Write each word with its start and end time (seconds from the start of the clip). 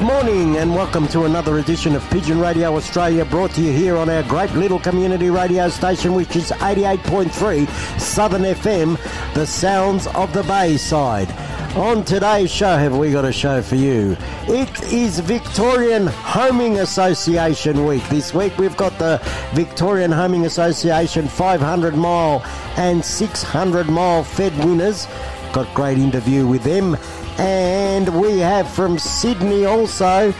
Good 0.00 0.06
morning 0.06 0.56
and 0.56 0.74
welcome 0.74 1.06
to 1.08 1.24
another 1.24 1.58
edition 1.58 1.94
of 1.94 2.02
Pigeon 2.08 2.40
Radio 2.40 2.74
Australia 2.74 3.22
brought 3.22 3.50
to 3.50 3.60
you 3.60 3.70
here 3.70 3.98
on 3.98 4.08
our 4.08 4.22
great 4.22 4.50
little 4.52 4.78
community 4.80 5.28
radio 5.28 5.68
station 5.68 6.14
which 6.14 6.36
is 6.36 6.52
88.3 6.52 7.68
Southern 8.00 8.44
FM, 8.44 8.98
the 9.34 9.46
sounds 9.46 10.06
of 10.06 10.32
the 10.32 10.42
Bayside. 10.44 11.30
On 11.76 12.02
today's 12.02 12.50
show, 12.50 12.78
have 12.78 12.96
we 12.96 13.12
got 13.12 13.26
a 13.26 13.32
show 13.32 13.60
for 13.60 13.74
you? 13.74 14.16
It 14.48 14.82
is 14.84 15.18
Victorian 15.18 16.06
Homing 16.06 16.78
Association 16.78 17.84
Week. 17.84 18.02
This 18.08 18.32
week 18.32 18.56
we've 18.56 18.78
got 18.78 18.98
the 18.98 19.20
Victorian 19.52 20.12
Homing 20.12 20.46
Association 20.46 21.28
500 21.28 21.94
mile 21.94 22.42
and 22.78 23.04
600 23.04 23.90
mile 23.90 24.24
fed 24.24 24.56
winners. 24.64 25.06
Got 25.52 25.74
great 25.74 25.98
interview 25.98 26.46
with 26.46 26.62
them. 26.62 26.96
And 27.40 28.20
we 28.20 28.38
have 28.38 28.70
from 28.70 28.98
Sydney 28.98 29.64
also 29.64 30.34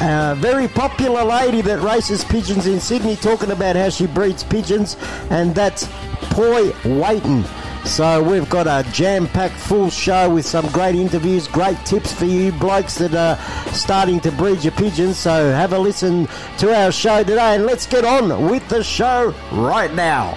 a 0.00 0.34
very 0.36 0.66
popular 0.66 1.22
lady 1.22 1.60
that 1.60 1.80
races 1.80 2.24
pigeons 2.24 2.66
in 2.66 2.80
Sydney 2.80 3.14
talking 3.14 3.52
about 3.52 3.76
how 3.76 3.88
she 3.88 4.08
breeds 4.08 4.42
pigeons, 4.42 4.96
and 5.30 5.54
that's 5.54 5.88
Poi 6.30 6.72
Waiton. 6.84 7.44
So 7.84 8.20
we've 8.20 8.50
got 8.50 8.66
a 8.66 8.84
jam-packed 8.90 9.54
full 9.54 9.90
show 9.90 10.28
with 10.28 10.44
some 10.44 10.66
great 10.72 10.96
interviews, 10.96 11.46
great 11.46 11.78
tips 11.86 12.12
for 12.12 12.24
you 12.24 12.50
blokes 12.50 12.96
that 12.96 13.14
are 13.14 13.36
starting 13.72 14.18
to 14.20 14.32
breed 14.32 14.64
your 14.64 14.72
pigeons. 14.72 15.18
So 15.18 15.52
have 15.52 15.72
a 15.72 15.78
listen 15.78 16.26
to 16.58 16.74
our 16.74 16.90
show 16.90 17.22
today 17.22 17.54
and 17.54 17.64
let's 17.64 17.86
get 17.86 18.04
on 18.04 18.50
with 18.50 18.68
the 18.68 18.82
show 18.82 19.32
right 19.52 19.94
now. 19.94 20.36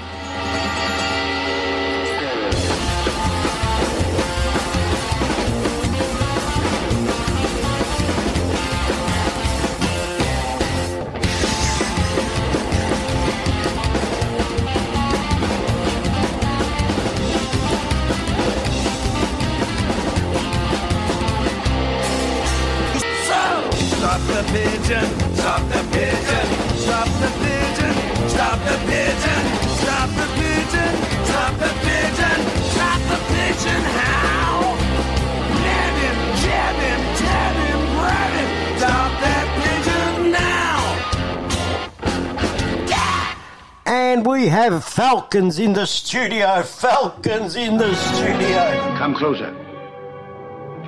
We 44.44 44.50
have 44.50 44.84
Falcons 44.84 45.58
in 45.58 45.72
the 45.72 45.86
studio. 45.86 46.64
Falcons 46.64 47.56
in 47.56 47.78
the 47.78 47.96
studio. 47.96 48.98
Come 48.98 49.16
closer. 49.16 49.56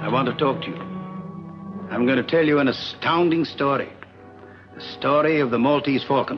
I 0.03 0.09
want 0.09 0.27
to 0.27 0.33
talk 0.33 0.59
to 0.63 0.67
you. 0.67 0.81
I'm 1.89 2.05
going 2.05 2.17
to 2.17 2.23
tell 2.23 2.45
you 2.45 2.59
an 2.59 2.67
astounding 2.67 3.45
story. 3.45 3.87
The 4.75 4.81
story 4.99 5.39
of 5.39 5.51
the 5.51 5.57
Maltese 5.57 6.03
falcon. 6.03 6.37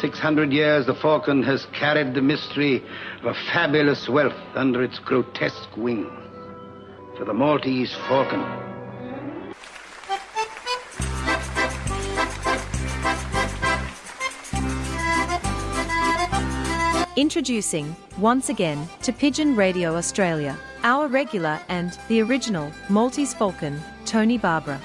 600 0.00 0.54
years 0.54 0.86
the 0.86 0.94
falcon 0.94 1.42
has 1.42 1.66
carried 1.78 2.14
the 2.14 2.22
mystery 2.22 2.82
of 3.20 3.26
a 3.26 3.34
fabulous 3.52 4.08
wealth 4.08 4.40
under 4.54 4.82
its 4.82 4.98
grotesque 5.00 5.76
wing. 5.76 6.10
For 7.18 7.26
the 7.26 7.34
Maltese 7.34 7.94
falcon 8.08 8.40
Introducing, 17.16 17.94
once 18.18 18.48
again, 18.48 18.88
to 19.02 19.12
Pigeon 19.12 19.54
Radio 19.54 19.94
Australia, 19.94 20.58
our 20.82 21.06
regular 21.06 21.60
and 21.68 21.96
the 22.08 22.20
original 22.20 22.72
Maltese 22.88 23.32
Falcon, 23.32 23.80
Tony 24.04 24.36
Barbara. 24.36 24.80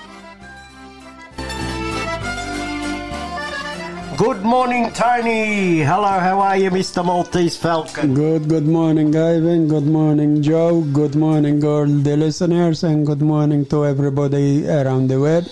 Good 4.15 4.43
morning, 4.43 4.91
Tony. 4.91 5.79
Hello, 5.79 6.19
how 6.19 6.39
are 6.39 6.55
you, 6.55 6.69
Mr. 6.69 7.03
Maltese 7.03 7.57
Falcon? 7.57 8.13
Good, 8.13 8.47
good 8.47 8.67
morning, 8.67 9.15
Ivan. 9.15 9.67
Good 9.67 9.87
morning, 9.87 10.43
Joe. 10.43 10.81
Good 10.81 11.15
morning, 11.15 11.63
all 11.65 11.87
the 11.87 12.15
listeners, 12.15 12.83
and 12.83 13.07
good 13.07 13.23
morning 13.23 13.65
to 13.67 13.87
everybody 13.87 14.67
around 14.69 15.07
the 15.07 15.19
web. 15.19 15.47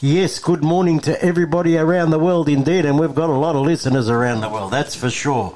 Yes, 0.00 0.40
good 0.40 0.62
morning 0.62 1.00
to 1.00 1.18
everybody 1.24 1.78
around 1.78 2.10
the 2.10 2.18
world 2.18 2.50
indeed, 2.50 2.84
and 2.84 2.98
we've 3.00 3.14
got 3.14 3.30
a 3.30 3.38
lot 3.38 3.56
of 3.56 3.62
listeners 3.62 4.10
around 4.10 4.42
the 4.42 4.50
world, 4.50 4.72
that's 4.72 4.94
for 4.94 5.08
sure. 5.08 5.54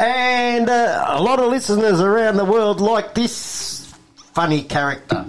And 0.00 0.70
uh, 0.70 1.04
a 1.08 1.22
lot 1.22 1.40
of 1.40 1.50
listeners 1.50 2.00
around 2.00 2.38
the 2.38 2.44
world 2.46 2.80
like 2.80 3.14
this 3.14 3.92
funny 4.32 4.62
character. 4.62 5.26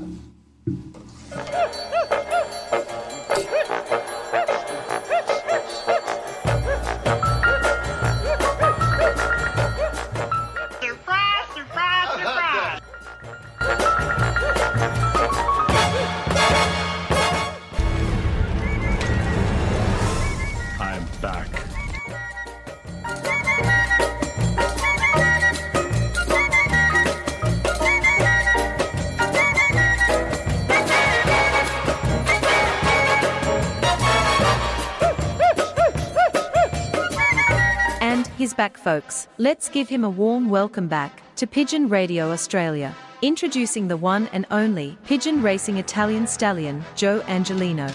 Back, 38.62 38.78
folks. 38.78 39.28
Let's 39.40 39.70
give 39.70 39.90
him 39.90 40.04
a 40.04 40.10
warm 40.12 40.48
welcome 40.48 40.88
back 40.88 41.24
to 41.38 41.48
Pigeon 41.48 41.90
Radio 41.90 42.32
Australia. 42.32 42.96
Introducing 43.24 43.88
the 43.88 43.98
one 43.98 44.28
and 44.34 44.46
only 44.52 45.00
pigeon 45.04 45.42
racing 45.42 45.78
Italian 45.78 46.28
stallion, 46.28 46.84
Joe 46.94 47.24
Angelino. 47.28 47.88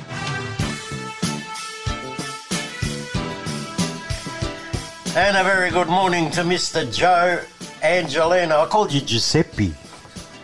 And 5.14 5.36
a 5.36 5.44
very 5.44 5.70
good 5.70 5.86
morning 5.86 6.32
to 6.32 6.40
Mr. 6.40 6.82
Joe 6.92 7.40
Angelino. 7.84 8.62
I 8.62 8.66
called 8.66 8.92
you 8.92 9.02
Giuseppe. 9.02 9.72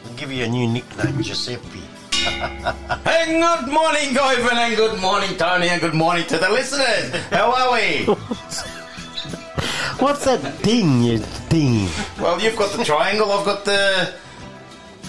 I'll 0.04 0.14
give 0.14 0.30
you 0.30 0.44
a 0.44 0.48
new 0.48 0.68
nickname, 0.68 1.20
Giuseppe. 1.20 1.82
Hey, 3.04 3.40
good 3.40 3.66
morning, 3.66 4.16
Ivan, 4.16 4.56
and 4.56 4.76
good 4.76 5.00
morning, 5.00 5.36
Tony, 5.36 5.68
and 5.68 5.80
good 5.80 5.94
morning 5.94 6.24
to 6.26 6.38
the 6.38 6.48
listeners. 6.48 7.10
How 7.30 7.50
are 7.50 7.72
we? 7.72 8.06
What's 9.98 10.24
that 10.24 10.62
ding 10.62 11.02
you 11.02 11.22
ding? 11.48 11.88
Well, 12.20 12.40
you've 12.40 12.56
got 12.56 12.76
the 12.76 12.84
triangle. 12.84 13.30
I've 13.32 13.44
got 13.44 13.64
the 13.64 14.14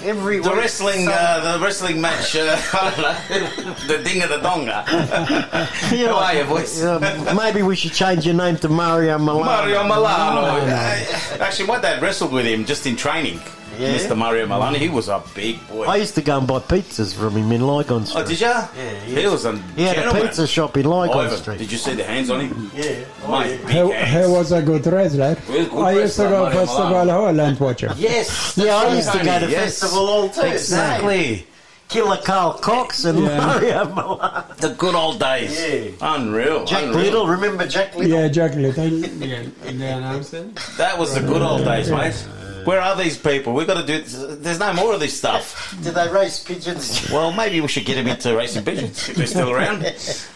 Every 0.03 0.39
the 0.39 0.53
wrestling 0.53 1.07
uh, 1.07 1.57
the 1.57 1.63
wrestling 1.63 2.01
match. 2.01 2.35
Uh, 2.35 2.57
I 2.73 3.23
don't 3.29 3.65
know, 3.65 3.73
the 3.87 4.03
ding 4.03 4.21
of 4.21 4.29
the 4.29 4.37
donga. 4.39 4.83
You 5.95 6.07
know, 6.07 6.15
How 6.19 6.25
are 6.25 6.33
you, 6.35 6.43
boys? 6.43 6.83
uh, 6.83 7.33
maybe 7.37 7.61
we 7.63 7.75
should 7.75 7.93
change 7.93 8.25
your 8.25 8.35
name 8.35 8.57
to 8.57 8.69
Mario 8.69 9.17
Milano. 9.17 9.43
Mario 9.45 9.83
Milano. 9.83 10.41
No, 10.41 10.65
no. 10.65 10.73
Uh, 10.73 11.37
Actually, 11.39 11.67
my 11.67 11.79
dad 11.79 12.01
wrestled 12.01 12.33
with 12.33 12.45
him 12.45 12.65
just 12.65 12.85
in 12.85 12.95
training. 12.97 13.39
Yeah? 13.79 13.95
Mr. 13.97 14.15
Mario 14.17 14.45
Milano. 14.45 14.77
He 14.77 14.89
was 14.89 15.07
a 15.09 15.21
big 15.33 15.65
boy. 15.67 15.85
I 15.85 15.97
used 15.97 16.15
to 16.15 16.21
go 16.21 16.37
and 16.37 16.47
buy 16.47 16.59
pizzas 16.59 17.15
from 17.15 17.35
him 17.35 17.51
in 17.51 17.61
Lygon 17.61 18.01
oh, 18.01 18.05
Street. 18.05 18.21
oh, 18.23 18.27
did 18.27 18.39
ya? 18.39 18.67
Yeah, 18.77 18.99
He 19.21 19.27
was 19.27 19.45
a 19.45 19.57
He 19.75 19.83
had 19.83 19.95
gentleman. 19.95 20.23
a 20.23 20.27
pizza 20.27 20.47
shop 20.47 20.77
in 20.77 20.85
Lygon 20.85 21.17
Ivan, 21.25 21.37
Street. 21.37 21.57
did 21.59 21.71
you 21.71 21.77
see 21.77 21.93
the 21.95 22.03
hands 22.03 22.29
on 22.29 22.41
him? 22.41 22.71
Yeah. 22.75 22.83
Mate, 22.83 23.05
oh, 23.25 23.41
big 23.41 23.67
He, 23.69 23.77
hands. 23.91 24.25
he 24.27 24.31
was 24.31 24.51
a 24.51 24.61
good 24.61 24.85
wrestler. 24.85 25.35
He 25.35 25.57
was 25.57 25.67
a 25.67 25.69
good 25.69 25.79
I 25.79 25.91
used 25.93 26.15
to 26.17 26.23
wrestler, 26.23 26.29
go 26.29 26.43
Mario 26.43 26.59
Festival 26.59 26.89
Milano. 26.89 27.11
Hall 27.13 27.39
and 27.39 27.59
watch 27.59 27.81
him. 27.81 27.93
Yes. 27.97 28.53
Yeah, 28.57 28.75
I 28.75 28.83
that's 28.83 28.95
used 28.95 29.11
to 29.11 29.17
right, 29.17 29.25
go 29.25 29.33
to 29.33 29.39
Tony, 29.41 29.51
yes. 29.51 29.79
Festival 29.79 30.07
Hall 30.07 30.29
too. 30.29 30.41
Exactly. 30.41 31.47
Killer 31.89 32.17
Karl 32.23 32.53
Kox 32.59 33.05
and 33.05 33.19
Yeah. 33.19 33.37
Mario 33.37 33.85
Milano. 33.85 34.45
The 34.57 34.69
good 34.69 34.95
old 34.95 35.19
days. 35.19 35.59
Yeah. 35.59 35.91
Unreal. 36.15 36.65
Jack 36.65 36.83
unreal. 36.83 36.97
Little, 37.03 37.27
remember 37.27 37.67
Jack 37.67 37.93
Little? 37.95 38.11
Yeah, 38.19 38.27
Jack 38.29 38.55
Little. 38.55 38.87
Yeah, 38.87 39.43
yeah, 39.63 39.97
announce. 39.97 40.31
That 40.77 40.97
was 40.97 41.13
the 41.13 41.21
good 41.21 41.41
old 41.41 41.65
days, 41.65 41.91
mate. 41.91 42.25
Where 42.65 42.81
are 42.81 42.95
these 42.95 43.17
people? 43.17 43.53
We've 43.53 43.67
got 43.67 43.85
to 43.85 43.85
do. 43.85 44.01
There's 44.35 44.59
no 44.59 44.73
more 44.73 44.93
of 44.93 44.99
this 44.99 45.17
stuff. 45.17 45.75
Did 45.83 45.93
they 45.95 46.09
race 46.09 46.43
pigeons? 46.43 47.09
Well, 47.11 47.31
maybe 47.31 47.59
we 47.61 47.67
should 47.67 47.85
get 47.85 47.95
them 47.95 48.07
into 48.07 48.35
racing 48.35 48.65
pigeons 48.65 49.09
if 49.09 49.15
they're 49.15 49.27
still 49.27 49.51
around. 49.51 49.83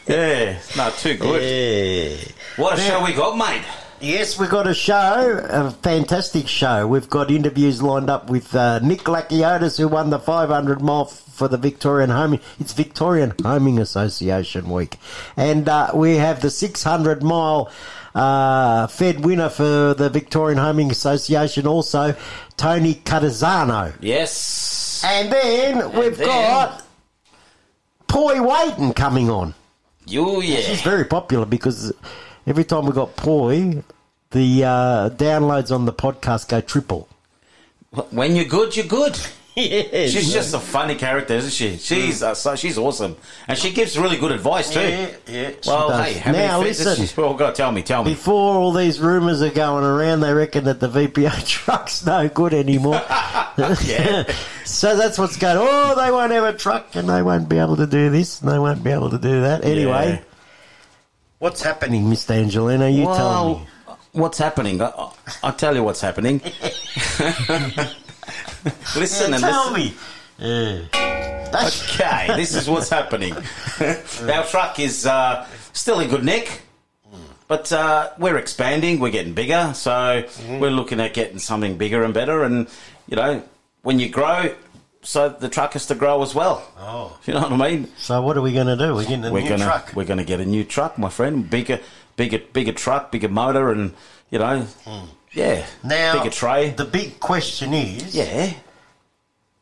Yeah, 0.07 0.57
no, 0.77 0.89
too 0.91 1.15
good. 1.17 1.41
Yeah. 1.43 2.31
What 2.55 2.77
a 2.79 2.81
show 2.81 3.03
we 3.03 3.11
got, 3.13 3.37
mate. 3.37 3.61
Yes, 3.99 4.39
we've 4.39 4.49
got 4.49 4.67
a 4.67 4.73
show, 4.73 5.45
a 5.49 5.71
fantastic 5.71 6.47
show. 6.47 6.87
We've 6.87 7.09
got 7.09 7.29
interviews 7.29 7.81
lined 7.81 8.09
up 8.09 8.29
with 8.29 8.55
uh, 8.55 8.79
Nick 8.79 9.01
Lakiotis, 9.01 9.77
who 9.77 9.87
won 9.89 10.09
the 10.11 10.19
500 10.19 10.81
mile 10.81 11.07
f- 11.11 11.23
for 11.33 11.47
the 11.49 11.57
Victorian 11.57 12.09
Homing. 12.11 12.39
It's 12.59 12.71
Victorian 12.73 13.33
Homing 13.43 13.79
Association 13.79 14.69
week, 14.69 14.97
and 15.35 15.67
uh, 15.67 15.91
we 15.93 16.15
have 16.17 16.41
the 16.41 16.51
600 16.51 17.21
mile 17.23 17.69
uh, 18.17 18.87
Fed 18.87 19.23
winner 19.23 19.49
for 19.49 19.93
the 19.93 20.09
Victorian 20.09 20.57
Homing 20.57 20.89
Association, 20.91 21.67
also 21.67 22.15
Tony 22.57 22.95
Catazzano. 22.95 23.93
Yes. 24.01 25.03
And 25.05 25.31
then 25.31 25.91
we've 25.93 26.17
then- 26.17 26.27
got 26.27 26.83
Poi 28.07 28.41
Waiting 28.41 28.93
coming 28.93 29.29
on. 29.29 29.53
You, 30.07 30.41
She's 30.41 30.81
very 30.81 31.03
popular 31.03 31.45
because 31.45 31.91
every 32.47 32.63
time 32.63 32.85
we 32.85 32.93
got 32.93 33.15
Poi, 33.17 33.83
the 34.31 34.63
uh, 34.63 35.09
downloads 35.09 35.73
on 35.73 35.85
the 35.85 35.91
podcast 35.93 36.47
go 36.47 36.61
triple. 36.61 37.09
When 38.11 38.35
you're 38.35 38.45
good, 38.45 38.75
you're 38.75 38.85
good. 38.85 39.19
Yes. 39.67 40.11
She's 40.11 40.31
just 40.31 40.53
a 40.53 40.59
funny 40.59 40.93
character, 40.93 41.33
isn't 41.33 41.49
she? 41.51 41.77
She's 41.77 42.21
uh, 42.21 42.35
so, 42.35 42.55
she's 42.55 42.77
awesome, 42.77 43.15
and 43.47 43.57
she 43.57 43.71
gives 43.71 43.97
really 43.97 44.17
good 44.17 44.31
advice 44.31 44.69
too. 44.71 44.79
Yeah, 44.81 45.09
yeah, 45.27 45.51
Well, 45.65 45.89
does. 45.89 46.05
hey, 46.05 46.13
how 46.19 46.31
Now, 46.31 46.59
many 46.59 46.69
feds 46.73 46.85
listen. 46.85 47.03
is 47.05 47.11
she? 47.11 47.19
Well, 47.19 47.33
go 47.33 47.51
tell 47.51 47.71
me, 47.71 47.81
tell 47.81 48.03
me. 48.03 48.11
Before 48.11 48.55
all 48.55 48.71
these 48.71 48.99
rumours 48.99 49.41
are 49.41 49.49
going 49.49 49.83
around, 49.83 50.19
they 50.19 50.31
reckon 50.31 50.65
that 50.65 50.79
the 50.79 50.87
VPO 50.87 51.47
truck's 51.47 52.05
no 52.05 52.29
good 52.29 52.53
anymore. 52.53 53.01
Yeah. 53.57 54.31
so 54.65 54.95
that's 54.95 55.17
what's 55.17 55.37
going. 55.37 55.57
Oh, 55.59 55.95
they 55.95 56.11
won't 56.11 56.31
have 56.31 56.43
a 56.43 56.53
truck, 56.55 56.95
and 56.95 57.09
they 57.09 57.23
won't 57.23 57.49
be 57.49 57.57
able 57.57 57.77
to 57.77 57.87
do 57.87 58.11
this, 58.11 58.39
and 58.39 58.51
they 58.51 58.59
won't 58.59 58.83
be 58.83 58.91
able 58.91 59.09
to 59.09 59.17
do 59.17 59.41
that. 59.41 59.65
Anyway, 59.65 60.09
Yeah. 60.11 60.19
what's 61.39 61.63
happening, 61.63 62.07
Mister 62.07 62.33
Angelino? 62.35 62.87
You 62.95 63.05
tell 63.05 63.55
me. 63.61 63.67
what's 64.11 64.37
happening? 64.37 64.79
I, 64.79 64.89
I- 64.89 65.11
I'll 65.41 65.53
tell 65.53 65.75
you 65.75 65.81
what's 65.83 66.01
happening. 66.01 66.39
listen 68.95 69.33
and 69.33 69.41
tell 69.43 69.71
listen. 69.71 69.97
me. 70.39 70.87
Yeah. 70.91 71.13
Okay, 71.47 72.27
this 72.35 72.53
is 72.55 72.69
what's 72.69 72.89
happening. 72.89 73.33
Our 73.81 74.43
truck 74.45 74.79
is 74.79 75.05
uh, 75.05 75.47
still 75.71 76.01
in 76.01 76.09
good 76.09 76.25
nick, 76.25 76.61
but 77.47 77.71
uh, 77.71 78.09
we're 78.19 78.35
expanding. 78.37 78.99
We're 78.99 79.11
getting 79.11 79.33
bigger, 79.33 79.71
so 79.73 79.89
Mm-hmm. 80.27 80.59
we're 80.59 80.71
looking 80.71 80.99
at 80.99 81.13
getting 81.13 81.39
something 81.39 81.77
bigger 81.77 82.03
and 82.03 82.13
better. 82.13 82.43
And 82.43 82.67
you 83.07 83.15
know, 83.15 83.41
when 83.81 83.97
you 83.97 84.09
grow, 84.09 84.53
so 85.03 85.29
the 85.29 85.47
truck 85.47 85.71
has 85.73 85.85
to 85.87 85.95
grow 85.95 86.21
as 86.21 86.35
well. 86.35 86.69
Oh. 86.77 87.17
You 87.25 87.33
know 87.33 87.41
what 87.43 87.53
I 87.53 87.71
mean? 87.71 87.87
So 87.97 88.21
what 88.21 88.35
are 88.35 88.41
we 88.41 88.51
going 88.51 88.67
to 88.67 88.75
do? 88.75 88.93
We're 88.93 89.03
getting 89.03 89.23
a 89.25 89.31
we're 89.31 89.41
new 89.41 89.49
gonna 89.49 89.63
truck. 89.63 89.91
we're 89.95 90.03
gonna 90.05 90.25
get 90.25 90.41
a 90.41 90.45
new 90.45 90.65
truck, 90.65 90.97
my 90.97 91.09
friend. 91.09 91.49
Bigger, 91.49 91.79
bigger, 92.17 92.39
bigger 92.39 92.73
truck, 92.73 93.09
bigger 93.11 93.29
motor, 93.29 93.71
and 93.71 93.93
you 94.31 94.39
know, 94.39 94.67
yeah. 95.33 95.65
Now, 95.83 96.17
bigger 96.23 96.29
tray. 96.33 96.71
The 96.71 96.85
big 96.85 97.19
question 97.19 97.73
is, 97.73 98.15
yeah, 98.15 98.53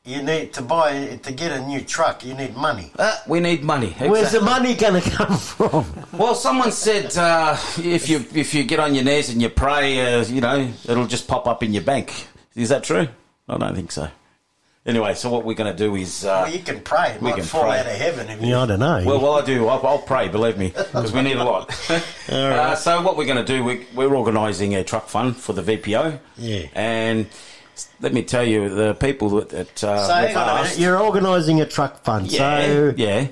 you 0.03 0.21
need 0.21 0.53
to 0.53 0.61
buy 0.61 1.19
to 1.23 1.31
get 1.33 1.51
a 1.51 1.65
new 1.65 1.81
truck. 1.81 2.23
You 2.23 2.33
need 2.35 2.55
money. 2.55 2.91
uh, 2.99 3.17
we 3.27 3.39
need 3.39 3.63
money. 3.63 3.95
Where's 3.99 4.31
the 4.31 4.41
money 4.41 4.75
going 4.75 5.01
to 5.01 5.09
come 5.09 5.35
from? 5.37 5.85
Well, 6.13 6.35
someone 6.35 6.71
said 6.71 7.15
uh, 7.17 7.57
if 7.77 8.07
you 8.09 8.23
if 8.33 8.53
you 8.53 8.63
get 8.63 8.79
on 8.79 8.93
your 8.93 9.03
knees 9.03 9.29
and 9.29 9.41
you 9.41 9.49
pray, 9.49 10.13
uh, 10.13 10.25
you 10.25 10.41
know, 10.41 10.71
it'll 10.87 11.07
just 11.07 11.27
pop 11.27 11.47
up 11.47 11.63
in 11.63 11.73
your 11.73 11.83
bank. 11.83 12.27
Is 12.55 12.69
that 12.69 12.83
true? 12.83 13.07
I 13.49 13.57
don't 13.57 13.75
think 13.75 13.91
so. 13.91 14.09
Anyway, 14.87 15.15
so 15.15 15.31
what 15.31 15.43
we're 15.45 15.55
going 15.55 15.75
to 15.75 15.77
do 15.77 15.95
is, 15.95 16.23
uh, 16.25 16.43
well, 16.45 16.53
you 16.55 16.59
can 16.61 16.79
pray. 16.79 17.13
It 17.13 17.21
We 17.21 17.29
might 17.31 17.37
can 17.37 17.45
fall 17.45 17.63
pray. 17.63 17.79
out 17.79 17.87
of 17.87 17.91
heaven 17.93 18.29
if 18.29 18.39
you. 18.43 18.55
I 18.55 18.67
don't 18.67 18.79
know. 18.79 19.01
well, 19.03 19.19
well, 19.19 19.33
I 19.33 19.43
do. 19.43 19.67
I'll, 19.67 19.83
I'll 19.85 19.97
pray. 19.97 20.27
Believe 20.27 20.59
me, 20.59 20.67
because 20.75 21.11
we 21.11 21.23
need 21.23 21.37
a 21.37 21.43
lot. 21.43 21.71
uh, 22.29 22.75
so 22.75 23.01
what 23.01 23.17
we're 23.17 23.25
going 23.25 23.43
to 23.43 23.51
do, 23.51 23.63
we, 23.63 23.87
we're 23.95 24.13
organising 24.15 24.75
a 24.75 24.83
truck 24.83 25.07
fund 25.07 25.35
for 25.37 25.53
the 25.53 25.63
VPO. 25.63 26.19
Yeah. 26.37 26.67
And 26.75 27.25
let 27.99 28.13
me 28.13 28.21
tell 28.21 28.43
you, 28.43 28.69
the 28.69 28.93
people 28.93 29.29
that, 29.31 29.49
that 29.49 29.83
uh, 29.83 30.05
so 30.07 30.13
hang 30.13 30.27
we've 30.27 30.35
a 30.35 30.39
minute. 30.39 30.51
asked- 30.69 30.77
You're 30.79 31.01
organising 31.01 31.61
a 31.61 31.65
truck 31.65 32.03
fund. 32.03 32.31
yeah, 32.31 32.37
So 32.65 32.93
yeah, 32.95 33.27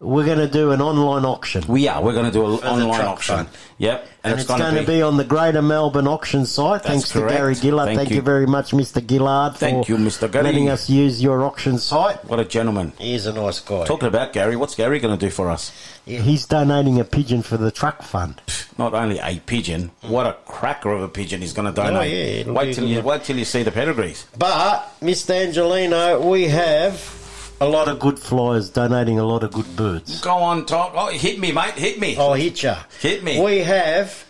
we're 0.00 0.24
going 0.24 0.38
to 0.38 0.48
do 0.48 0.70
an 0.70 0.80
online 0.80 1.26
auction. 1.26 1.62
we 1.68 1.86
are. 1.86 2.02
We're 2.02 2.14
going 2.14 2.24
to 2.24 2.32
do 2.32 2.46
an 2.46 2.52
online 2.64 3.02
auction. 3.02 3.36
fund. 3.36 3.48
Yep, 3.76 4.08
and 4.24 4.40
it's, 4.40 4.48
going 4.48 4.74
to 4.74 4.82
be 4.82 5.02
on 5.02 5.18
the 5.18 5.24
Greater 5.24 5.60
Melbourne 5.60 6.06
auction 6.06 6.46
site. 6.46 6.82
Thanks 6.82 7.12
correct. 7.12 7.28
to 7.28 7.36
Gary 7.36 7.54
Gillard. 7.54 7.86
Thank 7.86 7.98
Thank, 7.98 8.10
you. 8.10 8.16
you. 8.16 8.22
very 8.22 8.46
much, 8.46 8.72
Mr. 8.72 9.06
Gillard, 9.06 9.56
Thank 9.56 9.86
for 9.86 9.92
you, 9.92 9.98
Mr. 9.98 10.30
Gary. 10.30 10.44
letting 10.44 10.70
us 10.70 10.88
use 10.88 11.22
your 11.22 11.44
auction 11.44 11.78
site. 11.78 12.24
What 12.24 12.40
a 12.40 12.46
gentleman. 12.46 12.92
He's 12.98 13.26
a 13.26 13.32
nice 13.32 13.60
guy. 13.60 13.84
Talking 13.84 14.08
about 14.08 14.32
Gary, 14.32 14.56
what's 14.56 14.74
Gary 14.74 15.00
going 15.00 15.18
to 15.18 15.26
do 15.26 15.30
for 15.30 15.50
us? 15.50 15.70
He's 16.06 16.46
donating 16.46 16.98
a 16.98 17.04
pigeon 17.04 17.42
for 17.42 17.58
the 17.58 17.70
truck 17.70 18.02
fund. 18.02 18.40
Not 18.78 18.94
only 18.94 19.18
a 19.18 19.38
pigeon, 19.44 19.90
what 20.00 20.26
a 20.26 20.32
cracker 20.46 20.90
of 20.92 21.02
a 21.02 21.08
pigeon 21.08 21.42
he's 21.42 21.52
going 21.52 21.72
to 21.72 21.74
donate. 21.74 22.46
Oh, 22.46 22.50
yeah, 22.50 22.52
wait 22.52 22.74
till 22.74 22.86
you 22.86 23.02
wait 23.02 23.24
till 23.24 23.36
you 23.36 23.44
see 23.44 23.62
the 23.62 23.70
pedigrees. 23.70 24.26
But, 24.38 24.92
Mr. 25.00 25.46
Angelino, 25.46 26.26
we 26.26 26.48
have 26.48 27.19
a 27.60 27.66
lot 27.66 27.88
of 27.88 27.98
good 27.98 28.18
flyers 28.18 28.70
donating 28.70 29.18
a 29.18 29.24
lot 29.24 29.42
of 29.44 29.52
good 29.52 29.76
birds. 29.76 30.20
Go 30.20 30.30
on, 30.36 30.66
Tom. 30.66 30.92
Oh, 30.94 31.08
hit 31.10 31.38
me, 31.38 31.52
mate. 31.52 31.74
Hit 31.74 32.00
me. 32.00 32.16
I'll 32.16 32.34
hit 32.34 32.62
ya. 32.62 32.76
Hit 33.00 33.22
me. 33.22 33.40
We 33.42 33.58
have. 33.58 34.24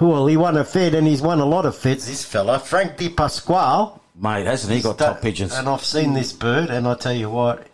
Well, 0.00 0.26
he 0.26 0.36
won 0.36 0.56
a 0.56 0.64
Fed 0.64 0.94
and 0.94 1.06
he's 1.06 1.22
won 1.22 1.40
a 1.40 1.44
lot 1.44 1.66
of 1.66 1.76
Feds, 1.76 2.06
this 2.06 2.24
fella. 2.24 2.58
Frank 2.60 2.96
Di 2.98 3.08
Pasquale. 3.08 3.98
Mate, 4.20 4.46
hasn't 4.46 4.72
he 4.72 4.80
got 4.82 4.98
top 4.98 5.22
pigeons? 5.22 5.54
And 5.54 5.68
I've 5.68 5.84
seen 5.84 6.12
this 6.12 6.32
bird, 6.32 6.70
and 6.70 6.86
I 6.88 6.94
tell 6.94 7.12
you 7.14 7.30
what, 7.30 7.66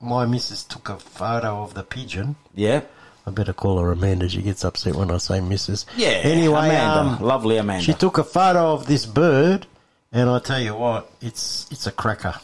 my 0.00 0.24
missus 0.24 0.62
took 0.64 0.88
a 0.88 0.96
photo 0.98 1.62
of 1.62 1.74
the 1.74 1.82
pigeon. 1.82 2.36
Yeah. 2.54 2.82
I 3.26 3.30
better 3.32 3.52
call 3.52 3.78
her 3.78 3.92
Amanda. 3.92 4.28
She 4.28 4.40
gets 4.42 4.64
upset 4.64 4.94
when 4.96 5.10
I 5.10 5.18
say 5.18 5.40
missus. 5.40 5.86
Yeah. 5.96 6.08
Anyway, 6.24 6.58
Amanda. 6.58 7.00
um, 7.16 7.20
Lovely 7.20 7.56
Amanda. 7.58 7.84
she 7.84 7.92
took 7.92 8.18
a 8.18 8.24
photo 8.24 8.72
of 8.72 8.86
this 8.86 9.04
bird, 9.04 9.66
and 10.12 10.28
I 10.30 10.38
tell 10.38 10.60
you 10.60 10.74
what, 10.74 11.12
it's 11.20 11.66
it's 11.70 11.86
a 11.86 11.92
cracker. 11.92 12.34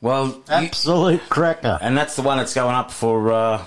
Well, 0.00 0.26
you- 0.28 0.42
Absolute 0.48 1.28
cracker. 1.28 1.78
and 1.80 1.96
that's 1.96 2.16
the 2.16 2.22
one 2.22 2.38
that's 2.38 2.54
going 2.54 2.74
up 2.74 2.90
for, 2.90 3.32
uh, 3.32 3.58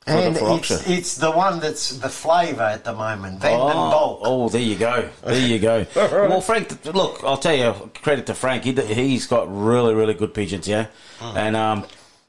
for, 0.00 0.10
And 0.10 0.34
the, 0.36 0.40
for 0.40 0.46
auction. 0.48 0.76
it's, 0.78 0.88
it's 0.88 1.16
the 1.16 1.30
one 1.30 1.60
that's 1.60 1.90
the 1.98 2.08
flavour 2.08 2.62
at 2.62 2.84
the 2.84 2.92
moment. 2.92 3.40
Oh, 3.44 4.18
oh, 4.22 4.48
there 4.48 4.60
you 4.60 4.76
go. 4.76 5.08
There 5.24 5.46
you 5.46 5.58
go. 5.58 5.86
well, 5.94 6.40
Frank, 6.40 6.84
look, 6.86 7.22
I'll 7.24 7.36
tell 7.36 7.54
you, 7.54 7.90
credit 8.02 8.26
to 8.26 8.34
Frank. 8.34 8.64
He, 8.64 8.72
he's 8.72 9.26
got 9.26 9.46
really, 9.48 9.94
really 9.94 10.14
good 10.14 10.34
pigeons, 10.34 10.66
yeah? 10.66 10.86
Hmm. 11.20 11.36
And 11.38 11.56
um, 11.56 11.84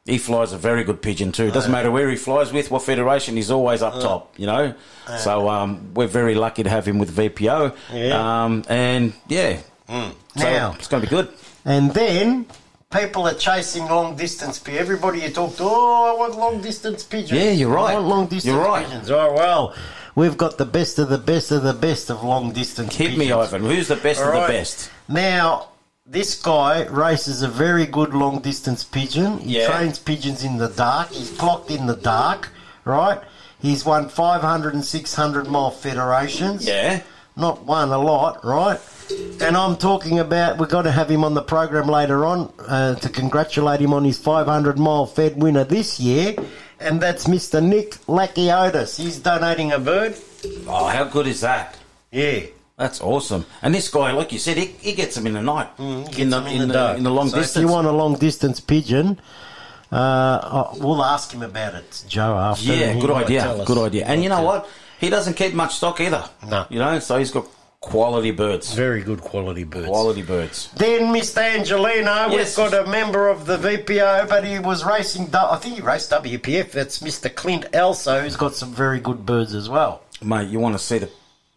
he 0.05 0.17
flies 0.19 0.51
a 0.53 0.57
very 0.57 0.83
good 0.83 1.01
pigeon, 1.01 1.31
too. 1.31 1.49
Doesn't 1.49 1.71
matter 1.71 1.89
where 1.89 2.09
he 2.09 2.15
flies 2.15 2.53
with, 2.53 2.69
what 2.69 2.83
federation, 2.83 3.35
he's 3.37 3.49
always 3.49 3.81
up 3.81 3.93
top, 4.01 4.33
you 4.37 4.45
know? 4.45 4.75
So 5.17 5.49
um, 5.49 5.93
we're 5.95 6.07
very 6.07 6.35
lucky 6.35 6.61
to 6.63 6.69
have 6.69 6.85
him 6.87 6.99
with 6.99 7.15
VPO. 7.15 7.75
Yeah. 7.91 8.43
Um, 8.43 8.63
and, 8.69 9.13
yeah. 9.27 9.59
So 9.87 10.13
Now- 10.37 10.73
it's 10.77 10.87
going 10.87 11.01
to 11.03 11.09
be 11.09 11.15
good. 11.15 11.29
And 11.65 11.91
then 11.93 12.45
people 12.93 13.27
are 13.27 13.33
chasing 13.33 13.85
long 13.85 14.15
distance 14.15 14.59
pigeons. 14.59 14.81
Everybody 14.81 15.21
you 15.21 15.29
talk 15.29 15.55
to, 15.57 15.63
oh, 15.63 16.13
I 16.15 16.17
want 16.19 16.37
long 16.37 16.61
distance 16.61 17.03
pigeons. 17.03 17.31
Yeah, 17.31 17.51
you're 17.51 17.69
right. 17.73 17.91
I 17.91 17.95
want 17.95 18.07
long 18.07 18.27
distance 18.27 18.53
You're 18.53 18.63
right. 18.63 18.85
pigeons. 18.85 19.09
Oh, 19.11 19.33
well, 19.33 19.75
we've 20.15 20.37
got 20.37 20.57
the 20.57 20.65
best 20.65 20.99
of 20.99 21.09
the 21.09 21.17
best 21.17 21.51
of 21.51 21.63
the 21.63 21.73
best 21.73 22.09
of 22.09 22.23
long 22.23 22.51
distance. 22.51 22.95
Hit 22.95 23.17
me. 23.17 23.31
Ivan. 23.31 23.63
Who's 23.63 23.87
the 23.87 23.95
best 23.95 24.21
of 24.21 24.27
All 24.33 24.41
the 24.41 24.47
best? 24.47 24.91
Now, 25.07 25.69
this 26.05 26.39
guy 26.41 26.85
races 26.85 27.41
a 27.41 27.47
very 27.47 27.85
good 27.85 28.13
long 28.13 28.39
distance 28.39 28.83
pigeon. 28.83 29.39
He 29.39 29.59
Yeah. 29.59 29.67
trains 29.67 29.99
pigeons 29.99 30.43
in 30.43 30.57
the 30.57 30.69
dark. 30.69 31.11
He's 31.11 31.31
clocked 31.31 31.71
in 31.71 31.87
the 31.87 31.95
dark, 31.95 32.49
right? 32.85 33.19
He's 33.59 33.85
won 33.85 34.09
500 34.09 34.73
and 34.73 34.83
600 34.85 35.47
mile 35.47 35.71
federations. 35.71 36.65
Yeah. 36.67 36.99
Not 37.35 37.63
one 37.65 37.91
a 37.91 37.97
lot, 37.97 38.43
right? 38.45 38.79
And 39.41 39.57
I'm 39.57 39.75
talking 39.77 40.19
about, 40.19 40.57
we've 40.57 40.69
got 40.69 40.83
to 40.83 40.91
have 40.91 41.09
him 41.09 41.23
on 41.23 41.33
the 41.33 41.41
program 41.41 41.87
later 41.87 42.25
on 42.25 42.51
uh, 42.67 42.95
to 42.95 43.09
congratulate 43.09 43.79
him 43.81 43.93
on 43.93 44.03
his 44.03 44.17
500 44.17 44.77
mile 44.79 45.05
Fed 45.05 45.41
winner 45.41 45.63
this 45.63 45.99
year. 45.99 46.35
And 46.79 47.01
that's 47.01 47.25
Mr. 47.25 47.63
Nick 47.63 47.91
Lakiotis. 48.07 48.97
He's 48.97 49.19
donating 49.19 49.71
a 49.71 49.79
bird. 49.79 50.15
Oh, 50.67 50.87
how 50.87 51.05
good 51.05 51.27
is 51.27 51.41
that? 51.41 51.77
Yeah. 52.11 52.41
That's 52.77 53.01
awesome. 53.01 53.45
And 53.61 53.73
this 53.73 53.89
guy, 53.89 54.11
like 54.11 54.31
you 54.31 54.39
said, 54.39 54.57
he, 54.57 54.65
he 54.65 54.93
gets 54.93 55.15
them 55.15 55.27
in 55.27 55.33
the 55.33 55.41
night, 55.41 55.69
in, 55.77 56.05
gets 56.05 56.17
the, 56.17 56.23
in 56.23 56.61
in, 56.63 56.67
the 56.69 56.73
the, 56.73 56.95
in 56.95 57.03
the 57.03 57.11
long 57.11 57.29
So 57.29 57.37
If 57.37 57.43
distance. 57.43 57.61
you 57.61 57.67
want 57.71 57.85
a 57.87 57.91
long 57.91 58.15
distance 58.15 58.59
pigeon, 58.59 59.19
uh, 59.91 59.95
uh, 59.95 60.73
we'll 60.79 61.03
ask 61.03 61.31
him 61.31 61.43
about 61.43 61.75
it, 61.75 62.03
Joe, 62.07 62.35
after. 62.35 62.63
yeah, 62.73 62.99
good 62.99 63.11
idea. 63.11 63.63
Good 63.65 63.77
idea. 63.77 64.05
And 64.07 64.23
you 64.23 64.29
know 64.29 64.41
what? 64.41 64.67
He 64.99 65.09
doesn't 65.09 65.35
keep 65.35 65.53
much 65.53 65.75
stock 65.75 66.01
either. 66.01 66.27
No. 66.47 66.65
You 66.69 66.79
know, 66.79 66.97
so 66.99 67.17
he's 67.19 67.29
got 67.29 67.45
quality 67.83 68.31
birds. 68.31 68.73
Very 68.73 69.01
good 69.03 69.19
quality 69.21 69.65
birds. 69.65 69.87
Quality 69.87 70.21
birds. 70.21 70.69
Then 70.77 71.13
Mr. 71.13 71.39
Angelino, 71.43 72.29
Yes. 72.31 72.57
we've 72.57 72.71
got 72.71 72.87
a 72.87 72.89
member 72.89 73.27
of 73.27 73.45
the 73.45 73.57
VPO, 73.57 74.27
but 74.29 74.45
he 74.45 74.57
was 74.57 74.85
racing. 74.85 75.27
du- 75.27 75.51
I 75.51 75.57
think 75.57 75.75
he 75.75 75.81
raced 75.81 76.09
WPF. 76.11 76.71
That's 76.71 76.99
Mr. 76.99 77.33
Clint 77.33 77.65
Elso, 77.73 78.21
who's 78.23 78.37
got 78.37 78.55
some 78.55 78.73
very 78.73 78.99
good 79.01 79.25
birds 79.25 79.53
as 79.53 79.67
well. 79.69 80.01
Mate, 80.23 80.47
you 80.47 80.59
want 80.59 80.75
to 80.77 80.79
see 80.83 80.97
the 80.97 81.09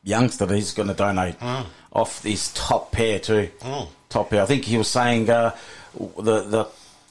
youngster 0.03 0.47
that 0.47 0.55
he's 0.55 0.73
going 0.73 0.89
to 0.89 0.95
donate 0.95 1.37
off 1.93 2.23
his 2.25 2.53
top 2.55 2.91
pair 2.91 3.21
too. 3.21 3.49
Top 4.09 4.31
pair. 4.31 4.43
I 4.43 4.47
think 4.47 4.65
he 4.65 4.77
was 4.79 4.89
saying 4.89 5.31
uh, 5.31 5.55
the 6.19 6.43
the 6.43 6.67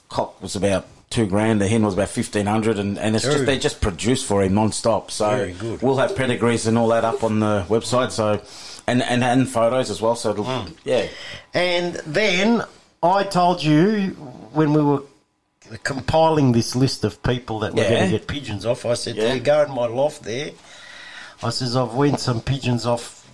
cock 0.10 0.42
was 0.42 0.56
about 0.58 0.86
two 1.10 1.26
grand, 1.26 1.62
the 1.62 1.68
hen 1.70 1.84
was 1.86 1.94
about 1.94 2.10
fifteen 2.10 2.48
hundred, 2.48 2.78
and, 2.80 3.00
and 3.00 3.16
it's 3.16 3.24
Very- 3.24 3.36
just 3.38 3.46
they 3.46 3.60
just 3.60 3.80
produce 3.82 4.24
for 4.24 4.44
him 4.44 4.54
non-stop. 4.56 5.10
So 5.12 5.30
Very 5.30 5.54
good. 5.54 5.82
we'll 5.82 5.98
have 5.98 6.16
pedigrees 6.18 6.68
and 6.68 6.78
all 6.78 6.90
that 6.90 7.06
up 7.06 7.24
on 7.24 7.40
the 7.40 7.66
website. 7.70 8.12
So 8.12 8.42
and 8.88 9.02
and, 9.04 9.24
and 9.24 9.48
photos 9.50 9.90
as 9.90 10.02
well. 10.02 10.16
So 10.16 10.32
it'll, 10.32 10.46
mm. 10.46 10.74
yeah, 10.84 11.08
And 11.54 11.96
then 12.06 12.64
I 13.04 13.24
told 13.24 13.64
you 13.64 14.10
when 14.54 14.74
we 14.74 14.82
were 14.84 15.04
compiling 15.84 16.52
this 16.52 16.76
list 16.76 17.04
of 17.04 17.22
people 17.24 17.60
that 17.60 17.74
we're 17.74 17.84
Yeah. 17.84 17.90
going 17.90 18.12
to 18.12 18.18
get 18.20 18.28
pigeons 18.28 18.66
off, 18.66 18.86
I 18.86 18.94
said, 18.94 19.16
Yeah. 19.16 19.30
to 19.30 19.34
you 19.36 19.40
go 19.42 19.64
in 19.64 19.72
my 19.72 19.88
loft 19.88 20.24
there. 20.24 20.52
I 21.44 21.50
says, 21.50 21.76
I've 21.76 21.94
went 21.94 22.20
some 22.20 22.42
pigeons 22.42 22.86
off 22.86 23.28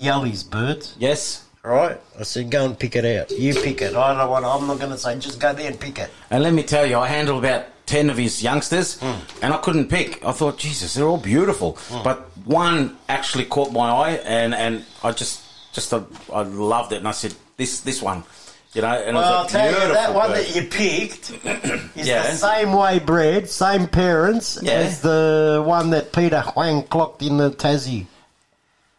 Yally's 0.00 0.42
birds. 0.42 0.94
yes. 0.98 1.44
Right? 1.64 1.96
I 2.18 2.24
said, 2.24 2.50
go 2.50 2.64
and 2.64 2.76
pick 2.76 2.96
it 2.96 3.04
out. 3.04 3.30
You 3.30 3.54
pick 3.54 3.82
it. 3.82 3.94
I 3.94 4.14
don't 4.18 4.28
want. 4.28 4.44
I'm 4.44 4.66
not 4.66 4.80
going 4.80 4.90
to 4.90 4.98
say. 4.98 5.16
Just 5.20 5.38
go 5.38 5.52
there 5.52 5.68
and 5.70 5.78
pick 5.78 5.96
it. 6.00 6.10
And 6.28 6.42
let 6.42 6.52
me 6.52 6.64
tell 6.64 6.84
you, 6.84 6.98
I 6.98 7.06
handled 7.06 7.44
about 7.44 7.66
10 7.92 8.08
of 8.08 8.16
his 8.16 8.42
youngsters 8.42 8.98
and 9.42 9.52
I 9.52 9.58
couldn't 9.58 9.88
pick. 9.90 10.24
I 10.24 10.32
thought, 10.32 10.56
Jesus, 10.56 10.94
they're 10.94 11.06
all 11.06 11.18
beautiful. 11.18 11.76
But 12.02 12.20
one 12.46 12.96
actually 13.06 13.44
caught 13.44 13.70
my 13.70 13.90
eye 13.90 14.10
and, 14.24 14.54
and 14.54 14.86
I 15.04 15.12
just, 15.12 15.42
just 15.74 15.92
uh, 15.92 16.02
I 16.32 16.40
loved 16.40 16.92
it. 16.92 16.96
And 16.96 17.06
I 17.08 17.10
said, 17.10 17.34
this, 17.58 17.80
this 17.80 18.00
one, 18.00 18.24
you 18.72 18.80
know, 18.80 18.88
and 18.94 19.14
Well, 19.14 19.40
I'll 19.40 19.46
tell 19.46 19.70
you 19.70 19.92
that 19.92 20.14
one 20.14 20.30
bird. 20.30 20.38
that 20.38 20.56
you 20.56 20.62
picked 20.70 21.30
is 21.94 22.08
Yeah. 22.08 22.22
the 22.22 22.32
same 22.36 22.72
way 22.72 22.98
bred, 22.98 23.50
same 23.50 23.86
parents 23.88 24.58
Yeah. 24.62 24.72
as 24.72 25.02
the 25.02 25.62
one 25.66 25.90
that 25.90 26.14
Peter 26.14 26.40
Huang 26.40 26.84
clocked 26.84 27.20
in 27.20 27.36
the 27.36 27.50
Tassie. 27.50 28.06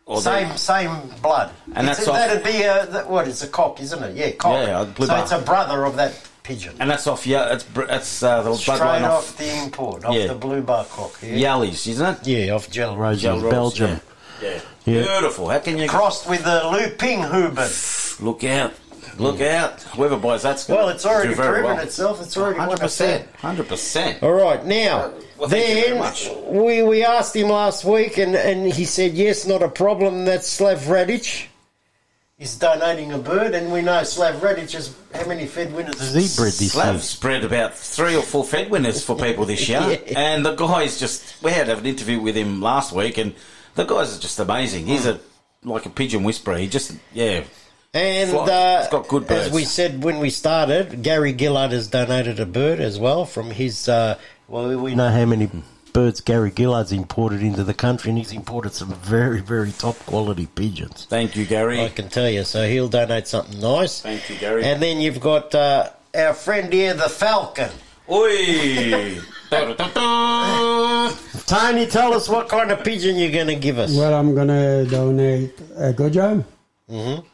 Or 0.05 0.17
the- 0.21 0.21
Same, 0.21 0.55
same 0.57 1.09
blood. 1.23 1.49
And 1.73 1.89
It's- 1.89 2.05
that's 2.05 2.15
that'd 2.15 2.43
be 2.43 2.61
a 2.61 3.05
what? 3.07 3.27
It's 3.27 3.41
a 3.41 3.47
cock, 3.47 3.81
isn't 3.81 4.03
it? 4.03 4.15
Yeah, 4.15 4.31
cock. 4.33 4.67
Yeah, 4.67 4.85
so 5.07 5.15
it's 5.15 5.31
a 5.31 5.39
brother 5.39 5.83
of 5.83 5.95
that 5.95 6.13
pigeon. 6.43 6.75
and 6.79 6.89
that's 6.89 7.07
off, 7.07 7.25
yeah, 7.25 7.53
it's, 7.53 7.63
br- 7.63 7.83
it's 7.89 8.21
uh, 8.21 8.41
the 8.43 8.53
Straight 8.55 8.79
bloodline 8.79 9.01
off, 9.03 9.29
off 9.31 9.37
the 9.37 9.63
import, 9.63 10.05
off 10.05 10.13
Yeah. 10.15 10.27
the 10.27 10.35
blue 10.35 10.61
bar 10.61 10.85
cock. 10.85 11.17
Yeah, 11.21 11.55
Yallies, 11.55 11.87
isn't 11.87 12.27
it? 12.27 12.27
yeah 12.27 12.53
off 12.53 12.69
Gel 12.69 12.95
Rose, 12.97 13.21
Gel 13.21 13.41
Belgium. 13.41 13.99
Yeah. 14.41 14.59
Yeah. 14.85 15.01
Beautiful. 15.03 15.47
How 15.49 15.59
can 15.59 15.77
you 15.77 15.87
Crossed 15.87 16.27
with 16.29 16.43
the 16.43 16.67
Lu 16.69 16.89
Ping 16.97 17.19
Huben. 17.19 18.19
look 18.21 18.43
out? 18.43 18.73
Look 19.17 19.39
out. 19.41 19.81
Whoever 19.95 20.17
buys 20.17 20.41
that's 20.41 20.65
going 20.65 20.79
Well, 20.79 20.89
it's 20.89 21.05
already 21.05 21.29
do 21.29 21.35
very 21.35 21.59
proven 21.61 21.75
well. 21.77 21.85
itself. 21.85 22.21
It's 22.21 22.35
already 22.35 22.57
won 22.59 22.71
a 22.71 22.75
100%. 22.75 23.25
100%. 23.37 24.23
All 24.23 24.31
right, 24.33 24.65
now 24.65 25.13
Well, 25.37 25.47
thank 25.49 25.67
you 25.69 25.75
very 25.75 25.89
then 25.91 25.99
much. 25.99 26.29
we 26.47 26.81
we 26.83 27.03
asked 27.05 27.35
him 27.35 27.49
last 27.49 27.85
week, 27.85 28.17
and, 28.17 28.35
and 28.35 28.65
he 28.73 28.85
said 28.85 29.13
yes, 29.13 29.45
not 29.45 29.61
a 29.61 29.69
problem. 29.69 30.25
That's 30.25 30.47
Slav 30.47 30.79
Radic. 30.81 31.45
He's 32.43 32.55
donating 32.55 33.13
a 33.13 33.17
bird, 33.17 33.55
and 33.55 33.71
we 33.71 33.81
know 33.81 34.03
Slav 34.03 34.41
Radic 34.41 34.75
is 34.75 34.93
how 35.15 35.25
many 35.25 35.45
Fed 35.47 35.73
winners 35.73 35.97
has 35.97 36.13
he 36.13 36.41
bred 36.41 36.51
this 36.51 36.73
Slav 36.73 36.95
year? 36.95 37.01
spread 37.01 37.45
about 37.45 37.73
three 37.73 38.17
or 38.17 38.21
four 38.21 38.43
Fed 38.43 38.69
winners 38.69 39.01
for 39.01 39.15
people 39.15 39.45
this 39.45 39.69
year, 39.69 39.79
Yeah. 40.07 40.19
and 40.19 40.45
the 40.45 40.53
guy's 40.53 40.99
just. 40.99 41.41
We 41.41 41.51
had 41.51 41.69
an 41.69 41.85
interview 41.85 42.19
with 42.19 42.35
him 42.35 42.61
last 42.61 42.91
week, 42.91 43.17
and 43.17 43.33
the 43.75 43.85
guy's 43.85 44.17
are 44.17 44.19
just 44.19 44.37
amazing. 44.41 44.87
He's 44.87 45.05
a 45.05 45.21
like 45.63 45.85
a 45.85 45.89
pigeon 45.89 46.23
whisperer. 46.25 46.57
He 46.57 46.67
just 46.67 46.91
yeah. 47.13 47.45
And 47.93 48.35
uh, 48.35 48.79
It's 48.81 48.89
got 48.91 49.07
good 49.07 49.31
as 49.31 49.49
we 49.53 49.63
said 49.63 50.03
when 50.03 50.19
we 50.19 50.29
started, 50.29 51.01
Gary 51.01 51.33
Gillard 51.37 51.71
has 51.71 51.87
donated 51.87 52.41
a 52.41 52.45
bird 52.45 52.81
as 52.81 52.99
well 52.99 53.23
from 53.23 53.51
his. 53.51 53.87
Uh, 53.87 54.19
well, 54.49 54.67
we- 54.67 54.75
we 54.75 54.95
know 54.95 55.09
how 55.09 55.23
many 55.23 55.49
birds 55.93 56.19
Gary 56.21 56.51
Gillard's 56.51 56.91
imported 56.91 57.41
into 57.41 57.63
the 57.63 57.73
country, 57.73 58.09
and 58.09 58.17
he's 58.17 58.31
imported 58.31 58.73
some 58.73 58.93
very, 58.95 59.39
very 59.41 59.71
top 59.71 59.95
quality 59.99 60.47
pigeons. 60.47 61.05
Thank 61.09 61.35
you, 61.35 61.45
Gary. 61.45 61.81
I 61.81 61.89
can 61.89 62.09
tell 62.09 62.29
you. 62.29 62.43
So 62.43 62.67
he'll 62.67 62.89
donate 62.89 63.27
something 63.27 63.59
nice. 63.59 64.01
Thank 64.01 64.29
you, 64.29 64.35
Gary. 64.37 64.63
And 64.65 64.81
then 64.81 64.99
you've 64.99 65.19
got 65.19 65.53
uh, 65.55 65.89
our 66.15 66.33
friend 66.33 66.73
here, 66.73 66.93
the 66.93 67.09
Falcon. 67.09 67.69
Oi! 68.09 69.19
Tony, 71.45 71.85
tell 71.87 72.13
us 72.13 72.27
what 72.27 72.49
kind 72.49 72.71
of 72.71 72.83
pigeon 72.83 73.15
you're 73.17 73.31
going 73.31 73.47
to 73.47 73.55
give 73.55 73.77
us. 73.77 73.95
Well, 73.95 74.13
I'm 74.13 74.33
gonna 74.35 74.85
donate 74.85 75.59
a 75.77 75.93
Gojam. 75.93 76.43
Mm-hmm. 76.89 77.25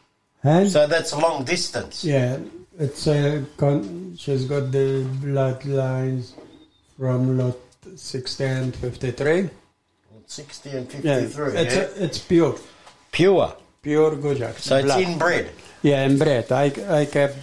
And 0.46 0.70
So 0.70 0.86
that's 0.86 1.12
long 1.14 1.44
distance. 1.44 2.04
yeah, 2.04 2.38
it's 2.78 3.06
a 3.06 3.44
con- 3.56 4.14
she's 4.18 4.44
got 4.44 4.70
the 4.70 5.04
bloodlines 5.22 6.32
from 6.98 7.36
lot 7.38 7.56
60 8.00 8.44
and 8.44 8.74
53. 8.76 9.50
60 10.26 10.70
and 10.70 10.86
Yeah, 11.04 11.20
53. 11.20 11.56
it's 11.56 11.74
yeah? 11.74 11.80
a, 11.80 12.04
it's 12.04 12.18
pure, 12.18 12.54
Pure. 13.12 13.52
pure 13.82 14.12
Gojak. 14.16 14.56
So 14.58 14.76
it's 14.76 14.84
blood. 14.86 15.02
inbred. 15.02 15.50
Yeah, 15.82 16.06
inbred. 16.06 16.52
I 16.52 16.66
I 17.00 17.04
kept 17.06 17.36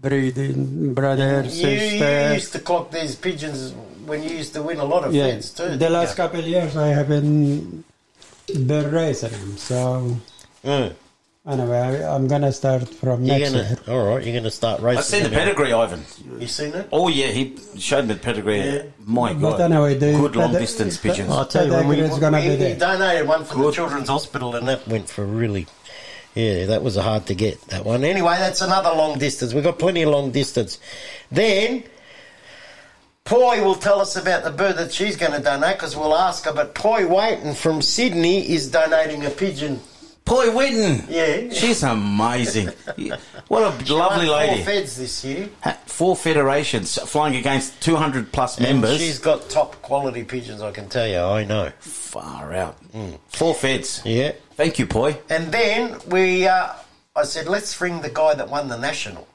breeding 0.00 0.94
brother, 0.94 1.42
You, 1.44 1.50
sister. 1.50 2.28
you 2.28 2.34
used 2.34 2.52
to 2.52 2.60
clock 2.60 2.90
these 2.90 3.16
pigeons 3.16 3.72
when 4.06 4.22
you 4.22 4.30
used 4.30 4.52
to 4.54 4.62
win 4.62 4.78
a 4.78 4.84
lot 4.84 5.04
of 5.04 5.14
yeah, 5.14 5.26
feds 5.28 5.50
too. 5.52 5.76
the 5.76 5.90
last 5.90 6.10
you? 6.10 6.16
couple 6.16 6.40
of 6.40 6.46
years 6.46 6.76
I 6.76 6.88
haven't 6.88 7.84
been 8.46 8.90
racing 8.92 9.32
them. 9.32 9.56
So 9.56 10.16
Mm. 10.64 10.94
Anyway, 11.46 11.78
I, 11.78 12.14
I'm 12.14 12.28
gonna 12.28 12.52
start 12.52 12.88
from 12.88 13.24
You're 13.24 13.38
next 13.38 13.52
gonna, 13.52 13.62
year. 13.64 13.78
all 13.88 14.06
right, 14.14 14.24
you're 14.24 14.32
going 14.32 14.44
to 14.44 14.50
start 14.50 14.80
racing. 14.80 14.98
I 14.98 15.02
seen 15.02 15.22
the 15.24 15.28
them 15.30 15.38
pedigree, 15.38 15.72
Ivan. 15.72 16.02
You 16.38 16.46
seen 16.46 16.72
it? 16.74 16.88
Oh 16.92 17.08
yeah, 17.08 17.28
he 17.28 17.56
showed 17.78 18.06
me 18.06 18.14
the 18.14 18.20
pedigree. 18.20 18.60
Yeah. 18.60 18.82
My 19.04 19.32
But 19.34 19.58
God, 19.58 19.60
anyway, 19.72 19.94
the- 19.94 20.12
good 20.12 20.36
long 20.36 20.52
the- 20.52 20.58
distance 20.60 20.98
the- 20.98 21.08
pigeons. 21.10 21.30
I'll 21.30 21.46
tell 21.46 21.66
you, 21.66 21.72
when 21.72 21.88
we, 21.88 21.96
Pedigree 21.96 22.20
gonna 22.20 22.38
we, 22.38 22.44
be 22.44 22.50
we 22.50 22.56
there. 22.56 22.78
donated 22.78 23.28
one 23.28 23.44
for 23.44 23.56
the 23.56 23.70
Children's 23.72 24.08
Hospital, 24.08 24.54
and 24.56 24.68
that 24.68 24.86
went 24.88 25.08
for 25.08 25.24
really. 25.24 25.66
Yeah, 26.34 26.64
that 26.66 26.82
was 26.82 26.96
hard 26.96 27.26
to 27.26 27.34
get 27.34 27.60
that 27.68 27.84
one. 27.84 28.04
Anyway, 28.04 28.34
that's 28.38 28.62
another 28.62 28.88
long 28.96 29.18
distance. 29.18 29.52
We've 29.52 29.62
got 29.64 29.78
plenty 29.78 30.00
of 30.02 30.08
long 30.10 30.30
distance. 30.30 30.78
Then, 31.30 31.84
Poi 33.24 33.62
will 33.62 33.74
tell 33.74 34.00
us 34.00 34.16
about 34.16 34.42
the 34.42 34.50
bird 34.50 34.76
that 34.76 34.92
she's 34.94 35.14
going 35.16 35.32
to 35.32 35.40
donate 35.40 35.76
because 35.76 35.94
we'll 35.94 36.16
ask 36.16 36.46
her. 36.46 36.52
But 36.54 36.74
Poi 36.74 37.06
Waiton 37.06 37.52
from 37.54 37.82
Sydney 37.82 38.48
is 38.50 38.70
donating 38.70 39.26
a 39.26 39.30
pigeon. 39.30 39.80
Poi 40.24 40.46
Whitten. 40.46 41.04
Yeah. 41.08 41.52
She's 41.52 41.82
amazing. 41.82 42.68
What 43.48 43.62
a 43.62 43.92
lovely 43.94 44.28
Won 44.28 44.38
lady. 44.38 44.56
Four 44.62 44.64
feds 44.72 44.96
this 44.96 45.24
year. 45.24 45.48
Four 45.86 46.16
federations 46.16 46.98
flying 46.98 47.36
against 47.36 47.80
200 47.82 48.32
plus 48.32 48.58
And 48.58 48.66
members. 48.66 48.98
she's 48.98 49.18
got 49.18 49.50
top 49.50 49.80
quality 49.82 50.24
pigeons, 50.24 50.62
I 50.62 50.70
can 50.70 50.88
tell 50.88 51.06
you. 51.06 51.18
I 51.18 51.44
know. 51.44 51.70
Far 51.80 52.52
out. 52.54 52.76
Four 53.28 53.54
feds. 53.54 54.00
Yeah. 54.04 54.32
Thank 54.52 54.78
you, 54.78 54.86
Poi. 54.86 55.18
And 55.28 55.50
then 55.52 55.98
we, 56.08 56.46
uh, 56.46 56.68
I 57.16 57.24
said, 57.24 57.46
let's 57.48 57.78
ring 57.80 58.00
the 58.00 58.10
guy 58.10 58.34
that 58.34 58.48
won 58.48 58.68
the 58.68 58.78
national. 58.78 59.26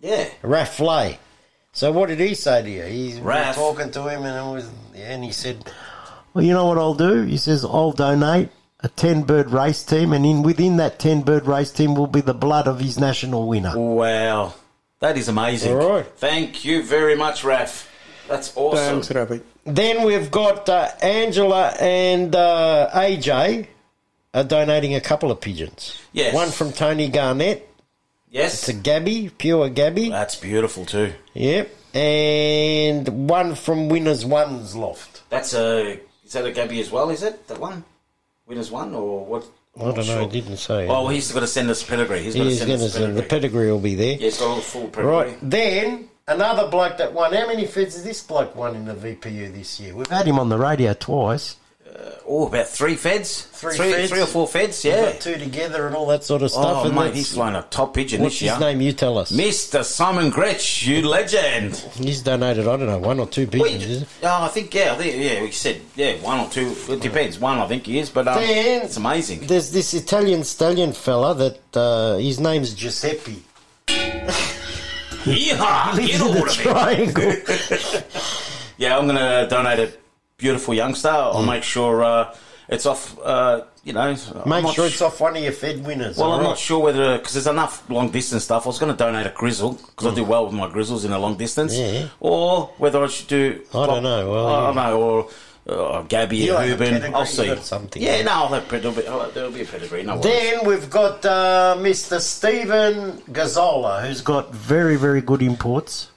Yeah. 0.00 0.28
Raf 0.42 0.76
Flay. 0.76 1.18
So 1.72 1.90
what 1.92 2.08
did 2.08 2.20
he 2.20 2.34
say 2.34 2.62
to 2.62 2.68
you? 2.70 2.82
He 2.82 3.20
we 3.20 3.32
talking 3.32 3.90
to 3.92 4.06
him, 4.08 4.24
and 4.24 4.52
was, 4.52 4.68
and 4.94 5.24
he 5.24 5.32
said, 5.32 5.64
"Well, 6.34 6.44
you 6.44 6.52
know 6.52 6.66
what 6.66 6.76
I'll 6.76 6.92
do?" 6.92 7.22
He 7.22 7.38
says, 7.38 7.64
"I'll 7.64 7.92
donate 7.92 8.50
a 8.82 8.88
ten 8.88 9.22
bird 9.22 9.50
race 9.50 9.82
team, 9.84 10.12
and 10.12 10.24
in 10.26 10.42
within 10.42 10.76
that 10.78 10.98
ten 10.98 11.22
bird 11.22 11.46
race 11.46 11.70
team 11.70 11.94
will 11.94 12.06
be 12.06 12.20
the 12.20 12.34
blood 12.34 12.66
of 12.66 12.80
his 12.80 12.98
national 12.98 13.48
winner." 13.48 13.78
Wow. 13.78 14.54
That 15.00 15.18
is 15.18 15.28
amazing. 15.28 15.76
All 15.76 15.90
right. 15.90 16.06
Thank 16.06 16.64
you 16.64 16.82
very 16.84 17.16
much, 17.16 17.42
Raf. 17.42 17.90
That's 18.28 18.56
awesome. 18.56 19.02
Thanks, 19.02 19.10
Rabbit. 19.10 19.44
Then 19.64 20.04
we've 20.04 20.30
got 20.30 20.68
uh, 20.68 20.90
Angela 21.02 21.74
and 21.80 22.34
uh, 22.34 22.88
AJ 22.94 23.66
are 24.32 24.44
donating 24.44 24.94
a 24.94 25.00
couple 25.00 25.30
of 25.30 25.40
pigeons. 25.40 26.00
Yes. 26.12 26.32
One 26.34 26.50
from 26.50 26.72
Tony 26.72 27.08
Garnett. 27.08 27.68
Yes. 28.30 28.54
It's 28.54 28.68
a 28.68 28.72
Gabby, 28.72 29.30
pure 29.36 29.68
Gabby. 29.68 30.08
That's 30.08 30.36
beautiful 30.36 30.86
too. 30.86 31.12
Yep. 31.34 31.70
And 31.94 33.28
one 33.28 33.54
from 33.54 33.88
Winners 33.88 34.24
One's 34.24 34.74
Loft. 34.74 35.22
That's 35.28 35.52
a. 35.52 36.00
Is 36.24 36.32
that 36.32 36.46
a 36.46 36.52
Gabby 36.52 36.80
as 36.80 36.90
well? 36.90 37.10
Is 37.10 37.22
it 37.22 37.46
that 37.48 37.58
one? 37.58 37.84
Winners 38.52 38.70
one 38.70 38.94
or 38.94 39.24
what? 39.24 39.46
I 39.80 39.92
don't 39.92 40.06
know, 40.06 40.24
it 40.24 40.30
didn't 40.30 40.58
say. 40.58 40.86
Oh, 40.86 41.08
he's 41.08 41.32
got 41.32 41.40
to 41.40 41.46
send 41.46 41.70
us 41.70 41.82
pedigree. 41.82 42.22
He's 42.22 42.36
got 42.36 42.44
to 42.44 42.54
send 42.54 42.72
us 42.72 42.92
send 42.92 43.16
the 43.16 43.22
pedigree. 43.22 43.28
pedigree 43.28 43.72
will 43.72 43.80
be 43.80 43.94
there. 43.94 44.12
Yeah, 44.12 44.16
he's 44.18 44.38
got 44.38 44.48
all 44.48 44.56
the 44.56 44.60
full 44.60 44.88
pedigree. 44.88 45.04
Right. 45.06 45.38
Then 45.40 46.10
another 46.28 46.68
bloke 46.68 46.98
that 46.98 47.14
won. 47.14 47.32
How 47.32 47.46
many 47.46 47.64
feds 47.64 47.94
has 47.94 48.04
this 48.04 48.22
bloke 48.22 48.54
won 48.54 48.76
in 48.76 48.84
the 48.84 48.92
VPU 48.92 49.54
this 49.54 49.80
year? 49.80 49.94
We've 49.94 50.06
had 50.06 50.26
him 50.26 50.38
on 50.38 50.50
the 50.50 50.58
radio 50.58 50.92
twice. 50.92 51.56
Oh, 52.26 52.46
about 52.46 52.68
three 52.68 52.94
feds. 52.96 53.42
Three 53.42 53.76
three, 53.76 53.92
feds? 53.92 54.10
three 54.10 54.22
or 54.22 54.26
four 54.26 54.48
feds. 54.48 54.82
Yeah. 54.84 55.12
two 55.12 55.36
together 55.36 55.86
and 55.86 55.94
all 55.94 56.06
that 56.06 56.24
sort 56.24 56.42
of 56.42 56.50
stuff. 56.50 56.84
Oh, 56.84 56.86
and 56.86 56.94
mate, 56.94 57.14
he's 57.14 57.34
flown 57.34 57.54
a 57.54 57.62
top 57.62 57.92
pigeon 57.94 58.22
What's 58.22 58.36
this 58.36 58.42
year. 58.42 58.52
his 58.52 58.60
name? 58.60 58.80
You 58.80 58.92
tell 58.92 59.18
us. 59.18 59.30
Mr. 59.30 59.84
Simon 59.84 60.30
Gretsch, 60.30 60.86
you 60.86 61.06
legend. 61.06 61.76
He's 61.96 62.22
donated, 62.22 62.66
I 62.66 62.76
don't 62.76 62.86
know, 62.86 62.98
one 62.98 63.20
or 63.20 63.26
two 63.26 63.46
pigeons. 63.46 64.02
it? 64.02 64.08
Oh, 64.22 64.44
I 64.44 64.48
think 64.48 64.74
yeah, 64.74 64.92
I 64.94 64.96
think 64.96 65.22
yeah. 65.22 65.42
We 65.42 65.50
said 65.50 65.82
yeah, 65.94 66.14
one 66.22 66.40
or 66.40 66.48
two. 66.48 66.74
It 66.88 67.00
depends. 67.00 67.38
One, 67.38 67.58
I 67.58 67.66
think 67.66 67.84
he 67.86 67.98
is, 67.98 68.08
but 68.08 68.26
um, 68.26 68.36
Then- 68.36 68.82
it's 68.82 68.96
amazing. 68.96 69.46
There's 69.46 69.70
this 69.70 69.92
Italian 69.92 70.44
stallion 70.44 70.92
fella 70.92 71.34
that 71.34 71.76
uh, 71.76 72.16
his 72.16 72.40
name's 72.40 72.72
Giuseppe. 72.72 73.42
Yeehaw! 75.24 75.94
Lives 75.96 76.10
Get 76.10 76.20
in 76.20 76.34
the 76.34 76.50
triangle. 76.50 78.02
Yeah, 78.78 78.98
I'm 78.98 79.06
going 79.06 79.16
to 79.16 79.46
donate 79.48 79.78
a 79.78 79.92
beautiful 80.42 80.74
youngster. 80.74 81.08
Mm. 81.08 81.34
I'll 81.36 81.46
make 81.46 81.62
sure 81.62 82.02
uh, 82.02 82.34
it's 82.68 82.84
off. 82.86 83.16
Uh, 83.22 83.62
you 83.84 83.92
know, 83.92 84.00
I'm 84.00 84.48
Make 84.62 84.74
sure 84.74 84.88
sh- 84.88 84.92
it's 84.92 85.02
off 85.02 85.20
one 85.20 85.36
of 85.36 85.42
your 85.42 85.52
Fed 85.52 85.84
winners. 85.84 86.16
Well, 86.16 86.26
I'm 86.28 86.32
alright? 86.34 86.50
not 86.50 86.58
sure 86.58 86.78
whether 86.80 87.18
because 87.18 87.32
there's 87.34 87.46
enough 87.48 87.88
long 87.90 88.10
distance 88.10 88.44
stuff. 88.44 88.64
I 88.64 88.68
was 88.68 88.78
going 88.78 88.92
to 88.92 88.98
donate 88.98 89.26
a 89.26 89.30
grizzle 89.30 89.72
because 89.72 90.06
I 90.12 90.14
do 90.14 90.24
well 90.24 90.44
with 90.46 90.54
my 90.54 90.68
grizzles 90.68 91.04
in 91.04 91.12
a 91.12 91.18
long 91.18 91.36
distance, 91.36 91.74
Mm. 91.74 91.94
Yeah. 92.02 92.08
or 92.20 92.66
whether 92.78 93.02
I 93.02 93.08
should 93.08 93.26
do. 93.28 93.60
I 93.74 93.86
don't 93.86 94.02
know, 94.04 94.30
well, 94.30 94.46
I 94.46 94.66
don't 94.66 94.76
know, 94.76 95.00
or 95.02 95.28
uh, 95.68 96.02
Gabby 96.02 96.36
You'll 96.38 96.58
and 96.58 96.70
have 96.70 96.80
Ruben. 96.80 97.14
I'll 97.14 97.26
see. 97.26 97.56
something. 97.56 98.00
Yeah, 98.02 98.22
no, 98.22 98.30
I'll 98.32 98.48
have 98.48 98.68
there'll 98.68 98.92
be, 98.92 99.06
oh, 99.08 99.30
there'll 99.34 99.50
be 99.50 99.62
a 99.62 99.64
pedigree. 99.64 100.02
No 100.04 100.12
worries. 100.16 100.24
Then 100.24 100.66
we've 100.66 100.88
got 100.90 101.24
uh, 101.24 101.74
Mr. 101.78 102.20
Stephen 102.20 103.18
Gazzola, 103.32 104.06
who's 104.06 104.20
got 104.20 104.52
very, 104.54 104.94
very 104.96 105.20
good 105.22 105.42
imports. 105.42 106.10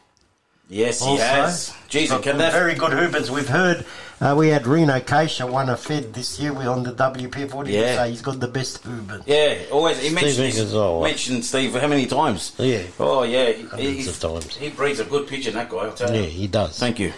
yes, 0.69 1.03
he 1.03 1.17
has. 1.17 1.73
Jeez, 1.89 2.09
Got 2.09 2.23
can 2.23 2.37
that 2.37 2.51
very 2.53 2.75
good 2.75 2.91
Hoobers. 2.93 3.29
We've 3.31 3.47
heard 3.49 3.85
uh, 4.21 4.35
we 4.37 4.49
had 4.49 4.65
Reno 4.67 4.99
Keisha 4.99 5.49
won 5.49 5.69
a 5.69 5.75
Fed 5.77 6.13
this 6.13 6.39
year. 6.39 6.53
We're 6.53 6.69
on 6.69 6.83
the 6.83 6.91
WPF. 6.93 7.53
What 7.53 7.65
did 7.65 7.75
you 7.75 7.81
Yeah. 7.81 7.95
say? 7.97 8.09
He's 8.11 8.21
got 8.21 8.39
the 8.39 8.47
best 8.47 8.83
Hoobers. 8.83 9.21
Yeah, 9.25 9.55
always. 9.71 9.99
He 10.01 10.09
mentioned, 10.09 10.33
Steve 10.33 10.53
his- 10.53 10.73
Iguodala. 10.73 11.03
mentioned 11.03 11.45
Steve 11.45 11.73
how 11.75 11.87
many 11.87 12.05
times? 12.05 12.53
Yeah. 12.57 12.81
Oh 12.99 13.23
yeah, 13.23 13.51
he, 13.51 13.63
Hundreds 13.63 14.07
of 14.07 14.19
times. 14.19 14.55
he 14.55 14.69
breeds 14.69 14.99
a 14.99 15.05
good 15.05 15.27
pigeon. 15.27 15.53
That 15.55 15.69
guy, 15.69 15.77
I'll 15.77 15.91
tell 15.93 16.09
you. 16.13 16.21
Yeah, 16.21 16.25
you. 16.27 16.31
he 16.31 16.47
does. 16.47 16.77
Thank 16.79 16.99
you. 16.99 17.11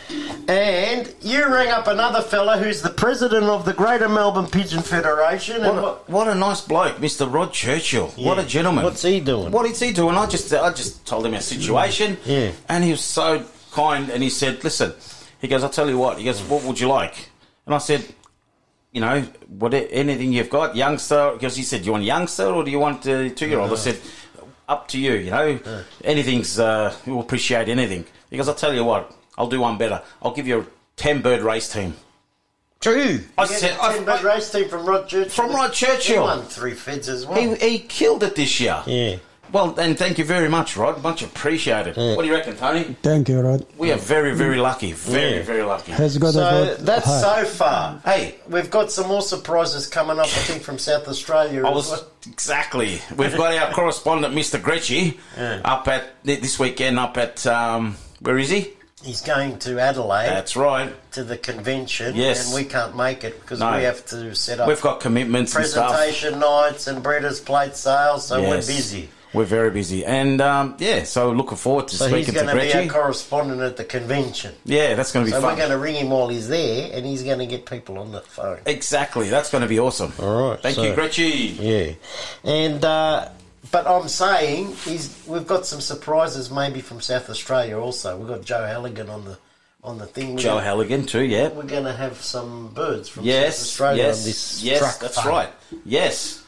And 0.48 1.14
you 1.22 1.46
rang 1.48 1.70
up 1.70 1.88
another 1.88 2.22
fella 2.22 2.58
who's 2.58 2.82
the 2.82 2.90
president 2.90 3.44
of 3.46 3.66
the 3.66 3.74
Greater 3.74 4.08
Melbourne 4.10 4.48
Pigeon 4.48 4.82
Federation. 4.82 5.62
What 5.62 5.70
And 5.70 5.80
a, 5.80 5.82
what, 5.82 6.10
what 6.10 6.28
a 6.28 6.36
nice 6.36 6.62
bloke, 6.62 6.98
Mr. 6.98 7.32
Rod 7.32 7.54
Churchill. 7.54 8.08
What 8.18 8.40
a 8.40 8.44
gentleman. 8.44 8.84
What's 8.84 9.02
he 9.02 9.20
doing? 9.20 9.52
What 9.52 9.66
is 9.66 9.80
he 9.80 9.92
doing? 9.92 10.16
I 10.16 10.26
just 10.26 10.54
I 10.54 10.72
just 10.72 11.06
told 11.06 11.26
him 11.26 11.34
our 11.34 11.42
situation. 11.42 12.18
Yeah. 12.26 12.52
And 12.70 12.84
he 12.84 12.92
was 12.92 13.02
so 13.02 13.44
kind 13.72 14.10
and 14.10 14.24
he 14.24 14.30
said, 14.30 14.64
Listen, 14.64 14.94
he 15.40 15.48
goes, 15.48 15.64
I'll 15.64 15.70
tell 15.70 15.90
you 15.90 15.98
what, 15.98 16.18
he 16.18 16.26
goes, 16.26 16.42
What 16.44 16.64
would 16.64 16.80
you 16.80 16.88
like? 16.88 17.30
And 17.66 17.76
I 17.76 17.80
said, 17.80 18.06
you 18.92 19.02
know, 19.02 19.22
what 19.48 19.74
anything 19.74 20.32
you've 20.34 20.50
got, 20.50 20.76
youngster 20.76 21.32
because 21.34 21.56
he 21.56 21.64
said, 21.64 21.82
Do 21.82 21.88
you 21.88 21.92
want 21.94 22.04
youngster 22.04 22.46
or 22.48 22.64
do 22.64 22.72
you 22.72 22.80
want 22.80 23.06
a 23.06 23.30
two 23.30 23.48
year 23.48 23.60
old? 23.60 23.72
I 23.72 23.76
said, 23.76 24.00
Up 24.68 24.88
to 24.90 25.00
you, 25.00 25.14
you 25.14 25.32
know. 25.32 25.60
Anything's 26.04 26.60
uh 26.60 26.94
we'll 27.06 27.20
appreciate 27.20 27.70
anything. 27.70 28.06
He 28.30 28.38
goes, 28.38 28.48
I'll 28.48 28.56
tell 28.56 28.74
you 28.74 28.84
what, 28.84 29.14
I'll 29.38 29.48
do 29.50 29.60
one 29.62 29.78
better. 29.78 30.02
I'll 30.22 30.34
give 30.34 30.48
you 30.48 30.60
a 30.62 30.66
ten 30.96 31.22
bird 31.22 31.42
race 31.42 31.72
team. 31.72 31.94
True. 32.80 33.22
I 33.38 33.46
said- 33.46 33.76
a 33.82 33.94
10 33.94 34.06
bird 34.06 34.22
race 34.24 34.52
team 34.52 34.70
from 34.70 34.86
Rod 34.86 35.08
Churchill. 35.08 35.30
From 35.32 35.52
Rod 35.52 35.74
Churchill. 35.74 36.16
He 36.16 36.38
won 36.38 36.44
three 36.46 36.74
Feds 36.76 37.10
as 37.10 37.26
well. 37.26 37.40
He, 37.40 37.56
he 37.56 37.80
killed 37.80 38.22
it 38.24 38.36
this 38.36 38.60
year. 38.60 38.82
yeah. 38.86 39.18
Well, 39.58 39.80
and 39.80 39.98
thank 39.98 40.20
you 40.20 40.24
very 40.24 40.50
much, 40.50 40.78
Rod. 40.78 41.02
Much 41.02 41.24
appreciated. 41.24 41.98
What 41.98 42.22
do 42.22 42.28
you 42.28 42.34
reckon, 42.36 42.56
Tony? 42.58 42.96
Thank 43.02 43.28
you, 43.28 43.40
Rod. 43.42 43.66
We 43.76 43.92
are 43.92 43.98
very, 43.98 44.36
very 44.36 44.58
lucky. 44.60 44.92
Very, 44.92 45.38
Yeah. 45.38 45.42
very 45.42 45.64
lucky. 45.64 45.94
Has 45.94 46.16
got 46.20 46.30
a 46.30 46.32
So 46.34 46.66
good 46.76 46.86
that's 46.86 47.06
heart. 47.08 47.24
so 47.40 47.46
far. 47.54 48.00
Hey, 48.06 48.36
We've 48.48 48.70
got 48.70 48.92
some 48.92 49.08
more 49.08 49.24
surprises 49.24 49.88
coming 49.88 50.20
up, 50.20 50.26
I 50.28 50.42
think, 50.50 50.62
from 50.62 50.78
South 50.78 51.08
Australia. 51.08 51.66
I 51.66 51.72
was 51.72 51.90
well. 51.90 52.06
exactly. 52.28 53.02
We've 53.16 53.36
got 53.36 53.52
our 53.58 53.72
correspondent, 53.74 54.36
Mr. 54.36 54.62
Gretchy, 54.62 55.20
Yeah. 55.36 55.62
up 55.66 55.88
at 55.88 56.04
this 56.24 56.60
weekend. 56.60 57.00
Up 57.00 57.18
at 57.18 57.48
um, 57.48 57.98
where 58.20 58.38
is 58.38 58.50
he? 58.52 58.74
He's 59.04 59.22
going 59.22 59.58
to 59.60 59.80
Adelaide 59.80 60.28
That's 60.30 60.56
right. 60.56 60.94
to 61.14 61.24
the 61.24 61.38
convention, 61.38 62.16
Yes. 62.16 62.46
and 62.46 62.54
we 62.56 62.64
can't 62.64 62.96
make 62.96 63.24
it 63.24 63.42
because 63.42 63.60
No. 63.60 63.76
we 63.76 63.84
have 63.84 64.06
to 64.08 64.36
set 64.36 64.60
up 64.60 64.68
We've 64.68 64.82
got 64.82 65.00
commitments 65.00 65.56
and 65.56 65.66
stuff. 65.66 65.94
presentation 65.96 66.40
nights 66.40 66.86
and 66.86 67.02
breeders' 67.02 67.40
plate 67.40 67.76
sales, 67.76 68.28
so 68.28 68.40
we're 68.40 68.58
busy. 68.58 69.10
We're 69.34 69.46
very 69.46 69.72
busy, 69.72 70.06
and 70.06 70.40
um, 70.42 70.76
yeah, 70.80 71.04
so 71.04 71.32
looking 71.32 71.58
forward 71.58 71.90
to 71.90 71.96
So 71.96 72.08
he's 72.08 72.26
speaking 72.28 72.40
to 72.40 72.46
going 72.46 72.58
to 72.58 72.64
be 72.64 72.74
our 72.74 72.88
correspondent 73.02 73.62
at 73.62 73.76
the 73.78 73.84
convention. 73.84 74.56
yeah, 74.66 74.96
that's 74.96 75.12
going 75.12 75.26
to 75.26 75.30
be 75.30 75.34
So 75.36 75.42
fun. 75.42 75.52
we're 75.52 75.58
going 75.58 75.72
to 75.72 75.78
ring 75.78 75.96
him 75.96 76.10
while 76.12 76.30
he's 76.30 76.48
there, 76.48 76.90
and 76.94 77.06
he's 77.06 77.24
going 77.24 77.40
to 77.40 77.46
get 77.46 77.66
people 77.66 77.98
on 78.00 78.12
the 78.14 78.22
phone. 78.22 78.60
Exactly, 78.66 79.30
that's 79.30 79.50
going 79.52 79.64
to 79.64 79.68
be 79.68 79.80
awesome. 79.80 80.14
All 80.20 80.50
right, 80.52 80.60
Thank 80.62 80.76
so- 80.76 80.84
you, 80.84 80.94
Gretchy. 80.96 81.24
Yeah, 81.60 81.92
and 82.44 82.84
uh, 82.86 83.30
but 83.72 83.86
I'm 83.86 84.08
saying 84.08 84.76
is 84.88 85.22
we've 85.28 85.46
got 85.46 85.66
some 85.66 85.82
surprises 85.82 86.50
maybe 86.50 86.80
from 86.82 87.02
South 87.02 87.30
Australia 87.30 87.78
also. 87.78 88.18
We've 88.18 88.30
got 88.30 88.44
Joe 88.44 88.66
Halligan 88.66 89.10
on 89.10 89.26
the 89.26 89.38
on 89.84 89.98
the 89.98 90.06
thing. 90.06 90.36
We're 90.36 90.42
Joe 90.42 90.50
gonna- 90.56 90.64
Halligan 90.64 91.06
too. 91.06 91.22
Yeah. 91.24 91.50
We're 91.50 91.64
going 91.64 91.84
to 91.84 91.94
have 91.94 92.22
some 92.22 92.70
birds 92.74 93.08
from 93.10 93.26
Yes. 93.26 93.58
South 93.58 93.66
Australia 93.68 94.04
yes. 94.04 94.20
on 94.20 94.26
this 94.26 94.64
yes. 94.64 94.80
truck. 94.80 95.00
That's 95.00 95.26
right. 95.26 95.50
Yes. 95.86 96.44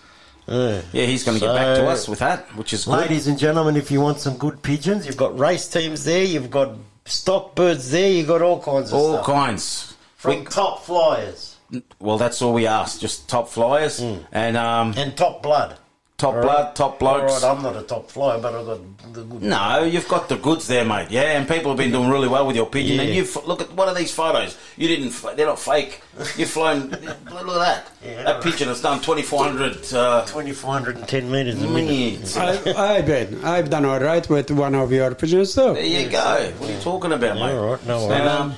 Yeah. 0.50 0.82
Yeah, 0.94 1.06
he's 1.06 1.24
going 1.24 1.40
to 1.40 1.46
get 1.46 1.54
back 1.54 1.78
to 1.78 1.88
us 1.88 2.08
with 2.08 2.20
that, 2.20 2.46
which 2.56 2.74
is 2.74 2.86
good. 2.86 2.92
Ladies 3.02 3.28
and 3.28 3.38
gentlemen, 3.38 3.78
if 3.78 3.92
you 3.92 4.02
want 4.02 4.20
some 4.20 4.38
good 4.38 4.62
pigeons, 4.64 5.06
you've 5.06 5.18
got 5.18 5.38
race 5.38 5.68
teams 5.68 6.04
there, 6.04 6.24
you've 6.24 6.50
got 6.50 6.76
stock 7.06 7.56
birds 7.56 7.92
there, 7.92 8.10
you've 8.10 8.28
got 8.28 8.42
all 8.42 8.60
kinds 8.62 8.90
of 8.92 8.96
All 8.96 9.14
stuff. 9.14 9.26
kinds. 9.26 9.94
From 10.18 10.40
We- 10.40 10.46
top 10.46 10.84
flyers 10.84 11.56
well, 12.00 12.18
that's 12.18 12.42
all 12.42 12.54
we 12.54 12.66
ask. 12.66 13.00
Just 13.00 13.30
top 13.30 13.48
flyers 13.48 14.00
and 14.00 14.58
um, 14.58 14.94
and 14.98 15.16
top 15.16 15.44
blood. 15.44 15.78
Top 16.20 16.36
All 16.36 16.42
blood, 16.42 16.76
top 16.76 16.92
All 17.02 17.18
blokes. 17.18 17.44
right, 17.44 17.52
I'm 17.56 17.64
not 17.64 17.76
a 17.76 17.82
top 17.82 18.12
flyer, 18.12 18.40
but 18.40 18.54
I've 18.54 18.66
got 18.66 19.14
the 19.14 19.24
good. 19.24 19.42
No, 19.42 19.84
you've 19.84 20.08
got 20.08 20.30
the 20.30 20.36
goods 20.36 20.68
there, 20.68 20.86
mate. 20.86 21.10
Yeah, 21.10 21.38
and 21.40 21.48
people 21.48 21.72
have 21.72 21.78
been 21.78 21.92
doing 21.92 22.10
really 22.10 22.28
well 22.28 22.46
with 22.46 22.56
your 22.56 22.68
pigeon. 22.68 22.98
Yeah. 22.98 23.04
And 23.04 23.16
you 23.16 23.28
look 23.48 23.62
at 23.62 23.72
what 23.74 23.88
are 23.88 23.96
these 23.96 24.14
photos? 24.14 24.58
You 24.78 24.88
didn't. 24.88 25.36
They're 25.36 25.48
not 25.48 25.60
fake. 25.60 26.02
You've 26.38 26.50
flown. 26.50 26.90
look 26.90 27.02
at 27.04 27.26
that. 27.30 27.92
Yeah, 28.06 28.24
that 28.24 28.34
right. 28.36 28.44
pigeon 28.44 28.68
has 28.68 28.82
done 28.82 29.02
twenty 29.02 29.24
four 29.24 29.44
hundred. 29.44 29.78
Uh, 29.92 30.26
2410 30.26 31.32
metres 31.32 31.62
a 31.62 31.68
minute. 31.68 31.90
minutes. 31.90 32.38
I, 32.38 32.98
I've 32.98 33.06
been. 33.06 33.44
I've 33.44 33.70
done 33.70 33.86
all 33.86 34.00
right 34.00 34.28
with 34.30 34.52
one 34.52 34.76
of 34.76 34.92
your 34.92 35.16
pigeons, 35.16 35.56
though. 35.56 35.74
There 35.74 35.84
you 35.84 36.10
go. 36.10 36.52
What 36.58 36.70
are 36.70 36.74
you 36.74 36.80
talking 36.82 37.12
about, 37.14 37.36
mate? 37.36 37.54
All 37.56 37.72
right, 37.72 37.88
no 37.88 38.12
And, 38.12 38.28
um, 38.28 38.56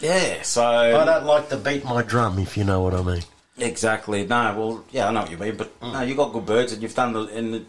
yeah. 0.00 0.42
So 0.42 0.64
I 0.64 1.04
don't 1.04 1.24
like 1.24 1.48
to 1.50 1.56
beat 1.56 1.84
my 1.84 2.02
drum, 2.02 2.38
if 2.40 2.56
you 2.56 2.64
know 2.64 2.80
what 2.80 2.94
I 2.94 3.02
mean. 3.02 3.22
Exactly. 3.62 4.26
No, 4.26 4.54
well, 4.58 4.84
yeah, 4.90 5.08
I 5.08 5.12
know 5.12 5.20
what 5.22 5.30
you 5.30 5.36
mean, 5.38 5.56
but 5.56 5.80
mm. 5.80 5.92
no, 5.92 6.02
you 6.02 6.14
got 6.14 6.32
good 6.32 6.46
birds, 6.46 6.72
and 6.72 6.82
you've 6.82 6.94
done 6.94 7.12
the 7.12 7.20
and 7.26 7.54
the, 7.54 7.64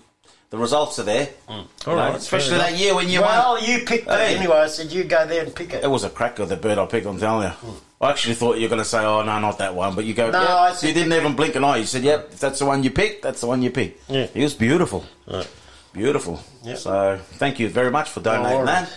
the 0.49 0.58
results 0.58 0.99
are 0.99 1.03
there. 1.03 1.29
Mm. 1.47 1.58
You 1.60 1.65
know, 1.88 1.95
right, 1.95 2.15
especially 2.15 2.58
that 2.58 2.77
year 2.77 2.95
when 2.95 3.10
you 3.10 3.21
well, 3.21 3.53
won. 3.56 3.63
you 3.63 3.79
picked 3.86 4.08
Hey. 4.08 4.34
it 4.34 4.38
anyway. 4.39 4.58
I 4.58 4.67
said 4.67 4.91
you 4.91 5.03
go 5.03 5.25
there 5.25 5.43
and 5.43 5.56
pick 5.56 5.73
it. 5.73 5.84
It 5.84 5.89
was 5.89 6.03
a 6.03 6.10
cracker, 6.10 6.45
the 6.45 6.56
bird 6.58 6.77
I 6.77 6.86
picked. 6.86 7.06
I'm 7.08 7.19
telling 7.19 7.47
you. 7.47 7.53
Mm. 7.56 7.75
I 8.01 8.10
actually 8.10 8.36
thought 8.36 8.58
you 8.58 8.63
were 8.63 8.69
going 8.69 8.79
to 8.82 8.86
say, 8.86 8.99
"Oh 9.03 9.23
no, 9.23 9.39
not 9.39 9.60
that 9.60 9.73
one," 9.75 9.95
but 9.95 10.03
you 10.06 10.13
go, 10.13 10.29
No, 10.29 10.41
"Yeah." 10.41 10.56
I 10.58 10.73
said 10.73 10.88
you 10.88 10.93
didn't 10.93 11.13
even 11.13 11.36
blink 11.36 11.56
an 11.56 11.63
eye. 11.63 11.77
You 11.77 11.86
said, 11.86 12.03
"Yep, 12.03 12.29
if 12.34 12.39
that's 12.39 12.60
the 12.60 12.65
one 12.65 12.84
you 12.84 12.89
picked, 12.91 13.21
that's 13.23 13.39
the 13.41 13.47
one 13.47 13.62
you 13.62 13.69
picked." 13.71 14.10
Yeah. 14.10 14.25
He 14.27 14.43
was 14.43 14.53
beautiful, 14.53 15.06
Right. 15.25 15.47
beautiful. 15.93 16.41
Yep. 16.63 16.77
So 16.77 17.19
thank 17.34 17.60
you 17.60 17.69
very 17.69 17.91
much 17.91 18.10
for 18.10 18.19
donating 18.19 18.58
worries. 18.65 18.67
that. 18.67 18.89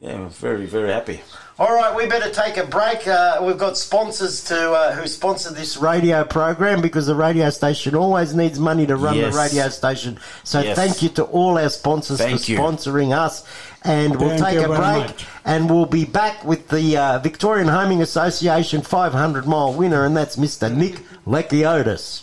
Yeah, 0.00 0.12
I'm 0.12 0.28
very, 0.30 0.66
very 0.66 0.92
happy. 0.92 1.20
All 1.60 1.74
right, 1.74 1.92
we 1.96 2.06
better 2.06 2.30
take 2.30 2.56
a 2.56 2.64
break. 2.64 3.08
Uh, 3.08 3.40
we've 3.42 3.58
got 3.58 3.76
sponsors 3.76 4.44
to 4.44 4.70
uh, 4.72 4.94
who 4.94 5.08
sponsor 5.08 5.52
this 5.52 5.76
radio 5.76 6.22
program 6.22 6.80
because 6.80 7.06
the 7.08 7.16
radio 7.16 7.50
station 7.50 7.96
always 7.96 8.32
needs 8.32 8.60
money 8.60 8.86
to 8.86 8.94
run 8.94 9.16
Yes. 9.16 9.34
the 9.34 9.40
radio 9.40 9.68
station. 9.68 10.20
So 10.44 10.60
Yes. 10.60 10.76
thank 10.76 11.02
you 11.02 11.08
to 11.10 11.24
all 11.24 11.58
our 11.58 11.68
sponsors 11.68 12.18
Thank 12.18 12.44
for 12.44 12.50
you. 12.52 12.58
sponsoring 12.58 13.12
us. 13.12 13.42
And 13.82 14.20
we'll 14.20 14.38
Thank 14.38 14.58
take 14.58 14.64
a 14.64 14.68
break 14.68 14.78
much. 14.78 15.26
and 15.44 15.68
we'll 15.68 15.86
be 15.86 16.04
back 16.04 16.44
with 16.44 16.68
the 16.68 16.96
uh, 16.96 17.18
Victorian 17.18 17.66
Homing 17.68 18.02
Association 18.02 18.82
500 18.82 19.46
mile 19.46 19.72
winner, 19.72 20.04
and 20.04 20.16
that's 20.16 20.36
Mr. 20.36 20.72
Nick 20.72 21.00
Lakiotis. 21.26 22.22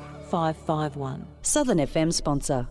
551. 0.31 1.27
Southern 1.41 1.79
FM 1.79 2.13
sponsor. 2.13 2.65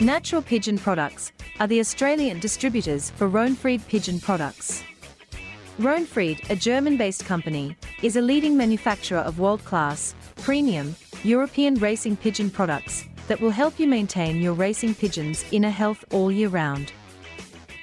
Natural 0.00 0.42
Pigeon 0.42 0.76
Products 0.76 1.30
are 1.60 1.68
the 1.68 1.78
Australian 1.78 2.40
distributors 2.40 3.10
for 3.10 3.30
Rohnfried 3.30 3.86
Pigeon 3.86 4.18
Products. 4.18 4.82
Rohnfried, 5.78 6.50
a 6.50 6.56
German 6.56 6.96
based 6.96 7.24
company, 7.24 7.76
is 8.02 8.16
a 8.16 8.20
leading 8.20 8.56
manufacturer 8.56 9.20
of 9.20 9.38
world 9.38 9.64
class, 9.64 10.16
premium, 10.38 10.96
European 11.22 11.76
racing 11.76 12.16
pigeon 12.16 12.50
products 12.50 13.04
that 13.28 13.40
will 13.40 13.50
help 13.50 13.78
you 13.78 13.86
maintain 13.86 14.40
your 14.40 14.54
racing 14.54 14.96
pigeon's 14.96 15.44
inner 15.52 15.70
health 15.70 16.04
all 16.10 16.32
year 16.32 16.48
round. 16.48 16.92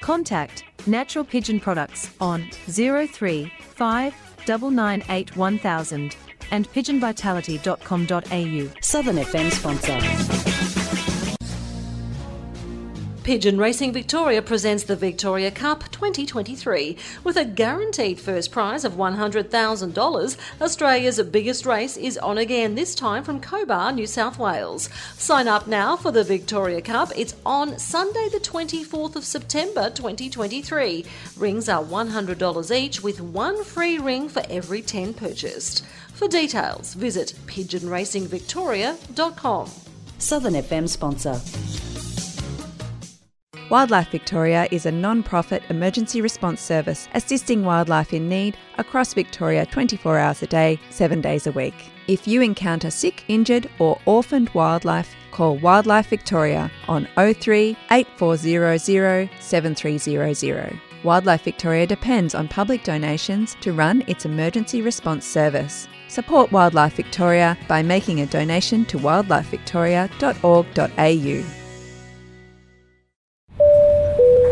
Contact 0.01 0.65
Natural 0.85 1.23
Pigeon 1.23 1.61
Products 1.61 2.09
on 2.19 2.49
035 2.67 4.13
998 4.47 5.35
1000 5.35 6.15
and 6.51 6.71
pigeonvitality.com.au. 6.71 8.81
Southern 8.81 9.17
FM 9.17 9.51
sponsor. 9.51 10.58
Pigeon 13.23 13.57
Racing 13.57 13.91
Victoria 13.91 14.41
presents 14.41 14.83
the 14.83 14.95
Victoria 14.95 15.51
Cup 15.51 15.91
2023 15.91 16.95
with 17.23 17.35
a 17.37 17.45
guaranteed 17.45 18.19
first 18.19 18.51
prize 18.51 18.83
of 18.85 18.93
$100,000. 18.93 20.37
Australia's 20.61 21.21
biggest 21.23 21.65
race 21.65 21.97
is 21.97 22.17
on 22.17 22.37
again, 22.37 22.75
this 22.75 22.95
time 22.95 23.23
from 23.23 23.41
Cobar, 23.41 23.91
New 23.91 24.07
South 24.07 24.39
Wales. 24.39 24.89
Sign 25.17 25.47
up 25.47 25.67
now 25.67 25.95
for 25.95 26.11
the 26.11 26.23
Victoria 26.23 26.81
Cup. 26.81 27.11
It's 27.15 27.35
on 27.45 27.77
Sunday, 27.77 28.29
the 28.31 28.39
24th 28.39 29.15
of 29.15 29.25
September 29.25 29.89
2023. 29.89 31.05
Rings 31.37 31.69
are 31.69 31.83
$100 31.83 32.75
each 32.75 33.03
with 33.03 33.21
one 33.21 33.63
free 33.63 33.99
ring 33.99 34.29
for 34.29 34.43
every 34.49 34.81
10 34.81 35.13
purchased. 35.13 35.85
For 36.13 36.27
details, 36.27 36.93
visit 36.93 37.33
pigeonracingvictoria.com. 37.47 39.71
Southern 40.17 40.53
FM 40.53 40.89
sponsor. 40.89 41.39
Wildlife 43.69 44.09
Victoria 44.09 44.67
is 44.71 44.87
a 44.87 44.91
non 44.91 45.21
profit 45.21 45.61
emergency 45.69 46.21
response 46.21 46.59
service 46.59 47.07
assisting 47.13 47.63
wildlife 47.63 48.13
in 48.13 48.27
need 48.27 48.57
across 48.79 49.13
Victoria 49.13 49.67
24 49.67 50.17
hours 50.17 50.41
a 50.41 50.47
day, 50.47 50.79
7 50.89 51.21
days 51.21 51.45
a 51.45 51.51
week. 51.51 51.91
If 52.07 52.27
you 52.27 52.41
encounter 52.41 52.89
sick, 52.89 53.23
injured, 53.27 53.69
or 53.77 53.99
orphaned 54.05 54.49
wildlife, 54.55 55.15
call 55.29 55.57
Wildlife 55.57 56.07
Victoria 56.07 56.71
on 56.87 57.07
03 57.15 57.77
8400 57.91 59.29
7300. 59.39 60.81
Wildlife 61.03 61.43
Victoria 61.43 61.85
depends 61.85 62.33
on 62.33 62.47
public 62.47 62.83
donations 62.83 63.55
to 63.61 63.73
run 63.73 64.03
its 64.07 64.25
emergency 64.25 64.81
response 64.81 65.27
service. 65.27 65.87
Support 66.07 66.51
Wildlife 66.51 66.95
Victoria 66.95 67.55
by 67.67 67.83
making 67.83 68.21
a 68.21 68.25
donation 68.25 68.83
to 68.85 68.97
wildlifevictoria.org.au. 68.97 71.58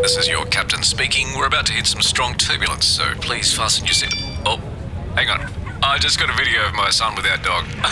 This 0.08 0.24
is 0.24 0.28
your 0.28 0.46
captain 0.46 0.82
speaking. 0.82 1.26
We're 1.36 1.48
about 1.48 1.66
to 1.66 1.74
hit 1.74 1.86
some 1.86 2.00
strong 2.00 2.32
turbulence, 2.32 2.86
so 2.86 3.04
please 3.16 3.54
fasten 3.54 3.84
your 3.84 3.92
seat. 3.92 4.14
Oh, 4.46 4.56
hang 5.14 5.28
on. 5.28 5.52
I 5.82 5.98
just 5.98 6.18
got 6.18 6.30
a 6.30 6.32
video 6.32 6.66
of 6.66 6.72
my 6.72 6.88
son 6.88 7.14
with 7.14 7.26
our 7.26 7.36
dog. 7.36 7.66
Look 7.76 7.82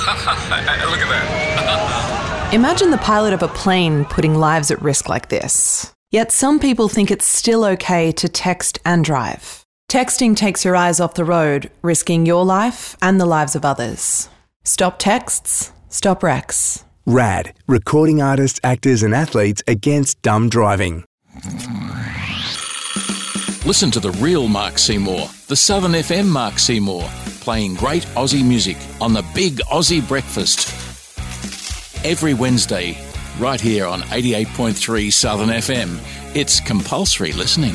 at 1.02 1.10
that. 1.10 2.50
Imagine 2.54 2.90
the 2.90 2.96
pilot 2.96 3.34
of 3.34 3.42
a 3.42 3.48
plane 3.48 4.06
putting 4.06 4.34
lives 4.34 4.70
at 4.70 4.80
risk 4.80 5.10
like 5.10 5.28
this. 5.28 5.92
Yet 6.10 6.32
some 6.32 6.58
people 6.58 6.88
think 6.88 7.10
it's 7.10 7.26
still 7.26 7.66
okay 7.66 8.12
to 8.12 8.30
text 8.30 8.78
and 8.86 9.04
drive. 9.04 9.62
Texting 9.90 10.34
takes 10.34 10.64
your 10.64 10.74
eyes 10.74 11.00
off 11.00 11.12
the 11.12 11.24
road, 11.26 11.70
risking 11.82 12.24
your 12.24 12.46
life 12.46 12.96
and 13.02 13.20
the 13.20 13.26
lives 13.26 13.54
of 13.54 13.66
others. 13.66 14.30
Stop 14.64 14.98
texts, 14.98 15.70
stop 15.90 16.22
wrecks. 16.22 16.82
RAD, 17.04 17.52
recording 17.66 18.22
artists, 18.22 18.58
actors, 18.64 19.02
and 19.02 19.14
athletes 19.14 19.62
against 19.66 20.22
dumb 20.22 20.48
driving. 20.48 21.04
Listen 23.66 23.90
to 23.90 23.98
the 23.98 24.12
real 24.12 24.46
Mark 24.46 24.78
Seymour, 24.78 25.28
the 25.48 25.56
Southern 25.56 25.90
FM 25.90 26.28
Mark 26.28 26.60
Seymour, 26.60 27.02
playing 27.40 27.74
great 27.74 28.04
Aussie 28.14 28.46
music 28.46 28.76
on 29.00 29.12
the 29.12 29.24
Big 29.34 29.56
Aussie 29.72 30.06
Breakfast. 30.06 30.68
Every 32.04 32.32
Wednesday, 32.32 32.96
right 33.40 33.60
here 33.60 33.86
on 33.86 34.02
88.3 34.02 35.12
Southern 35.12 35.48
FM. 35.48 35.98
It's 36.36 36.60
compulsory 36.60 37.32
listening. 37.32 37.74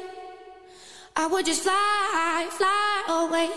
I 1.15 1.27
would 1.27 1.45
just 1.45 1.63
fly, 1.63 2.47
fly 2.51 3.03
away. 3.09 3.49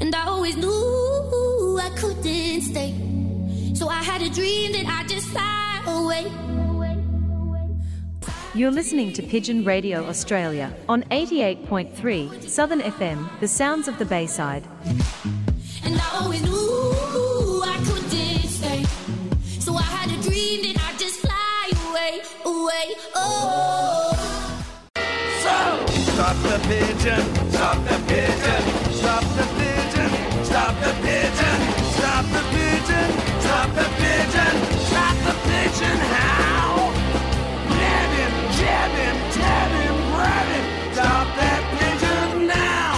And 0.00 0.14
I 0.14 0.26
always 0.26 0.56
knew 0.56 1.78
I 1.80 1.90
couldn't 1.96 2.62
stay. 2.62 2.94
So 3.74 3.88
I 3.88 4.02
had 4.02 4.22
a 4.22 4.30
dream 4.30 4.72
that 4.72 4.86
I'd 4.86 5.08
just 5.08 5.28
fly 5.28 5.82
away. 5.86 6.30
You're 8.54 8.70
listening 8.70 9.12
to 9.14 9.22
Pigeon 9.22 9.64
Radio 9.64 10.04
Australia 10.06 10.74
on 10.88 11.04
88.3 11.04 12.48
Southern 12.48 12.80
FM, 12.80 13.28
the 13.40 13.48
sounds 13.48 13.88
of 13.88 13.98
the 13.98 14.04
Bayside. 14.04 14.62
And 15.84 15.98
I 15.98 16.18
always 16.20 16.42
knew 16.42 17.62
I 17.64 17.82
couldn't 17.86 18.48
stay. 18.48 18.84
So 19.58 19.74
I 19.74 19.82
had 19.82 20.10
a 20.10 20.22
dream 20.22 20.62
that 20.64 20.84
I'd 20.84 20.98
just 20.98 21.20
fly 21.20 21.70
away, 21.88 22.20
away, 22.44 22.94
oh. 23.14 23.21
Stop 26.32 26.44
the 26.44 26.58
pigeon, 26.66 27.50
stop 27.50 27.76
the 27.84 27.96
pigeon, 28.08 28.62
stop 28.94 29.22
the 29.36 29.44
pigeon, 29.52 30.10
stop 30.42 30.74
the 30.80 30.92
pigeon, 31.02 31.58
stop 31.92 32.24
the 32.24 32.42
pigeon, 32.48 33.08
stop 33.42 33.68
the 33.74 33.84
pigeon, 34.00 34.54
stop 34.80 35.16
the 35.26 35.34
pigeon, 35.44 35.98
how? 36.16 36.88
Nab 37.68 38.10
him, 38.16 38.32
jab 38.56 38.90
him, 38.92 39.16
tab 39.32 39.70
him, 39.72 39.96
grab 40.14 40.48
him, 40.48 40.64
stop 40.94 41.26
that 41.36 41.62
pigeon 41.76 42.46
now! 42.46 42.96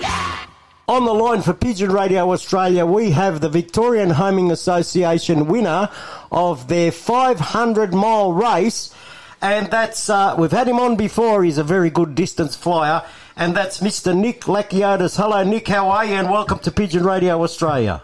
Yeah! 0.00 0.46
On 0.88 1.04
the 1.04 1.12
line 1.12 1.42
for 1.42 1.52
Pigeon 1.52 1.92
Radio 1.92 2.32
Australia, 2.32 2.86
we 2.86 3.10
have 3.10 3.42
the 3.42 3.50
Victorian 3.50 4.08
Homing 4.08 4.50
Association 4.50 5.46
winner 5.46 5.90
of 6.32 6.68
their 6.68 6.90
500 6.90 7.92
mile 7.92 8.32
race 8.32 8.94
and 9.40 9.70
that's, 9.70 10.10
uh, 10.10 10.34
we've 10.36 10.50
had 10.50 10.66
him 10.66 10.80
on 10.80 10.96
before. 10.96 11.44
He's 11.44 11.58
a 11.58 11.64
very 11.64 11.90
good 11.90 12.14
distance 12.14 12.56
flyer. 12.56 13.04
And 13.36 13.56
that's 13.56 13.80
Mr. 13.80 14.16
Nick 14.16 14.42
Lakiotis. 14.42 15.16
Hello, 15.16 15.44
Nick. 15.44 15.68
How 15.68 15.90
are 15.90 16.04
you? 16.04 16.14
And 16.14 16.28
welcome 16.28 16.58
to 16.60 16.72
Pigeon 16.72 17.04
Radio 17.04 17.40
Australia. 17.42 18.02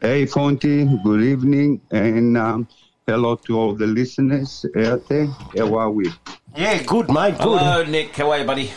Hey, 0.00 0.24
Fonty, 0.26 1.00
good 1.04 1.20
evening, 1.20 1.78
and 1.90 2.38
um, 2.38 2.66
hello 3.06 3.36
to 3.36 3.58
all 3.58 3.74
the 3.74 3.86
listeners 3.86 4.64
out 4.78 5.06
there. 5.08 5.26
How 5.26 5.76
are 5.76 5.90
we? 5.90 6.10
Yeah, 6.56 6.82
good, 6.82 7.10
mate. 7.10 7.36
Good. 7.36 7.60
Hello, 7.60 7.84
Nick. 7.84 8.16
How 8.16 8.30
are 8.30 8.38
you, 8.38 8.44
buddy? 8.46 8.72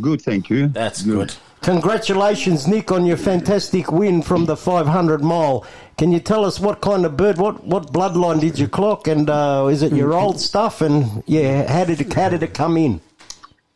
Good, 0.00 0.22
thank 0.22 0.48
you. 0.48 0.68
That's 0.68 1.02
good. 1.02 1.34
Congratulations, 1.60 2.66
Nick, 2.66 2.90
on 2.90 3.04
your 3.04 3.16
fantastic 3.16 3.92
win 3.92 4.22
from 4.22 4.46
the 4.46 4.56
500 4.56 5.22
mile. 5.22 5.66
Can 5.98 6.12
you 6.12 6.20
tell 6.20 6.44
us 6.44 6.60
what 6.60 6.80
kind 6.80 7.04
of 7.04 7.16
bird, 7.16 7.38
what, 7.38 7.64
what 7.64 7.92
bloodline 7.92 8.40
did 8.40 8.56
you 8.56 8.68
clock, 8.68 9.08
and 9.08 9.28
uh, 9.28 9.66
is 9.68 9.82
it 9.82 9.92
your 9.92 10.14
old 10.14 10.38
stuff? 10.38 10.80
And 10.80 11.24
yeah, 11.26 11.68
how 11.68 11.84
did 11.84 12.00
it, 12.00 12.12
how 12.12 12.28
did 12.28 12.44
it 12.44 12.54
come 12.54 12.76
in? 12.76 13.00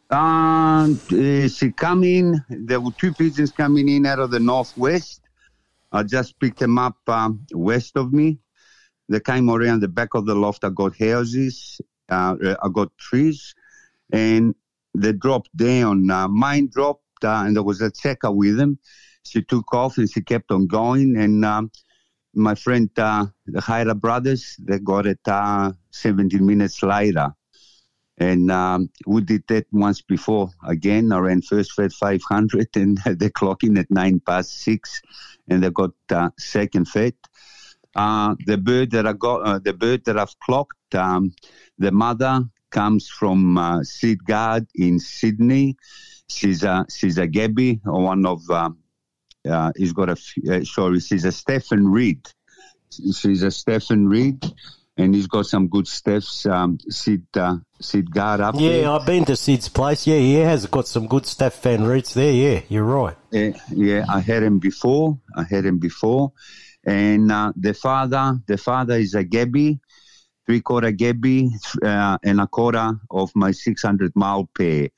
Um, 0.08 1.00
uh, 1.10 1.48
she 1.48 1.72
come 1.72 2.04
in. 2.04 2.40
There 2.48 2.80
were 2.80 2.92
two 2.92 3.12
pigeons 3.12 3.50
coming 3.50 3.88
in 3.88 4.06
out 4.06 4.20
of 4.20 4.30
the 4.30 4.38
northwest. 4.38 5.20
I 5.90 6.04
just 6.04 6.38
picked 6.38 6.60
them 6.60 6.78
up 6.78 6.96
um, 7.08 7.44
west 7.52 7.96
of 7.96 8.12
me. 8.12 8.38
They 9.08 9.18
came 9.18 9.50
around 9.50 9.80
the 9.80 9.88
back 9.88 10.14
of 10.14 10.24
the 10.24 10.36
loft. 10.36 10.62
I 10.62 10.68
got 10.68 10.96
houses. 10.96 11.80
Uh, 12.08 12.36
I 12.62 12.68
got 12.72 12.96
trees, 12.98 13.52
and 14.12 14.54
they 14.94 15.12
dropped 15.12 15.56
down. 15.56 16.08
Uh, 16.08 16.28
mine 16.28 16.68
dropped, 16.72 17.24
uh, 17.24 17.42
and 17.44 17.56
there 17.56 17.64
was 17.64 17.80
a 17.80 17.90
checker 17.90 18.30
with 18.30 18.58
them. 18.58 18.78
She 19.24 19.42
took 19.42 19.74
off, 19.74 19.98
and 19.98 20.08
she 20.08 20.20
kept 20.20 20.52
on 20.52 20.68
going. 20.68 21.16
And 21.16 21.44
um, 21.44 21.72
my 22.34 22.54
friend, 22.54 22.90
uh, 22.96 23.26
the 23.46 23.60
Hyra 23.60 23.98
brothers, 23.98 24.56
they 24.58 24.78
got 24.78 25.06
it 25.06 25.20
uh, 25.26 25.72
17 25.90 26.44
minutes 26.44 26.82
later. 26.82 27.34
And 28.18 28.50
um, 28.50 28.90
we 29.06 29.22
did 29.22 29.44
that 29.48 29.66
once 29.72 30.02
before. 30.02 30.50
Again, 30.66 31.12
I 31.12 31.18
ran 31.18 31.42
first 31.42 31.72
fed 31.72 31.92
500 31.92 32.68
and 32.76 32.98
they 32.98 33.30
clock 33.30 33.64
in 33.64 33.78
at 33.78 33.90
nine 33.90 34.20
past 34.20 34.60
six 34.62 35.02
and 35.48 35.62
they 35.62 35.70
got 35.70 35.92
uh, 36.10 36.30
second 36.38 36.88
fed. 36.88 37.14
Uh, 37.94 38.34
the 38.46 38.56
bird 38.56 38.90
that 38.92 39.06
I 39.06 39.12
got, 39.12 39.42
uh, 39.46 39.58
the 39.58 39.72
bird 39.72 40.04
that 40.06 40.18
I've 40.18 40.38
clocked, 40.40 40.94
um, 40.94 41.34
the 41.78 41.92
mother 41.92 42.44
comes 42.70 43.08
from 43.08 43.58
uh, 43.58 43.82
Sid 43.82 44.24
Guard 44.24 44.66
in 44.74 44.98
Sydney. 44.98 45.76
She's 46.28 46.62
a, 46.62 46.86
she's 46.88 47.18
a 47.18 47.26
Gabby, 47.26 47.80
one 47.84 48.24
of, 48.24 48.48
um, 48.50 48.78
uh, 49.48 49.72
he's 49.76 49.92
got 49.92 50.08
a 50.08 50.16
uh, 50.50 50.64
sorry, 50.64 51.00
she's 51.00 51.24
a 51.24 51.32
Stephen 51.32 51.88
Reed. 51.88 52.26
She's 52.90 53.42
a 53.42 53.50
Stephen 53.50 54.08
Reed 54.08 54.44
and 54.96 55.14
he's 55.14 55.26
got 55.26 55.46
some 55.46 55.68
good 55.68 55.86
stuffs. 55.86 56.46
Um, 56.46 56.78
Sid, 56.88 57.26
uh, 57.34 57.56
Sid 57.80 58.10
Guard 58.10 58.40
up 58.40 58.54
Yeah, 58.58 58.68
there. 58.68 58.90
I've 58.90 59.06
been 59.06 59.24
to 59.26 59.36
Sid's 59.36 59.68
place. 59.68 60.06
Yeah, 60.06 60.18
he 60.18 60.34
has 60.34 60.66
got 60.66 60.86
some 60.86 61.06
good 61.06 61.26
stuff 61.26 61.54
fan 61.54 61.84
roots 61.84 62.14
there. 62.14 62.32
Yeah, 62.32 62.60
you're 62.68 62.84
right. 62.84 63.16
Yeah, 63.30 63.52
yeah, 63.70 64.04
I 64.08 64.20
had 64.20 64.42
him 64.42 64.58
before. 64.58 65.18
I 65.34 65.44
had 65.44 65.64
him 65.64 65.78
before, 65.78 66.32
and 66.84 67.32
uh, 67.32 67.52
the 67.56 67.74
father, 67.74 68.38
the 68.46 68.58
father 68.58 68.94
is 68.96 69.14
a 69.14 69.24
Gabby, 69.24 69.80
three 70.46 70.60
quarter 70.60 70.90
Gabby, 70.90 71.50
uh, 71.82 72.18
and 72.22 72.40
a 72.40 72.46
quarter 72.46 72.92
of 73.10 73.30
my 73.34 73.52
six 73.52 73.82
hundred 73.82 74.12
mile 74.14 74.48
pair 74.56 74.88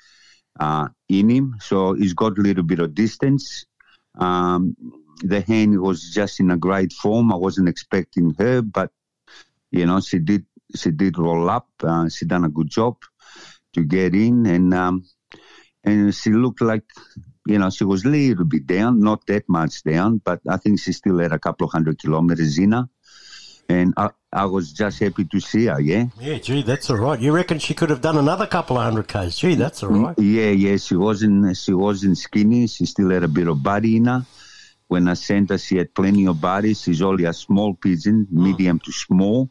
uh, 0.58 0.88
in 1.08 1.30
him. 1.30 1.56
So 1.60 1.94
he's 1.94 2.14
got 2.14 2.38
a 2.38 2.42
little 2.42 2.64
bit 2.64 2.80
of 2.80 2.94
distance. 2.94 3.64
Um, 4.18 4.76
the 5.22 5.40
hen 5.40 5.80
was 5.80 6.10
just 6.12 6.40
in 6.40 6.50
a 6.50 6.56
great 6.56 6.92
form. 6.92 7.32
I 7.32 7.36
wasn't 7.36 7.68
expecting 7.68 8.34
her, 8.38 8.62
but 8.62 8.90
you 9.70 9.86
know 9.86 10.00
she 10.00 10.18
did 10.18 10.46
she 10.74 10.90
did 10.90 11.18
roll 11.18 11.48
up. 11.50 11.68
Uh, 11.82 12.08
she 12.08 12.26
done 12.26 12.44
a 12.44 12.48
good 12.48 12.70
job 12.70 12.96
to 13.74 13.82
get 13.82 14.14
in, 14.14 14.46
and 14.46 14.74
um, 14.74 15.04
and 15.82 16.14
she 16.14 16.30
looked 16.30 16.60
like 16.60 16.84
you 17.46 17.58
know 17.58 17.70
she 17.70 17.84
was 17.84 18.04
a 18.04 18.08
little 18.08 18.44
bit 18.44 18.66
down, 18.66 19.00
not 19.00 19.26
that 19.26 19.48
much 19.48 19.82
down, 19.82 20.20
but 20.24 20.40
I 20.48 20.56
think 20.56 20.80
she 20.80 20.92
still 20.92 21.18
had 21.18 21.32
a 21.32 21.38
couple 21.38 21.66
of 21.66 21.72
hundred 21.72 21.98
kilometers 21.98 22.58
in 22.58 22.72
her. 22.72 22.88
And 23.68 23.94
I, 23.96 24.10
I 24.34 24.44
was 24.46 24.72
just 24.72 24.98
happy 24.98 25.24
to 25.24 25.40
see 25.40 25.66
her, 25.66 25.80
yeah. 25.80 26.06
Yeah, 26.20 26.38
gee, 26.38 26.62
that's 26.62 26.90
all 26.90 26.96
right. 26.96 27.20
You 27.20 27.32
reckon 27.32 27.60
she 27.60 27.72
could 27.72 27.88
have 27.90 28.00
done 28.00 28.16
another 28.18 28.46
couple 28.46 28.76
of 28.76 28.82
hundred 28.82 29.06
k's? 29.06 29.36
Gee, 29.36 29.54
that's 29.54 29.82
all 29.84 29.90
right. 29.90 30.18
Yeah, 30.18 30.50
yeah, 30.50 30.76
she 30.76 30.96
wasn't 30.96 31.56
she 31.56 31.72
wasn't 31.72 32.18
skinny. 32.18 32.66
She 32.66 32.84
still 32.86 33.10
had 33.10 33.22
a 33.22 33.28
bit 33.28 33.46
of 33.46 33.62
body 33.62 33.96
in 33.96 34.06
her. 34.06 34.26
When 34.88 35.08
I 35.08 35.14
sent 35.14 35.50
her, 35.50 35.58
she 35.58 35.76
had 35.78 35.94
plenty 35.94 36.26
of 36.26 36.40
body. 36.40 36.74
She's 36.74 37.00
only 37.00 37.24
a 37.24 37.32
small 37.32 37.74
pigeon, 37.74 38.26
medium 38.30 38.80
to 38.80 38.92
small. 38.92 39.48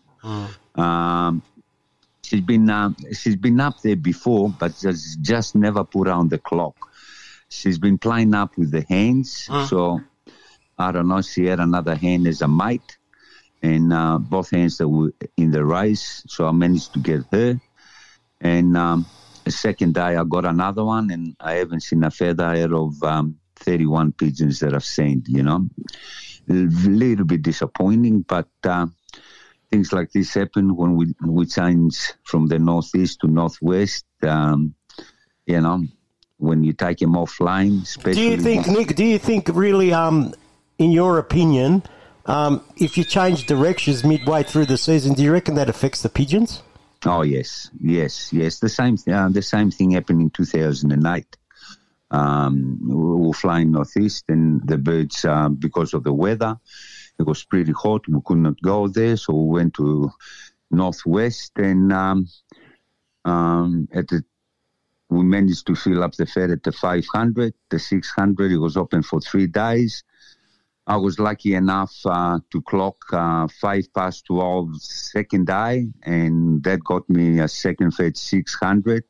Um, 0.76 1.42
she's 2.24 2.42
been 2.42 2.70
uh, 2.70 2.92
she's 3.14 3.36
been 3.38 3.60
up 3.62 3.80
there 3.82 3.96
before, 3.96 4.50
but 4.60 4.78
just 4.78 5.22
just 5.22 5.56
never 5.56 5.84
put 5.84 6.08
her 6.08 6.14
on 6.14 6.28
the 6.30 6.38
clock. 6.40 6.76
She's 7.50 7.78
been 7.80 7.98
playing 7.98 8.34
up 8.34 8.58
with 8.58 8.72
the 8.72 8.84
hands, 8.90 9.48
so 9.68 10.02
I 10.78 10.92
don't 10.92 11.08
know. 11.08 11.22
She 11.22 11.46
had 11.46 11.60
another 11.60 11.96
hand 11.96 12.28
as 12.28 12.42
a 12.42 12.48
mate, 12.48 12.98
and 13.64 13.94
uh, 13.94 14.20
both 14.20 14.52
hands 14.52 14.78
that 14.78 14.88
were 14.88 15.14
in 15.38 15.52
the 15.52 15.64
race, 15.64 16.24
so 16.28 16.46
I 16.46 16.52
managed 16.52 16.94
to 16.94 17.00
get 17.00 17.22
her. 17.32 17.60
And 18.42 18.76
um, 18.78 19.06
the 19.46 19.52
second 19.52 19.94
day, 19.94 20.18
I 20.18 20.24
got 20.26 20.46
another 20.46 20.84
one, 20.84 21.10
and 21.10 21.36
I 21.40 21.54
haven't 21.54 21.82
seen 21.82 22.04
a 22.04 22.12
feather 22.12 22.44
out 22.44 22.74
of 22.74 23.02
um, 23.02 23.40
31 23.56 24.12
pigeons 24.12 24.60
that 24.60 24.74
I've 24.74 24.84
seen, 24.84 25.24
You 25.28 25.44
know, 25.44 25.70
a 26.50 26.54
little 26.54 27.26
bit 27.26 27.42
disappointing, 27.42 28.22
but. 28.22 28.50
Uh, 28.64 28.88
things 29.72 29.92
like 29.92 30.12
this 30.12 30.36
happen 30.36 30.76
when 30.76 30.96
we 30.96 31.16
we 31.26 31.48
change 31.48 32.14
from 32.26 32.46
the 32.46 32.60
northeast 32.60 33.22
to 33.22 33.28
northwest. 33.28 34.06
Um, 34.22 34.76
you 35.48 35.60
know, 35.62 35.84
when 36.38 36.64
you 36.64 36.74
take 36.74 37.00
them 37.00 37.14
offline, 37.14 37.82
especially. 37.82 38.22
Do 38.22 38.22
you 38.22 38.38
think, 38.38 38.68
Nick? 38.68 38.96
Do 38.96 39.04
you 39.04 39.18
think 39.18 39.50
really, 39.52 39.92
um, 39.92 40.32
in 40.78 40.92
your 40.92 41.18
opinion, 41.18 41.82
um, 42.26 42.64
if 42.78 42.98
you 42.98 43.04
change 43.04 43.46
directions 43.46 44.04
midway 44.04 44.44
through 44.44 44.66
the 44.66 44.78
season, 44.78 45.14
do 45.14 45.24
you 45.24 45.32
reckon 45.32 45.56
that 45.56 45.70
affects 45.70 46.02
the 46.02 46.10
pigeons? 46.10 46.62
Oh 47.06 47.22
yes, 47.22 47.70
yes, 47.80 48.32
yes. 48.32 48.60
The 48.60 48.70
same, 48.70 48.98
uh, 49.12 49.30
the 49.30 49.42
same 49.42 49.72
thing 49.72 49.92
happened 49.92 50.22
in 50.22 50.30
two 50.30 50.46
thousand 50.46 50.92
and 50.92 51.06
eight. 51.08 51.38
Um, 52.12 52.80
we 52.88 53.28
were 53.28 53.34
flying 53.34 53.72
northeast, 53.72 54.26
and 54.30 54.66
the 54.66 54.78
birds, 54.78 55.26
uh, 55.26 55.50
because 55.50 55.94
of 55.94 56.04
the 56.04 56.14
weather, 56.14 56.58
it 57.20 57.24
was 57.24 57.44
pretty 57.44 57.72
hot. 57.72 58.08
We 58.08 58.22
could 58.24 58.38
not 58.38 58.62
go 58.62 58.88
there, 58.88 59.18
so 59.18 59.34
we 59.34 59.60
went 59.60 59.74
to 59.76 60.12
northwest, 60.72 61.52
and 61.58 61.92
um, 61.92 62.28
um, 63.26 63.90
at 63.94 64.08
the 64.08 64.24
we 65.10 65.24
managed 65.24 65.68
to 65.68 65.76
fill 65.76 66.04
up 66.04 66.16
the 66.16 66.26
fair 66.26 66.52
at 66.52 66.64
the 66.64 66.72
500, 66.72 67.54
the 67.70 67.80
600. 67.80 68.52
It 68.52 68.58
was 68.58 68.76
open 68.76 69.04
for 69.04 69.22
three 69.22 69.48
days. 69.48 70.04
I 70.86 70.98
was 70.98 71.18
lucky 71.18 71.56
enough 71.56 71.96
uh, 72.06 72.40
to 72.52 72.62
clock 72.64 72.98
uh, 73.14 73.48
five 73.48 73.86
past 73.94 74.26
12 74.26 74.82
second 74.82 75.48
day, 75.48 75.88
and 76.04 76.62
that 76.64 76.84
got 76.84 77.10
me 77.10 77.40
a 77.40 77.48
second 77.48 77.92
fed 77.92 78.18
600. 78.18 79.04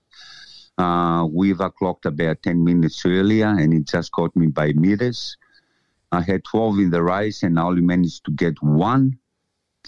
Uh, 0.78 1.28
Weaver 1.32 1.72
clocked 1.72 2.06
about 2.06 2.44
10 2.44 2.64
minutes 2.64 3.04
earlier, 3.06 3.48
and 3.48 3.74
it 3.74 3.88
just 3.88 4.12
got 4.12 4.36
me 4.36 4.48
by 4.48 4.74
meters. 4.74 5.36
I 6.12 6.22
had 6.22 6.44
12 6.44 6.78
in 6.78 6.90
the 6.92 7.02
race, 7.02 7.42
and 7.42 7.60
I 7.60 7.64
only 7.64 7.82
managed 7.82 8.26
to 8.26 8.32
get 8.32 8.62
one. 8.62 9.18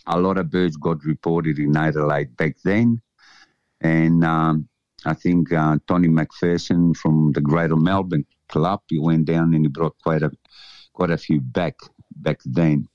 A 0.08 0.20
lot 0.20 0.40
of 0.40 0.50
birds 0.50 0.78
got 0.78 1.06
reported 1.06 1.60
in 1.60 1.78
Adelaide 1.78 2.36
back 2.36 2.56
then, 2.64 3.00
and 3.82 4.26
um, 4.26 4.68
I 5.06 5.14
think 5.14 5.54
uh, 5.54 5.78
Tony 5.88 6.08
McPherson 6.08 6.98
from 6.98 7.32
the 7.34 7.42
Greater 7.42 7.76
Melbourne 7.76 8.26
Club, 8.50 8.82
he 8.88 8.98
went 8.98 9.26
down 9.26 9.54
and 9.54 9.66
he 9.66 9.70
brought 9.70 9.96
quite 10.04 10.24
a 10.24 10.32
quite 10.96 11.12
a 11.12 11.18
few 11.26 11.40
back 11.42 11.76
back 12.26 12.40
then. 12.46 12.88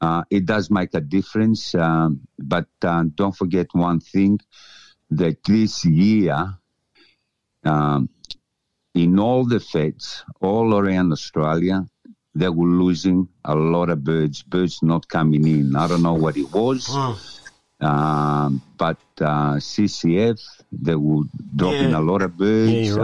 Uh, 0.00 0.22
it 0.30 0.46
does 0.46 0.70
make 0.70 0.92
a 0.94 1.00
difference, 1.00 1.74
um, 1.74 2.20
but 2.38 2.68
uh, 2.82 3.02
don't 3.20 3.34
forget 3.42 3.66
one 3.72 3.98
thing: 4.00 4.38
that 5.10 5.42
this 5.44 5.84
year, 5.84 6.54
um, 7.64 8.08
in 8.94 9.18
all 9.18 9.44
the 9.44 9.58
feds 9.58 10.24
all 10.40 10.68
around 10.78 11.10
Australia, 11.12 11.84
they 12.34 12.48
were 12.48 12.68
losing 12.84 13.28
a 13.44 13.54
lot 13.56 13.88
of 13.90 14.04
birds. 14.04 14.42
Birds 14.42 14.78
not 14.82 15.08
coming 15.08 15.44
in. 15.48 15.74
I 15.74 15.88
don't 15.88 16.02
know 16.02 16.14
what 16.14 16.36
it 16.36 16.52
was. 16.52 16.88
Um, 17.80 18.60
but 18.76 18.98
uh, 19.20 19.54
CCF, 19.70 20.40
they 20.72 20.96
were 20.96 21.24
dropping 21.56 21.90
Yeah. 21.90 21.98
a 22.00 22.04
lot 22.10 22.22
of 22.22 22.36
birds. 22.36 22.88
Yeah, 22.96 23.02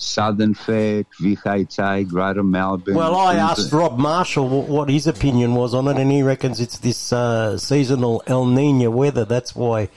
Southern 0.00 0.54
Fed, 0.54 1.06
VHA, 1.20 2.08
Greater 2.08 2.42
Melbourne. 2.42 2.94
Well, 2.94 3.14
I 3.16 3.34
things 3.34 3.60
asked 3.60 3.72
Rob 3.72 3.98
Marshall 3.98 4.62
what 4.62 4.88
his 4.88 5.06
opinion 5.06 5.54
was 5.54 5.74
on 5.74 5.88
it, 5.88 5.98
and 5.98 6.10
he 6.10 6.22
reckons 6.22 6.58
it's 6.58 6.78
this 6.78 7.12
uh, 7.12 7.58
seasonal 7.58 8.22
El 8.26 8.46
Nino 8.46 8.90
weather. 8.90 9.24
That's 9.24 9.54
why 9.54 9.90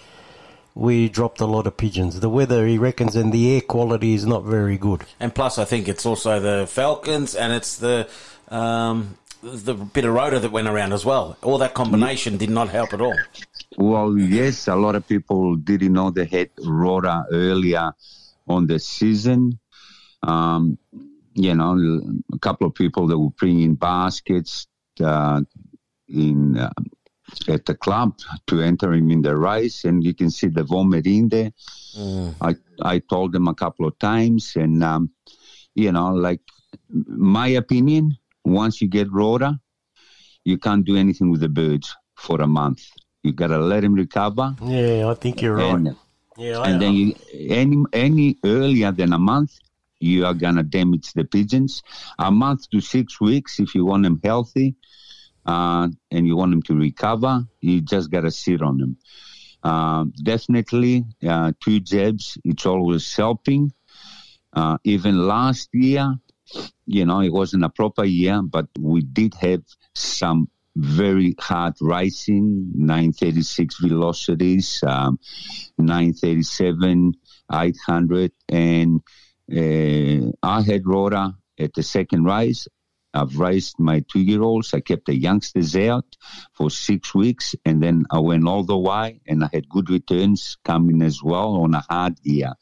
we 0.75 1.07
dropped 1.07 1.39
a 1.39 1.45
lot 1.45 1.67
of 1.67 1.77
pigeons. 1.77 2.19
The 2.19 2.29
weather, 2.29 2.67
he 2.67 2.77
reckons, 2.77 3.15
and 3.15 3.31
the 3.31 3.55
air 3.55 3.61
quality 3.61 4.13
is 4.13 4.25
not 4.25 4.43
very 4.43 4.77
good. 4.77 5.05
And 5.19 5.33
plus, 5.33 5.57
I 5.57 5.65
think 5.65 5.87
it's 5.87 6.05
also 6.05 6.39
the 6.39 6.67
falcons 6.67 7.33
and 7.33 7.53
it's 7.53 7.77
the 7.77 8.09
um, 8.49 9.17
the 9.41 9.73
bit 9.73 10.05
of 10.05 10.13
rota 10.13 10.39
that 10.39 10.51
went 10.51 10.67
around 10.67 10.93
as 10.93 11.05
well. 11.05 11.37
All 11.41 11.57
that 11.59 11.73
combination 11.73 12.37
did 12.37 12.49
not 12.49 12.69
help 12.69 12.93
at 12.93 13.01
all. 13.01 13.17
Well, 13.77 14.17
yes, 14.17 14.67
a 14.67 14.75
lot 14.75 14.95
of 14.95 15.07
people 15.07 15.55
didn't 15.55 15.93
know 15.93 16.11
they 16.11 16.25
had 16.25 16.49
Rota 16.63 17.25
earlier 17.31 17.93
on 18.47 18.67
the 18.67 18.79
season. 18.79 19.59
Um, 20.23 20.77
you 21.35 21.55
know, 21.55 22.01
a 22.33 22.39
couple 22.39 22.67
of 22.67 22.75
people 22.75 23.07
that 23.07 23.17
were 23.17 23.31
bringing 23.31 23.75
baskets 23.75 24.67
uh, 25.03 25.41
in 26.07 26.57
uh, 26.57 26.69
at 27.47 27.65
the 27.65 27.75
club 27.75 28.17
to 28.47 28.61
enter 28.61 28.93
him 28.93 29.09
in 29.09 29.21
the 29.21 29.35
race, 29.35 29.85
and 29.85 30.03
you 30.03 30.13
can 30.13 30.29
see 30.29 30.47
the 30.47 30.63
vomit 30.63 31.07
in 31.07 31.29
there. 31.29 31.51
I 32.41 32.55
I 32.81 32.99
told 32.99 33.31
them 33.33 33.47
a 33.47 33.55
couple 33.55 33.87
of 33.87 33.97
times, 33.99 34.53
and 34.55 34.83
um, 34.83 35.11
you 35.75 35.91
know, 35.91 36.13
like 36.13 36.41
my 36.89 37.47
opinion, 37.47 38.17
once 38.45 38.81
you 38.81 38.87
get 38.87 39.11
Rota, 39.11 39.59
you 40.43 40.57
can't 40.57 40.85
do 40.85 40.95
anything 40.95 41.31
with 41.31 41.41
the 41.41 41.49
birds 41.49 41.95
for 42.15 42.41
a 42.41 42.47
month. 42.47 42.81
You 43.23 43.33
gotta 43.33 43.57
let 43.57 43.83
him 43.83 43.93
recover. 43.93 44.55
Yeah, 44.61 45.09
I 45.09 45.13
think 45.15 45.41
you're 45.41 45.55
right. 45.55 45.75
And, 45.75 45.95
Yeah, 46.37 46.59
I 46.59 46.69
and 46.69 46.81
then 46.81 46.93
you, 46.93 47.15
any 47.49 47.77
any 47.93 48.37
earlier 48.43 48.91
than 48.91 49.13
a 49.13 49.19
month, 49.19 49.51
you 50.03 50.25
are 50.25 50.33
gonna 50.33 50.63
damage 50.63 51.13
the 51.13 51.23
pigeons. 51.23 51.81
A 52.19 52.29
month 52.29 52.69
to 52.71 52.81
six 52.81 53.21
weeks, 53.21 53.59
if 53.59 53.73
you 53.75 53.85
want 53.85 54.03
them 54.03 54.19
healthy, 54.23 54.75
uh, 55.45 55.87
and 56.11 56.27
you 56.27 56.35
want 56.35 56.51
them 56.51 56.61
to 56.63 56.75
recover, 56.75 57.45
you 57.61 57.81
just 57.81 58.11
gotta 58.11 58.31
sit 58.31 58.61
on 58.61 58.77
them. 58.77 58.97
Uh, 59.63 60.05
definitely, 60.21 61.05
uh, 61.27 61.53
two 61.63 61.79
jabs. 61.79 62.37
It's 62.43 62.65
always 62.65 63.15
helping. 63.15 63.71
Uh, 64.51 64.77
even 64.83 65.25
last 65.25 65.69
year, 65.73 66.15
you 66.85 67.05
know, 67.05 67.21
it 67.21 67.31
wasn't 67.31 67.63
a 67.63 67.69
proper 67.69 68.03
year, 68.03 68.41
but 68.41 68.67
we 68.77 69.01
did 69.01 69.33
have 69.35 69.63
some 69.95 70.49
very 70.75 71.35
hard 71.39 71.75
racing, 71.81 72.71
936 72.75 73.79
velocities, 73.79 74.83
um, 74.85 75.19
937, 75.77 77.13
800, 77.51 78.31
and 78.49 79.01
I 79.51 80.61
had 80.61 80.87
Rota 80.87 81.35
at 81.59 81.73
the 81.73 81.83
second 81.83 82.25
race. 82.25 82.67
I've 83.13 83.37
raised 83.37 83.77
my 83.77 84.03
two-year-olds. 84.11 84.73
I 84.73 84.79
kept 84.79 85.05
the 85.05 85.15
youngsters 85.15 85.75
out 85.75 86.05
for 86.53 86.71
six 86.71 87.13
weeks, 87.13 87.55
and 87.63 87.81
then 87.81 88.05
I 88.09 88.19
went 88.19 88.47
all 88.47 88.63
the 88.63 88.77
way, 88.77 89.21
and 89.27 89.43
I 89.43 89.49
had 89.53 89.69
good 89.69 89.89
returns 89.89 90.57
coming 90.65 91.01
as 91.03 91.21
well 91.21 91.57
on 91.57 91.75
a 91.75 91.85
hard 91.87 92.17
year. 92.23 92.53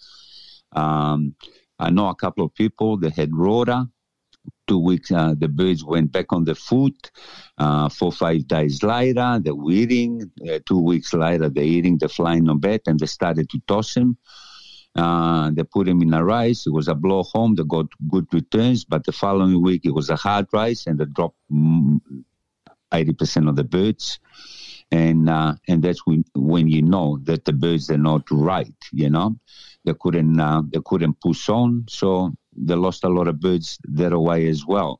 Um, 0.73 1.35
I 1.79 1.89
know 1.89 2.09
a 2.09 2.15
couple 2.15 2.45
of 2.45 2.53
people 2.53 2.97
that 2.97 3.15
had 3.15 3.33
Rota. 3.33 3.87
Two 4.67 4.79
weeks, 4.79 5.11
uh, 5.11 5.35
the 5.37 5.47
birds 5.47 5.85
went 5.85 6.11
back 6.11 6.33
on 6.33 6.43
the 6.43 6.55
foot. 6.55 7.11
Uh, 7.57 7.89
four, 7.89 8.11
five 8.11 8.47
days 8.47 8.83
later, 8.83 9.39
they're 9.41 9.53
eating. 9.69 10.31
Uh, 10.41 10.59
two 10.65 10.79
weeks 10.79 11.13
later, 11.13 11.49
they're 11.49 11.63
eating, 11.63 11.97
they're 11.97 12.09
flying 12.09 12.49
on 12.49 12.59
bed, 12.59 12.81
and 12.87 12.99
they 12.99 13.05
started 13.05 13.49
to 13.49 13.59
toss 13.67 13.93
them. 13.93 14.17
Uh, 14.95 15.51
they 15.53 15.63
put 15.63 15.87
him 15.87 16.01
in 16.01 16.13
a 16.13 16.23
rice. 16.23 16.67
It 16.67 16.73
was 16.73 16.87
a 16.87 16.95
blow 16.95 17.23
home. 17.23 17.55
They 17.55 17.63
got 17.63 17.87
good 18.09 18.27
returns, 18.33 18.83
but 18.83 19.05
the 19.05 19.13
following 19.13 19.61
week 19.61 19.85
it 19.85 19.93
was 19.93 20.09
a 20.09 20.17
hard 20.17 20.47
rice, 20.51 20.85
and 20.85 20.99
they 20.99 21.05
dropped 21.05 21.37
mm, 21.51 21.99
eighty 22.93 23.13
percent 23.13 23.47
of 23.47 23.55
the 23.55 23.63
birds. 23.63 24.19
And 24.91 25.29
uh, 25.29 25.55
and 25.69 25.81
that's 25.81 26.05
when 26.05 26.25
when 26.35 26.67
you 26.67 26.81
know 26.81 27.19
that 27.23 27.45
the 27.45 27.53
birds 27.53 27.89
are 27.89 27.97
not 27.97 28.29
right. 28.29 28.75
You 28.91 29.09
know, 29.09 29.37
they 29.85 29.93
couldn't 29.97 30.39
uh, 30.39 30.63
they 30.69 30.81
couldn't 30.83 31.21
push 31.21 31.47
on, 31.47 31.85
so 31.87 32.33
they 32.55 32.75
lost 32.75 33.05
a 33.05 33.09
lot 33.09 33.29
of 33.29 33.39
birds 33.39 33.79
that 33.85 34.17
way 34.19 34.47
as 34.49 34.65
well. 34.65 34.99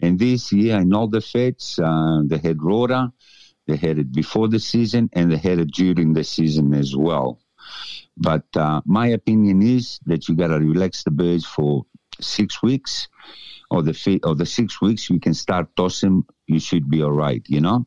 And 0.00 0.18
this 0.20 0.52
year, 0.52 0.80
in 0.80 0.94
all 0.94 1.08
the 1.08 1.20
feds, 1.20 1.80
uh, 1.82 2.22
they 2.24 2.38
had 2.38 2.62
rota. 2.62 3.12
They 3.66 3.76
had 3.76 3.98
it 3.98 4.12
before 4.12 4.48
the 4.48 4.60
season, 4.60 5.10
and 5.12 5.32
they 5.32 5.36
had 5.36 5.58
it 5.58 5.72
during 5.72 6.12
the 6.12 6.24
season 6.24 6.74
as 6.74 6.94
well. 6.96 7.41
But 8.16 8.44
uh, 8.54 8.82
my 8.84 9.08
opinion 9.08 9.62
is 9.62 9.98
that 10.06 10.28
you 10.28 10.36
got 10.36 10.48
to 10.48 10.58
relax 10.58 11.04
the 11.04 11.10
birds 11.10 11.46
for 11.46 11.84
six 12.20 12.62
weeks, 12.62 13.08
or 13.70 13.82
the 13.82 13.94
fi- 13.94 14.20
or 14.22 14.34
the 14.34 14.46
six 14.46 14.80
weeks 14.80 15.08
you 15.08 15.18
can 15.18 15.34
start 15.34 15.74
tossing. 15.76 16.24
You 16.46 16.60
should 16.60 16.90
be 16.90 17.02
all 17.02 17.12
right, 17.12 17.42
you 17.48 17.60
know. 17.60 17.86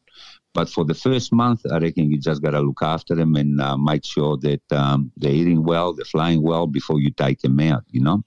But 0.54 0.70
for 0.70 0.86
the 0.86 0.94
first 0.94 1.34
month, 1.34 1.62
I 1.70 1.78
reckon 1.80 2.10
you 2.10 2.18
just 2.18 2.42
got 2.42 2.52
to 2.52 2.62
look 2.62 2.82
after 2.82 3.14
them 3.14 3.36
and 3.36 3.60
uh, 3.60 3.78
make 3.78 4.06
sure 4.06 4.38
that 4.38 4.62
um, 4.72 5.12
they're 5.18 5.32
eating 5.32 5.64
well, 5.64 5.94
they're 5.94 6.06
flying 6.06 6.42
well 6.42 6.66
before 6.66 7.02
you 7.02 7.12
take 7.12 7.42
them 7.42 7.60
out, 7.60 7.84
you 7.92 8.02
know. 8.02 8.24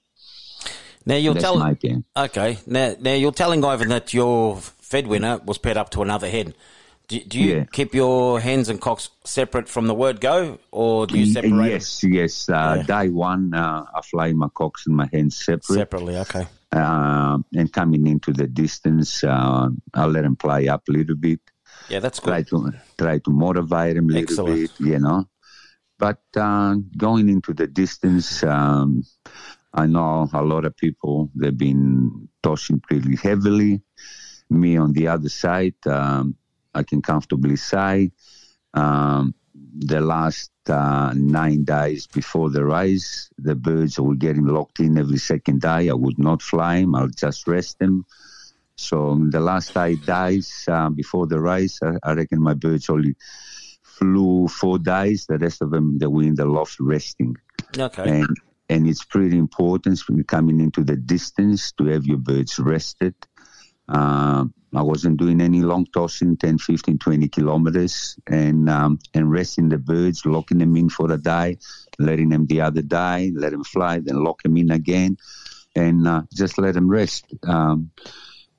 Now 1.07 1.15
you're 1.15 1.33
That's 1.33 1.43
telling 1.43 1.63
okay. 2.15 2.59
Now, 2.67 2.95
now 2.99 3.13
you're 3.15 3.31
telling 3.31 3.65
Ivan 3.65 3.89
that 3.89 4.13
your 4.13 4.57
fed 4.57 5.07
winner 5.07 5.39
was 5.43 5.57
paired 5.57 5.77
up 5.77 5.89
to 5.91 6.03
another 6.03 6.29
hen. 6.29 6.53
Do, 7.09 7.19
do 7.21 7.39
you 7.39 7.55
Yeah. 7.57 7.63
keep 7.71 7.93
your 7.95 8.39
hens 8.39 8.69
and 8.69 8.79
cocks 8.79 9.09
separate 9.25 9.67
from 9.67 9.87
the 9.87 9.95
word 9.95 10.21
go, 10.21 10.59
or 10.71 11.07
do 11.07 11.17
you 11.17 11.25
separate 11.25 11.49
them 11.49 11.65
Yes, 11.65 12.03
yes. 12.03 12.47
Uh, 12.49 12.83
Day 12.83 13.09
one, 13.09 13.53
uh, 13.53 13.83
I 13.95 14.01
fly 14.01 14.31
my 14.33 14.47
cocks 14.53 14.85
and 14.87 14.95
my 14.95 15.09
hens 15.11 15.35
separate. 15.43 15.63
separately? 15.81 16.17
Okay. 16.17 16.47
Uh, 16.71 17.39
and 17.55 17.73
coming 17.73 18.05
into 18.05 18.31
the 18.31 18.45
distance, 18.45 19.23
uh, 19.23 19.69
I 19.93 20.05
let 20.05 20.21
them 20.21 20.35
play 20.35 20.67
up 20.67 20.83
a 20.87 20.91
little 20.91 21.15
bit. 21.15 21.39
Yeah, 21.89 21.99
that's 21.99 22.19
good. 22.19 22.29
Try 22.29 22.43
to 22.43 22.71
try 22.97 23.17
to 23.17 23.31
motivate 23.31 23.95
them 23.95 24.05
a 24.09 24.13
little 24.13 24.21
Excellent. 24.23 24.55
bit, 24.55 24.71
you 24.79 24.99
know. 24.99 25.27
But 25.97 26.21
uh, 26.37 26.75
going 26.95 27.27
into 27.27 27.55
the 27.55 27.65
distance, 27.65 28.43
um, 28.43 29.03
I 29.73 29.87
know 29.87 30.29
a 30.31 30.43
lot 30.43 30.65
of 30.65 30.77
people 30.77 31.31
they've 31.35 31.57
been 31.57 32.29
tossing 32.43 32.79
pretty 32.81 33.15
heavily. 33.15 33.81
Me 34.51 34.77
on 34.77 34.93
the 34.93 35.07
other 35.07 35.29
side, 35.29 35.75
um, 35.87 36.35
I 36.73 36.83
can 36.83 37.01
comfortably 37.01 37.55
say 37.55 38.11
um, 38.73 39.33
the 39.53 40.01
last 40.01 40.51
uh, 40.67 41.13
nine 41.15 41.63
days 41.63 42.07
before 42.07 42.49
the 42.49 42.65
race, 42.65 43.29
the 43.37 43.55
birds 43.55 43.99
were 43.99 44.15
getting 44.15 44.45
locked 44.45 44.79
in 44.79 44.97
every 44.97 45.17
second 45.17 45.61
day. 45.61 45.89
I 45.89 45.93
would 45.93 46.19
not 46.19 46.41
fly 46.41 46.81
them; 46.81 46.95
I'll 46.95 47.07
just 47.07 47.47
rest 47.47 47.79
them. 47.79 48.05
So 48.75 49.19
the 49.29 49.41
last 49.41 49.75
eight 49.77 50.05
days 50.05 50.63
uh, 50.67 50.89
before 50.89 51.27
the 51.27 51.39
race, 51.39 51.79
I, 51.83 51.97
I 52.03 52.13
reckon 52.13 52.41
my 52.41 52.53
birds 52.53 52.89
only 52.89 53.15
flew 53.83 54.47
four 54.47 54.79
days. 54.79 55.25
The 55.25 55.37
rest 55.37 55.61
of 55.61 55.71
them 55.71 55.97
they 55.99 56.07
were 56.07 56.23
in 56.23 56.35
the 56.35 56.45
loft 56.45 56.77
resting. 56.79 57.35
Okay. 57.77 58.03
And 58.07 58.37
and 58.69 58.87
it's 58.87 59.03
pretty 59.03 59.37
important 59.37 59.99
when 60.07 60.17
you're 60.17 60.23
coming 60.23 60.59
into 60.59 60.83
the 60.83 60.95
distance 60.95 61.71
to 61.73 61.85
have 61.85 62.05
your 62.05 62.17
birds 62.17 62.59
rested. 62.59 63.15
Uh, 63.89 64.45
I 64.75 64.83
wasn't 64.83 65.17
doing 65.17 65.41
any 65.41 65.61
long 65.61 65.87
tossing, 65.87 66.37
10, 66.37 66.59
15, 66.59 66.99
20 66.99 67.27
kilometers, 67.29 68.17
and 68.27 68.69
um, 68.69 68.99
and 69.15 69.31
resting 69.31 69.69
the 69.69 69.79
birds, 69.79 70.25
locking 70.25 70.59
them 70.59 70.75
in 70.77 70.89
for 70.89 71.11
a 71.11 71.17
day, 71.17 71.57
letting 71.97 72.29
them 72.29 72.45
the 72.45 72.61
other 72.61 72.83
day, 72.83 73.31
let 73.35 73.51
them 73.51 73.63
fly, 73.63 73.99
then 73.99 74.23
lock 74.23 74.43
them 74.43 74.57
in 74.57 74.69
again, 74.69 75.17
and 75.75 76.07
uh, 76.07 76.21
just 76.31 76.59
let 76.59 76.75
them 76.75 76.89
rest. 76.89 77.25
Um, 77.43 77.89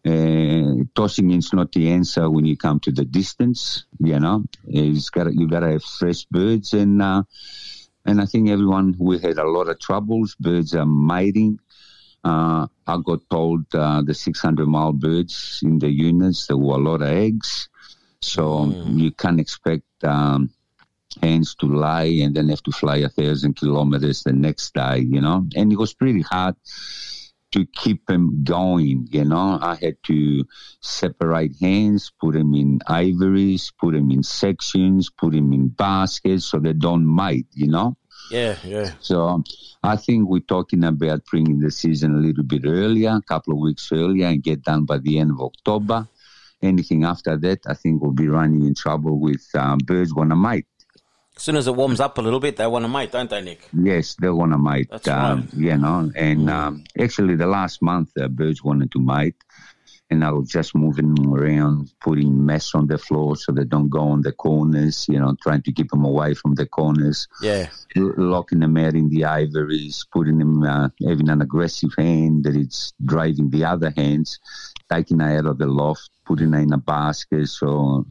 uh, 0.05 0.85
tossing 0.97 1.31
is 1.31 1.53
not 1.53 1.71
the 1.73 1.91
answer 1.91 2.29
when 2.29 2.45
you 2.45 2.57
come 2.57 2.81
to 2.81 2.91
the 2.91 3.05
distance. 3.05 3.85
You 4.01 4.19
know, 4.19 4.45
got 5.13 5.33
you 5.33 5.49
got 5.49 5.61
to 5.61 5.73
have 5.73 5.85
fresh 5.85 6.25
birds, 6.25 6.73
and 6.73 7.01
uh, 7.01 7.23
and 8.05 8.21
I 8.21 8.27
think 8.27 8.49
everyone 8.49 8.97
we 8.99 9.21
had 9.21 9.39
a 9.39 9.49
lot 9.49 9.69
of 9.69 9.79
troubles. 9.79 10.35
Birds 10.41 10.75
are 10.75 10.87
mating. 10.87 11.61
Uh, 12.23 12.67
I 12.87 12.99
got 13.05 13.21
told 13.31 13.65
uh, 13.75 14.03
the 14.03 14.15
600 14.15 14.67
mile 14.67 14.93
birds 14.93 15.61
in 15.63 15.79
the 15.79 15.89
units 15.89 16.47
there 16.47 16.57
were 16.57 16.75
a 16.75 16.79
lot 16.79 17.03
of 17.03 17.09
eggs, 17.09 17.69
so 18.21 18.67
you 18.87 19.11
can't 19.13 19.41
expect 19.41 19.85
um, 20.05 20.51
hens 21.23 21.55
to 21.57 21.67
lie 21.67 22.21
and 22.23 22.35
then 22.35 22.49
have 22.49 22.63
to 22.65 22.73
fly 22.73 22.99
a 22.99 23.09
thousand 23.09 23.57
kilometers 23.57 24.23
the 24.23 24.33
next 24.33 24.75
day. 24.75 24.99
You 24.99 25.21
know, 25.21 25.47
and 25.57 25.73
it 25.73 25.79
was 25.79 25.95
pretty 25.95 26.23
hard 26.23 26.57
to 27.53 27.67
keep 27.67 28.07
them 28.07 28.45
going. 28.45 29.09
You 29.11 29.25
know, 29.25 29.59
I 29.61 29.77
had 29.81 29.97
to 30.05 30.45
separate 30.81 31.57
hens, 31.61 32.13
put 32.21 32.35
them 32.35 32.55
in 32.55 32.81
ivories, 32.87 33.73
put 33.79 33.95
them 33.95 34.11
in 34.11 34.23
sections, 34.23 35.11
put 35.11 35.33
them 35.33 35.53
in 35.53 35.69
baskets 35.69 36.45
so 36.45 36.59
they 36.59 36.75
don't 36.75 37.13
mate. 37.13 37.47
You 37.55 37.69
know. 37.69 37.97
Yeah, 38.31 38.57
yeah. 38.65 38.93
So 39.01 39.27
um, 39.27 39.45
I 39.83 39.97
think 39.97 40.29
we're 40.29 40.41
talking 40.41 40.85
about 40.85 41.25
bringing 41.27 41.59
the 41.59 41.71
season 41.71 42.15
a 42.15 42.19
little 42.19 42.45
bit 42.45 42.63
earlier, 42.65 43.11
a 43.11 43.23
couple 43.23 43.53
of 43.55 43.59
weeks 43.59 43.91
earlier, 43.93 44.27
and 44.27 44.43
get 44.43 44.63
done 44.63 44.85
by 44.85 44.99
the 44.99 45.19
end 45.19 45.33
of 45.33 45.41
October. 45.41 46.07
Anything 46.63 47.05
after 47.05 47.37
that, 47.39 47.61
I 47.67 47.75
think 47.75 48.03
we'll 48.03 48.13
be 48.13 48.29
running 48.29 48.67
in 48.67 48.75
trouble 48.75 49.19
with 49.19 49.43
um, 49.55 49.79
birds 49.79 50.15
want 50.15 50.31
to 50.31 50.37
mate. 50.37 50.67
As 51.37 51.45
soon 51.45 51.57
as 51.57 51.67
it 51.67 51.75
warms 51.75 52.01
up 52.01 52.19
a 52.19 52.21
little 52.21 52.39
bit, 52.41 52.57
they 52.57 52.67
want 52.67 52.85
to 52.85 52.89
mate, 52.89 53.13
don't 53.13 53.31
they, 53.31 53.41
Nick? 53.41 53.67
Yes, 53.73 54.15
they 54.17 54.29
want 54.29 54.53
to 54.53 54.59
mate. 54.59 54.89
That's 54.91 55.09
um, 55.09 55.49
You 55.57 55.77
know, 55.79 56.11
and 56.15 56.49
Mm. 56.49 56.51
um, 56.51 56.85
actually, 56.99 57.35
the 57.37 57.47
last 57.47 57.81
month, 57.81 58.11
uh, 58.21 58.29
birds 58.29 58.63
wanted 58.63 58.93
to 58.93 59.01
mate, 59.01 59.37
and 60.11 60.25
I 60.25 60.33
was 60.33 60.49
just 60.49 60.75
moving 60.75 61.15
them 61.15 61.33
around, 61.33 61.93
putting 62.01 62.45
mess 62.45 62.75
on 62.75 62.89
the 62.89 62.99
floor 62.99 63.37
so 63.37 63.53
they 63.53 63.65
don't 63.65 63.89
go 63.89 64.01
on 64.01 64.23
the 64.23 64.33
corners. 64.33 65.07
You 65.09 65.21
know, 65.21 65.37
trying 65.41 65.63
to 65.63 65.73
keep 65.73 65.91
them 65.91 66.05
away 66.05 66.35
from 66.35 66.55
the 66.55 66.67
corners. 66.67 67.29
Yeah. 67.41 67.69
locking 67.97 68.61
them 68.61 68.77
out 68.77 68.95
in 68.95 69.09
the 69.09 69.25
ivories, 69.25 70.07
putting 70.13 70.39
them, 70.39 70.63
uh, 70.63 70.89
having 71.07 71.29
an 71.29 71.43
aggressive 71.43 71.91
hand 71.97 72.45
that 72.45 72.57
it's 72.57 72.93
driving 73.05 73.51
the 73.51 73.65
other 73.65 73.93
hands, 73.97 74.41
taking 74.91 75.21
her 75.21 75.39
out 75.39 75.47
of 75.47 75.59
the 75.59 75.67
loft, 75.67 76.11
putting 76.25 76.53
her 76.53 76.61
in 76.61 76.73
a 76.73 76.79
basket 76.79 77.49
so 77.49 78.05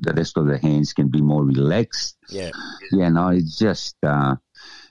the 0.00 0.12
rest 0.14 0.36
of 0.36 0.46
the 0.46 0.58
hands 0.58 0.92
can 0.92 1.08
be 1.08 1.20
more 1.20 1.44
relaxed. 1.44 2.16
Yeah. 2.28 2.50
You 2.90 3.10
know, 3.10 3.28
it's 3.28 3.58
just, 3.58 3.96
uh, 4.02 4.36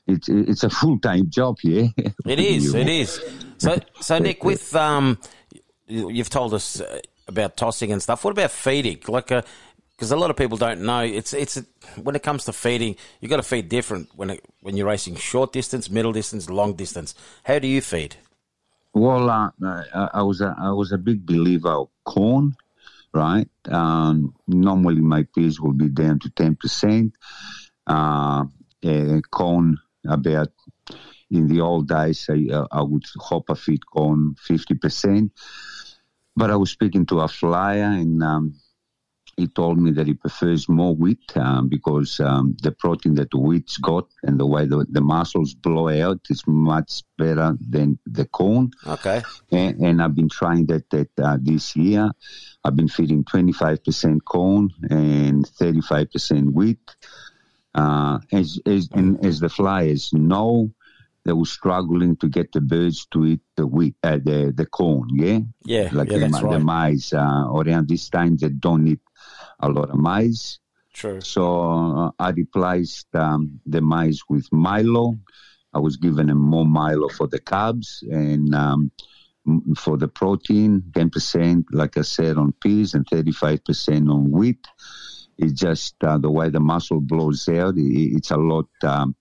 it's, 0.07 0.27
it's 0.29 0.63
a 0.63 0.69
full 0.69 0.99
time 0.99 1.29
job, 1.29 1.57
yeah. 1.63 1.87
It 2.25 2.39
is. 2.39 2.73
It 2.73 2.87
is. 2.87 3.21
So, 3.57 3.79
so 4.01 4.19
Nick, 4.19 4.43
with 4.43 4.75
um, 4.75 5.17
you've 5.93 6.29
told 6.29 6.53
us 6.53 6.81
uh, 6.81 6.99
about 7.27 7.57
tossing 7.57 7.91
and 7.91 8.01
stuff. 8.01 8.23
What 8.23 8.31
about 8.31 8.51
feeding? 8.51 8.99
Like, 9.07 9.27
because 9.27 10.11
a 10.11 10.17
lot 10.17 10.29
of 10.29 10.35
people 10.35 10.57
don't 10.57 10.81
know. 10.81 11.01
It's 11.01 11.33
it's 11.33 11.61
when 12.01 12.15
it 12.15 12.23
comes 12.23 12.45
to 12.45 12.53
feeding, 12.53 12.95
you 13.21 13.29
got 13.29 13.37
to 13.37 13.43
feed 13.43 13.69
different 13.69 14.09
when 14.15 14.31
it, 14.31 14.43
when 14.61 14.75
you're 14.75 14.87
racing 14.87 15.15
short 15.15 15.53
distance, 15.53 15.89
middle 15.89 16.11
distance, 16.11 16.49
long 16.49 16.73
distance. 16.73 17.15
How 17.43 17.59
do 17.59 17.67
you 17.67 17.81
feed? 17.81 18.15
Well, 18.93 19.29
uh, 19.29 19.49
I, 20.13 20.21
was 20.21 20.41
a, 20.41 20.55
I 20.59 20.71
was 20.71 20.91
a 20.91 20.99
big 20.99 21.25
believer 21.25 21.69
of 21.69 21.89
corn, 22.03 22.55
right? 23.11 23.49
Um, 23.67 24.35
normally 24.47 25.01
my 25.01 25.25
peas 25.35 25.59
will 25.59 25.73
be 25.73 25.89
down 25.89 26.19
to 26.19 26.29
ten 26.29 26.55
percent. 26.55 27.13
Uh, 27.87 28.45
uh, 28.85 29.19
corn 29.31 29.77
about 30.07 30.51
in 31.31 31.47
the 31.47 31.61
old 31.61 31.87
days 31.87 32.29
I, 32.29 32.53
uh, 32.53 32.67
I 32.71 32.81
would 32.81 33.05
hopper 33.17 33.55
feed 33.55 33.85
corn 33.85 34.35
fifty 34.37 34.75
percent. 34.75 35.31
But 36.35 36.49
I 36.49 36.55
was 36.55 36.71
speaking 36.71 37.05
to 37.07 37.21
a 37.21 37.27
flyer 37.27 37.83
and 37.83 38.23
um, 38.23 38.55
he 39.37 39.47
told 39.47 39.79
me 39.79 39.91
that 39.91 40.07
he 40.07 40.13
prefers 40.13 40.69
more 40.69 40.95
wheat 40.95 41.35
um, 41.35 41.67
because 41.67 42.19
um, 42.19 42.55
the 42.61 42.71
protein 42.71 43.15
that 43.15 43.31
the 43.31 43.37
wheat's 43.37 43.77
got 43.77 44.07
and 44.23 44.39
the 44.39 44.45
way 44.45 44.65
the, 44.65 44.85
the 44.89 45.01
muscles 45.01 45.53
blow 45.53 45.89
out 45.89 46.19
is 46.29 46.43
much 46.45 47.03
better 47.17 47.57
than 47.59 47.97
the 48.05 48.25
corn. 48.25 48.71
Okay. 48.85 49.23
And, 49.51 49.79
and 49.79 50.01
I've 50.03 50.15
been 50.15 50.29
trying 50.29 50.67
that, 50.67 50.89
that 50.91 51.09
uh, 51.21 51.37
this 51.41 51.75
year. 51.75 52.11
I've 52.63 52.75
been 52.75 52.87
feeding 52.87 53.23
25% 53.23 54.19
corn 54.23 54.69
and 54.89 55.45
35% 55.45 56.53
wheat. 56.53 56.95
Uh, 57.75 58.19
as, 58.31 58.59
as, 58.67 58.87
and 58.93 59.25
as 59.25 59.39
the 59.39 59.49
flyers 59.49 60.13
know, 60.13 60.71
they 61.25 61.33
were 61.33 61.45
struggling 61.45 62.15
to 62.17 62.27
get 62.27 62.51
the 62.51 62.61
birds 62.61 63.05
to 63.11 63.25
eat 63.25 63.41
the 63.55 63.65
wheat, 63.65 63.95
uh, 64.03 64.17
the, 64.23 64.53
the 64.55 64.65
corn, 64.65 65.07
yeah? 65.13 65.39
Yeah, 65.63 65.89
Like 65.93 66.09
yeah, 66.09 66.15
the, 66.15 66.19
that's 66.19 66.39
the 66.41 66.59
right. 66.59 66.91
maize. 66.91 67.13
Uh, 67.13 67.47
around 67.53 67.87
this 67.87 68.09
time, 68.09 68.35
they 68.37 68.49
don't 68.49 68.85
eat 68.87 68.99
a 69.59 69.69
lot 69.69 69.89
of 69.89 69.97
maize. 69.97 70.59
True. 70.93 71.21
So 71.21 71.43
uh, 71.61 72.11
I 72.19 72.29
replaced 72.31 73.07
um, 73.15 73.59
the 73.65 73.81
maize 73.81 74.21
with 74.29 74.47
Milo. 74.51 75.15
I 75.73 75.79
was 75.79 75.97
giving 75.97 76.27
them 76.27 76.37
more 76.39 76.65
Milo 76.65 77.09
for 77.09 77.27
the 77.27 77.39
carbs 77.39 78.03
and 78.11 78.53
um, 78.53 78.91
for 79.75 79.97
the 79.97 80.07
protein, 80.07 80.83
10%, 80.91 81.65
like 81.71 81.97
I 81.97 82.01
said, 82.01 82.37
on 82.37 82.51
peas 82.53 82.93
and 82.93 83.05
35% 83.07 84.09
on 84.11 84.29
wheat. 84.31 84.65
It's 85.37 85.53
just 85.53 85.95
uh, 86.03 86.17
the 86.19 86.29
way 86.29 86.49
the 86.49 86.59
muscle 86.59 87.01
blows 87.01 87.49
out. 87.49 87.73
i- 87.77 88.11
It's 88.17 88.31
a 88.31 88.37
lot 88.37 88.67
um, 88.83 89.15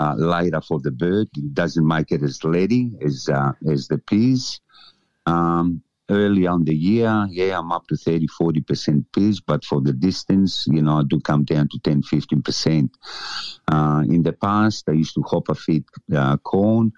uh, 0.00 0.14
lighter 0.16 0.60
for 0.60 0.80
the 0.80 0.90
bird. 0.90 1.28
It 1.36 1.54
doesn't 1.54 1.86
make 1.86 2.10
it 2.10 2.22
as 2.22 2.42
leady 2.42 2.92
as 3.04 3.28
uh, 3.28 3.52
as 3.68 3.86
the 3.88 3.98
peas. 3.98 4.60
Um, 5.26 5.82
early 6.08 6.46
on 6.46 6.64
the 6.64 6.74
year, 6.74 7.26
yeah, 7.30 7.58
I'm 7.58 7.70
up 7.70 7.86
to 7.86 7.96
30, 7.96 8.26
40% 8.26 9.04
peas, 9.14 9.40
but 9.40 9.64
for 9.64 9.80
the 9.80 9.92
distance, 9.92 10.66
you 10.68 10.82
know, 10.82 10.98
I 10.98 11.02
do 11.06 11.20
come 11.20 11.44
down 11.44 11.68
to 11.68 11.78
10, 11.78 12.02
15%. 12.02 12.90
Uh, 13.68 14.02
in 14.08 14.22
the 14.22 14.32
past, 14.32 14.88
I 14.88 14.92
used 14.92 15.14
to 15.14 15.22
hopper 15.22 15.54
feed 15.54 15.84
uh, 16.12 16.36
corn. 16.38 16.92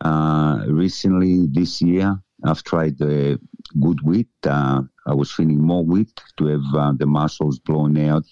Uh, 0.00 0.64
recently, 0.68 1.46
this 1.46 1.80
year, 1.80 2.20
I've 2.44 2.64
tried 2.64 2.98
the 2.98 3.38
good 3.80 4.00
wheat. 4.02 4.28
Uh, 4.44 4.82
I 5.06 5.14
was 5.14 5.30
feeding 5.30 5.62
more 5.62 5.84
wheat 5.84 6.20
to 6.38 6.46
have 6.46 6.74
uh, 6.74 6.92
the 6.96 7.06
muscles 7.06 7.60
blown 7.60 7.96
out 7.98 8.24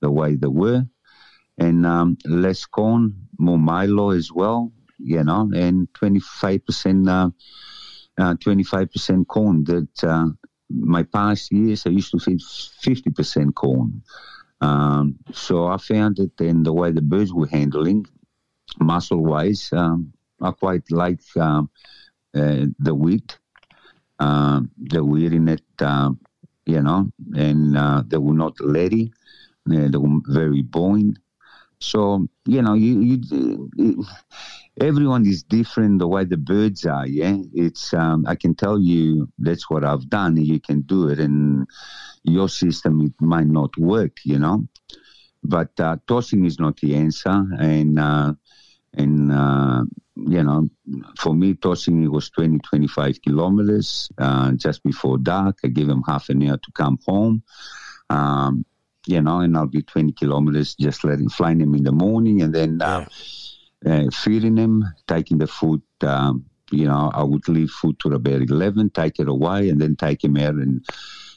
the 0.00 0.10
way 0.10 0.36
they 0.36 0.48
were. 0.48 0.86
And 1.58 1.86
um, 1.86 2.18
less 2.26 2.64
corn, 2.66 3.14
more 3.38 3.58
Milo 3.58 4.10
as 4.10 4.30
well, 4.30 4.72
you 4.98 5.24
know, 5.24 5.50
and 5.54 5.88
25% 5.94 7.08
uh, 7.08 7.30
uh, 8.18 8.34
25% 8.34 9.26
corn. 9.26 9.64
That 9.64 10.04
uh, 10.04 10.26
my 10.70 11.02
past 11.02 11.52
years, 11.52 11.86
I 11.86 11.90
used 11.90 12.10
to 12.12 12.18
feed 12.18 12.40
50% 12.40 13.54
corn. 13.54 14.02
Um, 14.60 15.18
so 15.32 15.66
I 15.66 15.76
found 15.76 16.16
that 16.16 16.40
in 16.40 16.62
the 16.62 16.72
way 16.72 16.90
the 16.92 17.02
birds 17.02 17.32
were 17.32 17.46
handling, 17.46 18.06
muscle 18.80 19.22
wise, 19.22 19.70
um, 19.72 20.12
I 20.40 20.50
quite 20.50 20.90
like 20.90 21.20
um, 21.36 21.70
uh, 22.34 22.66
the 22.78 22.94
wheat. 22.94 23.38
Um, 24.18 24.70
the 24.78 25.04
wheat 25.04 25.32
it, 25.34 25.82
um, 25.82 26.18
you 26.64 26.82
know, 26.82 27.10
and 27.34 27.76
uh, 27.76 28.02
they 28.06 28.16
were 28.16 28.34
not 28.34 28.58
leady. 28.60 29.12
Uh, 29.70 29.88
they 29.88 29.98
were 29.98 30.20
very 30.26 30.62
buoyant. 30.62 31.18
So 31.80 32.26
you 32.46 32.62
know, 32.62 32.74
you, 32.74 33.00
you, 33.00 33.70
you 33.76 34.04
everyone 34.80 35.26
is 35.26 35.42
different 35.42 35.98
the 35.98 36.08
way 36.08 36.24
the 36.24 36.36
birds 36.36 36.84
are. 36.86 37.06
Yeah, 37.06 37.36
it's 37.54 37.92
um, 37.94 38.24
I 38.26 38.34
can 38.34 38.54
tell 38.54 38.78
you 38.78 39.28
that's 39.38 39.70
what 39.70 39.84
I've 39.84 40.08
done. 40.08 40.36
You 40.36 40.60
can 40.60 40.82
do 40.82 41.08
it, 41.08 41.18
and 41.18 41.66
your 42.24 42.48
system 42.48 43.00
it 43.02 43.12
might 43.20 43.46
not 43.46 43.76
work. 43.78 44.18
You 44.24 44.38
know, 44.38 44.66
but 45.42 45.78
uh, 45.78 45.96
tossing 46.06 46.44
is 46.44 46.58
not 46.58 46.76
the 46.78 46.94
answer, 46.94 47.44
and 47.58 47.98
uh, 47.98 48.32
and 48.94 49.32
uh, 49.32 49.84
you 50.16 50.42
know, 50.42 50.68
for 51.18 51.34
me, 51.34 51.54
tossing 51.54 52.02
it 52.02 52.10
was 52.10 52.30
20, 52.30 52.58
25 52.60 53.20
kilometers 53.22 54.08
uh, 54.18 54.52
just 54.52 54.82
before 54.82 55.18
dark. 55.18 55.58
I 55.64 55.68
gave 55.68 55.86
them 55.88 56.02
half 56.06 56.28
an 56.30 56.42
hour 56.48 56.56
to 56.56 56.72
come 56.72 56.98
home. 57.06 57.42
Um, 58.08 58.64
you 59.06 59.20
know, 59.20 59.40
and 59.40 59.56
I'll 59.56 59.66
be 59.66 59.82
20 59.82 60.12
kilometers 60.12 60.74
just 60.74 61.04
letting, 61.04 61.28
flying 61.28 61.60
him 61.60 61.74
in 61.74 61.84
the 61.84 61.92
morning 61.92 62.42
and 62.42 62.54
then 62.54 62.82
uh, 62.82 63.06
uh, 63.86 64.04
feeding 64.12 64.56
him, 64.56 64.84
taking 65.06 65.38
the 65.38 65.46
food. 65.46 65.82
Um, 66.00 66.46
you 66.72 66.86
know, 66.86 67.10
I 67.14 67.22
would 67.22 67.48
leave 67.48 67.70
food 67.70 67.98
to 68.00 68.08
about 68.08 68.42
11, 68.42 68.90
take 68.90 69.20
it 69.20 69.28
away, 69.28 69.68
and 69.68 69.80
then 69.80 69.94
take 69.94 70.24
him 70.24 70.36
out 70.36 70.54
and 70.54 70.84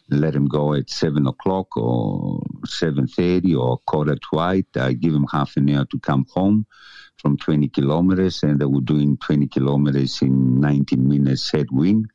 let 0.10 0.34
him 0.34 0.48
go 0.48 0.74
at 0.74 0.90
7 0.90 1.28
o'clock 1.28 1.78
or 1.78 2.42
7.30 2.66 3.60
or 3.60 3.78
quarter 3.86 4.16
to 4.16 4.42
8. 4.42 4.66
I 4.78 4.94
give 4.94 5.14
him 5.14 5.28
half 5.32 5.56
an 5.58 5.70
hour 5.70 5.86
to 5.86 6.00
come 6.00 6.26
home 6.34 6.66
from 7.18 7.38
20 7.38 7.68
kilometers, 7.70 8.42
and 8.44 8.60
they 8.60 8.66
were 8.66 8.82
doing 8.82 9.18
20 9.18 9.48
kilometers 9.48 10.22
in 10.22 10.60
19 10.62 11.08
minutes 11.08 11.52
headwind. 11.52 12.08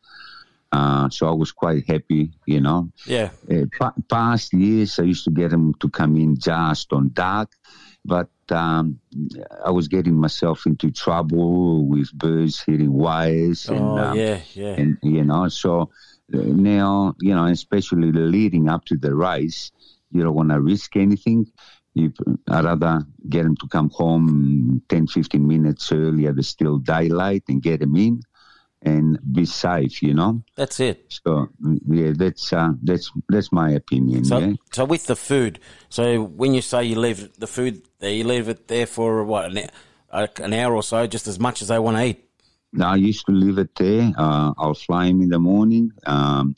Uh, 0.75 1.09
so 1.09 1.29
I 1.29 1.31
was 1.43 1.53
quite 1.53 1.85
happy, 1.87 2.31
you 2.47 2.61
know. 2.61 2.91
Yeah. 3.07 3.31
Uh, 3.49 3.67
pa- 3.79 3.95
past 4.11 4.53
years, 4.53 4.99
I 4.99 5.05
used 5.05 5.25
to 5.25 5.31
get 5.31 5.51
them 5.51 5.73
to 5.75 5.89
come 5.89 6.17
in 6.17 6.37
just 6.37 6.93
on 6.93 7.11
dark, 7.13 7.51
but 8.05 8.31
um, 8.51 8.99
I 9.65 9.71
was 9.71 9.87
getting 9.87 10.17
myself 10.19 10.67
into 10.67 10.91
trouble 10.91 11.87
with 11.87 12.13
birds 12.13 12.61
hitting 12.61 12.93
wires. 12.93 13.69
And, 13.69 13.79
Oh, 13.79 13.99
um, 13.99 14.19
yeah, 14.19 14.41
yeah. 14.55 14.75
And, 14.81 14.99
you 15.03 15.23
know, 15.23 15.49
so 15.49 15.91
uh, 16.35 16.39
now, 16.39 17.15
you 17.21 17.35
know, 17.37 17.47
especially 17.47 18.11
leading 18.11 18.69
up 18.69 18.85
to 18.87 18.97
the 18.97 19.15
race, 19.15 19.71
you 20.11 20.23
don't 20.25 20.35
want 20.35 20.51
to 20.51 20.61
risk 20.61 20.97
anything. 20.97 21.47
You, 21.95 22.13
I'd 22.49 22.65
rather 22.65 23.07
get 23.29 23.45
them 23.45 23.57
to 23.59 23.69
come 23.69 23.91
home 23.91 24.83
10, 24.89 25.07
15 25.07 25.47
minutes 25.47 25.93
earlier, 25.93 26.33
there's 26.33 26.49
still 26.49 26.79
daylight, 26.79 27.45
and 27.49 27.63
get 27.63 27.79
them 27.79 27.95
in 27.95 28.23
and 28.85 29.19
be 29.33 29.47
safe, 29.47 30.03
you 30.03 30.13
know? 30.15 30.43
That's 30.57 30.79
it. 30.81 31.19
So 31.25 31.49
yeah, 31.89 32.13
that's 32.15 32.53
uh, 32.53 32.73
that's 32.83 33.11
that's 33.29 33.51
my 33.51 33.71
opinion. 33.71 34.25
So, 34.25 34.39
yeah, 34.39 34.53
so 34.73 34.85
with 34.85 35.07
the 35.07 35.17
food, 35.17 35.59
so 35.89 36.23
when 36.23 36.55
you 36.55 36.63
say 36.63 36.85
you 36.85 36.99
leave 36.99 37.33
the 37.39 37.47
food 37.47 37.83
there, 37.99 38.11
you 38.11 38.25
leave 38.25 38.49
it 38.49 38.69
there 38.69 38.87
for 38.87 39.25
what 39.25 39.47
an, 39.47 39.69
uh, 40.11 40.27
an 40.37 40.53
hour 40.53 40.75
or 40.75 40.83
so, 40.83 41.07
just 41.07 41.27
as 41.27 41.39
much 41.39 41.63
as 41.63 41.69
they 41.69 41.79
want 41.79 41.97
to 41.97 42.05
eat. 42.05 42.29
now 42.73 42.93
I 42.93 42.97
used 42.97 43.25
to 43.27 43.33
leave 43.33 43.59
it 43.59 43.75
there. 43.77 44.13
Uh, 44.17 44.53
I'll 44.59 44.75
fly 44.75 45.07
them 45.07 45.23
in 45.23 45.31
the 45.31 45.39
morning. 45.39 45.93
Um, 46.07 46.55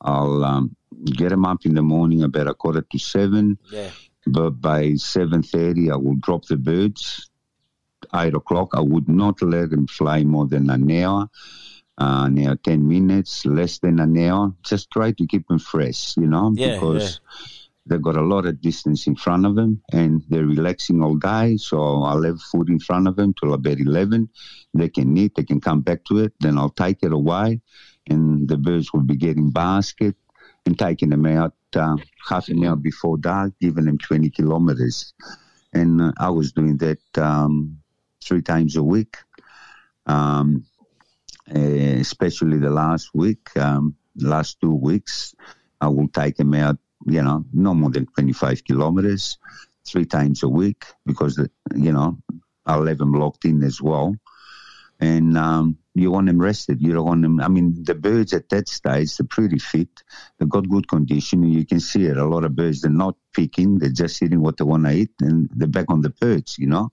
I'll 0.00 0.44
um, 0.44 0.76
get 1.04 1.30
them 1.30 1.44
up 1.44 1.64
in 1.64 1.74
the 1.74 1.82
morning 1.82 2.22
about 2.22 2.46
a 2.46 2.54
quarter 2.54 2.82
to 2.82 2.98
seven. 2.98 3.58
Yeah. 3.72 3.90
But 4.26 4.60
by 4.60 4.94
seven 4.94 5.42
thirty, 5.42 5.90
I 5.90 5.96
will 5.96 6.16
drop 6.16 6.46
the 6.46 6.56
birds. 6.56 7.30
Eight 8.14 8.34
o'clock, 8.34 8.70
I 8.74 8.80
would 8.80 9.08
not 9.08 9.42
let 9.42 9.70
them 9.70 9.86
fly 9.86 10.24
more 10.24 10.46
than 10.46 10.70
an 10.70 10.90
hour. 10.90 11.28
Uh, 11.96 12.28
now 12.28 12.56
ten 12.62 12.88
minutes, 12.88 13.46
less 13.46 13.78
than 13.78 14.00
an 14.00 14.18
hour. 14.18 14.52
Just 14.64 14.90
try 14.90 15.12
to 15.12 15.26
keep 15.26 15.46
them 15.48 15.58
fresh, 15.60 16.16
you 16.16 16.26
know, 16.26 16.52
Yeah, 16.54 16.74
because 16.74 17.20
they've 17.86 18.02
got 18.02 18.16
a 18.16 18.22
lot 18.22 18.46
of 18.46 18.60
distance 18.60 19.06
in 19.06 19.14
front 19.14 19.44
of 19.46 19.54
them 19.54 19.80
and 19.92 20.22
they're 20.28 20.46
relaxing 20.46 21.02
all 21.02 21.16
day. 21.16 21.56
So 21.56 22.02
I'll 22.02 22.22
have 22.22 22.40
food 22.40 22.68
in 22.68 22.80
front 22.80 23.06
of 23.06 23.16
them 23.16 23.34
till 23.34 23.52
about 23.52 23.78
11. 23.78 24.28
They 24.72 24.88
can 24.88 25.16
eat, 25.16 25.34
they 25.36 25.44
can 25.44 25.60
come 25.60 25.82
back 25.82 26.04
to 26.06 26.18
it. 26.18 26.32
Then 26.40 26.58
I'll 26.58 26.70
take 26.70 27.02
it 27.02 27.12
away 27.12 27.60
and 28.08 28.48
the 28.48 28.56
birds 28.56 28.92
will 28.92 29.02
be 29.02 29.16
getting 29.16 29.50
basket 29.50 30.16
and 30.66 30.78
taking 30.78 31.10
them 31.10 31.26
out 31.26 31.54
uh, 31.76 31.96
half 32.28 32.48
an 32.48 32.64
hour 32.64 32.74
before 32.76 33.18
dark, 33.18 33.52
giving 33.60 33.84
them 33.84 33.98
20 33.98 34.30
kilometers. 34.30 35.12
and 35.72 36.00
uh, 36.00 36.12
I 36.18 36.30
was 36.30 36.52
doing 36.52 36.78
that 36.78 37.18
um, 37.18 37.78
three 38.24 38.42
times 38.42 38.76
a 38.76 38.82
week. 38.82 39.16
Um, 40.06 40.64
especially 41.48 42.58
the 42.58 42.70
last 42.70 43.10
week, 43.14 43.56
um, 43.56 43.96
last 44.16 44.60
two 44.60 44.74
weeks, 44.74 45.34
I 45.80 45.88
will 45.88 46.08
take 46.08 46.36
them 46.36 46.54
out. 46.54 46.78
You 47.06 47.22
know, 47.22 47.44
no 47.52 47.74
more 47.74 47.90
than 47.90 48.06
twenty-five 48.06 48.64
kilometers, 48.64 49.38
three 49.86 50.06
times 50.06 50.42
a 50.42 50.48
week, 50.48 50.84
because 51.04 51.38
you 51.74 51.92
know 51.92 52.18
I'll 52.64 52.86
have 52.86 52.98
them 52.98 53.12
locked 53.12 53.44
in 53.44 53.62
as 53.62 53.82
well. 53.82 54.16
And 55.00 55.36
um, 55.36 55.76
you 55.94 56.10
want 56.10 56.28
them 56.28 56.40
rested. 56.40 56.80
You 56.80 56.94
don't 56.94 57.04
want 57.04 57.22
them. 57.22 57.40
I 57.40 57.48
mean, 57.48 57.82
the 57.82 57.94
birds 57.94 58.32
at 58.32 58.48
that 58.50 58.68
stage, 58.68 59.16
they're 59.16 59.26
pretty 59.26 59.58
fit. 59.58 59.88
They've 60.38 60.48
got 60.48 60.68
good 60.68 60.88
condition. 60.88 61.42
You 61.42 61.66
can 61.66 61.80
see 61.80 62.06
it. 62.06 62.16
A 62.16 62.24
lot 62.24 62.44
of 62.44 62.54
birds, 62.56 62.80
they're 62.80 62.90
not 62.90 63.16
picking. 63.34 63.78
They're 63.78 63.90
just 63.90 64.22
eating 64.22 64.40
what 64.40 64.56
they 64.56 64.64
want 64.64 64.84
to 64.84 64.92
eat, 64.92 65.10
and 65.20 65.50
they're 65.54 65.68
back 65.68 65.86
on 65.88 66.00
the 66.00 66.10
perch. 66.10 66.58
You 66.58 66.68
know, 66.68 66.92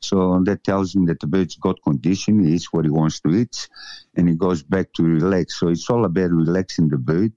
so 0.00 0.40
that 0.44 0.64
tells 0.64 0.94
me 0.94 1.06
that 1.06 1.20
the 1.20 1.26
bird's 1.26 1.56
got 1.56 1.82
condition. 1.82 2.44
He 2.44 2.54
eats 2.54 2.72
what 2.72 2.84
he 2.84 2.90
wants 2.90 3.20
to 3.20 3.30
eat, 3.30 3.68
and 4.14 4.28
he 4.28 4.34
goes 4.34 4.62
back 4.62 4.92
to 4.94 5.02
relax. 5.02 5.58
So 5.58 5.68
it's 5.68 5.88
all 5.90 6.04
about 6.04 6.30
relaxing 6.30 6.88
the 6.88 6.98
bird 6.98 7.32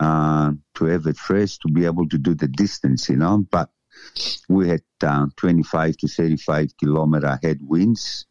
uh, 0.00 0.52
to 0.74 0.84
have 0.86 1.06
it 1.06 1.16
fresh, 1.16 1.58
to 1.58 1.68
be 1.68 1.84
able 1.84 2.08
to 2.08 2.18
do 2.18 2.34
the 2.34 2.48
distance. 2.48 3.08
You 3.08 3.16
know, 3.16 3.44
but 3.50 3.70
we 4.48 4.68
had 4.68 4.82
uh, 5.02 5.26
25 5.36 5.96
to 5.98 6.08
35 6.08 6.76
kilometer 6.78 7.38
headwinds 7.42 8.26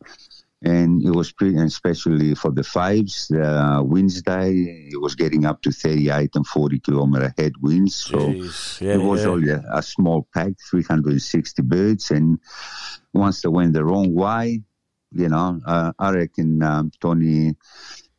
and 0.64 1.04
it 1.04 1.12
was 1.12 1.32
pretty, 1.32 1.58
especially 1.58 2.34
for 2.34 2.52
the 2.52 2.64
fives, 2.64 3.30
uh, 3.32 3.80
Wednesday, 3.84 4.90
it 4.92 5.00
was 5.00 5.14
getting 5.14 5.46
up 5.46 5.62
to 5.62 5.72
38 5.72 6.32
and 6.34 6.48
40 6.48 6.80
kilometer 6.80 7.34
headwinds. 7.38 7.96
So 7.96 8.18
Jeez. 8.18 8.82
Yeah, 8.82 8.96
it 8.96 9.02
was 9.02 9.22
yeah. 9.24 9.30
only 9.30 9.50
a, 9.52 9.64
a 9.72 9.84
small 9.84 10.28
pack, 10.34 10.54
360 10.72 11.62
birds. 11.62 12.10
And 12.10 12.40
once 13.14 13.42
they 13.42 13.50
went 13.50 13.74
the 13.74 13.86
wrong 13.86 14.16
way, 14.16 14.64
you 15.12 15.30
know, 15.30 15.62
uh, 15.66 15.94
I 16.00 16.12
reckon 16.12 16.64
um, 16.64 16.92
Tony, 17.00 17.56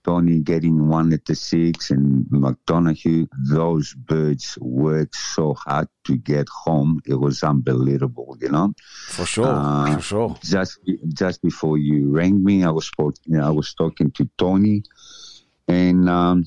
Tony 0.08 0.40
getting 0.40 0.88
one 0.88 1.12
at 1.12 1.26
the 1.26 1.34
six 1.34 1.90
and 1.90 2.24
McDonough, 2.32 3.28
those 3.50 3.92
birds 3.92 4.56
worked 4.58 5.14
so 5.14 5.52
hard 5.52 5.88
to 6.04 6.16
get 6.16 6.48
home. 6.48 7.02
It 7.04 7.16
was 7.16 7.42
unbelievable, 7.42 8.34
you 8.40 8.48
know. 8.48 8.72
For 9.08 9.26
sure, 9.26 9.46
Uh, 9.46 9.96
for 9.96 10.00
sure. 10.00 10.36
Just 10.42 10.78
just 11.12 11.42
before 11.42 11.76
you 11.76 12.10
rang 12.10 12.42
me, 12.42 12.64
I 12.64 12.70
was 12.70 12.86
spoke, 12.86 13.16
I 13.50 13.50
was 13.50 13.74
talking 13.74 14.10
to 14.12 14.24
Tony, 14.38 14.82
and 15.66 16.08
um, 16.08 16.46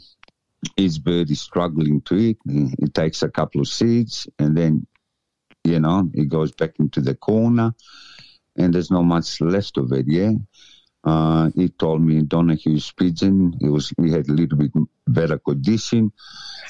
his 0.75 0.97
bird 0.97 1.29
is 1.29 1.41
struggling 1.41 2.01
to 2.01 2.15
eat. 2.15 2.39
He 2.49 2.87
takes 2.87 3.21
a 3.21 3.29
couple 3.29 3.61
of 3.61 3.67
seeds, 3.67 4.27
and 4.39 4.57
then, 4.57 4.87
you 5.63 5.79
know, 5.79 6.09
he 6.15 6.25
goes 6.25 6.51
back 6.51 6.79
into 6.79 6.99
the 6.99 7.13
corner, 7.13 7.75
and 8.55 8.73
there's 8.73 8.89
not 8.89 9.03
much 9.03 9.39
left 9.39 9.77
of 9.77 9.91
it. 9.91 10.07
Yeah. 10.07 10.33
Uh, 11.03 11.49
he 11.55 11.69
told 11.69 12.01
me 12.01 12.21
Donahue's 12.21 12.91
pigeon. 12.91 13.55
He 13.59 13.67
was 13.67 13.91
he 13.99 14.11
had 14.11 14.27
a 14.29 14.33
little 14.33 14.57
bit 14.57 14.71
better 15.07 15.39
condition. 15.39 16.11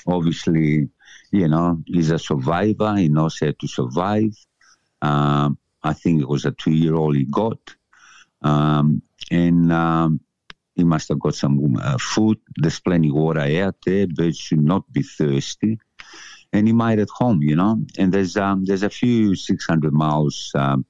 Obviously, 0.07 0.89
you 1.32 1.47
know, 1.47 1.84
he's 1.86 2.11
a 2.11 2.19
survivor. 2.19 2.95
He 2.95 3.09
knows 3.09 3.38
how 3.39 3.51
to 3.59 3.67
survive. 3.67 4.34
Um, 5.01 5.57
I 5.84 5.93
think 5.93 6.21
it 6.21 6.29
was 6.29 6.45
a 6.45 6.51
two-year-old 6.51 7.15
he 7.15 7.25
got, 7.25 7.75
um, 8.41 9.01
and 9.29 9.73
um, 9.73 10.21
he 10.75 10.84
must 10.84 11.09
have 11.09 11.19
got 11.19 11.36
some 11.36 11.75
uh, 11.75 11.97
food. 11.97 12.38
There's 12.55 12.79
plenty 12.79 13.09
of 13.09 13.15
water 13.15 13.41
out 13.41 13.75
there. 13.86 14.07
Birds 14.07 14.38
should 14.38 14.63
not 14.63 14.91
be 14.93 15.01
thirsty, 15.01 15.79
and 16.53 16.67
he 16.67 16.73
made 16.73 16.99
it 16.99 17.09
home. 17.09 17.41
You 17.41 17.57
know, 17.57 17.84
and 17.97 18.13
there's 18.13 18.38
um, 18.38 18.63
there's 18.63 18.84
a 18.84 18.89
few 18.89 19.36
600 19.36 19.91
miles 19.91 20.51
um, 20.55 20.86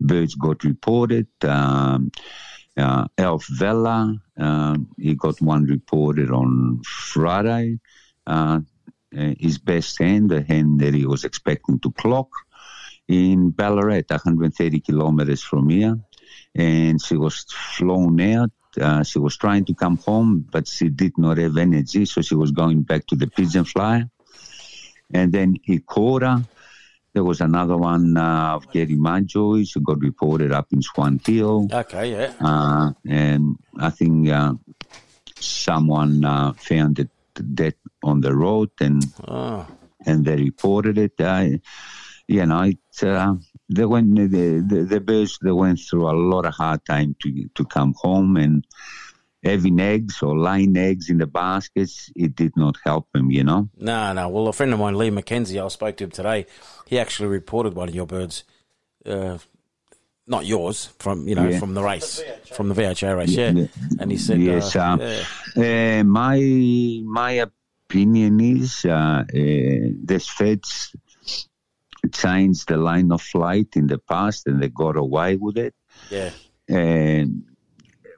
birds 0.00 0.34
got 0.36 0.64
reported. 0.64 1.26
Uh, 2.76 3.06
Alf 3.18 3.46
Vella, 3.46 4.16
um, 4.38 4.88
he 4.98 5.14
got 5.14 5.40
one 5.40 5.64
reported 5.64 6.30
on 6.30 6.80
Friday. 6.84 7.78
Uh, 8.26 8.60
uh, 9.16 9.34
his 9.38 9.58
best 9.58 9.98
hand, 9.98 10.30
the 10.30 10.40
hen 10.40 10.78
that 10.78 10.94
he 10.94 11.04
was 11.04 11.24
expecting 11.24 11.78
to 11.80 11.92
clock, 11.92 12.28
in 13.08 13.50
Ballarat, 13.50 14.04
130 14.08 14.80
kilometers 14.80 15.42
from 15.42 15.68
here. 15.68 15.98
And 16.54 17.02
she 17.02 17.16
was 17.16 17.44
flown 17.50 18.20
out. 18.20 18.50
Uh, 18.80 19.02
she 19.02 19.18
was 19.18 19.36
trying 19.36 19.66
to 19.66 19.74
come 19.74 19.98
home, 19.98 20.46
but 20.50 20.66
she 20.66 20.88
did 20.88 21.18
not 21.18 21.36
have 21.36 21.58
energy, 21.58 22.06
so 22.06 22.22
she 22.22 22.34
was 22.34 22.52
going 22.52 22.82
back 22.82 23.06
to 23.08 23.16
the 23.16 23.26
pigeon 23.26 23.64
flyer. 23.64 24.08
And 25.12 25.30
then 25.30 25.56
he 25.62 25.80
caught 25.80 26.22
her. 26.22 26.42
There 27.14 27.24
was 27.24 27.40
another 27.40 27.76
one 27.76 28.16
uh, 28.16 28.54
of 28.56 28.70
Gary 28.72 28.96
Majoy, 28.96 29.66
who 29.72 29.80
got 29.80 30.00
reported 30.00 30.50
up 30.52 30.68
in 30.72 30.80
Swan 30.80 31.20
Hill. 31.24 31.68
Okay, 31.70 32.10
yeah. 32.12 32.32
Uh, 32.40 32.92
and 33.06 33.56
I 33.78 33.90
think 33.90 34.30
uh, 34.30 34.54
someone 35.38 36.24
uh, 36.24 36.52
found 36.54 36.98
it 36.98 37.10
dead 37.54 37.74
on 38.02 38.20
the 38.20 38.34
road, 38.34 38.70
and 38.80 39.04
Oh. 39.28 39.66
and 40.06 40.24
they 40.24 40.36
reported 40.36 40.96
it. 40.98 41.12
I, 41.20 41.60
you 42.28 42.46
know, 42.46 42.62
it, 42.62 42.78
uh, 43.02 43.34
they 43.68 43.84
went 43.84 44.14
the, 44.16 44.64
the 44.66 44.84
the 44.88 45.00
birds 45.00 45.38
they 45.42 45.52
went 45.52 45.80
through 45.80 46.08
a 46.08 46.16
lot 46.16 46.46
of 46.46 46.54
hard 46.54 46.84
time 46.86 47.14
to 47.22 47.48
to 47.54 47.64
come 47.66 47.94
home, 47.98 48.36
and 48.36 48.64
having 49.42 49.80
eggs 49.80 50.22
or 50.22 50.38
laying 50.38 50.76
eggs 50.76 51.10
in 51.10 51.18
the 51.18 51.26
baskets, 51.26 52.10
it 52.14 52.34
did 52.36 52.56
not 52.56 52.76
help 52.84 53.08
him, 53.14 53.30
You 53.30 53.44
know. 53.44 53.68
No, 53.76 54.12
no. 54.12 54.28
Well, 54.28 54.48
a 54.48 54.52
friend 54.52 54.72
of 54.72 54.78
mine, 54.78 54.96
Lee 54.96 55.10
McKenzie, 55.10 55.62
I 55.64 55.68
spoke 55.68 55.96
to 55.98 56.04
him 56.04 56.10
today. 56.10 56.46
He 56.86 56.98
actually 56.98 57.28
reported 57.28 57.74
one 57.74 57.88
of 57.88 57.94
your 57.94 58.06
birds, 58.06 58.44
uh, 59.04 59.38
not 60.26 60.46
yours, 60.46 60.86
from 60.98 61.26
you 61.26 61.34
know 61.34 61.48
Yeah. 61.48 61.58
from 61.58 61.74
the 61.74 61.82
race, 61.82 62.22
from 62.54 62.68
the 62.68 62.74
VHA 62.74 63.16
race, 63.16 63.30
yeah. 63.30 63.50
Yeah. 63.50 63.66
And 63.98 64.10
he 64.10 64.16
said, 64.18 64.40
yes. 64.40 64.76
uh, 64.76 64.80
um, 64.84 65.00
yeah. 65.00 66.00
uh, 66.00 66.04
my 66.04 67.00
my 67.04 67.32
opinion 67.88 68.40
is 68.40 68.84
uh, 68.84 68.90
uh, 68.90 69.24
the 69.28 70.18
feds 70.36 70.94
changed 72.12 72.68
the 72.68 72.76
line 72.76 73.10
of 73.12 73.22
flight 73.22 73.68
in 73.76 73.86
the 73.86 73.98
past, 73.98 74.46
and 74.46 74.62
they 74.62 74.68
got 74.68 74.96
away 74.96 75.36
with 75.36 75.56
it. 75.56 75.74
yeah, 76.10 76.30
And 76.68 77.44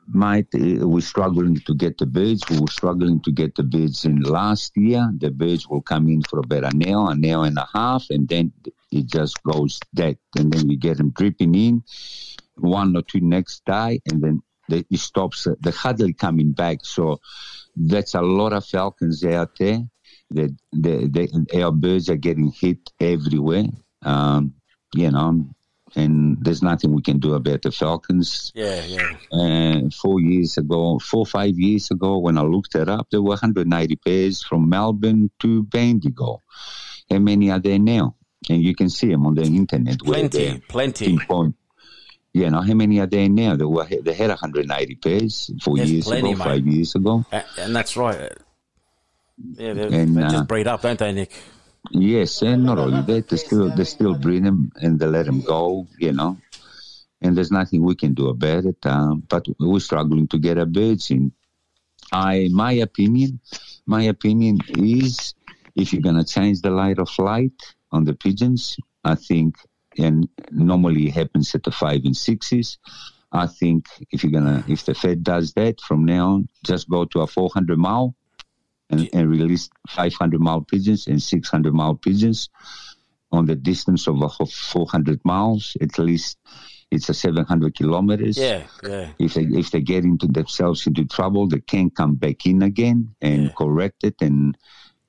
might 0.09 0.47
uh, 0.55 0.87
we're 0.87 1.01
struggling 1.01 1.61
to 1.61 1.75
get 1.75 1.99
the 1.99 2.07
birds. 2.07 2.43
We 2.51 2.61
were 2.61 2.67
struggling 2.71 3.21
to 3.23 3.33
get 3.33 3.55
the 3.55 3.63
birds 3.63 4.05
in 4.05 4.21
last 4.21 4.77
year. 4.77 5.11
The 5.19 5.31
birds 5.31 5.69
will 5.69 5.83
come 5.83 6.09
in 6.09 6.23
for 6.23 6.41
about 6.41 6.73
an 6.73 6.87
hour, 6.89 7.11
an 7.13 7.25
hour 7.25 7.47
and 7.47 7.59
a 7.59 7.69
half, 7.73 8.07
and 8.11 8.29
then 8.29 8.53
it 8.93 9.07
just 9.07 9.43
goes 9.43 9.81
dead. 9.95 10.19
And 10.37 10.53
then 10.53 10.69
we 10.69 10.77
get 10.77 10.99
them 10.99 11.11
dripping 11.11 11.55
in 11.55 11.83
one 12.57 12.97
or 12.97 13.03
two 13.03 13.21
next 13.21 13.65
day, 13.65 14.01
and 14.11 14.23
then 14.23 14.43
it 14.69 14.99
stops. 14.99 15.47
uh, 15.47 15.55
The 15.61 15.71
hardly 15.73 16.13
coming 16.13 16.53
back. 16.53 16.85
So 16.85 17.21
that's 17.77 18.15
a 18.15 18.23
lot 18.23 18.53
of 18.53 18.65
falcons 18.65 19.25
out 19.25 19.57
there. 19.59 19.81
The, 20.31 20.55
the, 20.73 21.09
the, 21.09 21.63
our 21.63 21.73
birds 21.73 22.09
are 22.09 22.17
getting 22.17 22.51
hit 22.51 22.91
everywhere. 23.01 23.67
Um, 24.03 24.55
you 24.95 25.11
know, 25.11 25.47
and 25.97 26.37
there's 26.41 26.63
nothing 26.63 26.93
we 26.93 27.03
can 27.03 27.19
do 27.19 27.35
about 27.35 27.63
the 27.63 27.71
falcons. 27.71 28.53
yeah, 28.55 28.85
yeah. 28.85 29.11
Uh, 29.33 29.91
four 29.91 30.21
years 30.21 30.59
ago, 30.59 30.99
four 30.99 31.25
five 31.27 31.59
years 31.59 31.91
ago, 31.91 32.19
when 32.19 32.39
I 32.39 32.43
looked 32.43 32.75
it 32.75 32.89
up, 32.89 33.09
there 33.11 33.23
were 33.23 33.31
190 33.31 33.97
pairs 33.97 34.43
from 34.43 34.69
Melbourne 34.69 35.31
to 35.41 35.63
Bendigo. 35.63 36.43
How 37.11 37.19
many 37.19 37.51
are 37.51 37.61
there 37.61 37.79
now? 37.79 38.17
And 38.49 38.63
you 38.63 38.75
can 38.75 38.91
see 38.91 39.09
them 39.09 39.27
on 39.27 39.35
the 39.35 39.43
internet. 39.43 39.99
Plenty, 40.01 40.61
plenty. 40.69 41.07
pinpoint. 41.07 41.55
You 42.33 42.51
know, 42.51 42.61
how 42.63 42.75
many 42.75 42.99
are 42.99 43.07
there 43.07 43.29
now? 43.29 43.55
There 43.57 43.69
were 43.69 43.87
they 43.87 44.13
had 44.13 44.29
180 44.31 44.95
pairs 44.97 45.51
four 45.63 45.77
There's 45.77 45.93
years 45.93 46.05
plenty, 46.07 46.33
ago, 46.33 46.39
mate. 46.39 46.45
five 46.45 46.67
years 46.67 46.95
ago. 46.97 47.25
And 47.57 47.75
that's 47.77 47.97
right. 47.97 48.33
Yeah, 49.57 49.73
they, 49.73 50.01
And, 50.01 50.17
they 50.17 50.23
uh, 50.23 50.31
just 50.31 50.49
breed 50.49 50.67
up, 50.67 50.83
don't 50.83 50.99
they, 50.99 51.13
Nick? 51.13 51.33
Yes, 51.91 52.43
and 52.43 52.65
not 52.65 52.79
only 52.79 53.03
that, 53.03 53.29
they 53.29 53.37
still 53.37 53.69
they 53.75 53.85
still 53.85 54.15
breed 54.15 54.45
them 54.45 54.73
and 54.77 54.99
they 54.99 55.07
let 55.07 55.27
them 55.27 55.43
go, 55.43 55.87
you 55.99 56.13
know. 56.13 56.39
And 57.21 57.37
there's 57.37 57.51
nothing 57.51 57.83
we 57.83 57.95
can 57.95 58.15
do 58.15 58.29
about 58.29 58.65
it. 58.65 58.85
Um, 58.87 59.23
but 59.29 59.47
we're 59.59 59.81
struggling 59.81 60.29
to 60.29 60.39
get 60.39 60.59
our 60.59 60.67
birds 60.67 61.11
in. 61.11 61.33
I, 62.13 62.49
my 62.53 62.73
opinion, 62.73 63.41
my 63.87 64.03
opinion 64.03 64.59
is, 64.77 65.35
if 65.75 65.93
you're 65.93 66.03
gonna 66.03 66.25
change 66.25 66.61
the 66.61 66.71
light 66.71 66.99
of 66.99 67.09
flight 67.09 67.53
on 67.93 68.05
the 68.05 68.15
pigeons, 68.15 68.77
I 69.05 69.15
think, 69.15 69.57
and 69.99 70.29
normally 70.51 71.09
it 71.09 71.15
happens 71.15 71.55
at 71.55 71.65
the 71.65 71.71
five 71.71 72.03
and 72.05 72.17
sixes. 72.17 72.79
I 73.33 73.47
think 73.47 73.87
if 74.11 74.23
you're 74.23 74.33
gonna, 74.33 74.65
if 74.69 74.85
the 74.85 74.95
Fed 74.95 75.23
does 75.23 75.53
that 75.55 75.81
from 75.81 76.05
now 76.05 76.35
on, 76.35 76.49
just 76.65 76.89
go 76.89 77.05
to 77.07 77.21
a 77.21 77.27
400 77.27 77.79
mile 77.79 78.15
and, 78.91 79.09
and 79.13 79.31
release 79.31 79.69
500 79.89 80.41
mile 80.41 80.61
pigeons 80.61 81.07
and 81.07 81.23
600 81.23 81.73
mile 81.73 81.95
pigeons 81.95 82.49
on 83.33 83.47
the 83.47 83.55
distance 83.55 84.07
of 84.07 84.21
a 84.23 84.29
400 84.29 85.21
miles. 85.25 85.77
At 85.81 85.99
least 85.99 86.39
it's 86.91 87.09
a 87.09 87.15
700 87.15 87.75
kilometers. 87.75 88.39
Yeah, 88.39 88.65
yeah. 88.83 89.09
If 89.19 89.35
they 89.35 89.43
if 89.43 89.71
they 89.71 89.81
get 89.81 90.05
into 90.05 90.27
themselves 90.27 90.87
into 90.87 91.05
trouble, 91.05 91.49
they 91.49 91.61
can 91.61 91.91
come 91.91 92.15
back 92.15 92.47
in 92.47 92.63
again 92.63 93.15
and 93.21 93.55
correct 93.55 94.05
it 94.05 94.17
and 94.21 94.57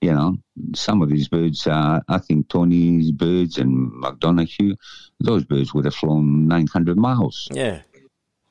you 0.01 0.13
know, 0.13 0.37
some 0.75 1.01
of 1.01 1.09
these 1.09 1.27
birds, 1.27 1.65
uh, 1.65 1.99
I 2.07 2.19
think 2.19 2.49
Tony's 2.49 3.11
birds 3.11 3.57
and 3.57 3.91
McDonough, 3.91 4.75
those 5.19 5.45
birds 5.45 5.73
would 5.73 5.85
have 5.85 5.95
flown 5.95 6.47
900 6.47 6.97
miles. 6.97 7.47
Yeah. 7.51 7.81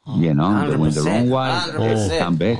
You 0.07 0.35
know, 0.35 0.69
they 0.69 0.77
went 0.77 0.95
the 0.95 1.03
wrong 1.03 1.31
way, 1.31 1.49
100%. 1.49 2.19
come 2.19 2.37
back. 2.37 2.59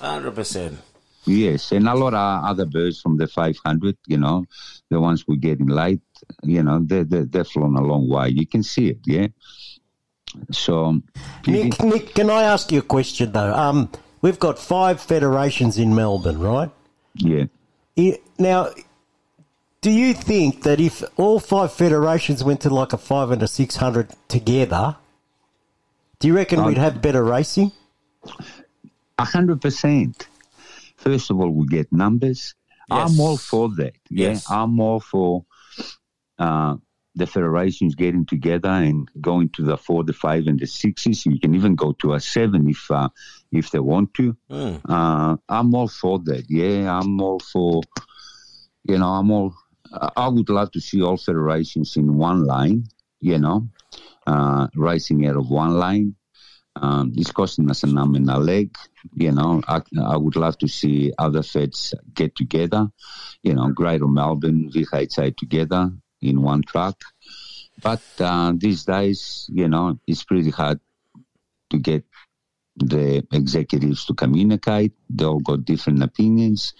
Hundred 0.00 0.34
percent. 0.34 0.78
Yes, 1.24 1.72
and 1.72 1.88
a 1.88 1.94
lot 1.94 2.14
of 2.14 2.44
other 2.44 2.66
birds 2.66 3.00
from 3.00 3.16
the 3.16 3.26
500, 3.26 3.96
you 4.06 4.18
know, 4.18 4.44
the 4.90 5.00
ones 5.00 5.26
we're 5.26 5.36
getting 5.36 5.68
late, 5.68 6.00
you 6.42 6.62
know, 6.62 6.80
they, 6.80 7.04
they, 7.04 7.22
they've 7.22 7.46
flown 7.46 7.76
a 7.76 7.82
long 7.82 8.08
way. 8.08 8.28
You 8.30 8.46
can 8.46 8.62
see 8.62 8.88
it, 8.88 8.98
yeah? 9.06 9.28
So, 10.50 11.00
Nick, 11.46 11.82
Nick, 11.82 12.14
can 12.14 12.30
I 12.30 12.42
ask 12.42 12.72
you 12.72 12.80
a 12.80 12.82
question 12.82 13.32
though? 13.32 13.52
Um, 13.54 13.90
we've 14.22 14.38
got 14.38 14.58
five 14.58 15.00
federations 15.00 15.78
in 15.78 15.94
Melbourne, 15.94 16.38
right? 16.38 16.70
yeah. 17.14 17.44
Now, 18.38 18.70
do 19.82 19.90
you 19.90 20.14
think 20.14 20.62
that 20.62 20.80
if 20.80 21.02
all 21.18 21.38
five 21.38 21.72
federations 21.72 22.42
went 22.42 22.62
to 22.62 22.70
like 22.70 22.92
a 22.92 22.98
five 22.98 23.30
and 23.30 23.42
a 23.42 23.48
six 23.48 23.76
hundred 23.76 24.08
together, 24.28 24.96
do 26.18 26.28
you 26.28 26.34
reckon 26.34 26.60
Um, 26.60 26.66
we'd 26.66 26.78
have 26.78 27.02
better 27.02 27.22
racing? 27.22 27.72
A 29.18 29.24
hundred 29.24 29.60
percent. 29.60 30.26
First 31.02 31.30
of 31.30 31.40
all, 31.40 31.50
we 31.50 31.66
get 31.66 31.92
numbers. 31.92 32.54
I'm 32.90 33.18
all 33.18 33.36
for 33.36 33.68
that. 33.76 33.94
Yeah, 34.08 34.30
Yes. 34.30 34.50
I'm 34.50 34.78
all 34.80 35.00
for 35.00 35.44
uh, 36.38 36.76
the 37.14 37.26
federations 37.26 37.94
getting 37.94 38.24
together 38.24 38.68
and 38.68 39.08
going 39.20 39.48
to 39.50 39.62
the 39.62 39.76
four, 39.76 40.04
the 40.04 40.12
five, 40.12 40.46
and 40.46 40.58
the 40.60 40.66
sixes. 40.66 41.26
You 41.26 41.38
can 41.40 41.54
even 41.54 41.74
go 41.74 41.92
to 42.00 42.14
a 42.14 42.20
seven 42.20 42.68
if 42.68 42.90
uh, 42.90 43.08
if 43.50 43.70
they 43.70 43.80
want 43.80 44.14
to. 44.14 44.36
Mm. 44.50 44.80
Uh, 44.88 45.36
I'm 45.48 45.74
all 45.74 45.88
for 45.88 46.18
that. 46.20 46.44
Yeah, 46.48 46.98
I'm 46.98 47.20
all 47.20 47.40
for. 47.40 47.82
You 48.84 48.98
know, 48.98 49.08
I'm 49.08 49.30
all. 49.30 49.54
I 49.92 50.10
I 50.16 50.28
would 50.28 50.48
love 50.48 50.70
to 50.72 50.80
see 50.80 51.02
all 51.02 51.16
federations 51.16 51.96
in 51.96 52.16
one 52.16 52.44
line. 52.44 52.84
You 53.20 53.38
know, 53.38 53.68
uh, 54.26 54.68
racing 54.74 55.26
out 55.26 55.36
of 55.36 55.50
one 55.50 55.74
line. 55.74 56.14
Um, 56.82 57.12
it's 57.16 57.30
costing 57.30 57.70
us 57.70 57.84
an 57.84 57.96
arm 57.96 58.16
and 58.16 58.28
a 58.28 58.38
leg. 58.38 58.76
You 59.14 59.30
know, 59.30 59.62
I, 59.68 59.82
I 60.04 60.16
would 60.16 60.34
love 60.34 60.58
to 60.58 60.68
see 60.68 61.12
other 61.16 61.42
feds 61.42 61.94
get 62.12 62.34
together. 62.34 62.88
You 63.42 63.54
know, 63.54 63.68
Greater 63.68 64.08
Melbourne, 64.08 64.70
VHA 64.74 65.36
together 65.36 65.90
in 66.20 66.42
one 66.42 66.62
truck. 66.62 67.00
But 67.80 68.02
uh, 68.18 68.52
these 68.56 68.84
days, 68.84 69.48
you 69.52 69.68
know, 69.68 69.98
it's 70.08 70.24
pretty 70.24 70.50
hard 70.50 70.80
to 71.70 71.78
get 71.78 72.04
the 72.76 73.24
executives 73.32 74.04
to 74.06 74.14
communicate. 74.14 74.92
They 75.08 75.24
all 75.24 75.40
got 75.40 75.64
different 75.64 76.02
opinions. 76.02 76.72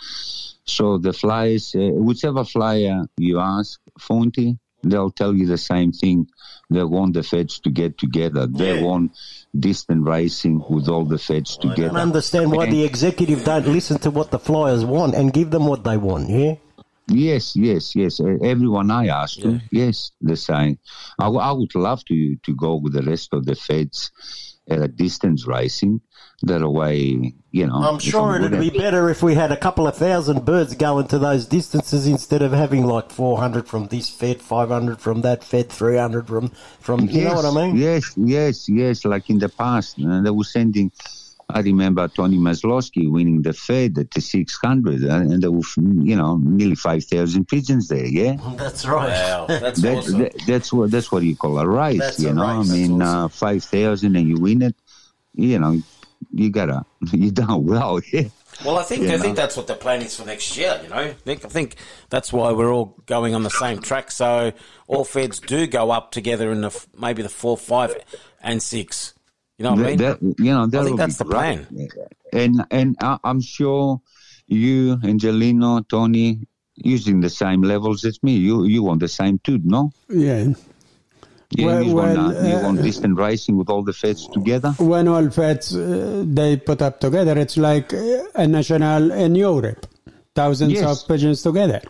So 0.65 0.99
the 0.99 1.13
flyers, 1.13 1.75
uh, 1.75 1.91
whichever 1.95 2.45
flyer 2.45 3.05
you 3.17 3.41
ask, 3.41 3.81
Fonty, 4.01 4.59
they'll 4.83 5.11
tell 5.11 5.35
you 5.35 5.47
the 5.47 5.59
same 5.59 5.93
thing. 5.93 6.29
They 6.71 6.83
want 6.85 7.15
the 7.15 7.23
feds 7.23 7.61
to 7.61 7.71
get 7.71 7.99
together. 7.99 8.47
They 8.47 8.77
Yeah. 8.77 8.83
want 8.83 9.13
distant 9.59 10.05
racing 10.07 10.63
with 10.69 10.89
all 10.89 11.05
the 11.05 11.19
feds 11.19 11.59
oh, 11.63 11.69
I 11.69 11.71
together. 11.71 11.91
I 11.91 11.93
don't 11.93 12.03
understand 12.09 12.53
why 12.53 12.65
And- 12.65 12.73
the 12.73 12.85
executive 12.85 13.45
don't 13.45 13.67
listen 13.67 13.99
to 14.01 14.11
what 14.11 14.31
the 14.31 14.39
flyers 14.39 14.85
want 14.85 15.15
and 15.15 15.33
give 15.33 15.51
them 15.51 15.67
what 15.67 15.85
they 15.85 15.97
want. 15.97 16.31
Yeah. 16.31 16.55
Yes, 17.09 17.57
yes, 17.57 17.95
yes. 17.97 18.21
Everyone 18.21 18.91
I 18.91 19.09
asked 19.09 19.43
to, 19.43 19.61
yes, 19.73 20.13
the 20.21 20.37
same. 20.37 20.79
I, 21.19 21.25
w- 21.25 21.41
I 21.43 21.51
would 21.53 21.75
love 21.75 22.05
to 22.07 22.37
to 22.37 22.55
go 22.55 22.77
with 22.77 22.93
the 22.95 23.03
rest 23.03 23.35
of 23.35 23.45
the 23.45 23.57
feds 23.57 24.11
at 24.71 24.81
a 24.81 24.89
distance 24.89 25.47
racing. 25.47 26.01
That 26.45 26.69
way, 26.69 27.35
you 27.53 27.67
know. 27.69 27.75
I'm 27.77 28.01
sure 28.01 28.35
it'd 28.35 28.59
be 28.59 28.71
better 28.71 29.09
if 29.11 29.23
we 29.23 29.35
had 29.35 29.53
a 29.53 29.57
couple 29.57 29.87
of 29.87 29.97
thousand 29.97 30.45
birds 30.45 30.75
going 30.75 31.07
to 31.09 31.19
those 31.21 31.47
distances 31.47 32.09
instead 32.09 32.43
of 32.43 32.51
having 32.53 32.85
like 32.85 33.13
400 33.13 33.69
from 33.69 33.87
this 33.87 34.09
fed, 34.11 34.41
500 34.43 35.01
from 35.01 35.21
that 35.21 35.45
fed, 35.45 35.71
300 35.71 36.27
from 36.27 36.49
from. 36.81 37.09
You 37.09 37.25
know 37.27 37.35
what 37.35 37.45
I 37.45 37.55
mean? 37.55 37.77
Yes, 37.77 38.15
yes, 38.17 38.69
yes. 38.69 39.05
Like 39.05 39.31
in 39.31 39.39
the 39.39 39.49
past, 39.49 40.01
uh, 40.05 40.21
they 40.21 40.31
were 40.31 40.43
sending. 40.43 40.91
I 41.49 41.61
remember 41.61 42.09
Tony 42.09 42.39
Maslowski 42.39 43.11
winning 43.11 43.43
the 43.43 43.53
Fed 43.53 43.99
at 43.99 44.11
the 44.11 44.21
600, 44.23 45.05
uh, 45.05 45.09
and 45.15 45.43
there 45.43 45.51
were, 45.53 45.61
you 45.77 46.17
know, 46.17 46.39
nearly 46.39 46.75
5,000 46.77 47.47
pigeons 47.47 47.89
there. 47.89 48.07
Yeah, 48.07 48.37
That's 48.57 48.87
right. 48.87 49.11
Wow, 49.11 49.47
that's 49.49 49.83
that, 49.83 49.99
awesome. 49.99 50.19
that- 50.21 50.33
that's 50.47 50.73
what 50.73 50.91
that's 50.91 51.13
what 51.13 51.23
you 51.23 51.37
call 51.37 51.59
a 51.59 51.69
race. 51.69 52.01
That's 52.01 52.19
you 52.21 52.31
a 52.31 52.35
know, 52.35 52.59
race, 52.59 52.71
I 52.71 52.73
mean, 52.75 52.99
that's 52.99 53.11
uh, 53.11 53.29
5,000 53.29 54.17
and 54.17 54.29
you 54.29 54.37
win 54.41 54.63
it. 54.63 54.75
You 55.35 55.59
know, 55.59 55.81
you 56.31 56.51
gotta 56.51 56.85
you 57.13 57.31
done 57.31 57.65
well. 57.65 58.01
Yeah. 58.13 58.29
Well, 58.65 58.79
I 58.79 58.83
think 58.83 59.03
You 59.05 59.13
I 59.15 59.19
think 59.19 59.35
that's 59.37 59.57
what 59.57 59.67
the 59.67 59.75
plan 59.75 60.03
is 60.03 60.15
for 60.17 60.27
next 60.27 60.57
year. 60.57 60.79
You 60.83 60.91
know, 60.91 61.15
Nick. 61.25 61.45
I 61.45 61.49
think 61.49 61.77
that's 62.11 62.33
why 62.33 62.53
we're 62.53 62.71
all 62.73 62.97
going 63.07 63.35
on 63.35 63.43
the 63.43 63.51
same 63.51 63.79
track. 63.81 64.11
So 64.11 64.53
all 64.87 65.05
feds 65.05 65.41
do 65.41 65.67
go 65.67 65.91
up 65.91 66.11
together 66.13 66.53
in 66.53 66.61
the 66.61 66.87
maybe 66.99 67.23
the 67.23 67.29
four, 67.31 67.57
five, 67.57 67.97
and 68.43 68.63
six. 68.63 69.15
You 69.59 69.65
know 69.65 69.71
what 69.73 69.81
I 69.81 69.83
mean? 69.89 69.97
That- 69.99 70.21
that- 70.21 70.39
you 70.39 70.53
know, 70.53 70.67
that 70.67 70.81
I 70.81 70.85
think 70.85 70.97
that's 70.99 71.17
the 71.17 71.25
great. 71.25 71.67
plan. 71.67 71.89
And 72.33 72.65
and 72.71 72.97
I, 73.01 73.19
I'm 73.25 73.41
sure 73.41 74.01
you, 74.47 74.99
Angelino, 75.03 75.81
Tony, 75.89 76.47
using 76.77 77.21
the 77.21 77.31
same 77.31 77.63
levels 77.63 78.05
as 78.05 78.23
me. 78.23 78.37
You 78.37 78.65
you 78.65 78.83
want 78.83 79.01
the 79.01 79.09
same 79.09 79.39
too, 79.39 79.61
no? 79.65 79.93
Yeah. 80.09 80.53
Yeah, 81.57 81.67
Well- 81.67 81.83
you, 81.83 81.95
want, 81.95 82.17
well, 82.17 82.37
uh, 82.37 82.49
you 82.49 82.57
uh, 82.57 82.63
want 82.63 82.83
distant 82.83 83.19
racing 83.19 83.57
with 83.57 83.69
all 83.69 83.83
the 83.83 83.93
feds 83.93 84.27
together? 84.29 84.71
When 84.79 85.09
all 85.09 85.29
feds 85.31 85.75
uh, 85.77 86.25
they 86.27 86.57
put 86.57 86.81
up 86.83 87.01
together, 87.01 87.39
it's 87.39 87.57
like 87.57 87.93
uh, 87.95 88.23
a 88.35 88.47
national 88.47 89.11
in 89.13 89.35
Europe. 89.35 89.87
Thousands 90.35 90.73
Yes. 90.73 90.85
of 91.03 91.09
pigeons 91.09 91.43
together. 91.43 91.81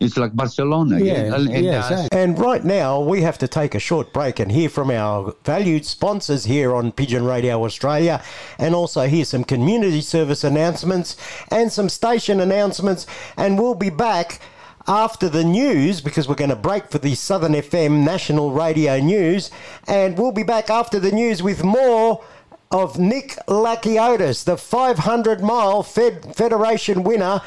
It's 0.00 0.16
like 0.16 0.32
Barcelona. 0.36 1.00
Yeah, 1.00 1.34
And, 1.34 1.48
and, 1.48 1.64
yes, 1.64 1.90
uh. 1.90 2.06
And 2.12 2.38
right 2.38 2.64
now, 2.64 3.00
we 3.00 3.22
have 3.22 3.36
to 3.38 3.48
take 3.48 3.74
a 3.74 3.80
short 3.80 4.12
break 4.12 4.38
and 4.38 4.52
hear 4.52 4.68
from 4.68 4.90
our 4.92 5.34
valued 5.44 5.84
sponsors 5.86 6.44
here 6.44 6.72
on 6.72 6.92
Pigeon 6.92 7.24
Radio 7.24 7.64
Australia, 7.64 8.22
and 8.58 8.74
also 8.76 9.08
hear 9.08 9.24
some 9.24 9.42
community 9.42 10.00
service 10.00 10.44
announcements 10.44 11.16
and 11.50 11.72
some 11.72 11.88
station 11.88 12.38
announcements. 12.40 13.06
And 13.36 13.58
we'll 13.58 13.74
be 13.74 13.90
back 13.90 14.40
after 14.88 15.28
the 15.28 15.44
news 15.44 16.00
because 16.00 16.26
we're 16.26 16.34
going 16.34 16.50
to 16.50 16.56
break 16.56 16.90
for 16.90 16.98
the 16.98 17.14
Southern 17.14 17.52
FM 17.52 18.04
National 18.04 18.50
Radio 18.50 18.98
News. 18.98 19.50
And 19.86 20.18
we'll 20.18 20.32
be 20.32 20.42
back 20.42 20.70
after 20.70 20.98
the 20.98 21.12
news 21.12 21.42
with 21.42 21.62
more 21.62 22.24
of 22.70 22.98
Nick 22.98 23.36
Lakiotis, 23.46 24.44
the 24.44 24.56
500 24.56 25.42
mile 25.42 25.82
Fed 25.82 26.34
Federation 26.34 27.02
winner 27.02 27.42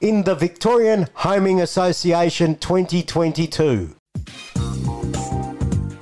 in 0.00 0.22
the 0.22 0.34
Victorian 0.34 1.08
Homing 1.14 1.60
Association 1.60 2.56
2022. 2.56 3.96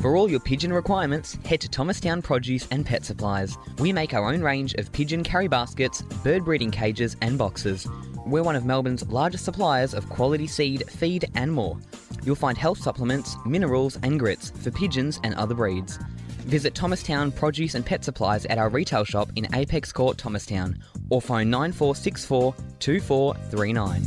For 0.00 0.16
all 0.16 0.28
your 0.28 0.40
pigeon 0.40 0.72
requirements, 0.72 1.38
head 1.44 1.60
to 1.60 1.68
Thomastown 1.68 2.22
Produce 2.22 2.66
and 2.72 2.84
Pet 2.84 3.04
Supplies. 3.04 3.56
We 3.78 3.92
make 3.92 4.14
our 4.14 4.32
own 4.32 4.42
range 4.42 4.74
of 4.74 4.90
pigeon 4.90 5.22
carry 5.22 5.46
baskets, 5.46 6.02
bird 6.02 6.44
breeding 6.44 6.72
cages, 6.72 7.16
and 7.20 7.38
boxes. 7.38 7.86
We're 8.24 8.42
one 8.42 8.56
of 8.56 8.64
Melbourne's 8.64 9.06
largest 9.08 9.44
suppliers 9.44 9.94
of 9.94 10.08
quality 10.08 10.46
seed, 10.46 10.88
feed, 10.88 11.30
and 11.34 11.52
more. 11.52 11.78
You'll 12.24 12.36
find 12.36 12.56
health 12.56 12.78
supplements, 12.78 13.36
minerals, 13.44 13.98
and 14.02 14.18
grits 14.18 14.50
for 14.50 14.70
pigeons 14.70 15.20
and 15.24 15.34
other 15.34 15.54
breeds. 15.54 15.98
Visit 16.46 16.74
Thomastown 16.74 17.32
Produce 17.32 17.74
and 17.74 17.84
Pet 17.84 18.04
Supplies 18.04 18.46
at 18.46 18.58
our 18.58 18.68
retail 18.68 19.04
shop 19.04 19.30
in 19.36 19.52
Apex 19.54 19.92
Court, 19.92 20.18
Thomastown, 20.18 20.78
or 21.10 21.20
phone 21.20 21.50
9464 21.50 22.54
2439. 22.78 24.02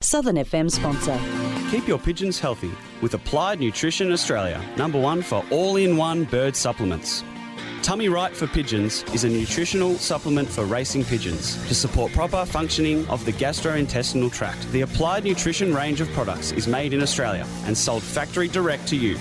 Southern 0.00 0.36
FM 0.36 0.70
sponsor. 0.70 1.18
Keep 1.70 1.88
your 1.88 1.98
pigeons 1.98 2.38
healthy 2.38 2.70
with 3.00 3.14
Applied 3.14 3.60
Nutrition 3.60 4.12
Australia, 4.12 4.60
number 4.76 5.00
one 5.00 5.22
for 5.22 5.44
all 5.50 5.76
in 5.76 5.96
one 5.96 6.24
bird 6.24 6.56
supplements. 6.56 7.24
Tummy 7.82 8.08
Right 8.08 8.34
for 8.34 8.46
Pigeons 8.46 9.04
is 9.12 9.24
a 9.24 9.28
nutritional 9.28 9.96
supplement 9.96 10.48
for 10.48 10.64
racing 10.64 11.04
pigeons 11.04 11.56
to 11.66 11.74
support 11.74 12.12
proper 12.12 12.46
functioning 12.46 13.04
of 13.08 13.24
the 13.24 13.32
gastrointestinal 13.32 14.32
tract. 14.32 14.70
The 14.70 14.82
Applied 14.82 15.24
Nutrition 15.24 15.74
range 15.74 16.00
of 16.00 16.08
products 16.12 16.52
is 16.52 16.68
made 16.68 16.94
in 16.94 17.02
Australia 17.02 17.44
and 17.64 17.76
sold 17.76 18.04
factory 18.04 18.46
direct 18.46 18.86
to 18.88 18.96
you. 18.96 19.16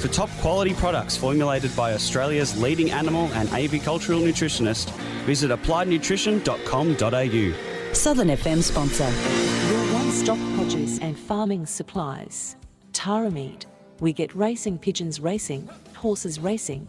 For 0.00 0.08
top 0.08 0.30
quality 0.40 0.72
products 0.72 1.18
formulated 1.18 1.76
by 1.76 1.92
Australia's 1.92 2.58
leading 2.58 2.92
animal 2.92 3.28
and 3.34 3.46
avicultural 3.50 4.22
nutritionist, 4.22 4.88
visit 5.26 5.50
appliednutrition.com.au. 5.50 7.92
Southern 7.92 8.28
FM 8.28 8.62
sponsor. 8.62 9.04
Your 9.04 9.92
one-stop 9.92 10.38
produce 10.56 10.98
and 11.00 11.18
farming 11.18 11.66
supplies. 11.66 12.56
Tara 12.94 13.30
Meat. 13.30 13.66
We 14.00 14.14
get 14.14 14.34
racing 14.34 14.78
pigeons 14.78 15.20
racing, 15.20 15.68
horses 15.94 16.38
racing, 16.38 16.88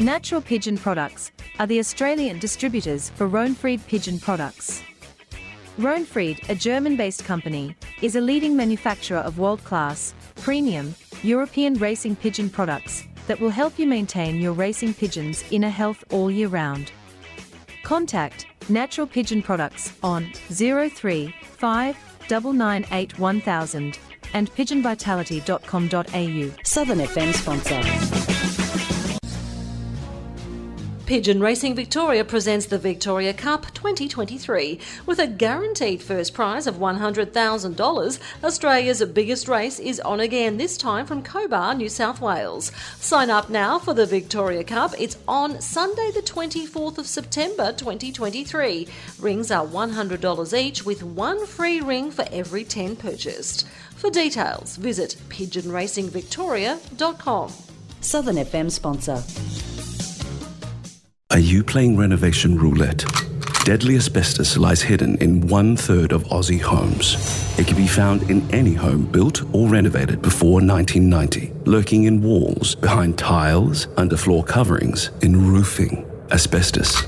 Natural 0.00 0.40
Pigeon 0.40 0.78
Products 0.78 1.30
are 1.58 1.66
the 1.66 1.78
Australian 1.78 2.38
distributors 2.38 3.10
for 3.10 3.28
Rohnfried 3.28 3.86
Pigeon 3.86 4.18
Products. 4.18 4.82
Rohnfried, 5.78 6.48
a 6.48 6.54
German-based 6.54 7.26
company, 7.26 7.76
is 8.00 8.16
a 8.16 8.20
leading 8.20 8.56
manufacturer 8.56 9.18
of 9.18 9.38
world-class, 9.38 10.14
premium, 10.36 10.94
European 11.22 11.74
racing 11.74 12.16
pigeon 12.16 12.48
products 12.48 13.04
that 13.26 13.38
will 13.38 13.50
help 13.50 13.78
you 13.78 13.86
maintain 13.86 14.40
your 14.40 14.54
racing 14.54 14.94
pigeon's 14.94 15.44
inner 15.50 15.68
health 15.68 16.02
all 16.10 16.30
year 16.30 16.48
round. 16.48 16.92
Contact 17.82 18.46
Natural 18.70 19.06
Pigeon 19.06 19.42
Products 19.42 19.92
on 20.02 20.32
035 20.48 21.94
998 22.32 23.18
1000 23.18 23.98
and 24.32 24.50
pigeonvitality.com.au. 24.54 26.64
Southern 26.64 27.00
FM 27.00 27.34
sponsor. 27.34 28.39
Pigeon 31.10 31.40
Racing 31.40 31.74
Victoria 31.74 32.24
presents 32.24 32.66
the 32.66 32.78
Victoria 32.78 33.34
Cup 33.34 33.74
2023 33.74 34.78
with 35.06 35.18
a 35.18 35.26
guaranteed 35.26 36.00
first 36.00 36.34
prize 36.34 36.68
of 36.68 36.76
$100,000. 36.76 38.18
Australia's 38.44 39.04
biggest 39.06 39.48
race 39.48 39.80
is 39.80 39.98
on 39.98 40.20
again, 40.20 40.56
this 40.56 40.76
time 40.76 41.06
from 41.06 41.24
Cobar, 41.24 41.74
New 41.74 41.88
South 41.88 42.20
Wales. 42.20 42.70
Sign 43.00 43.28
up 43.28 43.50
now 43.50 43.76
for 43.76 43.92
the 43.92 44.06
Victoria 44.06 44.62
Cup. 44.62 44.94
It's 45.00 45.18
on 45.26 45.60
Sunday, 45.60 46.12
the 46.14 46.22
24th 46.22 46.98
of 46.98 47.08
September 47.08 47.72
2023. 47.72 48.86
Rings 49.18 49.50
are 49.50 49.66
$100 49.66 50.56
each 50.56 50.86
with 50.86 51.02
one 51.02 51.44
free 51.44 51.80
ring 51.80 52.12
for 52.12 52.24
every 52.30 52.62
10 52.62 52.94
purchased. 52.94 53.66
For 53.96 54.10
details, 54.10 54.76
visit 54.76 55.16
pigeonracingvictoria.com. 55.28 57.52
Southern 58.00 58.36
FM 58.36 58.70
sponsor. 58.70 59.24
Are 61.32 61.38
you 61.38 61.62
playing 61.62 61.96
renovation 61.96 62.58
roulette? 62.58 63.04
Deadly 63.64 63.94
asbestos 63.94 64.56
lies 64.56 64.82
hidden 64.82 65.16
in 65.18 65.46
one 65.46 65.76
third 65.76 66.10
of 66.10 66.24
Aussie 66.24 66.60
homes. 66.60 67.14
It 67.56 67.68
can 67.68 67.76
be 67.76 67.86
found 67.86 68.28
in 68.28 68.50
any 68.52 68.74
home 68.74 69.04
built 69.06 69.44
or 69.54 69.68
renovated 69.68 70.22
before 70.22 70.54
1990, 70.54 71.52
lurking 71.70 72.04
in 72.04 72.20
walls, 72.20 72.74
behind 72.74 73.16
tiles, 73.16 73.86
under 73.96 74.16
floor 74.16 74.42
coverings, 74.42 75.10
in 75.22 75.46
roofing. 75.46 76.04
Asbestos. 76.32 77.04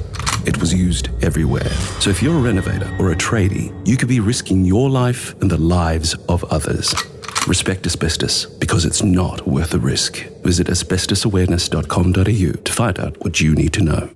It 0.47 0.61
was 0.61 0.73
used 0.73 1.09
everywhere. 1.25 1.71
So 1.99 2.11
if 2.11 2.23
you're 2.23 2.39
a 2.39 2.43
renovator 2.43 2.97
or 3.01 3.11
a 3.11 3.17
tradie, 3.17 3.73
you 3.85 3.97
could 3.97 4.09
be 4.09 4.21
risking 4.21 4.65
your 4.65 4.89
life 4.89 5.35
and 5.41 5.51
the 5.51 5.59
lives 5.59 6.15
of 6.29 6.45
others. 6.45 6.95
Respect 7.49 7.85
asbestos 7.87 8.47
because 8.47 8.85
it's 8.85 9.03
not 9.03 9.49
worth 9.49 9.71
the 9.71 9.81
risk. 9.81 10.25
Visit 10.45 10.69
asbestosawareness.com.au 10.69 12.63
to 12.63 12.73
find 12.73 13.01
out 13.01 13.21
what 13.25 13.41
you 13.41 13.55
need 13.55 13.73
to 13.73 13.83
know. 13.83 14.11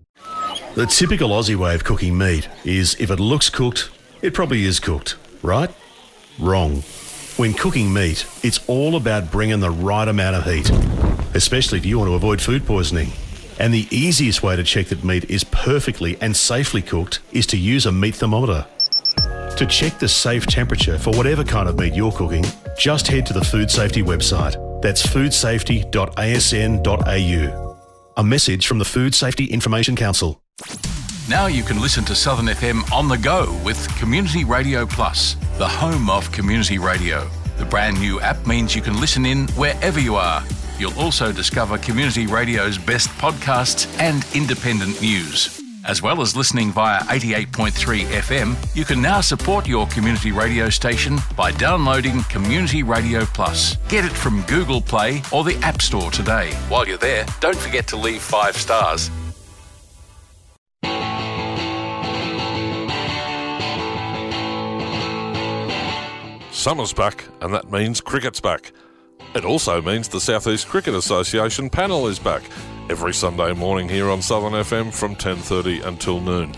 The 0.76 0.86
typical 0.86 1.30
Aussie 1.30 1.56
way 1.56 1.74
of 1.74 1.82
cooking 1.82 2.16
meat 2.16 2.48
is 2.64 2.94
if 3.00 3.10
it 3.10 3.18
looks 3.18 3.50
cooked, 3.50 3.90
it 4.22 4.32
probably 4.32 4.64
is 4.64 4.78
cooked, 4.78 5.16
right? 5.42 5.70
Wrong. 6.38 6.82
When 7.36 7.52
cooking 7.52 7.92
meat, 7.92 8.26
it's 8.44 8.60
all 8.68 8.94
about 8.94 9.32
bringing 9.32 9.58
the 9.58 9.70
right 9.70 10.06
amount 10.06 10.36
of 10.36 10.44
heat, 10.44 10.70
especially 11.34 11.78
if 11.78 11.86
you 11.86 11.98
want 11.98 12.08
to 12.08 12.14
avoid 12.14 12.40
food 12.40 12.64
poisoning. 12.64 13.10
And 13.58 13.74
the 13.74 13.88
easiest 13.90 14.44
way 14.44 14.54
to 14.54 14.62
check 14.62 14.86
that 14.88 15.02
meat 15.02 15.28
is 15.28 15.42
perfectly 15.42 16.16
and 16.20 16.36
safely 16.36 16.82
cooked 16.82 17.18
is 17.32 17.46
to 17.48 17.56
use 17.56 17.86
a 17.86 17.92
meat 17.92 18.14
thermometer. 18.14 18.66
To 19.56 19.64
check 19.64 19.98
the 19.98 20.06
safe 20.06 20.46
temperature 20.46 20.98
for 20.98 21.16
whatever 21.16 21.42
kind 21.42 21.66
of 21.66 21.78
meat 21.78 21.94
you're 21.94 22.12
cooking, 22.12 22.44
just 22.76 23.06
head 23.06 23.24
to 23.26 23.32
the 23.32 23.42
Food 23.42 23.70
Safety 23.70 24.02
website. 24.02 24.54
That's 24.82 25.06
foodsafety.asn.au. 25.06 27.76
A 28.18 28.24
message 28.24 28.66
from 28.66 28.78
the 28.78 28.84
Food 28.84 29.14
Safety 29.14 29.46
Information 29.46 29.96
Council. 29.96 30.42
Now 31.30 31.46
you 31.46 31.62
can 31.62 31.80
listen 31.80 32.04
to 32.04 32.14
Southern 32.14 32.46
FM 32.46 32.92
on 32.92 33.08
the 33.08 33.16
go 33.16 33.58
with 33.64 33.88
Community 33.96 34.44
Radio 34.44 34.84
Plus, 34.84 35.36
the 35.56 35.66
home 35.66 36.10
of 36.10 36.30
community 36.32 36.78
radio. 36.78 37.26
The 37.56 37.64
brand 37.64 37.98
new 37.98 38.20
app 38.20 38.46
means 38.46 38.76
you 38.76 38.82
can 38.82 39.00
listen 39.00 39.24
in 39.24 39.48
wherever 39.48 39.98
you 39.98 40.16
are. 40.16 40.44
You'll 40.78 40.98
also 40.98 41.32
discover 41.32 41.78
community 41.78 42.26
radio's 42.26 42.76
best 42.76 43.08
podcasts 43.10 43.88
and 43.98 44.26
independent 44.34 45.00
news. 45.00 45.62
As 45.86 46.02
well 46.02 46.20
as 46.20 46.34
listening 46.34 46.72
via 46.72 46.98
88.3 47.02 48.06
FM, 48.06 48.56
you 48.74 48.84
can 48.84 49.00
now 49.00 49.20
support 49.20 49.68
your 49.68 49.86
community 49.86 50.32
radio 50.32 50.68
station 50.68 51.16
by 51.36 51.52
downloading 51.52 52.24
Community 52.24 52.82
Radio 52.82 53.24
Plus. 53.24 53.76
Get 53.88 54.04
it 54.04 54.10
from 54.10 54.42
Google 54.42 54.80
Play 54.80 55.22
or 55.32 55.44
the 55.44 55.54
App 55.62 55.80
Store 55.80 56.10
today. 56.10 56.52
While 56.68 56.88
you're 56.88 56.98
there, 56.98 57.24
don't 57.38 57.56
forget 57.56 57.86
to 57.88 57.96
leave 57.96 58.20
five 58.20 58.56
stars. 58.56 59.12
Summer's 66.50 66.92
back, 66.92 67.24
and 67.40 67.54
that 67.54 67.70
means 67.70 68.00
cricket's 68.00 68.40
back. 68.40 68.72
It 69.36 69.44
also 69.44 69.82
means 69.82 70.08
the 70.08 70.18
Southeast 70.18 70.66
Cricket 70.66 70.94
Association 70.94 71.68
panel 71.68 72.06
is 72.06 72.18
back 72.18 72.42
every 72.88 73.12
Sunday 73.12 73.52
morning 73.52 73.86
here 73.86 74.08
on 74.08 74.22
Southern 74.22 74.54
FM 74.54 74.90
from 74.90 75.14
10:30 75.14 75.82
until 75.86 76.22
noon. 76.22 76.54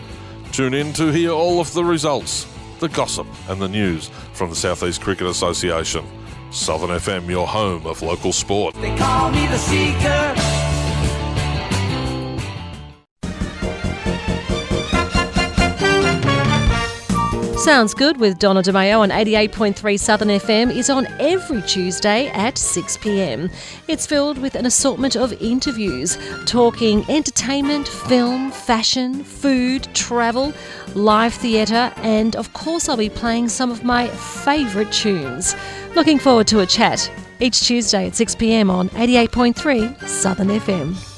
Tune 0.52 0.74
in 0.74 0.92
to 0.92 1.10
hear 1.10 1.32
all 1.32 1.58
of 1.58 1.72
the 1.72 1.82
results, 1.82 2.46
the 2.78 2.88
gossip 2.88 3.26
and 3.48 3.60
the 3.60 3.66
news 3.66 4.10
from 4.32 4.50
the 4.50 4.54
Southeast 4.54 5.00
Cricket 5.00 5.26
Association. 5.26 6.06
Southern 6.52 6.90
FM, 6.90 7.28
your 7.28 7.48
home 7.48 7.84
of 7.84 8.00
local 8.00 8.32
sport. 8.32 8.76
They 8.76 8.96
call 8.96 9.32
me 9.32 9.44
the 9.48 9.58
seeker. 9.58 10.67
Sounds 17.68 17.92
Good 17.92 18.16
with 18.16 18.38
Donna 18.38 18.62
DeMayo 18.62 19.00
on 19.00 19.10
88.3 19.10 20.00
Southern 20.00 20.28
FM 20.28 20.74
is 20.74 20.88
on 20.88 21.06
every 21.20 21.60
Tuesday 21.60 22.28
at 22.28 22.56
6 22.56 22.96
pm. 22.96 23.50
It's 23.88 24.06
filled 24.06 24.38
with 24.38 24.54
an 24.54 24.64
assortment 24.64 25.16
of 25.16 25.34
interviews 25.34 26.16
talking 26.46 27.04
entertainment, 27.10 27.86
film, 27.86 28.52
fashion, 28.52 29.22
food, 29.22 29.86
travel, 29.92 30.54
live 30.94 31.34
theatre, 31.34 31.92
and 31.98 32.36
of 32.36 32.54
course, 32.54 32.88
I'll 32.88 32.96
be 32.96 33.10
playing 33.10 33.50
some 33.50 33.70
of 33.70 33.84
my 33.84 34.08
favourite 34.08 34.90
tunes. 34.90 35.54
Looking 35.94 36.18
forward 36.18 36.46
to 36.46 36.60
a 36.60 36.66
chat 36.66 37.12
each 37.38 37.60
Tuesday 37.60 38.06
at 38.06 38.16
6 38.16 38.34
pm 38.36 38.70
on 38.70 38.88
88.3 38.88 40.08
Southern 40.08 40.48
FM. 40.48 41.17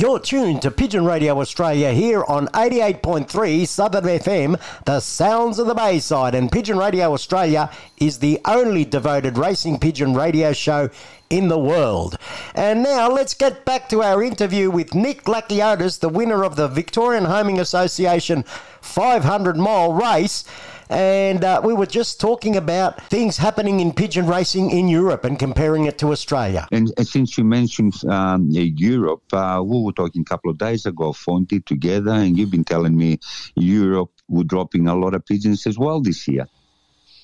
You're 0.00 0.18
tuned 0.18 0.62
to 0.62 0.70
Pigeon 0.70 1.04
Radio 1.04 1.38
Australia 1.42 1.92
here 1.92 2.24
on 2.24 2.46
88.3 2.54 3.68
Southern 3.68 4.04
FM, 4.04 4.58
the 4.86 4.98
sounds 4.98 5.58
of 5.58 5.66
the 5.66 5.74
Bayside. 5.74 6.34
And 6.34 6.50
Pigeon 6.50 6.78
Radio 6.78 7.12
Australia 7.12 7.70
is 7.98 8.18
the 8.18 8.40
only 8.46 8.86
devoted 8.86 9.36
racing 9.36 9.78
pigeon 9.78 10.14
radio 10.14 10.54
show 10.54 10.88
in 11.28 11.48
the 11.48 11.58
world. 11.58 12.16
And 12.54 12.82
now 12.82 13.10
let's 13.10 13.34
get 13.34 13.66
back 13.66 13.90
to 13.90 14.02
our 14.02 14.22
interview 14.22 14.70
with 14.70 14.94
Nick 14.94 15.24
Lakiotis, 15.24 16.00
the 16.00 16.08
winner 16.08 16.44
of 16.44 16.56
the 16.56 16.68
Victorian 16.68 17.26
Homing 17.26 17.60
Association 17.60 18.44
500 18.80 19.58
mile 19.58 19.92
race. 19.92 20.44
And 20.90 21.44
uh, 21.44 21.60
we 21.62 21.72
were 21.72 21.86
just 21.86 22.20
talking 22.20 22.56
about 22.56 23.00
things 23.04 23.36
happening 23.36 23.78
in 23.78 23.92
pigeon 23.92 24.26
racing 24.26 24.72
in 24.72 24.88
Europe 24.88 25.24
and 25.24 25.38
comparing 25.38 25.84
it 25.84 25.98
to 25.98 26.10
Australia. 26.10 26.66
And, 26.72 26.92
and 26.96 27.06
since 27.06 27.38
you 27.38 27.44
mentioned 27.44 27.94
um, 28.06 28.48
Europe, 28.50 29.22
uh, 29.32 29.62
we 29.64 29.80
were 29.82 29.92
talking 29.92 30.22
a 30.22 30.24
couple 30.24 30.50
of 30.50 30.58
days 30.58 30.86
ago, 30.86 31.12
Fonty, 31.12 31.64
together, 31.64 32.10
and 32.10 32.36
you've 32.36 32.50
been 32.50 32.64
telling 32.64 32.96
me 32.96 33.20
Europe 33.54 34.10
were 34.28 34.42
dropping 34.42 34.88
a 34.88 34.96
lot 34.96 35.14
of 35.14 35.24
pigeons 35.24 35.64
as 35.66 35.78
well 35.78 36.00
this 36.00 36.26
year. 36.26 36.46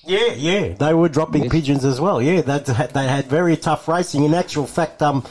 Yeah, 0.05 0.31
yeah, 0.31 0.73
they 0.73 0.93
were 0.93 1.09
dropping 1.09 1.43
Yes. 1.43 1.51
pigeons 1.51 1.83
as 1.83 1.99
well. 1.99 2.21
Yeah, 2.21 2.39
they 2.41 2.73
had, 2.73 2.91
they 2.91 3.05
had 3.05 3.25
very 3.25 3.57
tough 3.57 3.89
racing. 3.89 4.23
In 4.23 4.33
actual 4.33 4.65
fact, 4.65 5.01
um, 5.01 5.25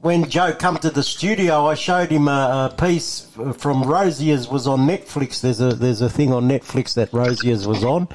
when 0.00 0.28
Joe 0.30 0.52
come 0.52 0.78
to 0.78 0.90
the 0.90 1.02
studio, 1.02 1.66
I 1.66 1.74
showed 1.74 2.10
him 2.10 2.28
a, 2.28 2.70
a 2.72 2.74
piece 2.76 3.26
from 3.58 3.82
Rosier's 3.82 4.48
was 4.48 4.66
on 4.66 4.80
Netflix. 4.80 5.40
There's 5.40 5.60
a 5.60 5.74
there's 5.74 6.00
a 6.00 6.08
thing 6.10 6.32
on 6.32 6.48
Netflix 6.48 6.94
that 6.94 7.12
Rosier's 7.12 7.66
was 7.66 7.84
on, 7.84 8.08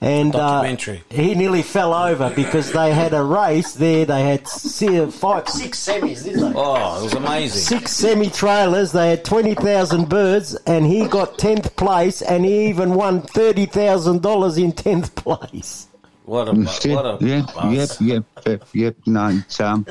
and 0.00 0.34
uh, 0.34 0.38
Documentary. 0.38 1.02
he 1.08 1.34
nearly 1.34 1.62
fell 1.62 1.94
over 1.94 2.30
because 2.34 2.72
they 2.72 2.92
had 2.92 3.14
a 3.14 3.22
race 3.22 3.72
there. 3.74 4.04
They 4.04 4.22
had 4.22 4.46
five, 4.46 5.48
six 5.48 5.78
semis, 5.78 6.24
didn't 6.24 6.52
they? 6.52 6.58
Oh, 6.58 7.00
it 7.00 7.02
was 7.04 7.14
amazing. 7.14 7.78
Six 7.78 7.92
semi 7.92 8.28
trailers. 8.28 8.92
They 8.92 9.10
had 9.10 9.24
twenty 9.24 9.54
thousand 9.54 10.10
birds, 10.10 10.54
and 10.66 10.84
he 10.84 11.06
got 11.08 11.38
tenth 11.38 11.74
place, 11.76 12.20
and 12.20 12.44
he 12.44 12.68
even 12.68 12.94
won 12.94 13.22
thirty 13.22 13.64
thousand 13.64 14.20
dollars 14.20 14.58
in 14.58 14.72
tenth 14.72 15.14
place. 15.14 15.88
What 16.24 16.48
a, 16.48 16.52
what 16.52 17.22
a 17.22 17.24
yeah, 17.24 17.46
yep, 17.70 17.90
yep, 18.00 18.24
yep, 18.46 18.62
yep. 18.74 18.96
No, 19.06 19.28
it's 19.28 19.60
um, 19.60 19.86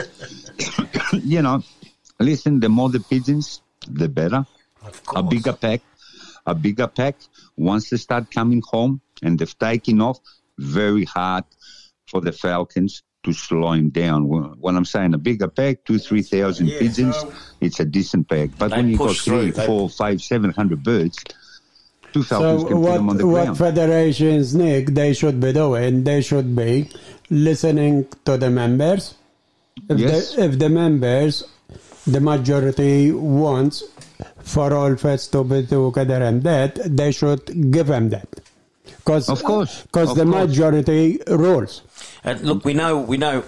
you 1.24 1.42
know, 1.42 1.64
listen. 2.20 2.60
The 2.60 2.70
more 2.70 2.90
the 2.90 3.00
pigeons, 3.02 3.62
the 3.88 4.08
better. 4.08 4.46
A 5.16 5.22
bigger 5.24 5.54
pack, 5.54 5.82
a 6.46 6.56
bigger 6.56 6.88
pack. 6.88 7.16
Once 7.58 7.90
they 7.90 7.98
start 7.98 8.32
coming 8.32 8.62
home 8.66 9.02
and 9.22 9.38
they've 9.38 9.60
taken 9.60 10.02
off, 10.02 10.20
very 10.58 11.04
hard 11.06 11.44
for 12.08 12.22
the 12.22 12.32
falcons 12.32 13.04
to 13.24 13.34
slow 13.34 13.74
him 13.74 13.90
down. 13.90 14.28
When 14.28 14.44
when 14.60 14.76
I'm 14.78 14.86
saying 14.86 15.14
a 15.14 15.18
bigger 15.18 15.48
pack, 15.50 15.84
two, 15.86 16.00
three 16.00 16.22
thousand 16.24 16.68
Yeah, 16.70 16.80
pigeons, 16.80 17.18
so- 17.18 17.34
it's 17.60 17.80
a 17.80 17.86
decent 17.86 18.28
pack. 18.30 18.52
But 18.58 18.72
when 18.72 18.88
you 18.90 18.98
got 18.98 19.18
three, 19.18 19.52
through, 19.52 19.52
they- 19.52 19.66
four, 19.66 19.90
five, 19.90 20.22
seven 20.22 20.52
hundred 20.52 20.82
birds, 20.84 21.24
two 22.14 22.24
So 22.24 22.66
can 22.66 22.78
put 22.82 22.90
on 22.98 23.08
what 23.08 23.18
the 23.18 23.28
what 23.28 23.58
federations, 23.58 24.56
Nick, 24.56 24.88
they 24.88 25.14
should 25.14 25.40
be 25.40 25.54
doing? 25.54 26.04
They 26.04 26.22
should 26.22 26.56
be 26.56 26.90
listening 27.30 28.08
to 28.26 28.38
the 28.38 28.50
members. 28.50 29.16
If 29.90 30.00
Yes. 30.00 30.36
the 30.36 30.44
if 30.46 30.60
the 30.60 30.70
members, 30.70 31.44
the 32.06 32.20
majority 32.20 33.12
wants 33.12 33.84
for 34.44 34.74
all 34.74 34.96
feds 34.96 35.28
to 35.30 35.44
be 35.44 35.66
together 35.66 36.22
and 36.24 36.44
that, 36.44 36.76
they 36.86 37.12
should 37.12 37.72
give 37.72 37.88
them 37.88 38.10
that. 38.10 38.28
Cause, 39.06 39.30
Of 39.30 39.44
course, 39.44 39.82
because 39.84 40.14
the 40.16 40.26
course. 40.26 40.48
majority 40.50 41.20
rules. 41.28 41.82
And 42.24 42.42
look, 42.42 42.66
we 42.66 42.74
know, 42.74 42.98
we 43.00 43.18
know, 43.18 43.42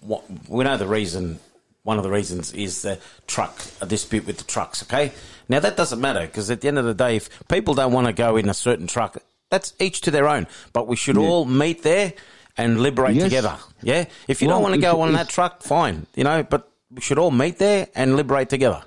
what, 0.00 0.22
we 0.48 0.62
know 0.64 0.76
the 0.76 0.86
reason. 0.86 1.40
One 1.84 1.96
of 1.98 2.04
the 2.04 2.10
reasons 2.10 2.52
is 2.52 2.82
the 2.82 2.98
truck, 3.26 3.58
a 3.80 3.86
dispute 3.86 4.24
with 4.26 4.38
the 4.38 4.44
trucks. 4.44 4.82
Okay, 4.84 5.10
now 5.52 5.60
that 5.60 5.76
doesn't 5.76 6.00
matter 6.00 6.22
because 6.26 6.50
at 6.50 6.60
the 6.62 6.68
end 6.68 6.78
of 6.78 6.84
the 6.84 6.94
day, 6.94 7.16
if 7.16 7.28
people 7.48 7.74
don't 7.74 7.92
want 7.92 8.06
to 8.08 8.12
go 8.12 8.36
in 8.36 8.48
a 8.48 8.54
certain 8.54 8.86
truck, 8.86 9.18
that's 9.50 9.74
each 9.78 10.00
to 10.02 10.10
their 10.10 10.26
own. 10.28 10.46
But 10.72 10.88
we 10.88 10.96
should 10.96 11.16
Yeah. 11.16 11.22
all 11.28 11.44
meet 11.44 11.82
there 11.82 12.14
and 12.56 12.80
liberate 12.80 13.16
Yes. 13.16 13.24
together. 13.24 13.56
Yeah, 13.82 14.04
if 14.28 14.42
you 14.42 14.48
don't 14.48 14.62
want 14.62 14.74
to 14.74 14.80
go 14.80 15.00
on 15.02 15.12
that 15.12 15.28
truck, 15.28 15.62
fine. 15.62 16.06
You 16.14 16.24
know, 16.24 16.42
but 16.42 16.68
we 16.90 17.00
should 17.00 17.18
all 17.18 17.30
meet 17.30 17.58
there 17.58 17.88
and 17.94 18.16
liberate 18.16 18.48
together. 18.48 18.82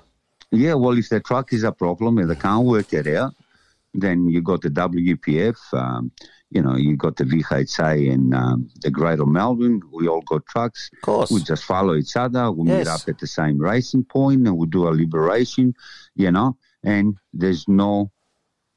Yeah, 0.50 0.74
well, 0.74 0.96
if 0.98 1.08
the 1.08 1.20
truck 1.20 1.52
is 1.52 1.64
a 1.64 1.72
problem 1.72 2.18
and 2.18 2.30
they 2.30 2.36
can't 2.36 2.64
work 2.66 2.92
it 2.92 3.06
out, 3.08 3.34
then 3.94 4.28
you 4.28 4.40
got 4.42 4.60
the 4.62 4.70
WPF, 4.70 5.56
um, 5.72 6.10
you 6.50 6.62
know, 6.62 6.76
you 6.76 6.96
got 6.96 7.16
the 7.16 7.24
VHA 7.24 8.12
and 8.12 8.34
um, 8.34 8.70
the 8.80 8.90
Greater 8.90 9.26
Melbourne. 9.26 9.80
We 9.92 10.06
all 10.08 10.22
got 10.22 10.46
trucks. 10.46 10.90
Of 10.94 11.00
course. 11.02 11.30
We 11.30 11.42
just 11.42 11.64
follow 11.64 11.94
each 11.96 12.16
other. 12.16 12.50
We 12.52 12.68
meet 12.68 12.86
up 12.86 13.00
at 13.08 13.18
the 13.18 13.26
same 13.26 13.58
racing 13.58 14.04
point 14.04 14.46
and 14.46 14.56
we 14.56 14.66
do 14.68 14.86
a 14.88 14.90
liberation, 14.90 15.74
you 16.14 16.30
know, 16.30 16.56
and 16.84 17.16
there's 17.32 17.66
no. 17.68 18.10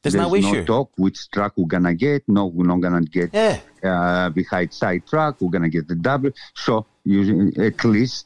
There's 0.02 0.16
no 0.16 0.34
issue. 0.34 0.64
talk 0.64 0.92
which 0.96 1.30
truck 1.30 1.54
we're 1.58 1.66
gonna 1.68 1.94
get. 1.94 2.24
No, 2.28 2.46
we're 2.48 2.66
not 2.66 2.80
gonna 2.80 3.02
get 3.02 3.34
Yeah. 3.34 3.60
uh, 3.84 4.30
VHA 4.32 5.06
truck. 5.08 5.42
We're 5.42 5.50
gonna 5.50 5.68
get 5.70 5.90
the 5.90 5.96
double. 5.96 6.32
So 6.56 6.86
you, 7.04 7.52
at 7.58 7.84
least 7.84 8.26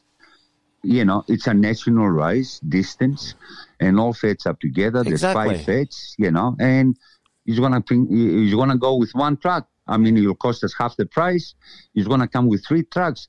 you 0.84 1.04
know, 1.04 1.24
it's 1.28 1.46
a 1.46 1.54
national 1.54 2.08
race 2.08 2.60
distance, 2.60 3.34
and 3.80 3.98
all 3.98 4.12
feds 4.12 4.46
are 4.46 4.54
together. 4.60 5.02
There's 5.02 5.22
five 5.22 5.64
feds, 5.64 6.14
you 6.18 6.30
know, 6.30 6.54
and 6.60 6.96
he's 7.44 7.58
gonna 7.58 7.80
bring, 7.80 8.06
he's 8.08 8.54
gonna 8.54 8.78
go 8.78 8.96
with 8.96 9.12
one 9.12 9.36
truck. 9.36 9.68
I 9.86 9.96
mean, 9.98 10.16
it'll 10.16 10.34
cost 10.34 10.64
us 10.64 10.74
half 10.78 10.96
the 10.96 11.06
price. 11.06 11.54
He's 11.92 12.06
gonna 12.08 12.28
come 12.28 12.46
with 12.48 12.64
three 12.66 12.84
trucks. 12.84 13.28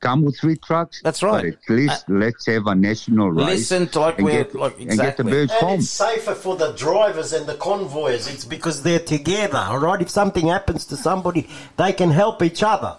Come 0.00 0.22
with 0.22 0.38
three 0.38 0.56
trucks. 0.56 1.00
That's 1.02 1.22
right. 1.22 1.56
But 1.66 1.72
at 1.74 1.78
least 1.80 2.04
let's 2.10 2.44
have 2.46 2.66
a 2.66 2.74
national 2.74 3.30
race. 3.30 3.46
Listen 3.46 3.86
to 3.88 4.00
like 4.00 4.18
and 4.18 4.26
we're 4.26 4.44
get, 4.44 4.54
like 4.54 4.78
and 4.78 4.88
get 4.90 5.16
the 5.16 5.22
exactly. 5.22 5.30
birds 5.30 5.52
And 5.52 5.60
home. 5.62 5.78
it's 5.78 5.88
safer 5.90 6.34
for 6.34 6.56
the 6.56 6.72
drivers 6.72 7.32
and 7.32 7.46
the 7.46 7.54
convoyers. 7.54 8.28
It's 8.28 8.44
because 8.44 8.82
they're 8.82 8.98
together, 8.98 9.56
all 9.56 9.78
right? 9.78 10.02
If 10.02 10.10
something 10.10 10.48
happens 10.48 10.84
to 10.86 10.96
somebody, 10.98 11.48
they 11.78 11.94
can 11.94 12.10
help 12.10 12.42
each 12.42 12.62
other. 12.62 12.98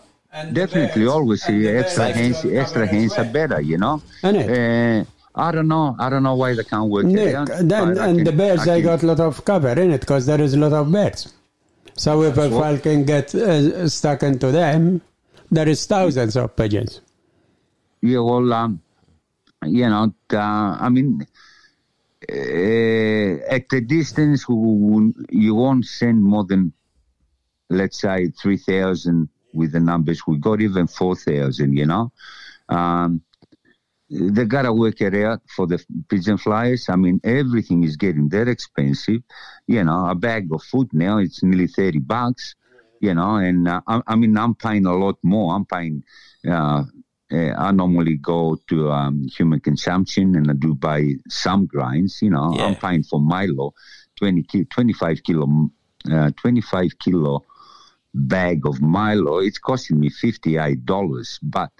Definitely, 0.52 1.06
always 1.08 1.44
see 1.44 1.68
extra 1.68 2.12
hands. 2.12 2.44
Extra 2.44 2.88
hands 2.88 3.14
are 3.18 3.26
better, 3.26 3.62
you 3.62 3.78
know. 3.78 4.02
Uh, 4.24 5.04
I 5.36 5.52
don't 5.52 5.68
know. 5.68 5.96
I 6.00 6.10
don't 6.10 6.24
know 6.24 6.36
why 6.36 6.56
they 6.56 6.64
can't 6.64 6.90
work 6.90 7.06
Nick, 7.06 7.36
it 7.36 7.68
then, 7.68 7.90
and 7.90 7.98
can- 7.98 8.24
the 8.24 8.32
bears, 8.32 8.62
I 8.62 8.66
they 8.66 8.82
can- 8.82 8.86
got 8.86 9.04
a 9.04 9.08
lot 9.08 9.20
of 9.20 9.44
cover 9.44 9.70
in 9.70 9.92
it 9.92 10.02
because 10.02 10.26
there 10.26 10.42
is 10.42 10.54
a 10.54 10.58
lot 10.58 10.74
of 10.74 10.92
bears. 10.92 11.34
So 11.96 12.24
if 12.24 12.38
a 12.38 12.50
what- 12.50 12.62
falcon 12.64 13.04
get 13.06 13.36
uh, 13.36 13.88
stuck 13.90 14.24
into 14.24 14.52
them, 14.52 15.02
there 15.52 15.68
is 15.68 15.86
thousands 15.86 16.36
of 16.38 16.56
pigeons. 16.56 17.02
Yeah, 18.02 18.20
well, 18.20 18.52
um, 18.54 18.82
you 19.66 19.90
know, 19.90 20.14
uh, 20.34 20.38
I 20.38 20.90
mean, 20.90 21.26
uh, 22.32 22.36
at 23.56 23.70
the 23.70 23.82
distance, 23.82 24.46
you 24.48 25.56
won't 25.56 25.86
send 25.86 26.24
more 26.24 26.44
than, 26.44 26.72
let's 27.70 28.00
say, 28.00 28.30
3,000 28.42 29.30
with 29.54 29.72
the 29.74 29.80
numbers 29.80 30.22
we 30.28 30.38
got, 30.38 30.62
even 30.62 30.88
4,000, 30.88 31.74
you 31.78 31.86
know. 31.86 32.12
Um, 32.70 33.22
they 34.10 34.46
got 34.46 34.64
to 34.64 34.74
work 34.74 35.02
it 35.02 35.16
out 35.16 35.42
for 35.56 35.66
the 35.68 35.84
pigeon 36.10 36.38
flyers. 36.38 36.88
I 36.90 36.96
mean, 36.96 37.20
everything 37.24 37.84
is 37.84 37.98
getting 37.98 38.30
that 38.30 38.48
expensive. 38.48 39.22
You 39.68 39.84
know, 39.84 40.08
a 40.08 40.16
bag 40.16 40.48
of 40.54 40.64
food 40.64 40.90
now, 40.94 41.18
it's 41.18 41.44
nearly 41.44 41.68
30 41.68 42.00
bucks, 42.00 42.56
you 43.00 43.14
know, 43.14 43.36
and 43.36 43.68
uh, 43.68 43.82
I, 43.88 44.02
I 44.08 44.16
mean, 44.16 44.38
I'm 44.38 44.56
paying 44.56 44.86
a 44.86 44.94
lot 44.96 45.18
more. 45.24 45.56
I'm 45.56 45.66
paying, 45.66 46.04
uh, 46.48 46.84
uh, 47.32 47.54
I 47.58 47.72
normally 47.72 48.18
go 48.18 48.58
to 48.70 48.92
um, 48.92 49.28
human 49.36 49.60
consumption 49.60 50.36
and 50.36 50.50
I 50.52 50.54
do 50.54 50.76
buy 50.76 51.14
some 51.28 51.66
grains. 51.66 52.20
You 52.22 52.30
know, 52.30 52.60
I'm 52.62 52.76
paying 52.76 53.04
for 53.04 53.20
Milo, 53.20 53.74
20 54.18 54.44
ki- 54.44 54.66
25 54.66 55.24
kilo, 55.24 55.70
uh, 56.12 56.32
25 56.40 57.00
kilo 57.00 57.44
bag 58.16 58.66
of 58.66 58.82
Milo, 58.82 59.40
it's 59.40 59.58
costing 59.58 60.00
me 60.00 60.10
$58, 60.10 61.40
but 61.44 61.72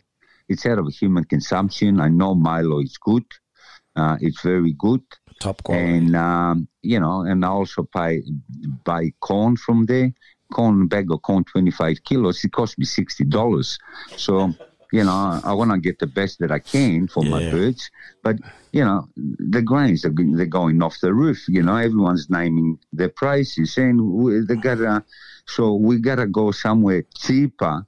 it's 0.48 0.66
out 0.66 0.80
of 0.80 0.88
human 0.94 1.24
consumption. 1.26 2.00
I 2.00 2.10
know 2.10 2.36
Milo 2.36 2.80
is 2.82 2.98
good. 2.98 3.26
Uh, 3.96 4.18
it's 4.20 4.42
very 4.42 4.74
good. 4.78 5.02
Top 5.40 5.64
quality. 5.64 5.98
And, 5.98 6.16
um, 6.16 6.68
you 6.82 7.00
know, 7.00 7.22
and 7.22 7.44
I 7.44 7.50
also 7.50 7.88
buy, 7.94 8.20
buy 8.84 9.12
corn 9.22 9.58
from 9.58 9.86
there. 9.86 10.14
Corn, 10.54 10.88
bag 10.88 11.12
of 11.12 11.22
corn, 11.24 11.44
25 11.44 12.04
kilos. 12.04 12.44
It 12.44 12.52
cost 12.52 12.78
me 12.78 12.86
$60. 12.86 13.78
So, 14.16 14.54
you 14.92 15.04
know, 15.04 15.42
I 15.44 15.54
want 15.54 15.72
to 15.72 15.80
get 15.80 16.00
the 16.00 16.08
best 16.08 16.40
that 16.40 16.52
I 16.52 16.60
can 16.60 17.08
for 17.08 17.24
my 17.24 17.50
birds. 17.50 17.90
But, 18.22 18.38
you 18.72 18.86
know, 18.86 19.08
the 19.16 19.62
grains, 19.62 20.06
are, 20.06 20.14
they're 20.16 20.46
going 20.46 20.84
off 20.84 21.00
the 21.02 21.14
roof. 21.14 21.44
You 21.48 21.64
know, 21.64 21.76
everyone's 21.76 22.30
naming 22.30 22.78
their 22.94 23.10
prices. 23.10 23.76
And 23.78 24.48
they 24.48 24.56
got 24.56 24.76
to, 24.76 25.04
so 25.48 25.74
we 25.74 26.00
got 26.00 26.16
to 26.16 26.28
go 26.28 26.52
somewhere 26.52 27.04
cheaper 27.18 27.88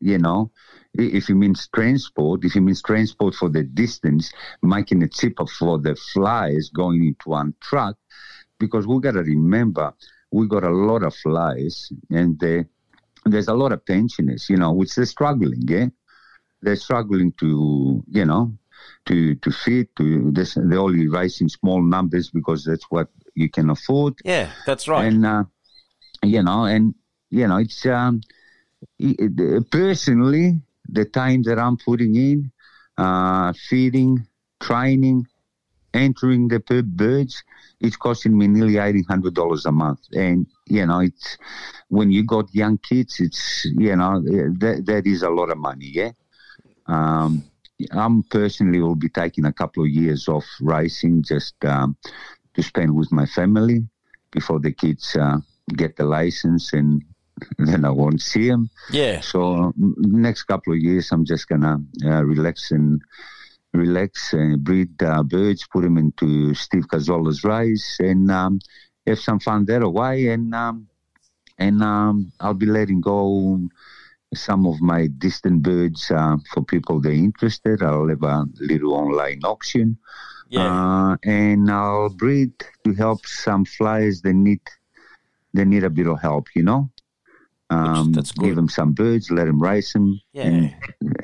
you 0.00 0.18
know, 0.18 0.50
if 0.94 1.30
it 1.30 1.34
means 1.34 1.68
transport, 1.74 2.44
if 2.44 2.56
it 2.56 2.60
means 2.60 2.82
transport 2.82 3.34
for 3.34 3.48
the 3.48 3.62
distance, 3.62 4.32
making 4.62 5.02
it 5.02 5.12
cheaper 5.12 5.46
for 5.46 5.78
the 5.78 5.94
flies 6.12 6.70
going 6.74 7.04
into 7.04 7.30
one 7.30 7.54
truck, 7.60 7.96
because 8.58 8.86
we 8.86 9.00
got 9.00 9.12
to 9.12 9.22
remember 9.22 9.92
we 10.32 10.46
got 10.46 10.64
a 10.64 10.70
lot 10.70 11.02
of 11.02 11.14
flies 11.14 11.90
and 12.10 12.38
they, 12.38 12.64
there's 13.24 13.48
a 13.48 13.54
lot 13.54 13.72
of 13.72 13.84
pensioners, 13.84 14.48
you 14.48 14.56
know, 14.56 14.72
which 14.72 14.94
they're 14.94 15.04
struggling, 15.04 15.62
yeah? 15.66 15.86
They're 16.62 16.76
struggling 16.76 17.32
to, 17.40 18.04
you 18.08 18.24
know, 18.24 18.52
to 19.06 19.34
to 19.36 19.50
feed, 19.50 19.88
to 19.96 20.30
this, 20.30 20.54
they're 20.54 20.78
only 20.78 21.08
raising 21.08 21.48
small 21.48 21.82
numbers 21.82 22.30
because 22.30 22.64
that's 22.64 22.84
what 22.90 23.08
you 23.34 23.50
can 23.50 23.70
afford. 23.70 24.14
Yeah, 24.24 24.50
that's 24.66 24.86
right. 24.86 25.06
And, 25.06 25.26
uh, 25.26 25.44
you 26.22 26.42
know, 26.42 26.64
and, 26.64 26.94
you 27.30 27.46
know, 27.48 27.56
it's, 27.56 27.84
um, 27.86 28.20
personally, 29.70 30.60
the 30.92 31.04
time 31.04 31.42
that 31.44 31.58
I'm 31.58 31.76
putting 31.76 32.16
in, 32.16 32.50
uh, 32.98 33.52
feeding, 33.68 34.26
training, 34.60 35.26
entering 35.94 36.48
the 36.48 36.60
birds, 36.82 37.42
it's 37.80 37.96
costing 37.96 38.36
me 38.36 38.46
nearly 38.48 38.78
eighteen 38.78 39.04
hundred 39.04 39.34
dollars 39.34 39.66
a 39.66 39.72
month. 39.72 40.00
And 40.12 40.46
you 40.66 40.86
know, 40.86 41.00
it's 41.00 41.38
when 41.88 42.10
you 42.10 42.24
got 42.24 42.54
young 42.54 42.78
kids, 42.78 43.20
it's 43.20 43.64
you 43.64 43.96
know 43.96 44.20
that 44.22 44.84
that 44.86 45.06
is 45.06 45.22
a 45.22 45.30
lot 45.30 45.50
of 45.50 45.58
money. 45.58 45.90
Yeah. 45.92 46.12
Um, 46.86 47.44
I'm 47.92 48.22
personally 48.24 48.80
will 48.80 48.94
be 48.96 49.08
taking 49.08 49.46
a 49.46 49.52
couple 49.52 49.84
of 49.84 49.88
years 49.88 50.28
off 50.28 50.44
racing 50.60 51.22
just 51.22 51.54
um, 51.64 51.96
to 52.54 52.62
spend 52.62 52.94
with 52.94 53.10
my 53.12 53.26
family 53.26 53.88
before 54.30 54.60
the 54.60 54.72
kids 54.72 55.16
uh, 55.16 55.38
get 55.76 55.96
the 55.96 56.04
license 56.04 56.72
and 56.72 57.02
then 57.58 57.84
I 57.84 57.90
won't 57.90 58.20
see 58.20 58.48
them. 58.48 58.70
Yeah. 58.90 59.20
So 59.20 59.72
next 59.76 60.44
couple 60.44 60.72
of 60.72 60.78
years, 60.78 61.10
I'm 61.12 61.24
just 61.24 61.48
gonna 61.48 61.78
uh, 62.04 62.24
relax 62.24 62.70
and 62.70 63.00
relax 63.72 64.32
and 64.32 64.62
breed 64.62 65.02
uh, 65.02 65.22
birds, 65.22 65.66
put 65.72 65.82
them 65.82 65.98
into 65.98 66.54
Steve 66.54 66.88
Cazzola's 66.88 67.44
rice, 67.44 67.96
and 68.00 68.30
um, 68.30 68.60
have 69.06 69.18
some 69.18 69.40
fun 69.40 69.64
that 69.66 69.82
away. 69.82 70.28
And 70.28 70.54
um, 70.54 70.88
and 71.58 71.82
um, 71.82 72.32
I'll 72.40 72.54
be 72.54 72.66
letting 72.66 73.00
go 73.00 73.60
some 74.34 74.66
of 74.66 74.80
my 74.80 75.08
distant 75.18 75.62
birds 75.62 76.10
uh, 76.10 76.36
for 76.52 76.64
people 76.64 77.00
that 77.00 77.08
are 77.08 77.12
interested. 77.12 77.82
I'll 77.82 78.08
have 78.08 78.22
a 78.22 78.46
little 78.60 78.94
online 78.94 79.40
auction. 79.44 79.98
Uh, 80.62 81.16
and 81.24 81.70
I'll 81.70 82.08
breed 82.08 82.52
to 82.84 82.92
help 82.94 83.24
some 83.24 83.64
flies 83.64 84.20
that 84.22 84.32
need 84.34 84.60
they 85.52 85.64
need 85.64 85.84
a 85.84 85.90
bit 85.90 86.06
of 86.06 86.20
help, 86.20 86.48
you 86.54 86.62
know. 86.62 86.90
Um, 87.70 88.12
Give 88.40 88.56
them 88.56 88.68
some 88.68 88.92
birds, 88.92 89.30
let 89.30 89.46
them 89.46 89.62
race 89.62 89.92
them, 89.92 90.20
and, 90.34 90.74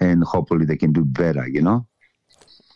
and 0.00 0.22
hopefully 0.24 0.64
they 0.64 0.76
can 0.76 0.92
do 0.92 1.04
better, 1.04 1.46
you 1.48 1.60
know. 1.60 1.86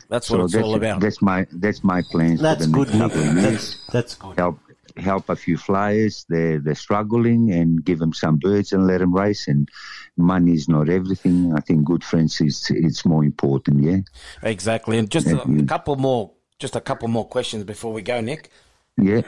That's 0.09 0.29
what 0.29 0.41
it's 0.41 0.57
all 0.57 0.75
about. 0.75 1.01
That's 1.01 1.23
my 1.23 1.47
that's 1.53 1.85
my 1.85 2.03
plans 2.03 2.41
That's 2.41 2.65
for 2.67 2.71
the 2.71 2.77
good, 2.77 2.89
next 2.89 3.15
couple 3.15 3.43
years. 3.43 3.87
That's 3.93 4.15
good. 4.17 4.37
Help 4.37 4.59
help 4.97 5.29
a 5.29 5.37
few 5.37 5.57
flyers. 5.57 6.27
They're 6.29 6.59
they're 6.59 6.75
struggling, 6.75 7.53
and 7.53 7.85
give 7.85 8.01
them 8.01 8.13
some 8.13 8.37
birds 8.39 8.73
and 8.73 8.89
let 8.89 8.99
them 8.99 9.15
race. 9.15 9.47
And 9.47 9.69
money 10.17 10.53
is 10.55 10.69
not 10.69 10.89
everything. 10.89 11.55
I 11.57 11.61
think 11.61 11.85
good 11.85 12.03
friends 12.03 12.41
is 12.41 12.67
it's 12.71 13.07
more 13.07 13.23
important. 13.23 13.85
Yeah. 13.85 13.99
Exactly. 14.43 14.99
And 14.99 15.09
just 15.09 15.29
a, 15.29 15.37
Yeah. 15.47 15.61
a 15.63 15.65
couple 15.65 15.95
more, 15.95 16.33
just 16.59 16.75
a 16.75 16.81
couple 16.81 17.07
more 17.07 17.29
questions 17.29 17.63
before 17.63 17.93
we 17.93 18.03
go, 18.03 18.21
Nick. 18.21 18.51
Yeah. 18.97 19.23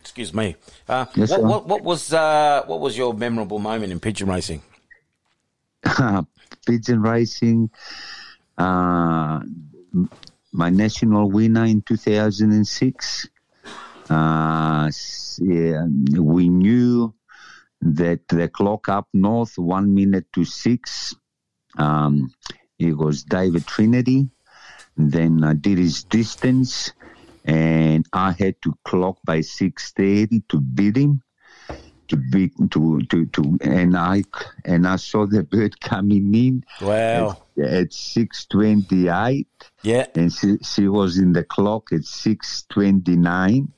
Excuse 0.00 0.32
me. 0.34 0.56
Uh, 0.88 1.06
Yes, 1.14 1.30
what, 1.30 1.42
what, 1.44 1.66
what 1.66 1.82
was 1.82 2.12
uh, 2.12 2.62
what 2.66 2.80
was 2.80 2.96
your 2.96 3.14
memorable 3.14 3.58
moment 3.58 3.92
in 3.92 4.00
pigeon 4.00 4.28
racing? 4.28 4.62
pigeon 6.66 7.02
racing. 7.02 7.70
Uh, 8.58 9.40
my 10.52 10.70
national 10.70 11.30
winner 11.30 11.64
in 11.64 11.82
2006. 11.82 13.28
Uh, 14.08 14.90
yeah, 15.38 15.86
we 16.18 16.48
knew 16.48 17.14
that 17.80 18.26
the 18.28 18.48
clock 18.48 18.88
up 18.88 19.08
north, 19.14 19.56
one 19.56 19.94
minute 19.94 20.26
to 20.32 20.44
six. 20.44 21.14
Um, 21.78 22.32
it 22.78 22.96
was 22.96 23.22
David 23.22 23.66
Trinity. 23.66 24.28
Then 24.96 25.44
I 25.44 25.54
did 25.54 25.78
his 25.78 26.04
distance, 26.04 26.92
and 27.44 28.06
I 28.12 28.32
had 28.32 28.60
to 28.62 28.74
clock 28.84 29.18
by 29.24 29.40
6:30 29.40 30.48
to 30.48 30.60
beat 30.60 30.96
him 30.96 31.22
to 32.10 32.16
be 32.16 32.50
to 32.70 33.00
to 33.08 33.26
to 33.26 33.58
and 33.62 33.96
I 33.96 34.24
and 34.64 34.86
I 34.86 34.96
saw 34.96 35.26
the 35.26 35.44
bird 35.44 35.80
coming 35.80 36.34
in. 36.34 36.64
Wow. 36.80 37.38
At, 37.56 37.64
at 37.64 37.92
six 37.92 38.46
twenty 38.46 39.08
eight. 39.08 39.48
Yeah. 39.82 40.06
And 40.14 40.32
she 40.32 40.58
she 40.62 40.88
was 40.88 41.18
in 41.18 41.32
the 41.32 41.44
clock 41.44 41.92
at 41.92 42.04
six 42.04 42.64
twenty 42.68 43.16
nine. 43.16 43.72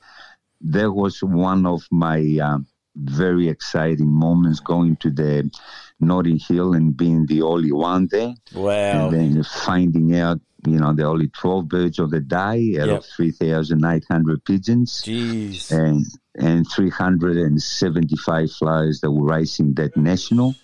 That 0.61 0.91
was 0.91 1.21
one 1.21 1.65
of 1.65 1.83
my 1.91 2.19
um, 2.41 2.67
very 2.95 3.49
exciting 3.49 4.11
moments 4.11 4.59
going 4.59 4.95
to 4.97 5.09
the 5.09 5.49
Notting 6.03 6.39
Hill 6.39 6.73
and 6.73 6.95
being 6.95 7.25
the 7.25 7.41
only 7.41 7.71
one 7.71 8.07
there. 8.11 8.33
Wow. 8.53 9.09
And 9.09 9.13
then 9.35 9.43
finding 9.43 10.15
out, 10.17 10.39
you 10.65 10.79
know, 10.79 10.87
are 10.97 11.05
only 11.05 11.27
12 11.29 11.67
birds 11.67 11.99
of 11.99 12.11
the 12.11 12.19
day 12.19 12.77
out 12.79 12.87
Yep. 12.87 12.97
of 12.99 13.05
3,800 13.17 14.45
pigeons. 14.45 15.01
Jeez. 15.05 15.71
And, 15.71 16.05
and 16.35 16.65
375 16.69 18.51
flyers 18.51 19.01
that 19.01 19.11
were 19.11 19.25
racing 19.27 19.73
that 19.75 19.95
national. 19.97 20.55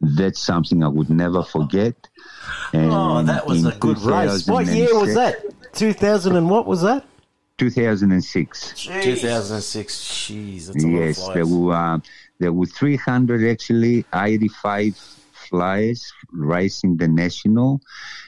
That's 0.00 0.40
something 0.40 0.82
I 0.84 0.88
would 0.88 1.10
never 1.10 1.42
forget. 1.42 1.94
And 2.72 2.90
Oh, 2.92 3.22
that 3.22 3.46
was 3.46 3.64
a 3.64 3.72
good 3.72 3.98
race. 4.02 4.46
What 4.46 4.66
year 4.66 4.94
was 4.98 5.14
that? 5.14 5.36
2000 5.72 6.36
and 6.36 6.50
what 6.50 6.66
was 6.66 6.82
that? 6.82 7.04
2006. 7.58 8.74
2006. 8.86 9.94
Jeez, 9.94 10.66
that's 10.66 10.84
a 10.84 10.88
yes, 10.88 11.20
lot 11.20 11.28
of 11.28 11.34
there 11.34 11.46
were 11.46 11.72
uh, 11.72 11.98
there 12.38 12.52
were 12.52 12.66
300 12.66 13.50
actually 13.50 14.04
85 14.14 14.96
flyers 15.48 16.12
racing 16.32 16.96
the 16.96 17.06
national, 17.08 17.80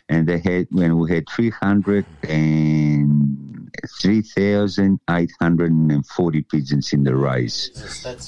and 0.09 0.29
they 0.29 0.39
had 0.39 0.67
when 0.71 0.99
we 0.99 1.13
had 1.13 1.29
300 1.29 2.07
and 2.29 3.71
3,840 4.01 6.43
pigeons 6.43 6.93
in 6.93 7.05
the 7.05 7.15
race. 7.15 7.71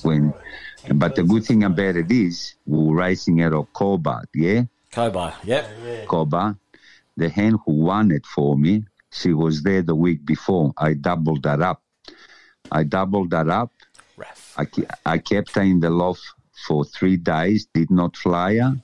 When, 0.02 0.32
but 0.94 1.16
the 1.16 1.22
good 1.22 1.44
thing 1.44 1.64
about 1.64 1.96
it 1.96 2.10
is 2.10 2.54
we 2.66 2.84
were 2.84 2.96
racing 2.96 3.42
at 3.42 3.52
of 3.52 3.70
Cobar, 3.72 4.24
yeah. 4.34 4.62
Cobar. 4.92 5.34
Yep. 5.44 6.08
Cobar. 6.08 6.56
The 7.16 7.28
hen 7.28 7.58
who 7.64 7.72
won 7.72 8.10
it 8.10 8.26
for 8.26 8.56
me, 8.56 8.84
she 9.10 9.32
was 9.32 9.62
there 9.62 9.82
the 9.82 9.94
week 9.94 10.24
before. 10.24 10.72
I 10.76 10.94
doubled 10.94 11.42
that 11.42 11.60
up. 11.60 11.82
I 12.70 12.84
doubled 12.84 13.30
that 13.30 13.48
up. 13.48 13.72
I, 14.58 14.66
I 15.06 15.18
kept 15.18 15.54
her 15.54 15.62
in 15.62 15.80
the 15.80 15.90
loft 15.90 16.22
for 16.66 16.84
three 16.84 17.16
days, 17.16 17.66
did 17.72 17.90
not 17.90 18.16
fly 18.16 18.56
her. 18.56 18.76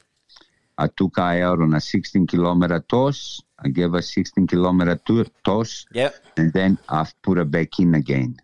I 0.79 0.89
took 0.89 1.17
her 1.17 1.43
out 1.43 1.61
on 1.61 1.75
a 1.75 1.81
16 1.81 2.27
kilometer 2.27 2.81
toss. 2.81 3.43
I 3.59 3.69
gave 3.69 3.93
her 3.93 4.03
16 4.03 4.47
kilometer 4.47 4.97
to- 5.07 5.27
toss. 5.45 5.87
Yep. 5.93 6.15
And 6.37 6.53
then 6.53 6.79
I've 6.89 7.15
put 7.23 7.39
her 7.39 7.45
back 7.45 7.79
in 7.79 7.95
again 7.95 8.37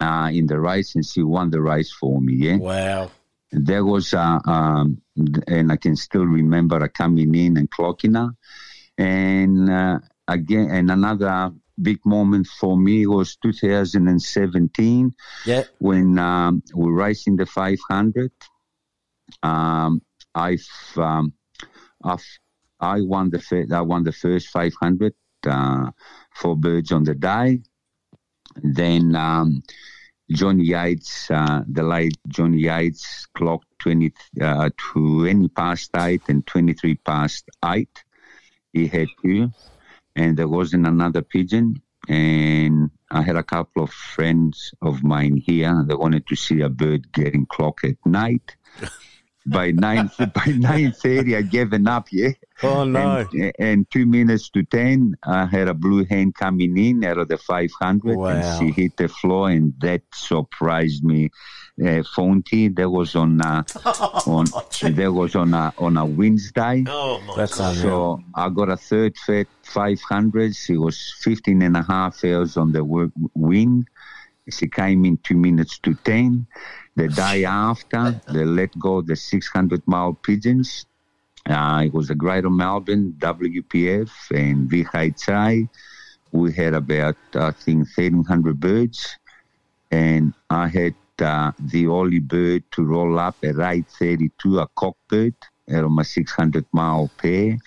uh, 0.00 0.30
in 0.32 0.46
the 0.46 0.58
race, 0.58 0.94
and 0.94 1.04
she 1.04 1.22
won 1.22 1.50
the 1.50 1.60
race 1.60 1.92
for 1.92 2.20
me. 2.20 2.34
Yeah. 2.34 2.56
Wow. 2.56 3.10
There 3.50 3.84
was, 3.84 4.12
uh, 4.14 4.40
um, 4.44 5.00
and 5.46 5.70
I 5.70 5.76
can 5.76 5.96
still 5.96 6.26
remember 6.26 6.80
her 6.80 6.88
coming 6.88 7.34
in 7.34 7.56
and 7.56 7.70
clocking 7.70 8.16
her. 8.16 8.34
And 8.98 9.70
uh, 9.70 10.00
again, 10.26 10.70
and 10.70 10.90
another 10.90 11.52
big 11.80 11.98
moment 12.04 12.46
for 12.46 12.76
me 12.76 13.06
was 13.06 13.36
2017 13.36 15.12
Yeah. 15.46 15.62
when 15.78 16.18
um, 16.18 16.62
we 16.74 16.86
were 16.86 16.92
racing 16.94 17.36
the 17.36 17.46
500. 17.46 18.30
Um, 19.42 20.02
I've, 20.34 20.66
um, 20.96 21.32
I've, 22.02 22.24
I 22.80 23.00
won 23.00 23.30
the 23.30 23.40
fir- 23.40 23.66
I 23.72 23.80
won 23.80 24.04
the 24.04 24.12
first 24.12 24.48
500 24.48 25.14
uh, 25.46 25.90
for 26.34 26.56
birds 26.56 26.92
on 26.92 27.04
the 27.04 27.14
day. 27.14 27.60
Then 28.62 29.14
um, 29.16 29.62
Johnny 30.30 30.64
Yates, 30.64 31.30
uh, 31.30 31.62
the 31.66 31.82
late 31.82 32.16
Johnny 32.28 32.58
Yates, 32.58 33.26
clocked 33.36 33.66
20, 33.80 34.12
uh, 34.40 34.70
20 34.92 35.48
past 35.48 35.90
8 35.96 36.22
and 36.28 36.46
23 36.46 36.94
past 36.96 37.48
8. 37.64 37.88
He 38.72 38.86
had 38.86 39.08
two. 39.22 39.50
And 40.16 40.36
there 40.36 40.48
wasn't 40.48 40.86
another 40.86 41.22
pigeon. 41.22 41.82
And 42.08 42.90
I 43.10 43.22
had 43.22 43.36
a 43.36 43.42
couple 43.42 43.82
of 43.82 43.90
friends 43.90 44.72
of 44.82 45.02
mine 45.02 45.36
here 45.36 45.84
that 45.86 45.98
wanted 45.98 46.26
to 46.28 46.36
see 46.36 46.60
a 46.60 46.68
bird 46.68 47.12
getting 47.12 47.46
clocked 47.46 47.84
at 47.84 47.96
night. 48.04 48.56
by 49.46 49.70
nine 49.72 50.10
by 50.34 50.46
nine 50.46 50.92
thirty, 50.92 51.36
I 51.36 51.42
given 51.42 51.86
up. 51.88 52.08
Yeah. 52.10 52.30
Oh, 52.62 52.84
no. 52.84 53.26
And, 53.32 53.52
and 53.58 53.90
two 53.90 54.06
minutes 54.06 54.48
to 54.50 54.62
ten, 54.62 55.16
I 55.24 55.44
had 55.46 55.68
a 55.68 55.74
blue 55.74 56.04
hen 56.04 56.32
coming 56.32 56.76
in 56.78 57.04
out 57.04 57.18
of 57.18 57.28
the 57.28 57.36
five 57.38 57.70
hundred, 57.80 58.16
Wow. 58.16 58.28
and 58.28 58.58
she 58.58 58.70
hit 58.82 58.96
the 58.96 59.08
floor, 59.08 59.50
and 59.50 59.74
that 59.80 60.02
surprised 60.12 61.04
me. 61.04 61.30
Uh, 61.76 62.04
Fonty, 62.16 62.72
that 62.76 62.88
was 62.88 63.16
on 63.16 63.40
uh, 63.42 63.64
on 64.26 64.44
that 64.94 65.12
was 65.12 65.34
on 65.34 65.52
a 65.54 65.74
on 65.78 65.96
a 65.96 66.06
Wednesday. 66.06 66.84
Oh, 66.86 67.20
That's 67.36 67.58
unreal. 67.58 67.82
So 67.82 68.22
I 68.36 68.48
got 68.48 68.68
a 68.68 68.76
third 68.76 69.16
fet 69.26 69.48
500. 69.64 70.54
She 70.54 70.76
was 70.76 71.14
15 71.22 71.62
and 71.62 71.76
a 71.76 71.82
half 71.82 72.24
hours 72.24 72.56
on 72.56 72.70
the 72.70 72.84
wing. 73.34 73.88
She 74.50 74.68
came 74.68 75.04
in 75.04 75.16
two 75.18 75.36
minutes 75.36 75.78
to 75.80 75.94
10. 75.94 76.46
The 76.96 77.08
day 77.08 77.44
after, 77.44 78.20
they 78.32 78.44
let 78.44 78.78
go 78.78 79.02
the 79.02 79.16
600 79.16 79.82
mile 79.86 80.14
pigeons. 80.14 80.86
Uh, 81.44 81.82
it 81.86 81.92
was 81.92 82.08
a 82.10 82.14
Greater 82.14 82.50
Melbourne, 82.50 83.14
WPF, 83.18 84.10
and 84.30 84.70
VHI. 84.70 85.68
We 86.32 86.52
had 86.52 86.74
about, 86.74 87.16
I 87.34 87.50
think, 87.50 87.88
1,300 87.96 88.60
birds. 88.60 89.16
And 89.90 90.34
I 90.48 90.68
had 90.68 90.94
uh, 91.20 91.52
the 91.58 91.88
only 91.88 92.20
bird 92.20 92.62
to 92.72 92.84
roll 92.84 93.18
up 93.18 93.36
at 93.42 93.56
832, 93.56 94.60
a 94.60 94.68
cockbird, 94.68 95.34
out 95.72 95.84
of 95.84 95.90
my 95.90 96.02
600 96.02 96.64
mile 96.72 97.10
pair. 97.18 97.58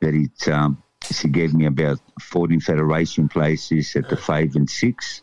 That 0.00 0.14
it, 0.14 0.48
um, 0.48 0.82
she 1.10 1.28
gave 1.28 1.54
me 1.54 1.66
about 1.66 1.98
14 2.20 2.60
federation 2.60 3.28
places 3.28 3.94
at 3.96 4.08
the 4.08 4.16
five 4.16 4.54
and 4.54 4.70
six. 4.70 5.22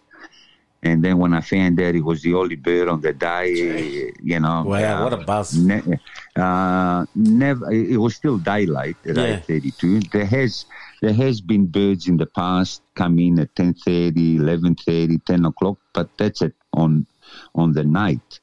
And 0.84 1.04
then 1.04 1.18
when 1.18 1.34
I 1.34 1.42
found 1.42 1.80
out 1.82 1.96
it 1.96 2.04
was 2.04 2.22
the 2.22 2.36
only 2.36 2.56
bird 2.56 2.88
on 2.88 3.02
the 3.02 3.12
day, 3.12 4.12
you 4.22 4.40
know. 4.40 4.64
Wow, 4.64 5.02
uh, 5.02 5.04
what 5.04 5.14
a 5.14 5.18
buzz. 5.18 5.58
Ne- 5.58 6.00
uh, 6.36 7.06
never, 7.16 7.72
it 7.72 7.98
was 7.98 8.16
still 8.16 8.38
daylight 8.38 8.96
at 9.06 9.16
Yeah. 9.16 9.40
8.32. 9.40 10.12
There 10.12 10.26
has, 10.26 10.66
there 11.02 11.14
has 11.14 11.42
been 11.42 11.66
birds 11.66 12.08
in 12.08 12.18
the 12.18 12.28
past 12.28 12.84
come 12.96 13.18
in 13.20 13.40
at 13.40 13.54
10.30, 13.56 14.38
11.30, 14.40 15.24
10 15.26 15.46
o'clock, 15.46 15.78
but 15.94 16.10
that's 16.18 16.42
it 16.44 16.54
on, 16.74 17.08
on 17.56 17.74
the 17.74 17.84
night. 17.84 18.40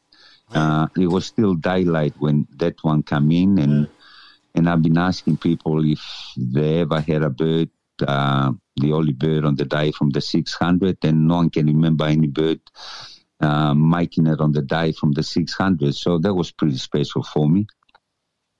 Uh, 0.53 0.87
it 0.97 1.07
was 1.07 1.27
still 1.27 1.55
daylight 1.55 2.15
when 2.19 2.47
that 2.57 2.75
one 2.83 3.03
come 3.03 3.31
in 3.33 3.59
and, 3.59 3.89
and 4.55 4.69
I've 4.69 4.83
been 4.83 4.99
asking 4.99 5.39
people 5.39 5.85
if 5.85 6.01
they 6.37 6.81
ever 6.81 7.01
had 7.01 7.23
a 7.23 7.31
bird, 7.31 7.71
uh, 8.07 8.53
the 8.77 8.93
only 8.93 9.13
bird 9.13 9.45
on 9.45 9.57
the 9.57 9.65
day 9.65 9.93
from 9.93 10.11
the 10.11 10.21
600, 10.21 10.99
and 11.05 11.29
no 11.29 11.37
one 11.37 11.51
can 11.51 11.67
remember 11.67 12.05
any 12.05 12.27
bird 12.27 12.61
uh, 13.41 13.75
making 13.75 14.27
it 14.27 14.41
on 14.41 14.53
the 14.53 14.63
day 14.63 14.93
from 14.93 15.13
the 15.13 15.23
600. 15.23 15.95
So 15.95 16.19
that 16.19 16.35
was 16.35 16.51
pretty 16.51 16.79
special 16.79 17.23
for 17.23 17.49
me. 17.49 17.67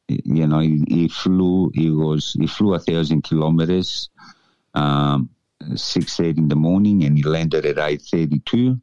You 0.09 0.47
know, 0.47 0.59
he, 0.59 0.85
he 0.87 1.09
flew. 1.09 1.71
He 1.75 1.91
was 1.91 2.37
he 2.39 2.47
flew 2.47 2.75
a 2.75 2.79
thousand 2.79 3.23
kilometers, 3.23 4.11
um, 4.75 5.31
six 5.77 6.21
eight 6.21 6.37
in 6.37 6.49
the 6.49 6.57
morning, 6.57 7.05
and 7.05 7.17
he 7.17 7.23
landed 7.23 7.65
at 7.65 7.79
eight 7.79 8.03
thirty 8.03 8.41
two. 8.41 8.83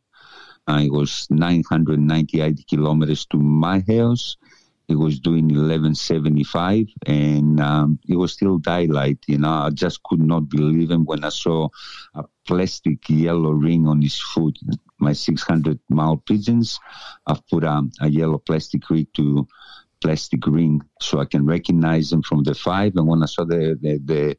Uh, 0.67 0.81
it 0.83 0.91
was 0.91 1.27
998 1.29 2.65
kilometers 2.67 3.25
to 3.25 3.37
my 3.37 3.83
house. 3.87 4.37
It 4.91 4.97
was 4.97 5.19
doing 5.19 5.45
1175 5.45 6.87
and 7.07 7.59
um, 7.59 7.99
it 8.07 8.17
was 8.17 8.33
still 8.33 8.57
daylight. 8.57 9.19
You 9.27 9.37
know, 9.37 9.49
I 9.49 9.69
just 9.69 10.03
could 10.03 10.19
not 10.19 10.49
believe 10.49 10.91
him 10.91 11.05
when 11.05 11.23
I 11.23 11.29
saw 11.29 11.69
a 12.13 12.25
plastic 12.45 13.09
yellow 13.09 13.51
ring 13.51 13.87
on 13.87 14.01
his 14.01 14.19
foot. 14.19 14.57
My 14.99 15.13
600 15.13 15.79
mile 15.89 16.17
pigeons, 16.17 16.79
I've 17.25 17.45
put 17.47 17.63
um, 17.63 17.91
a 18.01 18.09
yellow 18.09 18.37
plastic 18.37 18.89
ring 18.89 19.07
to 19.15 19.47
plastic 20.01 20.45
ring 20.45 20.81
so 20.99 21.19
I 21.19 21.25
can 21.25 21.45
recognize 21.45 22.09
them 22.09 22.23
from 22.23 22.43
the 22.43 22.53
five. 22.53 22.93
And 22.95 23.07
when 23.07 23.23
I 23.23 23.27
saw 23.27 23.45
the, 23.45 23.77
the, 23.81 23.99
the, 24.03 24.37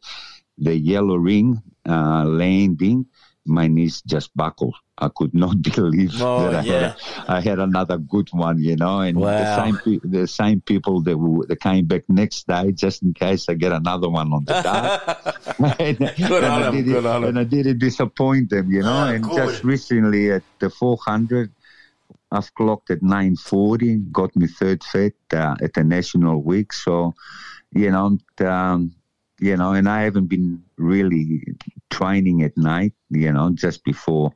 the 0.58 0.76
yellow 0.76 1.16
ring 1.16 1.62
uh, 1.88 2.24
landing, 2.24 3.06
my 3.46 3.66
knees 3.66 4.02
just 4.02 4.30
buckled. 4.36 4.74
I 4.98 5.08
could 5.14 5.34
not 5.34 5.60
believe 5.74 6.12
Oh, 6.22 6.50
that 6.50 6.60
I, 6.60 6.62
yeah. 6.62 6.72
had 6.72 6.82
a, 6.82 7.32
I 7.32 7.40
had 7.40 7.58
another 7.58 7.98
good 7.98 8.28
one, 8.32 8.58
you 8.62 8.76
know. 8.76 9.00
And 9.00 9.16
the 9.20 9.56
same 9.56 9.78
pe- 9.78 10.08
the 10.08 10.26
same 10.28 10.60
people 10.60 11.02
that, 11.02 11.12
w- 11.12 11.44
that 11.48 11.60
came 11.60 11.86
back 11.86 12.02
next 12.08 12.46
day 12.46 12.72
just 12.72 13.02
in 13.02 13.12
case 13.14 13.48
I 13.48 13.54
get 13.54 13.72
another 13.72 14.08
one 14.08 14.32
on 14.32 14.44
the 14.44 14.54
day. 14.62 15.74
and, 15.84 15.98
Good 15.98 16.44
and 16.44 16.52
on 16.52 16.62
I 16.62 16.66
'em, 16.68 16.74
did 16.76 16.84
good 16.86 17.04
it, 17.04 17.06
on 17.06 17.22
'em. 17.24 17.28
and 17.30 17.38
I 17.40 17.44
didn't 17.44 17.78
disappoint 17.78 18.50
them, 18.50 18.70
you 18.70 18.82
know. 18.82 18.92
Ah, 18.92 19.08
and 19.08 19.24
good. 19.24 19.36
just 19.36 19.64
recently 19.64 20.30
at 20.30 20.44
the 20.60 20.70
400, 20.70 21.52
I've 22.30 22.54
clocked 22.54 22.90
at 22.90 23.02
940, 23.02 23.96
got 24.12 24.34
me 24.36 24.46
third 24.46 24.84
fit 24.84 25.14
uh, 25.34 25.56
at 25.60 25.74
the 25.74 25.82
national 25.84 26.42
week. 26.42 26.72
So, 26.72 27.14
you 27.74 27.90
know, 27.90 28.18
um, 28.46 28.92
you 29.42 29.56
know, 29.56 29.72
and 29.72 29.88
I 29.88 30.02
haven't 30.02 30.28
been 30.28 30.62
really 30.76 31.42
training 31.90 32.44
at 32.44 32.56
night, 32.56 32.92
you 33.10 33.32
know, 33.32 33.50
just 33.52 33.82
before 33.82 34.32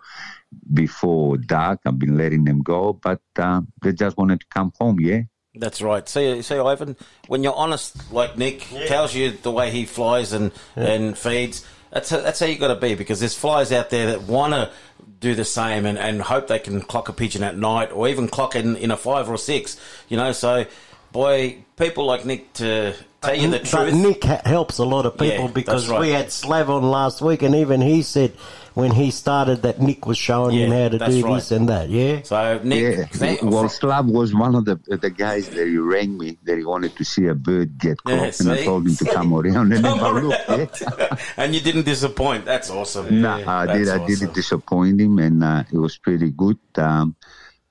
before 0.75 1.37
dark. 1.37 1.81
I've 1.87 1.99
been 1.99 2.19
letting 2.19 2.45
them 2.45 2.61
go, 2.61 2.93
but 2.93 3.21
uh, 3.39 3.63
they 3.83 3.93
just 3.93 4.17
wanted 4.17 4.41
to 4.41 4.47
come 4.51 4.73
home, 4.81 4.99
yeah. 4.99 5.23
That's 5.55 5.81
right. 5.81 6.07
See, 6.09 6.43
see, 6.43 6.59
Ivan, 6.59 6.97
when 7.29 7.45
you're 7.45 7.55
honest, 7.55 8.13
like 8.13 8.37
Nick 8.37 8.67
tells 8.89 9.15
you 9.15 9.31
the 9.31 9.53
way 9.53 9.71
he 9.71 9.87
flies 9.87 10.33
and 10.33 10.51
and 10.75 11.17
feeds, 11.17 11.65
that's 11.93 12.11
that's 12.11 12.41
how 12.41 12.47
you 12.47 12.59
got 12.59 12.75
to 12.75 12.81
be 12.81 12.97
because 12.97 13.21
there's 13.21 13.37
flies 13.37 13.71
out 13.71 13.91
there 13.91 14.07
that 14.07 14.23
want 14.23 14.55
to 14.55 14.73
do 15.21 15.37
the 15.37 15.45
same 15.45 15.87
and, 15.87 15.99
and 15.99 16.21
hope 16.21 16.49
they 16.49 16.59
can 16.59 16.81
clock 16.81 17.09
a 17.09 17.13
pigeon 17.13 17.45
at 17.45 17.57
night 17.57 17.93
or 17.93 18.09
even 18.09 18.27
clock 18.27 18.57
in 18.57 18.77
in 18.77 18.91
a 18.91 18.97
five 18.97 19.31
or 19.31 19.35
a 19.35 19.39
six. 19.39 19.81
You 20.09 20.17
know, 20.17 20.33
so 20.33 20.67
boy, 21.13 21.59
people 21.77 22.05
like 22.05 22.27
Nick 22.27 22.53
to 22.55 22.95
tell 23.23 23.35
you 23.35 23.51
the 23.51 23.59
truth. 23.59 23.73
But. 23.73 23.95
Nick 23.95 24.25
helps 24.25 24.79
a 24.79 24.85
lot 24.85 25.07
of 25.07 25.13
people 25.19 25.47
Yeah, 25.47 25.51
because 25.53 25.89
right. 25.89 26.01
we 26.01 26.11
had 26.11 26.31
Slav 26.33 26.71
on 26.71 26.83
last 26.83 27.21
week, 27.21 27.43
and 27.43 27.55
even 27.55 27.81
he 27.81 28.03
said 28.03 28.33
when 28.75 28.91
he 28.93 29.11
started 29.11 29.63
that 29.63 29.81
Nick 29.81 30.05
was 30.07 30.19
showing 30.19 30.55
him 30.55 30.71
how 30.71 30.89
to 30.91 30.99
that's 30.99 31.15
do 31.15 31.25
right. 31.25 31.35
this 31.37 31.51
and 31.51 31.69
that. 31.71 31.89
Yeah. 31.89 32.21
So 32.23 32.61
Nick, 32.63 33.09
yeah. 33.19 33.37
Well, 33.43 33.69
Slav 33.71 34.07
was 34.07 34.35
one 34.35 34.55
of 34.55 34.67
the 34.67 34.77
the 35.01 35.09
guys 35.11 35.49
that 35.49 35.67
he 35.67 35.79
rang 35.79 36.19
me 36.19 36.37
that 36.45 36.59
he 36.59 36.65
wanted 36.65 36.95
to 36.97 37.05
see 37.05 37.27
a 37.27 37.35
bird 37.35 37.79
get 37.79 37.97
Yeah, 38.07 38.19
caught, 38.19 38.41
and 38.41 38.51
I 38.53 38.65
told 38.65 38.87
him 38.87 38.95
to 38.97 39.05
come 39.07 39.33
around 39.33 39.73
and 39.73 39.83
Come 39.83 39.99
have 40.07 40.17
a 40.17 40.21
look. 40.21 40.79
Yeah. 40.81 41.17
and 41.39 41.55
you 41.55 41.61
didn't 41.63 41.85
disappoint. 41.85 42.45
That's 42.45 42.69
awesome. 42.71 43.23
No, 43.23 43.43
I 43.47 43.67
did. 43.67 43.87
That's 43.87 44.01
I 44.03 44.07
didn't 44.07 44.35
disappoint 44.35 45.01
him, 45.01 45.19
and 45.19 45.43
uh, 45.43 45.65
it 45.73 45.79
was 45.79 45.97
pretty 45.97 46.31
good. 46.31 46.59
Um, 46.77 47.17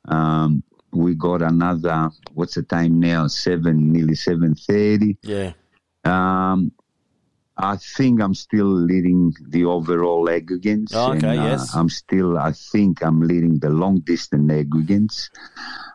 um, 0.08 0.64
we 0.96 1.16
got 1.16 1.42
another. 1.42 2.10
What's 2.34 2.56
the 2.56 2.64
time 2.64 3.00
now? 3.00 3.28
Seven, 3.28 3.92
nearly 3.92 4.16
seven 4.16 4.56
thirty. 4.56 5.18
Yeah. 5.22 5.54
Um, 6.04 6.72
I 7.58 7.78
think 7.78 8.22
I'm 8.22 8.34
still 8.34 8.68
leading 8.68 9.34
the 9.42 9.64
overall 9.66 10.30
aggregates. 10.30 10.94
Oh, 10.94 11.14
okay, 11.14 11.30
and, 11.30 11.40
uh, 11.40 11.44
yes. 11.44 11.74
I'm 11.74 11.88
still, 11.88 12.38
I 12.38 12.52
think 12.52 13.02
I'm 13.02 13.22
leading 13.22 13.60
the 13.60 13.70
long 13.70 14.00
distance 14.00 14.52
aggregates. 14.52 15.30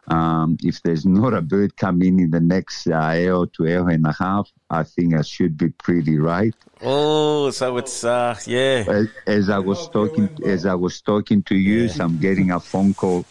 Um, 0.09 0.56
if 0.62 0.82
there's 0.82 1.05
not 1.05 1.35
a 1.35 1.43
bird 1.43 1.77
coming 1.77 2.18
in 2.18 2.31
the 2.31 2.40
next 2.40 2.89
uh, 2.89 2.94
hour 2.94 3.47
to 3.47 3.68
hour 3.68 3.90
and 3.90 4.06
a 4.06 4.12
half, 4.18 4.51
I 4.70 4.85
think 4.85 5.14
I 5.14 5.22
should 5.22 5.59
be 5.59 5.68
pretty 5.68 6.18
right. 6.18 6.55
Oh, 6.81 7.51
so 7.51 7.77
it's 7.77 8.05
uh, 8.05 8.36
yeah. 8.47 8.85
As, 8.89 9.09
as 9.27 9.51
I 9.51 9.59
was 9.59 9.86
talking, 9.90 10.31
as 10.44 10.64
I 10.64 10.74
was 10.74 11.02
talking 11.02 11.43
to 11.44 11.55
you, 11.55 11.89
so 11.90 12.05
I'm 12.05 12.18
getting 12.18 12.51
a 12.51 12.59
phone 12.59 12.94
call 12.94 13.27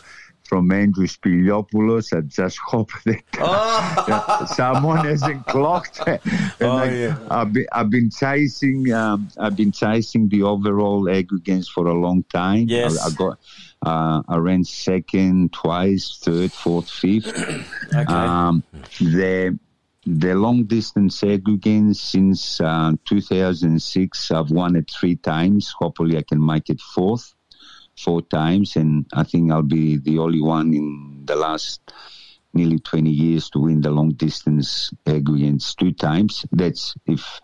from 0.49 0.71
Andrew 0.71 1.05
Spiliopoulos. 1.05 2.17
I 2.17 2.21
just 2.21 2.57
hope 2.57 2.89
that 3.05 3.21
that 3.33 4.49
someone 4.49 5.05
hasn't 5.05 5.45
clocked. 5.45 6.01
And 6.09 6.19
Oh, 6.61 6.77
I, 6.77 6.89
yeah. 6.89 7.17
I've, 7.29 7.53
been, 7.53 7.67
I've 7.71 7.89
been 7.89 8.09
chasing, 8.09 8.91
um, 8.91 9.29
I've 9.37 9.55
been 9.55 9.71
chasing 9.71 10.27
the 10.27 10.41
overall 10.43 11.07
aggregates 11.09 11.69
for 11.69 11.87
a 11.87 11.93
long 11.93 12.23
time. 12.23 12.65
Yes. 12.67 12.99
I, 12.99 13.07
I 13.07 13.11
got, 13.11 13.39
uh, 13.85 14.21
I 14.27 14.37
ran 14.37 14.63
second 14.65 15.53
twice, 15.53 16.19
third, 16.21 16.51
fourth, 16.51 16.89
fifth. 16.89 17.31
Um, 18.07 18.63
the 18.99 19.57
the 20.05 20.33
long 20.33 20.63
distance 20.65 21.23
aggregates 21.23 21.99
since 21.99 22.61
uh, 22.61 22.93
2006, 23.05 24.31
I've 24.31 24.49
won 24.51 24.75
it 24.75 24.89
three 24.89 25.15
times. 25.15 25.73
Hopefully, 25.77 26.17
I 26.17 26.23
can 26.23 26.43
make 26.43 26.69
it 26.69 26.79
fourth, 26.81 27.33
four 27.99 28.21
times, 28.23 28.75
and 28.75 29.05
I 29.13 29.23
think 29.23 29.51
I'll 29.51 29.61
be 29.63 29.97
the 29.97 30.17
only 30.19 30.41
one 30.41 30.73
in 30.73 31.21
the 31.25 31.35
last 31.35 31.81
nearly 32.53 32.79
20 32.79 33.09
years 33.09 33.49
to 33.51 33.59
win 33.59 33.81
the 33.81 33.91
long 33.91 34.09
distance 34.11 34.91
aggregates 35.05 35.75
two 35.75 35.91
times. 35.91 36.45
That's 36.51 36.95
if 37.05 37.39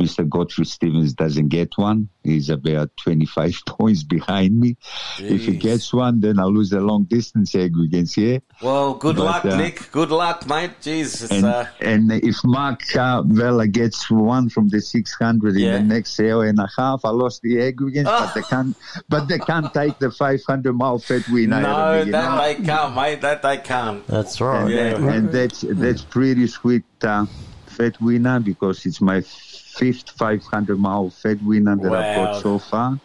Mr. 0.00 0.28
Godfrey 0.28 0.64
Stevens 0.66 1.14
doesn't 1.14 1.48
get 1.48 1.70
one. 1.76 2.08
He's 2.22 2.50
about 2.50 2.90
25 2.98 3.54
points 3.66 4.02
behind 4.02 4.58
me. 4.58 4.76
If 5.18 5.46
he 5.46 5.56
gets 5.56 5.92
one, 5.92 6.20
then 6.20 6.38
I'll 6.38 6.52
lose 6.52 6.70
the 6.70 6.80
long 6.80 7.04
distance 7.04 7.54
aggregates, 7.54 8.16
yeah? 8.16 8.38
Well, 8.62 8.94
good 8.94 9.16
But, 9.16 9.24
luck, 9.24 9.44
uh, 9.46 9.56
Nick. 9.56 9.90
Good 9.90 10.10
luck, 10.10 10.46
mate. 10.46 10.72
Jeez, 10.82 11.22
it's, 11.24 11.30
And, 11.32 11.44
uh, 11.46 11.64
and 11.80 12.12
if 12.12 12.36
Mark 12.44 12.82
uh, 12.94 13.22
Vella 13.22 13.66
gets 13.66 14.10
one 14.10 14.48
from 14.50 14.68
the 14.68 14.80
600 14.80 15.56
Yeah. 15.56 15.76
in 15.76 15.88
the 15.88 15.94
next 15.94 16.20
hour 16.20 16.44
and 16.44 16.58
a 16.58 16.68
half, 16.76 17.04
I 17.04 17.10
lost 17.10 17.42
the 17.42 17.60
aggregates, 17.62 18.08
but 18.08 18.34
they 18.34 18.42
can't. 18.42 18.76
But 19.08 19.28
they 19.28 19.38
can't 19.38 19.72
take 19.72 19.98
the 19.98 20.10
500 20.10 20.72
mile 20.74 20.98
fat 20.98 21.26
win. 21.30 21.52
out 21.52 21.64
of 21.64 21.98
no, 22.00 22.04
me, 22.04 22.10
that 22.12 22.28
know? 22.30 22.42
they 22.42 22.54
can't, 22.66 22.94
mate. 22.94 23.20
That 23.22 23.42
they 23.42 23.56
can't. 23.58 24.06
That's 24.06 24.40
And, 24.50 24.70
Yeah. 24.70 25.08
and 25.14 25.30
that's 25.30 25.60
that's 25.68 26.02
pretty 26.02 26.46
sweet 26.46 26.84
uh, 27.02 27.26
fat 27.66 28.00
winner 28.00 28.40
because 28.40 28.84
it's 28.86 29.00
my 29.00 29.20
fifth 29.22 30.10
500 30.10 30.78
mile 30.78 31.10
fat 31.10 31.42
winner 31.42 31.76
that 31.76 31.92
I've 31.94 32.16
got 32.16 32.42
so 32.42 32.58
far. 32.58 32.98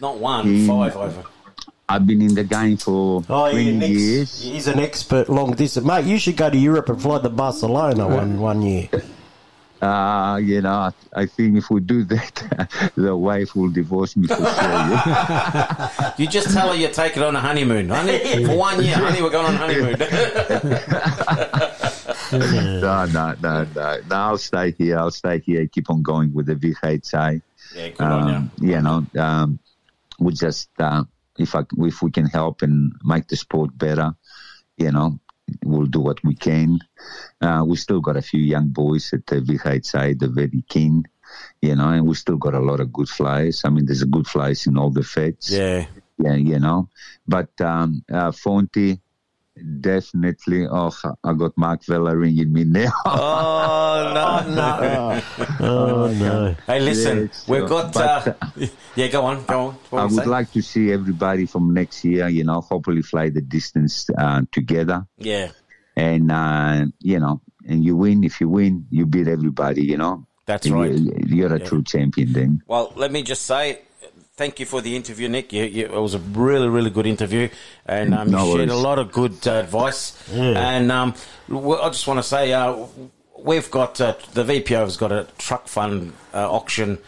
Not 0.00 0.18
one, 0.18 0.46
In- 0.48 0.66
five 0.66 0.96
over. 0.96 1.24
I've 1.86 2.06
been 2.06 2.22
in 2.22 2.34
the 2.34 2.44
game 2.44 2.78
for 2.78 3.22
Oh, 3.28 3.50
20 3.50 3.62
yeah, 3.62 3.78
Nick's, 3.78 3.90
years. 4.00 4.40
he's 4.42 4.66
an 4.68 4.78
expert 4.80 5.28
long 5.28 5.52
distance. 5.52 5.84
Mate, 5.84 6.06
you 6.06 6.18
should 6.18 6.34
go 6.36 6.48
to 6.48 6.56
Europe 6.56 6.88
and 6.88 7.00
fly 7.00 7.20
to 7.20 7.28
Barcelona 7.28 8.08
one, 8.08 8.40
one 8.40 8.62
year. 8.62 8.88
Uh, 9.84 10.38
you 10.38 10.62
know, 10.62 10.72
I, 10.72 10.92
I 11.14 11.26
think 11.26 11.58
if 11.58 11.68
we 11.68 11.80
do 11.80 12.04
that, 12.04 12.92
the 12.96 13.14
wife 13.14 13.54
will 13.54 13.70
divorce 13.70 14.16
me 14.16 14.28
for 14.28 14.36
sure. 14.36 14.46
yeah. 14.46 16.12
You 16.16 16.26
just 16.26 16.54
tell 16.54 16.70
her 16.70 16.74
you're 16.74 16.90
taking 16.90 17.22
on 17.22 17.36
a 17.36 17.40
honeymoon. 17.40 17.90
Honey, 17.90 18.46
for 18.46 18.56
one 18.56 18.82
year, 18.82 18.96
honey, 18.96 19.20
we're 19.20 19.28
going 19.30 19.46
on 19.46 19.56
honeymoon. 19.56 19.98
no, 22.80 23.04
no, 23.06 23.34
no, 23.42 23.66
no, 23.74 24.00
no. 24.08 24.16
I'll 24.16 24.38
stay 24.38 24.70
here. 24.72 24.98
I'll 24.98 25.10
stay 25.10 25.40
here. 25.40 25.66
Keep 25.66 25.90
on 25.90 26.02
going 26.02 26.32
with 26.32 26.46
the 26.46 26.54
VHA. 26.54 27.42
Yeah, 27.74 27.88
good 27.88 28.00
on 28.00 28.28
you. 28.28 28.34
um, 28.34 28.50
you 28.60 28.80
know, 28.80 29.06
um, 29.20 29.58
we 30.18 30.32
just 30.32 30.70
uh, 30.78 31.04
if 31.38 31.54
I, 31.54 31.64
if 31.78 32.00
we 32.00 32.10
can 32.10 32.26
help 32.26 32.62
and 32.62 32.94
make 33.04 33.28
the 33.28 33.36
sport 33.36 33.76
better, 33.76 34.14
you 34.78 34.92
know, 34.92 35.18
we'll 35.64 35.86
do 35.86 36.00
what 36.00 36.22
we 36.24 36.34
can. 36.34 36.80
Uh, 37.40 37.64
we 37.66 37.76
still 37.76 38.00
got 38.00 38.16
a 38.16 38.22
few 38.22 38.40
young 38.40 38.68
boys 38.68 39.12
at 39.12 39.26
the 39.26 39.36
VHA, 39.36 39.84
side, 39.84 40.20
they're 40.20 40.28
very 40.28 40.62
keen, 40.68 41.04
you 41.60 41.74
know, 41.76 41.88
and 41.88 42.06
we 42.06 42.14
still 42.14 42.36
got 42.36 42.54
a 42.54 42.60
lot 42.60 42.80
of 42.80 42.92
good 42.92 43.08
flyers. 43.08 43.62
I 43.64 43.70
mean, 43.70 43.86
there's 43.86 44.02
a 44.02 44.06
good 44.06 44.26
flyers 44.26 44.66
in 44.66 44.78
all 44.78 44.90
the 44.90 45.02
feds. 45.02 45.50
Yeah. 45.50 45.86
Yeah, 46.16 46.34
you 46.34 46.60
know, 46.60 46.88
but 47.26 47.60
um, 47.60 48.04
uh, 48.08 48.30
Fonty. 48.30 49.00
Definitely. 49.80 50.66
Oh, 50.70 50.90
I 51.22 51.32
got 51.34 51.52
Mark 51.56 51.84
Vella 51.84 52.16
ringing 52.16 52.52
me 52.52 52.64
now. 52.64 52.90
Oh 53.06 54.12
no, 54.14 54.54
no. 54.54 55.22
Oh, 55.60 56.12
no. 56.12 56.56
Hey, 56.66 56.80
listen, 56.80 57.28
Yes, 57.32 57.48
we've 57.48 57.60
sure. 57.60 57.68
got. 57.68 57.92
But, 57.92 58.28
Uh, 58.28 58.66
yeah, 58.96 59.06
go 59.08 59.24
on, 59.24 59.44
go 59.44 59.60
on. 59.68 59.74
What 59.90 60.00
I 60.00 60.04
would 60.04 60.12
saying? 60.14 60.28
like 60.28 60.50
to 60.52 60.62
see 60.62 60.92
everybody 60.92 61.46
from 61.46 61.72
next 61.72 62.04
year, 62.04 62.28
you 62.28 62.44
know, 62.44 62.60
hopefully 62.60 63.02
fly 63.02 63.28
the 63.30 63.40
distance 63.40 64.08
uh, 64.18 64.42
together. 64.52 65.06
Yeah, 65.18 65.50
And, 65.96 66.30
uh, 66.32 66.86
you 67.00 67.20
know, 67.20 67.40
and 67.66 67.84
you 67.84 67.96
win. 67.96 68.24
If 68.24 68.40
you 68.40 68.48
win, 68.48 68.86
you 68.90 69.06
beat 69.06 69.28
everybody, 69.28 69.82
you 69.84 69.96
know. 69.96 70.26
That's 70.46 70.66
You- 70.66 70.74
right. 70.74 70.92
You're 71.26 71.54
a 71.54 71.58
Yeah. 71.60 71.64
true 71.64 71.82
champion 71.82 72.32
then. 72.32 72.62
Well, 72.66 72.92
let 72.96 73.10
me 73.12 73.22
just 73.22 73.46
say. 73.46 73.78
Thank 74.36 74.58
you 74.58 74.66
for 74.66 74.80
the 74.80 74.96
interview, 74.96 75.28
Nick. 75.28 75.52
You, 75.52 75.62
you, 75.64 75.84
it 75.84 75.92
was 75.92 76.14
a 76.14 76.18
really, 76.18 76.68
really 76.68 76.90
good 76.90 77.06
interview, 77.06 77.48
and 77.86 78.12
um, 78.12 78.32
No 78.32 78.46
you 78.46 78.56
shared 78.56 78.68
a 78.70 78.74
lot 78.76 78.98
of 78.98 79.12
good 79.12 79.46
uh, 79.46 79.52
advice. 79.52 80.12
Yeah. 80.32 80.58
And 80.72 80.90
um, 80.90 81.14
I 81.48 81.88
just 81.90 82.04
want 82.08 82.18
to 82.18 82.22
say, 82.24 82.52
uh, 82.52 82.84
we've 83.38 83.70
got 83.70 84.00
uh, 84.00 84.14
the 84.32 84.42
VPO 84.42 84.80
has 84.80 84.96
got 84.96 85.12
a 85.12 85.28
truck 85.38 85.68
fund 85.68 86.14
uh, 86.32 86.50
auction 86.50 86.98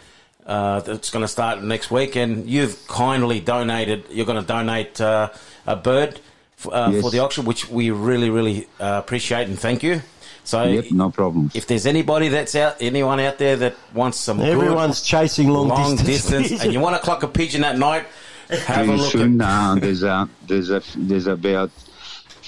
uh, 0.45 0.79
that's 0.79 1.09
going 1.09 1.23
to 1.23 1.27
start 1.27 1.61
next 1.61 1.91
week, 1.91 2.15
and 2.15 2.47
you've 2.49 2.87
kindly 2.87 3.41
donated. 3.41 4.05
You're 4.09 4.25
going 4.25 4.41
to 4.41 4.47
donate 4.47 5.01
uh, 5.01 5.29
a 5.65 5.75
bird 5.75 6.21
f- 6.59 6.67
uh, 6.71 6.89
Yes. 6.93 7.01
for 7.01 7.11
the 7.11 7.19
auction, 7.19 7.43
which 7.43 7.67
we 7.69 7.91
really, 7.91 8.29
really 8.29 8.67
uh, 8.79 9.01
appreciate 9.03 9.49
and 9.49 9.59
thank 9.59 9.83
you. 9.83 10.01
So, 10.47 10.63
Yep, 10.63 10.91
no 10.91 11.09
problem. 11.11 11.51
if 11.53 11.67
there's 11.67 11.85
anybody 11.85 12.29
that's 12.29 12.55
out, 12.55 12.77
anyone 12.79 13.19
out 13.19 13.37
there 13.37 13.57
that 13.57 13.75
wants 13.93 14.17
some, 14.17 14.37
good 14.37 14.47
Everyone's 14.47 15.01
chasing 15.01 15.49
long, 15.49 15.67
long 15.67 15.97
distance. 15.97 16.43
distance, 16.47 16.63
and 16.63 16.71
you 16.71 16.79
want 16.79 16.95
to 16.95 17.01
clock 17.01 17.21
a 17.23 17.27
pigeon 17.27 17.65
at 17.65 17.77
night, 17.77 18.05
have 18.49 18.87
a 18.87 18.93
look. 18.93 19.11
soon, 19.11 19.41
At, 19.41 19.75
there's 19.81 20.03
a, 20.03 20.29
there's 20.47 20.69
a, 20.69 20.81
there's 20.95 21.27
about 21.27 21.69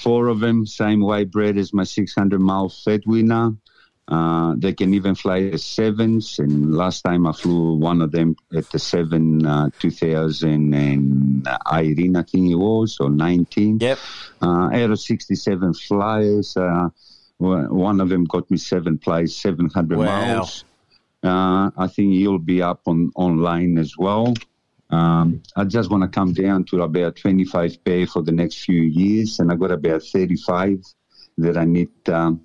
four 0.02 0.28
of 0.28 0.40
them, 0.40 0.64
same 0.64 1.02
weight 1.02 1.30
bred 1.30 1.58
as 1.58 1.74
my 1.74 1.84
600 1.84 2.40
mile 2.40 2.70
fed 2.70 3.02
winner. 3.04 3.52
Uh, 4.08 4.54
they 4.56 4.72
can 4.72 4.94
even 4.94 5.14
fly 5.14 5.50
the 5.50 5.58
sevens, 5.58 6.38
and 6.38 6.74
last 6.74 7.02
time 7.02 7.26
I 7.26 7.32
flew 7.32 7.74
one 7.74 8.00
of 8.00 8.12
them 8.12 8.34
at 8.56 8.70
the 8.70 8.78
seven, 8.78 9.44
uh, 9.44 9.68
2018, 9.78 12.16
I 12.16 12.22
think 12.22 12.50
it 12.50 12.54
was, 12.56 12.96
or 12.98 13.10
19. 13.10 13.78
Yep. 13.78 13.98
Uh, 14.42 14.70
out 14.72 14.90
of 14.90 14.98
67 14.98 15.74
flyers, 15.74 16.56
uh, 16.56 16.88
one 17.40 18.00
of 18.00 18.08
them 18.08 18.24
got 18.24 18.50
me 18.50 18.58
seven 18.58 18.98
plays, 18.98 19.36
700 19.36 19.98
Wow. 19.98 20.04
miles. 20.06 20.64
Uh, 21.22 21.70
I 21.76 21.86
think 21.86 22.14
he'll 22.14 22.38
be 22.38 22.62
up 22.62 22.82
on 22.86 23.10
online 23.14 23.78
as 23.78 23.96
well. 23.98 24.34
Um, 24.90 25.42
I 25.56 25.64
just 25.64 25.90
want 25.90 26.02
to 26.02 26.08
come 26.08 26.32
down 26.32 26.64
to 26.64 26.82
about 26.82 27.16
25 27.16 27.84
pay 27.84 28.06
for 28.06 28.22
the 28.22 28.32
next 28.32 28.64
few 28.64 28.82
years, 28.82 29.38
and 29.38 29.50
I 29.52 29.56
got 29.56 29.70
about 29.70 30.02
35 30.02 30.82
that 31.38 31.56
I 31.56 31.64
need 31.64 31.90
um, 32.08 32.40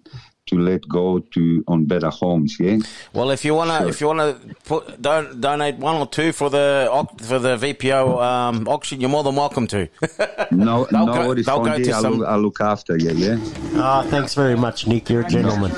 to 0.48 0.60
let 0.60 0.88
go 0.88 1.20
to 1.20 1.64
on 1.68 1.86
better 1.86 2.10
homes. 2.10 2.58
Yeah. 2.60 2.78
well, 3.14 3.32
if 3.32 3.44
you 3.44 3.54
want 3.56 3.72
to, 3.72 3.78
Sure. 3.80 3.90
if 3.90 4.02
you 4.02 4.08
want 4.08 4.20
to 4.20 4.56
put 4.66 5.02
don, 5.02 5.42
donate 5.42 5.78
one 5.78 5.96
or 5.96 6.08
two 6.08 6.32
for 6.32 6.50
the 6.50 6.88
for 7.24 7.40
the 7.40 7.58
VPO 7.58 8.22
um, 8.22 8.68
auction, 8.68 9.02
you're 9.02 9.10
more 9.10 9.24
than 9.24 9.36
welcome 9.36 9.68
to. 9.68 9.88
No, 10.52 10.86
They'll 10.86 11.06
no 11.08 11.14
go- 11.14 11.28
worries, 11.28 11.46
they'll 11.48 11.64
go 11.66 11.78
to 11.78 11.92
I'll, 11.92 12.02
some- 12.02 12.20
look, 12.20 12.28
I'll 12.28 12.40
look 12.40 12.62
after 12.62 12.98
you. 12.98 13.12
Yeah. 13.12 13.38
Ah, 13.76 14.04
thanks 14.08 14.36
very 14.36 14.56
much, 14.56 14.88
Nick. 14.88 15.10
You're 15.10 15.22
a 15.26 15.30
gentleman. 15.30 15.72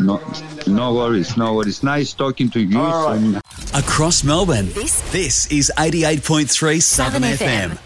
No, 0.00 0.20
no 0.66 0.94
worries, 0.94 1.36
no 1.36 1.54
worries. 1.54 1.82
Nice 1.82 2.12
talking 2.14 2.50
to 2.50 2.60
you. 2.60 2.78
All 2.80 3.08
right. 3.10 3.18
and- 3.18 3.36
Across 3.74 4.24
Melbourne, 4.24 4.70
This- 4.72 5.00
this 5.12 5.46
is 5.52 5.70
88.3 5.76 6.80
Southern 6.82 7.22
Southern 7.22 7.22
FM. 7.22 7.70
FM. 7.72 7.78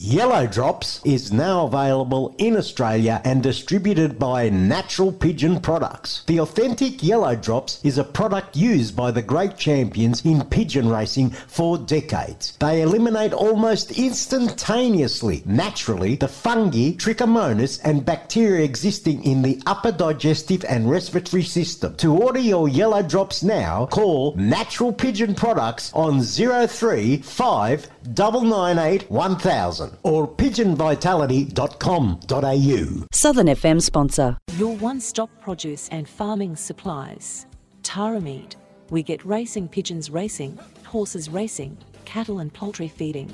Yellow 0.00 0.46
Drops 0.46 1.00
is 1.04 1.32
now 1.32 1.66
available 1.66 2.32
in 2.38 2.56
Australia 2.56 3.20
and 3.24 3.42
distributed 3.42 4.16
by 4.16 4.48
Natural 4.48 5.10
Pigeon 5.10 5.58
Products. 5.58 6.22
The 6.28 6.38
authentic 6.38 7.02
Yellow 7.02 7.34
Drops 7.34 7.80
is 7.82 7.98
a 7.98 8.04
product 8.04 8.54
used 8.56 8.94
by 8.94 9.10
the 9.10 9.22
great 9.22 9.56
champions 9.56 10.24
in 10.24 10.44
pigeon 10.44 10.88
racing 10.88 11.30
for 11.30 11.78
decades. 11.78 12.56
They 12.60 12.82
eliminate 12.82 13.32
almost 13.32 13.98
instantaneously, 13.98 15.42
naturally, 15.44 16.14
the 16.14 16.28
fungi, 16.28 16.92
trichomonas, 16.92 17.80
and 17.82 18.06
bacteria 18.06 18.64
existing 18.64 19.24
in 19.24 19.42
the 19.42 19.60
upper 19.66 19.90
digestive 19.90 20.64
and 20.68 20.88
respiratory 20.88 21.42
system. 21.42 21.96
To 21.96 22.14
order 22.16 22.38
your 22.38 22.68
Yellow 22.68 23.02
Drops 23.02 23.42
now, 23.42 23.86
call 23.86 24.36
Natural 24.36 24.92
Pigeon 24.92 25.34
Products 25.34 25.92
on 25.92 26.22
035 26.22 27.90
998 28.16 29.10
1000 29.10 29.98
or 30.02 30.28
pigeonvitality.com.au. 30.28 33.06
Southern 33.12 33.46
FM 33.46 33.82
sponsor. 33.82 34.38
Your 34.56 34.74
one 34.76 35.00
stop 35.00 35.30
produce 35.40 35.88
and 35.90 36.08
farming 36.08 36.56
supplies. 36.56 37.46
Tara 37.82 38.20
Meat. 38.20 38.56
We 38.90 39.02
get 39.02 39.24
racing 39.24 39.68
pigeons 39.68 40.10
racing, 40.10 40.58
horses 40.84 41.28
racing, 41.28 41.76
cattle 42.04 42.38
and 42.38 42.52
poultry 42.52 42.88
feeding. 42.88 43.30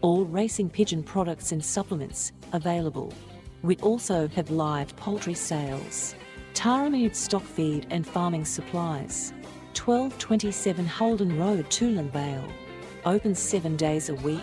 All 0.00 0.24
racing 0.24 0.70
pigeon 0.70 1.02
products 1.02 1.52
and 1.52 1.64
supplements 1.64 2.32
available. 2.52 3.12
We 3.62 3.76
also 3.76 4.28
have 4.28 4.50
live 4.50 4.94
poultry 4.96 5.34
sales. 5.34 6.14
Tara 6.54 6.90
Meat 6.90 7.14
stock 7.14 7.44
feed 7.44 7.86
and 7.90 8.06
farming 8.06 8.44
supplies. 8.44 9.32
1227 9.74 10.86
Holden 10.86 11.38
Road, 11.38 11.68
Toolern 11.70 12.10
Vale. 12.10 12.44
Open 13.06 13.36
seven 13.36 13.76
days 13.76 14.08
a 14.08 14.16
week. 14.16 14.42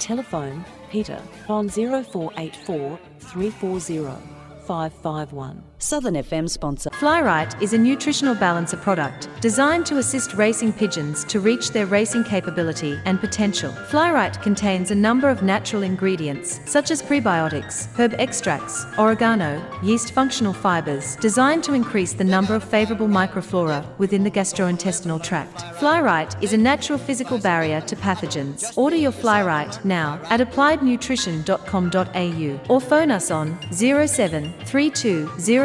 Telephone 0.00 0.64
Peter 0.90 1.22
on 1.48 1.68
0484 1.68 2.98
340 3.20 4.20
551. 4.66 5.62
Southern 5.78 6.14
FM 6.14 6.48
sponsor. 6.48 6.90
Flyrite 6.90 7.60
is 7.60 7.72
a 7.72 7.78
nutritional 7.78 8.34
balancer 8.34 8.76
product 8.76 9.28
designed 9.40 9.86
to 9.86 9.98
assist 9.98 10.34
racing 10.34 10.72
pigeons 10.72 11.24
to 11.24 11.40
reach 11.40 11.70
their 11.70 11.86
racing 11.86 12.22
capability 12.24 12.98
and 13.04 13.20
potential. 13.20 13.70
Flyrite 13.90 14.42
contains 14.42 14.90
a 14.90 14.94
number 14.94 15.28
of 15.28 15.42
natural 15.42 15.82
ingredients 15.82 16.60
such 16.64 16.90
as 16.90 17.02
prebiotics, 17.02 17.86
herb 17.98 18.14
extracts, 18.18 18.86
oregano, 18.98 19.62
yeast 19.82 20.12
functional 20.12 20.52
fibers 20.52 21.16
designed 21.16 21.64
to 21.64 21.74
increase 21.74 22.14
the 22.14 22.24
number 22.24 22.54
of 22.54 22.64
favorable 22.64 23.08
microflora 23.08 23.84
within 23.98 24.24
the 24.24 24.30
gastrointestinal 24.30 25.22
tract. 25.22 25.58
Flyrite 25.78 26.42
is 26.42 26.54
a 26.54 26.58
natural 26.58 26.98
physical 26.98 27.38
barrier 27.38 27.80
to 27.82 27.94
pathogens. 27.96 28.76
Order 28.76 28.96
your 28.96 29.12
Flyrite 29.12 29.84
now 29.84 30.18
at 30.30 30.40
appliednutrition.com.au 30.40 32.72
or 32.72 32.80
phone 32.80 33.10
us 33.10 33.30
on 33.30 33.58
07 33.72 34.54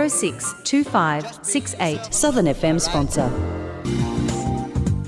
3206 0.09 0.63
2568. 0.63 2.13
Southern 2.13 2.45
FM 2.45 2.81
sponsor. 2.81 3.29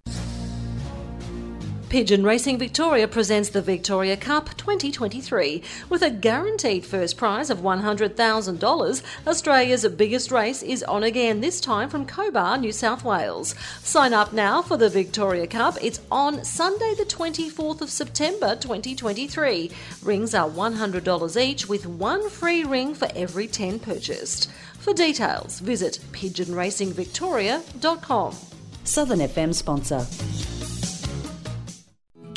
Pigeon 1.89 2.23
Racing 2.25 2.57
Victoria 2.57 3.07
presents 3.07 3.47
the 3.47 3.61
Victoria 3.61 4.17
Cup 4.17 4.57
2023 4.57 5.63
with 5.87 6.01
a 6.01 6.09
guaranteed 6.09 6.85
first 6.85 7.15
prize 7.15 7.49
of 7.49 7.59
$100,000. 7.59 9.03
Australia's 9.25 9.87
biggest 9.87 10.29
race 10.29 10.61
is 10.61 10.83
on 10.83 11.03
again, 11.03 11.39
this 11.39 11.61
time 11.61 11.87
from 11.87 12.05
Cobar, 12.05 12.57
New 12.57 12.73
South 12.73 13.05
Wales. 13.05 13.55
Sign 13.83 14.13
up 14.13 14.33
now 14.33 14.61
for 14.61 14.75
the 14.75 14.89
Victoria 14.89 15.47
Cup. 15.47 15.77
It's 15.81 16.01
on 16.11 16.43
Sunday, 16.43 16.93
the 16.97 17.05
24th 17.05 17.79
of 17.79 17.89
September 17.89 18.57
2023. 18.57 19.71
Rings 20.03 20.35
are 20.35 20.49
$100 20.49 21.41
each 21.41 21.69
with 21.69 21.85
one 21.85 22.29
free 22.29 22.65
ring 22.65 22.95
for 22.95 23.07
every 23.15 23.47
10 23.47 23.79
purchased. 23.79 24.51
For 24.79 24.93
details, 24.93 25.61
visit 25.61 25.99
pigeonracingvictoria.com. 26.11 28.35
Southern 28.83 29.19
FM 29.19 29.55
sponsor. 29.55 30.05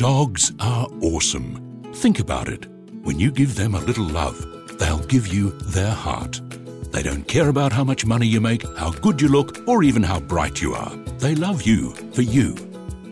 Dogs 0.00 0.50
are 0.60 0.88
awesome. 1.02 1.92
Think 1.96 2.20
about 2.20 2.48
it. 2.48 2.66
When 3.02 3.20
you 3.20 3.30
give 3.30 3.54
them 3.54 3.74
a 3.74 3.80
little 3.80 4.06
love, 4.06 4.34
they'll 4.78 5.00
give 5.00 5.26
you 5.26 5.50
their 5.50 5.90
heart. 5.90 6.40
They 6.90 7.02
don't 7.02 7.28
care 7.28 7.50
about 7.50 7.70
how 7.70 7.84
much 7.84 8.06
money 8.06 8.26
you 8.26 8.40
make, 8.40 8.62
how 8.78 8.92
good 8.92 9.20
you 9.20 9.28
look, 9.28 9.58
or 9.68 9.82
even 9.82 10.02
how 10.02 10.20
bright 10.20 10.62
you 10.62 10.72
are. 10.72 10.96
They 11.18 11.34
love 11.34 11.64
you 11.64 11.92
for 12.14 12.22
you. 12.22 12.54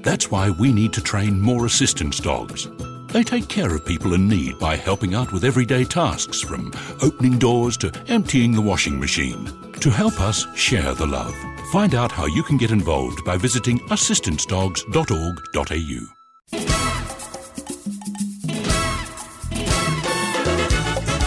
That's 0.03 0.31
why 0.31 0.49
we 0.49 0.73
need 0.73 0.95
to 0.95 1.03
train 1.03 1.39
more 1.39 1.67
assistance 1.67 2.21
dogs. 2.21 2.67
They 3.09 3.23
take 3.23 3.51
care 3.51 3.75
of 3.75 3.85
people 3.85 4.15
in 4.15 4.27
need 4.27 4.59
by 4.59 4.77
helping 4.77 5.15
out 5.15 5.31
with 5.31 5.45
everyday 5.45 5.85
tasks 5.85 6.41
from 6.41 6.73
opening 7.03 7.39
doors 7.39 7.77
to 7.79 7.93
emptying 8.09 8.53
the 8.53 8.63
washing 8.63 8.99
machine. 8.99 9.73
To 9.81 9.91
help 9.91 10.19
us 10.23 10.47
share 10.57 10.95
the 10.95 11.07
love, 11.07 11.35
find 11.71 11.95
out 11.95 12.13
how 12.13 12.25
you 12.25 12.43
can 12.43 12.57
get 12.57 12.71
involved 12.71 13.27
by 13.27 13.37
visiting 13.37 13.79
assistancedogs.org.au. 13.91 16.18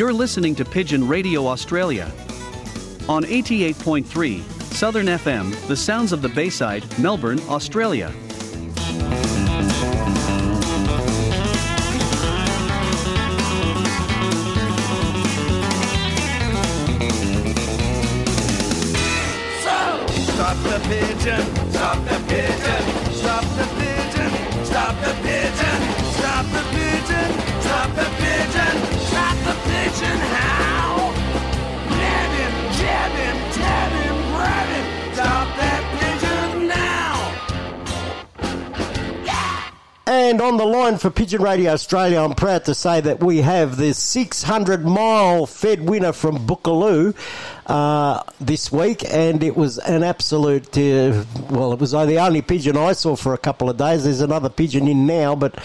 You're 0.00 0.14
listening 0.14 0.54
to 0.54 0.64
Pigeon 0.64 1.06
Radio 1.06 1.46
Australia. 1.46 2.10
On 3.06 3.22
88.3, 3.22 4.40
Southern 4.72 5.04
FM, 5.04 5.54
the 5.68 5.76
sounds 5.76 6.12
of 6.12 6.22
the 6.22 6.28
Bayside, 6.30 6.86
Melbourne, 6.98 7.38
Australia. 7.50 8.10
Stop 20.30 20.56
the 20.62 20.80
pigeon, 20.88 21.72
stop 21.72 22.02
the 22.06 22.24
pigeon, 22.26 23.09
And 40.10 40.40
on 40.40 40.56
the 40.56 40.64
line 40.64 40.98
for 40.98 41.08
Pigeon 41.08 41.40
Radio 41.40 41.70
Australia, 41.70 42.20
I'm 42.20 42.34
proud 42.34 42.64
to 42.64 42.74
say 42.74 43.00
that 43.00 43.22
we 43.22 43.42
have 43.42 43.76
the 43.76 43.94
600 43.94 44.84
mile 44.84 45.46
fed 45.46 45.88
winner 45.88 46.12
from 46.12 46.48
Bookaloo 46.48 47.14
uh, 47.68 48.24
this 48.40 48.72
week, 48.72 49.04
and 49.08 49.40
it 49.44 49.56
was 49.56 49.78
an 49.78 50.02
absolute. 50.02 50.76
Uh, 50.76 51.22
well, 51.48 51.72
it 51.72 51.78
was 51.78 51.92
the 51.92 52.18
only 52.18 52.42
pigeon 52.42 52.76
I 52.76 52.90
saw 52.92 53.14
for 53.14 53.34
a 53.34 53.38
couple 53.38 53.70
of 53.70 53.76
days. 53.76 54.02
There's 54.02 54.20
another 54.20 54.48
pigeon 54.48 54.88
in 54.88 55.06
now, 55.06 55.36
but 55.36 55.56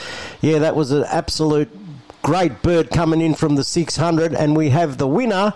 yeah, 0.42 0.60
that 0.60 0.76
was 0.76 0.92
an 0.92 1.06
absolute 1.06 1.76
great 2.22 2.62
bird 2.62 2.92
coming 2.92 3.22
in 3.22 3.34
from 3.34 3.56
the 3.56 3.64
600, 3.64 4.36
and 4.36 4.56
we 4.56 4.70
have 4.70 5.00
the 5.00 5.08
winner 5.08 5.56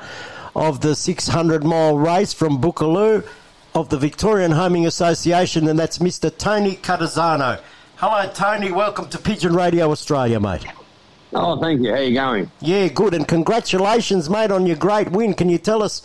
of 0.56 0.82
the 0.82 0.96
600 0.96 1.64
mile 1.64 1.96
race 1.96 2.34
from 2.34 2.60
Bookaloo 2.60 3.24
of 3.76 3.90
the 3.90 4.00
Victorian 4.00 4.54
Homing 4.54 4.88
Association, 4.88 5.68
and 5.68 5.78
that's 5.78 6.00
Mr. 6.00 6.36
Tony 6.36 6.76
Catazzano. 6.76 7.60
Hello, 8.02 8.32
Tony. 8.34 8.72
Welcome 8.72 9.10
to 9.10 9.18
Pigeon 9.18 9.54
Radio 9.54 9.92
Australia, 9.92 10.40
mate. 10.40 10.66
Oh, 11.34 11.60
thank 11.60 11.82
you. 11.82 11.92
How 11.94 12.00
you 12.00 12.14
going? 12.14 12.50
Yeah, 12.62 12.88
good, 12.88 13.14
and 13.14 13.28
congratulations, 13.28 14.30
mate, 14.30 14.52
on 14.52 14.66
your 14.66 14.78
great 14.78 15.12
win. 15.12 15.34
Can 15.34 15.50
you 15.50 15.58
tell 15.58 15.84
us 15.84 16.02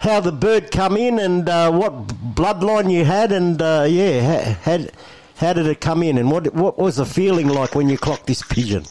how 0.00 0.18
the 0.18 0.32
bird 0.32 0.72
come 0.72 0.96
in 0.96 1.20
and 1.20 1.48
uh, 1.48 1.70
what 1.70 2.08
bloodline 2.34 2.90
you 2.90 3.04
had, 3.04 3.30
and 3.30 3.62
uh, 3.62 3.86
yeah, 3.88 4.54
how, 4.54 4.78
how, 4.78 4.84
how 5.36 5.52
did 5.52 5.68
it 5.68 5.80
come 5.80 6.02
in, 6.02 6.18
and 6.18 6.32
what 6.32 6.52
what 6.52 6.76
was 6.76 6.96
the 6.96 7.06
feeling 7.06 7.46
like 7.46 7.76
when 7.76 7.88
you 7.88 7.96
clocked 7.96 8.26
this 8.26 8.42
pigeon? 8.42 8.82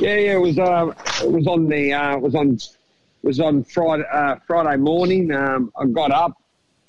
Yeah, 0.00 0.16
yeah. 0.16 0.32
It 0.32 0.40
was 0.40 0.58
uh, 0.58 0.92
it 1.22 1.30
was 1.30 1.46
on 1.46 1.68
the 1.68 1.92
uh, 1.92 2.16
it 2.16 2.22
was 2.22 2.34
on 2.34 2.58
was 3.22 3.38
on 3.38 3.62
Friday 3.62 4.02
uh, 4.12 4.34
Friday 4.48 4.78
morning. 4.78 5.30
Um, 5.30 5.70
I 5.78 5.86
got 5.86 6.10
up 6.10 6.42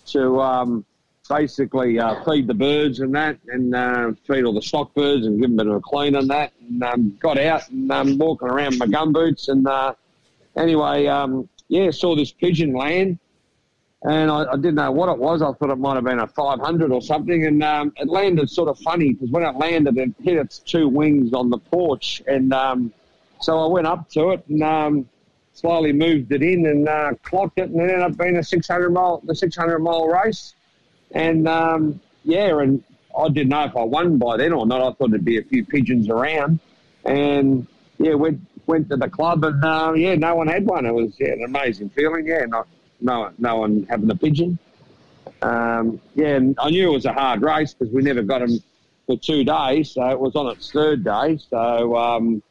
to 0.07 0.41
um, 0.41 0.83
basically 1.31 1.97
uh, 1.97 2.23
feed 2.25 2.47
the 2.47 2.53
birds 2.53 2.99
and 2.99 3.15
that, 3.15 3.37
and 3.47 3.73
uh, 3.73 4.11
feed 4.27 4.43
all 4.43 4.53
the 4.53 4.61
stock 4.61 4.93
birds 4.93 5.25
and 5.25 5.39
give 5.39 5.49
them 5.49 5.59
a 5.59 5.63
bit 5.63 5.71
of 5.71 5.77
a 5.77 5.81
clean 5.81 6.15
and 6.15 6.29
that. 6.29 6.51
And 6.59 6.83
um, 6.83 7.17
got 7.19 7.39
out 7.39 7.69
and 7.69 7.91
um, 7.91 8.17
walking 8.17 8.49
around 8.49 8.77
my 8.77 8.87
gum 8.87 9.13
boots. 9.13 9.47
And 9.47 9.65
uh, 9.65 9.93
anyway, 10.57 11.07
um, 11.07 11.47
yeah, 11.69 11.89
saw 11.91 12.15
this 12.15 12.31
pigeon 12.31 12.73
land. 12.73 13.17
And 14.03 14.31
I, 14.31 14.51
I 14.51 14.55
didn't 14.55 14.75
know 14.75 14.91
what 14.91 15.09
it 15.09 15.17
was. 15.19 15.41
I 15.41 15.53
thought 15.53 15.69
it 15.69 15.77
might 15.77 15.95
have 15.95 16.03
been 16.03 16.19
a 16.19 16.27
500 16.27 16.91
or 16.91 17.01
something. 17.01 17.45
And 17.45 17.63
um, 17.63 17.93
it 17.95 18.09
landed 18.09 18.49
sort 18.49 18.67
of 18.67 18.77
funny 18.79 19.13
because 19.13 19.29
when 19.29 19.43
it 19.43 19.55
landed, 19.55 19.97
it 19.97 20.13
hit 20.21 20.37
its 20.37 20.59
two 20.59 20.89
wings 20.89 21.33
on 21.33 21.49
the 21.49 21.59
porch. 21.59 22.21
And 22.27 22.53
um, 22.53 22.93
so 23.39 23.59
I 23.59 23.67
went 23.67 23.87
up 23.87 24.09
to 24.11 24.31
it 24.31 24.43
and 24.49 24.63
um, 24.63 25.09
slowly 25.53 25.93
moved 25.93 26.31
it 26.31 26.43
in 26.43 26.65
and 26.65 26.89
uh, 26.89 27.11
clocked 27.23 27.59
it. 27.59 27.69
And 27.69 27.79
it 27.79 27.83
ended 27.83 28.01
up 28.01 28.17
being 28.17 28.37
a 28.37 28.43
600 28.43 28.89
mile, 28.89 29.21
the 29.23 29.35
600 29.35 29.79
mile 29.79 30.07
race. 30.07 30.55
And 31.13 31.47
um, 31.47 31.99
yeah, 32.23 32.59
and 32.59 32.83
I 33.17 33.27
didn't 33.29 33.49
know 33.49 33.63
if 33.65 33.75
I 33.75 33.83
won 33.83 34.17
by 34.17 34.37
then 34.37 34.53
or 34.53 34.65
not. 34.65 34.81
I 34.81 34.91
thought 34.93 35.09
there'd 35.11 35.25
be 35.25 35.37
a 35.37 35.43
few 35.43 35.65
pigeons 35.65 36.09
around. 36.09 36.59
And 37.05 37.67
yeah, 37.97 38.13
went 38.13 38.39
went 38.67 38.89
to 38.89 38.97
the 38.97 39.09
club, 39.09 39.43
and 39.43 39.63
uh, 39.63 39.93
yeah, 39.95 40.15
no 40.15 40.35
one 40.35 40.47
had 40.47 40.65
one. 40.65 40.85
It 40.85 40.93
was 40.93 41.13
yeah, 41.19 41.33
an 41.33 41.43
amazing 41.45 41.89
feeling. 41.89 42.27
Yeah, 42.27 42.45
not 42.45 42.67
no 43.01 43.31
no 43.37 43.57
one 43.57 43.85
having 43.89 44.09
a 44.09 44.15
pigeon. 44.15 44.57
Um, 45.41 45.99
yeah, 46.15 46.35
and 46.35 46.55
I 46.59 46.69
knew 46.69 46.89
it 46.89 46.93
was 46.93 47.05
a 47.05 47.13
hard 47.13 47.41
race 47.41 47.73
because 47.73 47.93
we 47.93 48.03
never 48.03 48.21
got 48.21 48.39
them 48.39 48.59
for 49.07 49.17
two 49.17 49.43
days, 49.43 49.91
so 49.91 50.07
it 50.09 50.19
was 50.19 50.35
on 50.35 50.47
its 50.47 50.71
third 50.71 51.03
day. 51.03 51.39
So 51.49 51.97
um, 51.97 52.43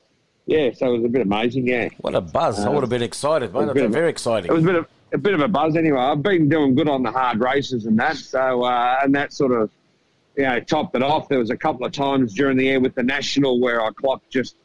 yeah, 0.47 0.71
so 0.75 0.89
it 0.95 0.99
was 0.99 1.05
a 1.05 1.09
bit 1.09 1.23
amazing. 1.23 1.69
Yeah, 1.69 1.89
What 1.99 2.15
a 2.17 2.21
buzz! 2.21 2.59
I 2.59 2.69
would 2.69 2.83
have 2.83 2.91
been 2.91 3.03
excited, 3.03 3.47
it 3.47 3.53
was 3.53 3.67
mate. 3.67 3.71
a 3.71 3.75
bit 3.75 3.81
That's 3.83 3.87
of 3.87 3.93
very 3.93 4.11
exciting. 4.11 4.51
It 4.51 4.55
was 4.55 4.65
a 4.65 4.67
bit 4.67 4.75
of 4.77 4.87
a 5.13 5.19
bit 5.19 5.35
of 5.35 5.41
a 5.41 5.49
buzz 5.49 5.77
anyway. 5.77 5.99
I've 5.99 6.23
been 6.23 6.49
doing 6.49 6.75
good 6.75 6.89
on 6.89 7.03
the 7.03 7.11
hard 7.11 7.41
races 7.41 7.87
and 7.87 7.99
that, 7.99 8.17
so 8.17 8.63
uh, 8.63 8.99
and 9.03 9.15
that 9.15 9.33
sort 9.33 9.53
of 9.53 9.71
you 10.37 10.45
know 10.45 10.61
topped 10.61 10.95
it 10.97 11.03
off. 11.03 11.29
There 11.29 11.39
was 11.39 11.51
a 11.51 11.57
couple 11.57 11.85
of 11.85 11.93
times 11.93 12.35
during 12.35 12.57
the 12.57 12.65
year 12.65 12.81
with 12.81 12.95
the 12.95 13.03
national 13.03 13.61
where 13.61 13.83
I 13.85 13.91
clocked 13.91 14.31
just 14.31 14.57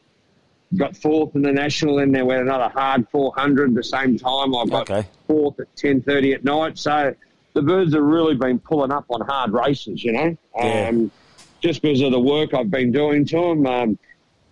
got 0.76 0.96
fourth 0.96 1.34
in 1.34 1.42
the 1.42 1.52
national, 1.52 1.98
and 1.98 2.14
there 2.14 2.24
went 2.24 2.42
another 2.42 2.68
hard 2.68 3.08
400 3.10 3.74
the 3.74 3.82
same 3.82 4.18
time. 4.18 4.54
I 4.54 4.64
got 4.66 4.86
fourth 5.26 5.58
at 5.60 5.74
10:30 5.76 6.34
at 6.34 6.44
night. 6.44 6.78
So 6.78 7.14
the 7.54 7.62
birds 7.62 7.94
have 7.94 8.02
really 8.02 8.34
been 8.34 8.58
pulling 8.58 8.92
up 8.92 9.06
on 9.08 9.20
hard 9.22 9.52
races, 9.52 10.04
you 10.04 10.12
know, 10.12 10.36
Yeah. 10.56 10.88
um, 10.88 11.10
just 11.60 11.82
because 11.82 12.02
of 12.02 12.12
the 12.12 12.20
work 12.20 12.52
I've 12.52 12.70
been 12.70 12.92
doing 12.92 13.24
to 13.26 13.36
them. 13.36 13.66
Um, 13.66 13.98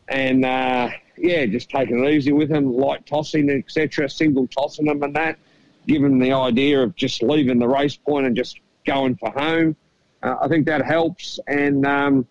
and 0.08 0.44
uh, 0.44 0.88
yeah, 1.16 1.46
just 1.46 1.68
taking 1.70 2.02
it 2.04 2.10
easy 2.10 2.32
with 2.32 2.48
them, 2.48 2.74
light 2.74 3.04
tossing, 3.06 3.48
etc., 3.50 4.08
single 4.08 4.46
tossing 4.46 4.86
them 4.86 5.02
and 5.02 5.14
that, 5.16 5.38
them 5.86 6.18
the 6.18 6.32
idea 6.32 6.82
of 6.82 6.94
just 6.96 7.22
leaving 7.22 7.58
the 7.58 7.68
race 7.68 7.96
point 7.96 8.26
and 8.26 8.36
just 8.36 8.60
going 8.86 9.16
for 9.16 9.30
home. 9.30 9.76
Uh, 10.22 10.36
I 10.40 10.48
think 10.48 10.66
that 10.66 10.84
helps. 10.84 11.38
And 11.46 11.86
um, 11.86 12.26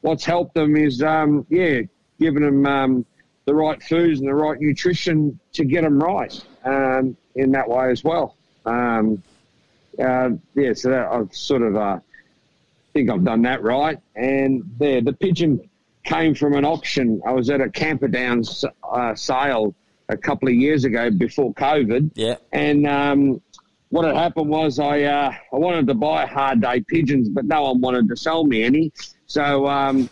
what's 0.00 0.24
helped 0.24 0.54
them 0.54 0.76
is, 0.76 1.02
um, 1.02 1.46
yeah, 1.48 1.80
giving 2.18 2.42
them 2.42 2.66
um, 2.66 3.06
the 3.44 3.54
right 3.54 3.82
foods 3.82 4.20
and 4.20 4.28
the 4.28 4.34
right 4.34 4.58
nutrition 4.60 5.38
to 5.52 5.64
get 5.64 5.82
them 5.82 5.98
right 5.98 6.44
um, 6.64 7.16
in 7.34 7.52
that 7.52 7.68
way 7.68 7.90
as 7.90 8.02
well. 8.02 8.36
Um, 8.64 9.22
uh, 9.98 10.30
yeah, 10.54 10.72
so 10.72 10.90
that 10.90 11.06
I've 11.06 11.34
sort 11.34 11.62
of 11.62 11.76
uh, 11.76 11.98
think 12.94 13.10
I've 13.10 13.24
done 13.24 13.42
that 13.42 13.62
right. 13.62 13.98
And 14.14 14.62
there, 14.78 15.02
the 15.02 15.12
pigeon 15.12 15.68
came 16.04 16.34
from 16.34 16.54
an 16.54 16.64
auction. 16.64 17.20
I 17.26 17.32
was 17.32 17.50
at 17.50 17.60
a 17.60 17.68
Camperdown 17.68 18.42
uh, 18.82 19.14
sale 19.14 19.74
a 20.08 20.16
couple 20.16 20.48
of 20.48 20.54
years 20.54 20.84
ago 20.84 21.10
before 21.10 21.52
COVID. 21.54 22.10
Yeah. 22.14 22.36
And 22.52 22.86
um, 22.86 23.42
what 23.90 24.04
had 24.04 24.16
happened 24.16 24.50
was 24.50 24.78
I 24.78 25.02
uh, 25.02 25.32
I 25.52 25.56
wanted 25.56 25.86
to 25.86 25.94
buy 25.94 26.26
hard 26.26 26.60
day 26.60 26.80
pigeons, 26.80 27.28
but 27.28 27.44
no 27.44 27.62
one 27.62 27.80
wanted 27.80 28.08
to 28.08 28.16
sell 28.16 28.44
me 28.44 28.62
any. 28.62 28.92
So 29.26 29.66
um, 29.66 30.10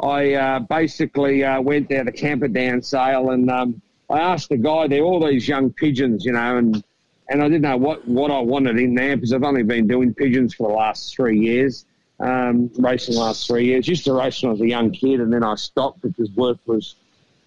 I 0.00 0.34
uh, 0.34 0.58
basically 0.60 1.44
uh, 1.44 1.60
went 1.60 1.88
there 1.88 2.04
to 2.04 2.12
Camperdown 2.12 2.82
sale 2.82 3.30
and 3.30 3.50
um, 3.50 3.82
I 4.08 4.20
asked 4.20 4.50
the 4.50 4.56
guy 4.56 4.86
there 4.86 5.02
all 5.02 5.24
these 5.26 5.48
young 5.48 5.72
pigeons, 5.72 6.24
you 6.24 6.32
know, 6.32 6.56
and 6.56 6.82
and 7.28 7.42
I 7.42 7.48
didn't 7.48 7.62
know 7.62 7.76
what, 7.76 8.06
what 8.06 8.30
I 8.30 8.38
wanted 8.38 8.78
in 8.78 8.94
there 8.94 9.16
because 9.16 9.32
I've 9.32 9.42
only 9.42 9.64
been 9.64 9.88
doing 9.88 10.14
pigeons 10.14 10.54
for 10.54 10.68
the 10.68 10.74
last 10.74 11.16
three 11.16 11.38
years, 11.38 11.84
um, 12.20 12.70
racing 12.78 13.14
the 13.14 13.20
last 13.20 13.48
three 13.48 13.64
years. 13.64 13.88
Used 13.88 14.04
to 14.04 14.12
race 14.12 14.42
when 14.42 14.50
I 14.50 14.52
was 14.52 14.60
a 14.60 14.68
young 14.68 14.92
kid, 14.92 15.20
and 15.20 15.32
then 15.32 15.42
I 15.42 15.56
stopped 15.56 16.02
because 16.02 16.30
work 16.32 16.58
was 16.66 16.94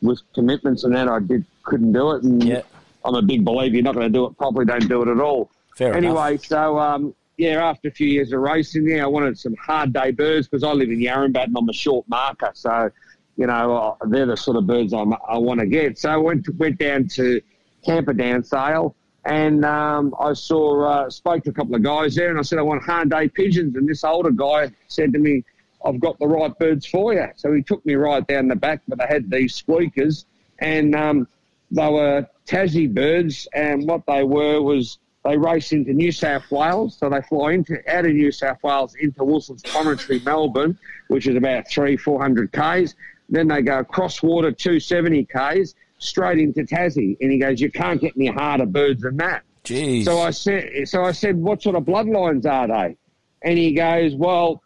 with 0.01 0.19
commitments 0.33 0.83
and 0.83 0.95
that 0.95 1.07
I 1.07 1.19
did 1.19 1.45
couldn't 1.69 1.93
do 1.93 2.11
it. 2.11 2.23
And 2.23 2.63
I'm 3.05 3.15
a 3.15 3.21
big 3.21 3.45
believer 3.45 3.75
you're 3.75 3.83
not 3.83 3.95
going 3.95 4.11
to 4.11 4.13
do 4.13 4.25
it 4.25 4.37
properly, 4.37 4.65
don't 4.65 4.87
do 4.87 5.01
it 5.03 5.07
at 5.07 5.19
all. 5.19 5.51
Fair 5.75 5.93
anyway, 5.93 6.31
enough. 6.31 6.45
so 6.45 6.79
um, 6.79 7.15
yeah, 7.37 7.63
after 7.63 7.87
a 7.87 7.91
few 7.91 8.07
years 8.07 8.33
of 8.33 8.41
racing, 8.41 8.87
yeah, 8.89 9.03
I 9.03 9.07
wanted 9.07 9.39
some 9.39 9.55
hard 9.55 9.93
day 9.93 10.11
birds 10.11 10.47
because 10.47 10.63
I 10.63 10.71
live 10.73 10.89
in 10.89 10.99
Yarrambat 10.99 11.45
and 11.45 11.55
I'm 11.57 11.69
a 11.69 11.73
short 11.73 12.07
marker, 12.09 12.51
so 12.53 12.91
you 13.37 13.47
know 13.47 13.97
they're 14.07 14.25
the 14.25 14.35
sort 14.35 14.57
of 14.57 14.67
birds 14.67 14.91
I'm, 14.93 15.13
I 15.13 15.37
want 15.37 15.61
to 15.61 15.65
get. 15.65 15.97
So 15.97 16.09
I 16.09 16.17
went 16.17 16.47
went 16.57 16.77
down 16.77 17.07
to 17.09 17.41
Camperdown 17.85 18.43
sale. 18.43 18.95
And 19.25 19.65
um, 19.65 20.15
I 20.19 20.33
saw, 20.33 20.85
uh, 20.85 21.09
spoke 21.09 21.43
to 21.43 21.49
a 21.49 21.53
couple 21.53 21.75
of 21.75 21.83
guys 21.83 22.15
there, 22.15 22.29
and 22.29 22.39
I 22.39 22.41
said, 22.41 22.57
I 22.57 22.61
want 22.61 22.83
hard 22.83 23.09
day 23.09 23.27
pigeons. 23.27 23.75
And 23.75 23.87
this 23.87 24.03
older 24.03 24.31
guy 24.31 24.71
said 24.87 25.11
to 25.13 25.19
me, 25.19 25.43
I've 25.85 25.99
got 25.99 26.17
the 26.19 26.27
right 26.27 26.57
birds 26.57 26.85
for 26.85 27.13
you. 27.13 27.27
So 27.35 27.53
he 27.53 27.61
took 27.61 27.85
me 27.85 27.95
right 27.95 28.25
down 28.25 28.47
the 28.47 28.55
back, 28.55 28.81
but 28.87 28.97
they 28.97 29.05
had 29.07 29.29
these 29.29 29.55
squeakers, 29.55 30.25
and 30.59 30.95
um, 30.95 31.27
they 31.71 31.89
were 31.89 32.27
Tassie 32.45 32.93
birds. 32.93 33.47
And 33.53 33.87
what 33.87 34.03
they 34.07 34.23
were 34.23 34.61
was 34.61 34.99
they 35.25 35.37
race 35.37 35.71
into 35.71 35.93
New 35.93 36.11
South 36.11 36.49
Wales, 36.49 36.97
so 36.97 37.09
they 37.09 37.21
fly 37.21 37.53
into 37.53 37.77
out 37.87 38.05
of 38.05 38.13
New 38.13 38.31
South 38.31 38.57
Wales 38.63 38.95
into 38.99 39.23
Wilson's 39.23 39.63
Promontory, 39.63 40.19
Melbourne, 40.19 40.77
which 41.07 41.27
is 41.27 41.35
about 41.35 41.69
three, 41.69 41.97
four 41.97 42.21
hundred 42.21 42.51
k's. 42.51 42.95
Then 43.27 43.47
they 43.47 43.61
go 43.61 43.79
across 43.79 44.23
water, 44.23 44.51
two 44.51 44.79
seventy 44.79 45.25
k's, 45.25 45.75
straight 45.97 46.39
into 46.39 46.63
Tassie. 46.63 47.17
And 47.21 47.31
he 47.31 47.37
goes, 47.37 47.59
"You 47.61 47.71
can't 47.71 48.01
get 48.01 48.13
any 48.15 48.27
harder 48.27 48.65
birds 48.65 49.01
than 49.01 49.17
that." 49.17 49.43
Jeez. 49.65 50.05
So 50.05 50.19
I 50.19 50.31
said, 50.31 50.87
so 50.87 51.03
I 51.03 51.11
said, 51.11 51.35
what 51.35 51.61
sort 51.61 51.75
of 51.75 51.83
bloodlines 51.83 52.45
are 52.45 52.67
they? 52.67 52.97
And 53.43 53.57
he 53.57 53.73
goes, 53.73 54.15
well, 54.15 54.63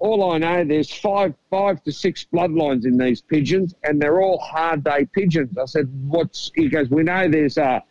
all 0.00 0.32
I 0.32 0.38
know, 0.38 0.64
there's 0.64 0.92
five, 0.92 1.34
five 1.50 1.82
to 1.84 1.92
six 1.92 2.26
bloodlines 2.32 2.84
in 2.84 2.96
these 2.96 3.20
pigeons, 3.20 3.74
and 3.84 4.00
they're 4.00 4.20
all 4.20 4.38
hard 4.38 4.82
day 4.82 5.04
pigeons. 5.04 5.56
I 5.56 5.66
said, 5.66 5.88
what's? 6.08 6.50
He 6.54 6.68
goes, 6.68 6.90
we 6.90 7.02
know 7.02 7.28
there's 7.28 7.58
a, 7.58 7.82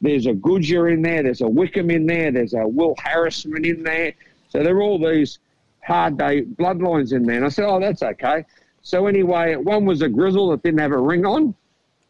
there's 0.00 0.26
a 0.26 0.32
Goodyear 0.32 0.88
in 0.88 1.02
there, 1.02 1.22
there's 1.22 1.40
a 1.40 1.48
Wickham 1.48 1.90
in 1.90 2.06
there, 2.06 2.30
there's 2.30 2.54
a 2.54 2.66
Will 2.66 2.94
Harrisman 2.96 3.66
in 3.68 3.82
there. 3.82 4.14
So 4.48 4.62
they're 4.62 4.80
all 4.80 4.98
these 4.98 5.40
hard 5.84 6.16
day 6.18 6.42
bloodlines 6.42 7.12
in 7.12 7.24
there. 7.24 7.36
And 7.36 7.44
I 7.44 7.48
said, 7.48 7.66
oh, 7.66 7.80
that's 7.80 8.02
okay. 8.02 8.44
So 8.82 9.06
anyway, 9.06 9.56
one 9.56 9.84
was 9.84 10.02
a 10.02 10.08
grizzle 10.08 10.50
that 10.50 10.62
didn't 10.62 10.80
have 10.80 10.92
a 10.92 10.98
ring 10.98 11.26
on 11.26 11.54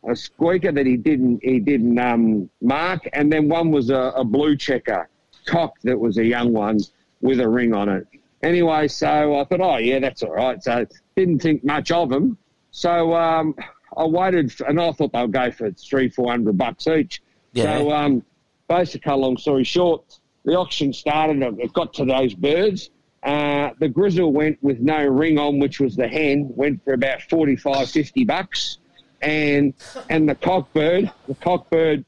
a 0.07 0.15
squeaker 0.15 0.73
that 0.73 0.87
he 0.87 0.97
didn't 0.97 1.41
he 1.43 1.59
didn't 1.59 1.99
um, 1.99 2.49
mark, 2.61 3.09
and 3.12 3.33
then 3.33 3.49
one 3.49 3.70
was 3.70 3.91
a, 3.91 4.12
a 4.16 4.24
blue 4.24 4.57
checker 4.57 5.09
cock 5.47 5.74
that 5.83 5.99
was 5.99 6.19
a 6.19 6.24
young 6.24 6.53
one 6.53 6.78
with 7.20 7.41
a 7.41 7.49
ring 7.49 7.74
on 7.74 7.89
it. 7.89 8.07
Anyway, 8.47 8.86
so 8.86 9.40
I 9.40 9.44
thought, 9.44 9.60
oh 9.60 9.77
yeah, 9.78 9.98
that's 9.98 10.23
all 10.23 10.32
right. 10.32 10.62
So 10.62 10.86
didn't 11.16 11.40
think 11.40 11.64
much 11.64 11.90
of 11.90 12.10
them. 12.10 12.39
So 12.70 13.12
um, 13.14 13.56
I 13.97 14.05
waited, 14.05 14.47
f 14.52 14.60
and 14.68 14.81
I 14.81 14.93
thought 14.93 15.12
they'll 15.12 15.27
go 15.27 15.51
for 15.51 15.73
three, 15.73 16.09
four 16.09 16.31
hundred 16.31 16.56
bucks 16.56 16.86
each. 16.86 17.23
Yeah. 17.52 17.78
So 17.78 17.93
um, 17.93 18.23
basically, 18.68 19.14
long 19.14 19.36
story 19.36 19.64
short, 19.64 20.20
the 20.44 20.55
auction 20.55 20.93
started. 20.93 21.43
And 21.43 21.60
it 21.60 21.73
got 21.73 21.93
to 21.94 22.05
those 22.05 22.35
birds. 22.35 22.90
Uh, 23.24 23.70
the 23.81 23.89
grizzle 23.89 24.32
went 24.32 24.62
with 24.62 24.78
no 24.78 25.05
ring 25.05 25.39
on, 25.39 25.59
which 25.59 25.81
was 25.81 25.97
the 25.97 26.06
hen, 26.06 26.48
went 26.55 26.85
for 26.85 26.93
about 26.93 27.23
45, 27.23 27.90
50 27.90 28.24
bucks. 28.24 28.78
And 29.23 29.74
and 30.09 30.28
the 30.28 30.36
cockbird, 30.36 31.10
the 31.27 31.35
cockbird, 31.35 32.05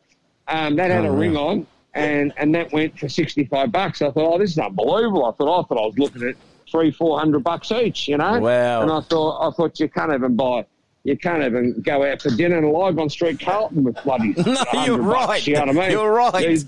um, 0.46 0.76
that 0.76 0.90
had 0.92 1.04
a 1.04 1.08
Oh, 1.08 1.14
ring 1.16 1.36
on, 1.36 1.66
and, 1.98 2.32
and 2.36 2.54
that 2.54 2.72
went 2.72 2.98
for 2.98 3.08
65 3.08 3.70
bucks. 3.72 4.02
I 4.02 4.10
thought, 4.10 4.34
oh, 4.34 4.38
this 4.38 4.52
is 4.52 4.58
unbelievable. 4.58 5.24
I 5.26 5.32
thought, 5.32 5.60
I 5.60 5.66
thought 5.68 5.78
I 5.82 5.86
was 5.86 5.98
looking 5.98 6.22
at 6.22 6.34
three, 6.70 6.90
four 6.90 7.18
hundred 7.18 7.42
bucks 7.44 7.72
each, 7.72 8.08
you 8.08 8.16
know? 8.18 8.38
Wow. 8.40 8.82
And 8.82 8.90
I 8.90 9.00
thought, 9.00 9.48
I 9.48 9.50
thought 9.52 9.80
you 9.80 9.88
can't 9.88 10.12
even 10.12 10.36
buy, 10.36 10.66
you 11.04 11.16
can't 11.16 11.42
even 11.42 11.80
go 11.82 12.04
out 12.04 12.20
for 12.20 12.30
dinner 12.30 12.58
and 12.58 12.70
Lygon 12.72 13.08
Street 13.08 13.40
Carlton 13.40 13.84
with 13.84 14.02
bloody. 14.04 14.34
No, 14.46 14.84
you're 14.84 14.98
bucks, 14.98 15.28
right. 15.28 15.46
You 15.46 15.54
know 15.54 15.60
what 15.60 15.68
I 15.70 15.72
mean? 15.72 15.90
You're 15.92 16.12
right. 16.12 16.46
These, 16.48 16.66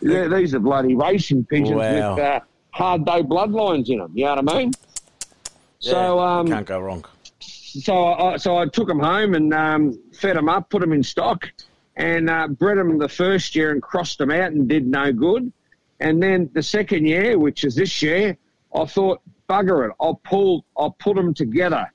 yeah, 0.00 0.28
these 0.28 0.54
are 0.54 0.58
bloody 0.58 0.94
racing 0.94 1.44
pigeons 1.44 1.70
Wow. 1.76 2.14
with 2.16 2.24
uh, 2.24 2.40
hard 2.70 3.04
day 3.04 3.22
bloodlines 3.22 3.88
in 3.88 3.98
them. 3.98 4.10
You 4.14 4.24
know 4.24 4.34
what 4.36 4.52
I 4.54 4.58
mean? 4.58 4.72
so 5.78 6.18
um, 6.18 6.48
Can't 6.48 6.66
go 6.66 6.80
wrong. 6.80 7.04
so 7.40 8.06
I, 8.06 8.36
so 8.38 8.56
I 8.58 8.66
took 8.66 8.88
them 8.88 8.98
home 8.98 9.34
and 9.34 9.52
um, 9.54 9.98
fed 10.14 10.36
them 10.36 10.48
up, 10.48 10.70
put 10.70 10.80
them 10.80 10.92
in 10.92 11.02
stock, 11.02 11.50
and 11.96 12.28
uh, 12.28 12.46
bred 12.48 12.78
them 12.78 12.98
the 12.98 13.08
first 13.08 13.54
year 13.56 13.72
and 13.72 13.82
crossed 13.82 14.18
them 14.18 14.30
out 14.30 14.52
and 14.52 14.68
did 14.68 14.86
no 14.86 15.12
good. 15.12 15.52
And 16.00 16.22
then 16.22 16.50
the 16.52 16.62
second 16.62 17.06
year, 17.06 17.38
which 17.38 17.64
is 17.64 17.74
this 17.74 18.02
year, 18.02 18.36
I 18.74 18.84
thought, 18.84 19.20
bugger 19.48 19.88
it, 19.88 19.94
I'll 20.00 20.20
pull, 20.24 20.64
I'll 20.76 20.90
put 20.90 21.16
them 21.16 21.32
together, 21.32 21.90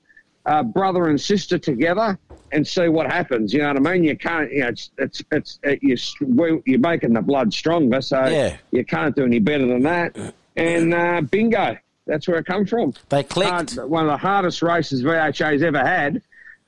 uh, 0.46 0.64
brother 0.64 1.06
and 1.08 1.20
sister 1.20 1.56
together, 1.58 2.18
and 2.50 2.66
see 2.66 2.88
what 2.88 3.06
happens. 3.10 3.52
You 3.54 3.60
know 3.60 3.68
what 3.74 3.76
I 3.88 3.92
mean? 3.92 4.04
You 4.04 4.16
can't, 4.18 4.50
you 4.52 4.60
know, 4.60 4.68
it's 4.68 4.90
it's 4.98 5.22
it's 5.30 5.58
it, 5.62 5.78
you're, 5.82 6.60
you're 6.66 6.80
making 6.80 7.12
the 7.12 7.22
blood 7.22 7.54
stronger, 7.54 8.00
so 8.02 8.26
Yeah. 8.26 8.56
you 8.72 8.84
can't 8.84 9.14
do 9.14 9.24
any 9.24 9.38
better 9.38 9.66
than 9.66 9.82
that. 9.82 10.34
And 10.56 10.92
uh, 10.92 11.20
bingo, 11.22 11.76
that's 12.06 12.26
where 12.26 12.38
it 12.38 12.46
come 12.46 12.66
from. 12.66 12.92
They 13.08 13.22
clicked. 13.22 13.76
Hard- 13.76 13.88
one 13.90 14.04
of 14.04 14.10
the 14.10 14.16
hardest 14.16 14.62
races 14.62 15.02
VHA's 15.04 15.62
ever 15.62 15.78
had 15.78 16.20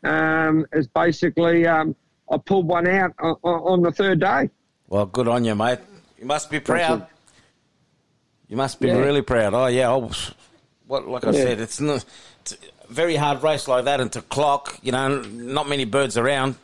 um, 0.05 0.66
is 0.73 0.86
basically 0.86 1.66
um, 1.66 1.97
I 2.31 2.39
pulled 2.39 2.67
one 2.67 2.87
out 2.89 3.13
on, 3.19 3.37
on 3.43 3.83
the 3.83 3.93
third 3.93 4.21
day. 4.21 4.51
Well, 4.89 5.07
good 5.07 5.29
on 5.29 5.45
you, 5.45 5.55
mate. 5.55 5.79
You 6.19 6.27
must 6.27 6.51
be 6.51 6.61
proud. 6.61 7.07
You 8.49 8.57
must 8.57 8.81
be 8.81 8.89
Yeah. 8.89 8.99
really 8.99 9.23
proud. 9.23 9.55
Oh 9.55 9.67
yeah. 9.67 9.91
I 9.91 9.97
was, 9.97 10.33
what 10.87 11.07
like 11.09 11.25
I 11.27 11.31
Yeah. 11.31 11.43
said, 11.43 11.61
it's 11.61 11.81
not 11.81 12.05
it's 12.43 12.53
a 12.89 12.93
very 12.93 13.17
hard 13.17 13.43
race 13.43 13.67
like 13.69 13.87
that, 13.87 14.01
and 14.01 14.13
to 14.13 14.23
clock, 14.23 14.79
you 14.83 14.93
know, 14.93 15.21
not 15.23 15.69
many 15.69 15.85
birds 15.85 16.17
around. 16.19 16.57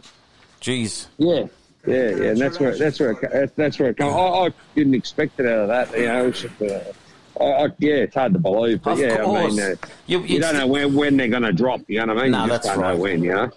Jeez. 0.61 1.07
Yeah, 1.19 1.45
yeah, 1.87 1.95
yeah. 2.11 2.23
And 2.31 2.39
that's 2.39 2.61
where 2.61 2.77
that's 2.77 3.01
where 3.01 3.13
it, 3.13 3.57
that's 3.57 3.79
where 3.79 3.91
it 3.91 3.97
comes. 3.97 4.15
I, 4.15 4.19
I 4.19 4.53
didn't 4.75 4.95
expect 4.95 5.41
it 5.41 5.47
out 5.47 5.61
of 5.61 5.69
that. 5.69 5.99
You 5.99 6.07
know, 6.07 6.27
it's 6.27 6.43
just 6.43 6.61
a, 6.61 6.95
I, 7.41 7.45
I, 7.45 7.65
yeah, 7.79 7.95
it's 7.95 8.15
hard 8.15 8.35
to 8.35 8.39
believe, 8.39 8.83
but 8.83 8.93
Of 8.93 8.99
yeah, 8.99 9.25
I 9.25 9.47
mean, 9.49 9.59
uh, 9.61 9.75
You- 10.07 10.21
you, 10.25 10.41
don't 10.41 10.55
know 10.55 10.67
when, 10.67 10.95
when 10.95 11.17
they're 11.17 11.29
going 11.29 11.43
to 11.43 11.53
drop. 11.53 11.81
You 11.89 12.05
know 12.05 12.15
what 12.15 12.19
I 12.21 12.23
mean? 12.25 12.33
No, 12.33 12.43
you 12.45 12.49
just 12.51 12.63
that's 12.65 12.75
don't 12.77 12.85
right. 12.85 12.95
know 12.97 13.01
when. 13.03 13.23
You 13.25 13.33
know. 13.35 13.51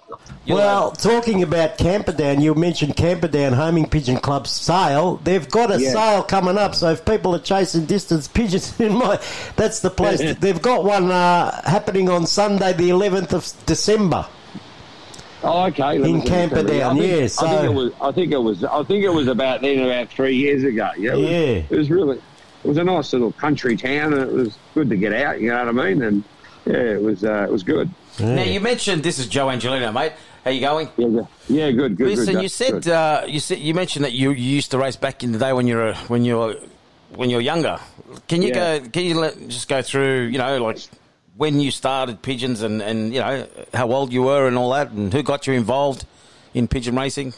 Well, 0.47 0.91
talking 0.91 1.43
about 1.43 1.77
Camperdown, 1.77 2.39
you 2.41 2.55
mentioned 2.55 2.95
Camperdown 2.95 3.53
Homing 3.53 3.87
Pigeon 3.89 4.17
Club 4.17 4.47
sale. 4.47 5.17
They've 5.23 5.47
got 5.49 5.71
a 5.71 5.79
Yeah. 5.81 5.91
sale 5.91 6.23
coming 6.23 6.57
up, 6.57 6.75
so 6.75 6.91
if 6.91 7.03
people 7.05 7.35
are 7.35 7.39
chasing 7.39 7.85
distance 7.85 8.27
pigeons 8.27 8.79
in 8.79 8.93
my, 8.95 9.19
that's 9.57 9.81
the 9.81 9.89
place. 9.89 10.21
They've 10.39 10.61
got 10.61 10.83
one 10.85 11.11
uh, 11.11 11.61
happening 11.69 12.09
on 12.09 12.25
Sunday, 12.25 12.71
the 12.73 12.89
11th 12.89 13.33
of 13.33 13.65
December. 13.65 14.25
Oh, 15.45 15.65
okay. 15.65 15.97
let 15.99 16.09
In. 16.09 16.21
Camperdown, 16.21 16.95
I 16.97 16.99
think, 17.01 17.11
yeah, 17.11 17.23
I 17.23 17.27
so- 17.27 17.47
think 17.47 17.63
it 17.65 17.73
was. 17.73 17.91
I 18.01 18.11
think 18.13 18.31
it 18.31 18.37
was. 18.37 18.63
I 18.63 18.83
think 18.83 19.03
it 19.03 19.09
was 19.09 19.27
about 19.27 19.61
then, 19.61 19.79
about 19.79 20.07
three 20.09 20.37
years 20.37 20.63
ago. 20.63 20.89
Yeah. 20.97 21.11
It 21.11 21.17
was, 21.17 21.29
Yeah. 21.29 21.37
It 21.37 21.69
was 21.71 21.89
really. 21.89 22.21
It 22.63 22.67
was 22.67 22.77
a 22.77 22.83
nice 22.83 23.11
little 23.11 23.31
country 23.33 23.75
town, 23.75 24.13
and 24.13 24.21
it 24.21 24.31
was 24.31 24.57
good 24.73 24.89
to 24.89 24.95
get 24.95 25.13
out. 25.13 25.41
You 25.41 25.49
know 25.49 25.65
what 25.65 25.67
I 25.67 25.89
mean? 25.89 26.01
And 26.01 26.23
yeah, 26.65 26.93
it 26.93 27.01
was. 27.01 27.23
Uh, 27.23 27.43
it 27.43 27.51
was 27.51 27.63
good. 27.63 27.89
Now 28.19 28.43
you 28.43 28.59
mentioned 28.59 29.03
this 29.03 29.19
is 29.19 29.27
Joe 29.27 29.49
Angelino, 29.49 29.91
mate. 29.91 30.13
How 30.43 30.51
you 30.51 30.61
going? 30.61 30.89
Yeah, 30.97 31.07
yeah, 31.07 31.21
yeah 31.47 31.71
good, 31.71 31.97
good. 31.97 32.07
Listen, 32.07 32.35
good, 32.35 32.43
you 32.43 32.49
said 32.49 32.87
uh, 32.87 33.23
you 33.27 33.39
said 33.39 33.59
you 33.59 33.73
mentioned 33.73 34.05
that 34.05 34.13
you, 34.13 34.31
you 34.31 34.55
used 34.55 34.71
to 34.71 34.77
race 34.77 34.95
back 34.95 35.23
in 35.23 35.31
the 35.31 35.39
day 35.39 35.53
when 35.53 35.67
you 35.67 35.77
were 35.77 35.93
when 36.07 36.23
you 36.23 36.37
were 36.37 36.55
when 37.15 37.29
you 37.29 37.37
were 37.37 37.41
younger. 37.41 37.79
Can 38.27 38.41
you 38.41 38.49
Yeah. 38.49 38.79
go? 38.79 38.89
Can 38.89 39.03
you 39.03 39.19
let, 39.19 39.47
just 39.47 39.67
go 39.67 39.81
through? 39.81 40.27
You 40.27 40.37
know, 40.37 40.63
like 40.63 40.79
when 41.35 41.59
you 41.59 41.71
started 41.71 42.21
pigeons 42.21 42.61
and 42.61 42.81
and 42.81 43.13
you 43.13 43.19
know 43.19 43.47
how 43.73 43.91
old 43.91 44.13
you 44.13 44.23
were 44.23 44.47
and 44.47 44.57
all 44.57 44.71
that, 44.71 44.91
and 44.91 45.13
who 45.13 45.23
got 45.23 45.47
you 45.47 45.53
involved 45.53 46.05
in 46.53 46.67
pigeon 46.67 46.95
racing? 46.95 47.33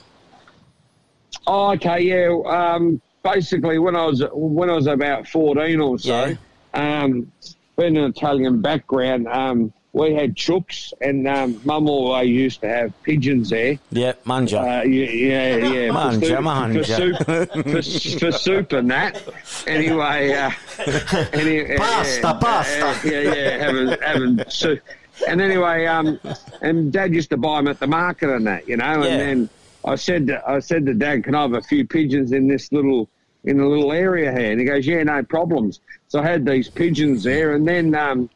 Oh, 1.47 1.73
okay, 1.73 2.01
yeah. 2.01 2.35
Um, 2.45 3.01
basically, 3.35 3.79
when 3.79 3.95
I 3.95 4.05
was 4.05 4.23
when 4.31 4.69
I 4.69 4.73
was 4.73 4.87
about 4.87 5.27
fourteen 5.27 5.81
or 5.81 5.97
so, 5.99 6.25
Yeah. 6.73 7.03
um, 7.03 7.31
being 7.77 7.97
an 7.97 8.05
Italian 8.05 8.61
background, 8.61 9.27
um, 9.27 9.73
we 9.91 10.13
had 10.13 10.35
chooks, 10.35 10.93
and 11.01 11.27
um, 11.27 11.59
Mum 11.65 11.89
always 11.89 12.29
used 12.29 12.61
to 12.61 12.67
have 12.69 12.93
pigeons 13.03 13.49
there. 13.49 13.79
Yeah, 13.91 14.13
manja. 14.25 14.59
Uh, 14.59 14.83
yeah, 14.83 15.55
yeah, 15.57 15.67
yeah. 15.73 15.91
Manja, 15.91 16.19
for, 16.19 16.25
soup, 16.27 16.41
manja. 16.43 16.79
For 16.83 17.81
soup, 17.81 18.19
for, 18.19 18.19
for 18.19 18.31
soup 18.31 18.71
and 18.73 18.91
that. 18.91 19.21
Anyway, 19.67 20.33
uh, 20.33 20.51
any, 21.33 21.77
Pasta, 21.77 22.27
uh, 22.27 22.39
pasta. 22.39 22.85
uh, 22.87 22.99
yeah, 23.05 23.21
yeah, 23.21 23.57
having, 23.57 23.99
having 24.01 24.49
soup. 24.49 24.81
And 25.29 25.41
anyway, 25.41 25.85
um, 25.85 26.19
and 26.61 26.91
Dad 26.91 27.13
used 27.13 27.29
to 27.29 27.37
buy 27.37 27.57
them 27.59 27.69
at 27.69 27.79
the 27.79 27.87
market 27.87 28.29
and 28.29 28.45
that, 28.47 28.67
you 28.67 28.75
know. 28.75 29.01
Yeah. 29.01 29.05
And 29.05 29.19
then 29.21 29.49
I 29.85 29.95
said, 29.95 30.27
to, 30.27 30.43
I 30.49 30.59
said 30.59 30.85
to 30.87 30.93
Dad, 30.93 31.23
"Can 31.23 31.35
I 31.35 31.43
have 31.43 31.53
a 31.53 31.61
few 31.61 31.87
pigeons 31.87 32.33
in 32.33 32.47
this 32.49 32.69
little, 32.73 33.07
in 33.45 33.57
the 33.57 33.65
little 33.65 33.91
area 33.91 34.31
here?" 34.31 34.51
And 34.51 34.59
he 34.59 34.65
goes, 34.65 34.85
"Yeah, 34.85 35.03
no 35.03 35.23
problems." 35.23 35.79
So 36.07 36.19
I 36.19 36.27
had 36.27 36.45
these 36.45 36.69
pigeons 36.69 37.23
there, 37.23 37.55
and 37.55 37.67
then 37.67 37.95
um, 37.95 38.29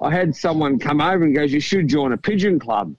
I 0.00 0.10
had 0.10 0.34
someone 0.34 0.78
come 0.78 1.00
over 1.00 1.24
and 1.24 1.34
goes, 1.34 1.52
"You 1.52 1.60
should 1.60 1.88
join 1.88 2.12
a 2.12 2.16
pigeon 2.16 2.58
club." 2.58 2.94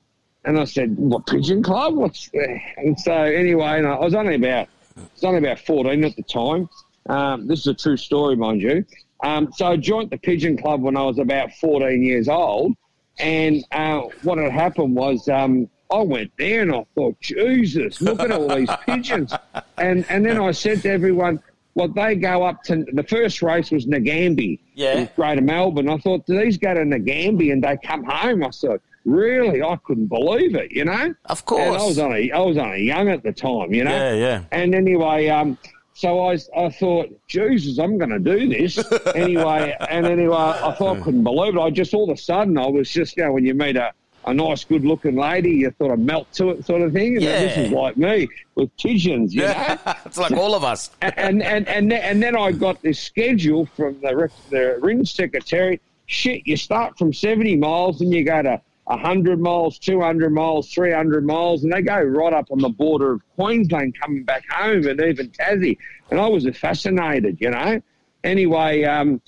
And 0.45 0.59
I 0.59 0.65
said, 0.65 0.97
"What 0.97 1.27
pigeon 1.27 1.63
club? 1.63 1.95
What's?" 1.95 2.29
that?" 2.29 2.59
And 2.77 2.99
so 2.99 3.13
anyway, 3.13 3.79
and 3.79 3.87
I 3.87 3.99
was 3.99 4.13
only 4.13 4.35
about, 4.35 4.67
I 4.97 5.01
was 5.01 5.23
only 5.23 5.39
about 5.39 5.59
fourteen 5.59 6.03
at 6.03 6.15
the 6.15 6.23
time. 6.23 6.69
Um, 7.07 7.47
this 7.47 7.59
is 7.61 7.67
a 7.67 7.73
true 7.73 7.97
story, 7.97 8.35
mind 8.35 8.61
you. 8.61 8.85
Um, 9.23 9.51
so 9.55 9.67
I 9.67 9.77
joined 9.77 10.09
the 10.09 10.17
pigeon 10.17 10.57
club 10.57 10.81
when 10.81 10.97
I 10.97 11.03
was 11.03 11.19
about 11.19 11.53
fourteen 11.53 12.03
years 12.03 12.27
old, 12.27 12.75
and 13.19 13.63
uh, 13.71 14.01
what 14.23 14.37
had 14.37 14.51
happened 14.51 14.95
was 14.95 15.27
um, 15.29 15.69
I 15.91 15.99
went 15.99 16.31
there 16.37 16.61
and 16.61 16.73
I 16.73 16.85
thought, 16.95 17.19
Jesus, 17.19 18.01
look 18.01 18.21
at 18.21 18.31
all 18.31 18.47
these 18.55 18.69
pigeons. 18.85 19.33
And 19.77 20.05
and 20.09 20.23
then 20.23 20.39
I 20.39 20.51
said 20.51 20.83
to 20.83 20.91
everyone, 20.91 21.41
well, 21.75 21.87
they 21.87 22.15
go 22.15 22.43
up 22.43 22.63
to 22.63 22.85
the 22.93 23.03
first 23.03 23.41
race 23.41 23.71
was 23.71 23.85
Nagambie, 23.85 24.59
Yeah. 24.73 25.05
Greater 25.15 25.41
Melbourne. 25.41 25.89
I 25.89 25.97
thought, 25.97 26.25
do 26.25 26.39
these 26.39 26.57
go 26.57 26.73
to 26.73 26.81
Nagambie 26.81 27.51
and 27.51 27.63
they 27.63 27.77
come 27.83 28.03
home? 28.03 28.43
I 28.43 28.49
thought, 28.49 28.81
really? 29.05 29.61
I 29.61 29.77
couldn't 29.85 30.07
believe 30.07 30.55
it, 30.55 30.71
you 30.71 30.85
know. 30.85 31.13
Of 31.25 31.45
course. 31.45 31.61
And 31.61 31.75
I 31.75 31.85
was 31.85 31.99
only 31.99 32.31
I 32.31 32.39
was 32.39 32.57
only 32.57 32.83
young 32.83 33.09
at 33.09 33.23
the 33.23 33.31
time, 33.31 33.73
you 33.73 33.83
know. 33.83 33.91
Yeah, 33.91 34.13
yeah. 34.13 34.43
And 34.51 34.75
anyway, 34.75 35.29
um, 35.29 35.57
so 35.93 36.19
I, 36.19 36.37
I 36.57 36.69
thought, 36.69 37.09
Jesus, 37.27 37.77
I'm 37.77 37.97
going 37.97 38.09
to 38.09 38.19
do 38.19 38.49
this 38.49 38.83
anyway. 39.15 39.75
And 39.89 40.05
anyway, 40.05 40.35
I 40.35 40.73
thought 40.73 40.97
I 40.97 41.01
couldn't 41.01 41.23
believe 41.23 41.55
it. 41.55 41.59
I 41.59 41.69
just 41.69 41.93
all 41.93 42.09
of 42.09 42.17
a 42.17 42.21
sudden, 42.21 42.57
I 42.57 42.67
was 42.67 42.89
just, 42.89 43.17
you 43.17 43.23
know, 43.23 43.33
when 43.33 43.45
you 43.45 43.53
meet 43.53 43.75
a, 43.75 43.91
a 44.25 44.33
nice, 44.33 44.63
good 44.63 44.85
looking 44.85 45.15
lady, 45.15 45.51
you 45.51 45.71
thought 45.71 45.91
I'd 45.91 45.99
melt 45.99 46.31
to 46.33 46.51
it, 46.51 46.65
sort 46.65 46.81
of 46.81 46.93
thing. 46.93 47.17
And 47.17 47.25
this 47.25 47.57
is 47.57 47.71
like 47.71 47.97
me 47.97 48.27
with 48.55 48.75
pigeons, 48.77 49.33
you 49.33 49.41
know. 49.41 49.77
it's 50.05 50.17
like 50.17 50.31
all 50.31 50.53
of 50.53 50.63
us. 50.63 50.91
and 51.01 51.41
and 51.41 51.67
and 51.67 51.91
then, 51.91 52.01
and 52.01 52.23
then 52.23 52.37
I 52.37 52.51
got 52.51 52.81
this 52.81 52.99
schedule 52.99 53.65
from 53.65 53.99
the 54.01 54.29
the 54.49 54.77
ring 54.81 55.05
secretary. 55.05 55.81
Shit, 56.05 56.45
you 56.45 56.57
start 56.57 56.97
from 56.97 57.13
seventy 57.13 57.55
miles 57.55 58.01
and 58.01 58.13
you 58.13 58.23
go 58.23 58.41
to 58.41 58.61
hundred 58.87 59.39
miles, 59.39 59.79
two 59.79 60.01
hundred 60.01 60.33
miles, 60.33 60.71
three 60.71 60.91
hundred 60.91 61.25
miles, 61.25 61.63
and 61.63 61.71
they 61.71 61.81
go 61.81 61.99
right 61.99 62.33
up 62.33 62.51
on 62.51 62.59
the 62.59 62.69
border 62.69 63.13
of 63.13 63.21
Queensland, 63.35 63.97
coming 63.99 64.23
back 64.23 64.43
home, 64.49 64.85
and 64.87 64.99
even 65.01 65.29
Tassie. 65.29 65.77
And 66.09 66.19
I 66.19 66.27
was 66.27 66.45
fascinated, 66.57 67.37
you 67.39 67.49
know. 67.49 67.81
Anyway, 68.23 68.83
um, 68.83 69.21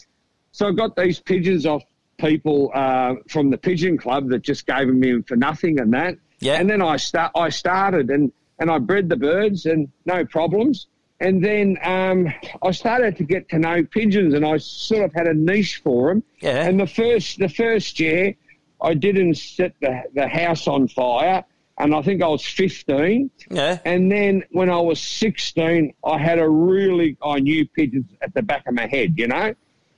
so 0.52 0.68
I 0.68 0.72
got 0.72 0.95
these 0.95 1.20
pigeons 1.20 1.65
off 1.65 1.84
people 2.24 2.72
uh, 2.74 3.16
from 3.28 3.50
the 3.50 3.58
pigeon 3.58 3.98
club 3.98 4.30
that 4.30 4.41
just 4.41 4.66
gave 4.66 4.88
them 4.88 5.04
in 5.04 5.24
for 5.24 5.36
nothing 5.36 5.80
and 5.80 5.94
that. 5.94 6.16
Yeah. 6.40 6.54
And 6.60 6.70
then 6.70 6.82
I 6.82 6.98
start 6.98 7.32
I 7.36 7.50
started 7.50 8.10
and 8.10 8.32
and 8.60 8.72
I 8.72 8.78
bred 8.80 9.10
the 9.10 9.18
birds 9.18 9.66
and 9.66 9.90
no 10.06 10.26
problems. 10.26 10.88
And 11.20 11.44
then 11.44 11.78
um, 11.84 12.34
I 12.62 12.72
started 12.72 13.16
to 13.18 13.24
get 13.24 13.48
to 13.50 13.60
know 13.60 13.84
pigeons, 13.84 14.34
and 14.34 14.45
I 14.45 14.58
sort 14.58 15.06
of 15.06 15.14
had 15.14 15.28
a 15.28 15.34
niche 15.34 15.80
for 15.84 16.10
them. 16.10 16.24
Yeah. 16.41 16.66
And 16.68 16.80
the 16.80 16.88
first 16.88 17.40
the 17.40 17.48
first 17.48 18.00
year, 18.00 18.36
I 18.82 18.94
didn't 18.94 19.36
set 19.36 19.74
the 19.82 20.04
the 20.14 20.28
house 20.28 20.68
on 20.68 20.90
fire, 20.90 21.45
and 21.78 21.95
I 21.95 22.02
think 22.02 22.22
I 22.22 22.28
was 22.28 22.45
fifteen. 22.45 23.32
Yeah. 23.50 23.80
And 23.86 24.12
then 24.12 24.44
when 24.52 24.70
I 24.70 24.80
was 24.80 25.00
16, 25.02 25.94
I 26.04 26.18
had 26.18 26.40
a 26.40 26.50
really, 26.50 27.16
I 27.24 27.40
knew 27.40 27.68
pigeons 27.70 28.06
at 28.22 28.34
the 28.34 28.41
back 28.41 28.64
of 28.68 28.74
my 28.74 28.88
head, 28.88 29.14
you 29.18 29.28
know? 29.28 29.54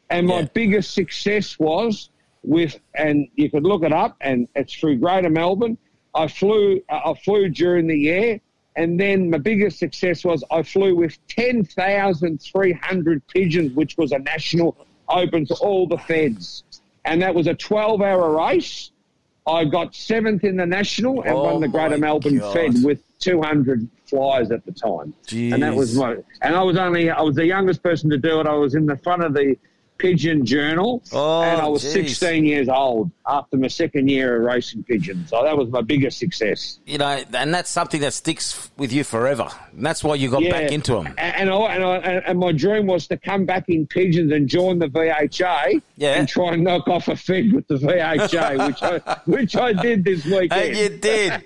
And 0.10 0.28
my 0.28 0.42
Yeah. 0.42 0.48
biggest 0.54 0.94
success 0.94 1.58
was 1.58 2.10
with, 2.48 2.80
and 2.96 3.28
you 3.36 3.50
could 3.50 3.64
look 3.64 3.84
it 3.84 3.94
up, 3.94 4.18
and 4.22 4.48
it's 4.56 4.74
through 4.74 4.98
Greater 4.98 5.30
Melbourne. 5.30 5.78
I 6.14 6.28
flew, 6.28 6.82
uh, 6.90 7.00
I 7.06 7.14
flew 7.24 7.50
during 7.50 7.88
the 7.88 7.98
year, 7.98 8.40
and 8.76 9.00
then 9.00 9.30
my 9.30 9.38
biggest 9.38 9.80
success 9.80 10.24
was 10.24 10.44
I 10.52 10.64
flew 10.64 10.96
with 10.96 11.18
10,300 11.28 13.28
pigeons, 13.28 13.74
which 13.74 13.98
was 13.98 14.12
a 14.12 14.20
national 14.20 14.78
open 15.10 15.46
to 15.48 15.56
all 15.56 15.88
the 15.88 15.98
feds. 15.98 16.64
And 17.06 17.22
that 17.22 17.36
was 17.36 17.48
a 17.48 17.54
12 17.54 18.02
hour 18.02 18.36
race. 18.36 18.92
I 19.48 19.64
got 19.64 19.94
seventh 19.94 20.44
in 20.44 20.58
the 20.58 20.66
national 20.66 21.22
and 21.22 21.32
Oh 21.32 21.44
won 21.44 21.62
the 21.62 21.68
Greater 21.68 22.00
Melbourne 22.00 22.40
God. 22.40 22.54
Fed 22.54 22.84
with 22.84 23.04
200 23.20 23.88
flies 24.06 24.52
at 24.52 24.66
the 24.66 24.72
time. 24.72 25.14
And 25.32 25.62
that 25.62 25.76
was 25.76 25.96
my, 25.96 26.18
and 26.42 26.56
I 26.56 26.64
was 26.64 26.78
only, 26.78 27.12
I 27.12 27.22
was 27.22 27.36
the 27.36 27.46
youngest 27.46 27.84
person 27.84 28.10
to 28.10 28.18
do 28.18 28.40
it. 28.40 28.48
I 28.48 28.56
was 28.56 28.74
in 28.74 28.88
the 28.88 28.98
front 28.98 29.24
of 29.24 29.34
the 29.34 29.56
Pigeon 29.98 30.46
Journal 30.46 31.02
Oh, 31.14 31.42
and 31.42 31.62
I 31.62 31.68
was 31.68 31.82
geez. 31.82 31.94
16 31.94 32.44
years 32.46 32.68
old 32.70 33.12
after 33.28 33.58
my 33.58 33.68
second 33.68 34.10
year 34.10 34.36
of 34.38 34.44
racing 34.44 34.84
pigeons. 34.84 35.30
So 35.30 35.44
that 35.44 35.58
was 35.58 35.70
my 35.70 35.82
biggest 35.82 36.18
success. 36.20 36.80
You 36.86 36.98
know, 36.98 37.24
and 37.34 37.54
that's 37.54 37.70
something 37.72 38.02
that 38.02 38.14
sticks 38.14 38.70
with 38.78 38.92
you 38.92 39.04
forever. 39.04 39.48
And 39.72 39.86
that's 39.86 40.04
why 40.04 40.16
you 40.16 40.30
got 40.30 40.44
back 40.44 40.72
into 40.72 40.94
them. 40.94 41.08
And, 41.18 41.18
and, 41.18 41.50
I, 41.50 41.76
and, 41.76 41.84
I, 41.84 41.98
and, 42.28 42.40
my 42.40 42.52
dream 42.52 42.88
was 42.88 43.08
to 43.08 43.18
come 43.18 43.46
back 43.46 43.66
in 43.70 43.88
pigeons 43.88 44.32
and 44.32 44.48
join 44.48 44.80
the 44.80 44.88
VHA 44.88 45.82
Yeah. 45.98 46.14
and 46.16 46.28
try 46.28 46.54
and 46.54 46.64
knock 46.64 46.88
off 46.88 47.08
a 47.08 47.16
fed 47.16 47.54
with 47.54 47.68
the 47.68 47.76
VHA, 47.76 48.68
which 48.68 48.84
I, 48.84 49.20
which 49.26 49.56
I 49.56 49.74
did 49.74 50.04
this 50.04 50.26
weekend. 50.26 50.54
And 50.54 50.78
you 50.78 50.90
did. 50.98 51.44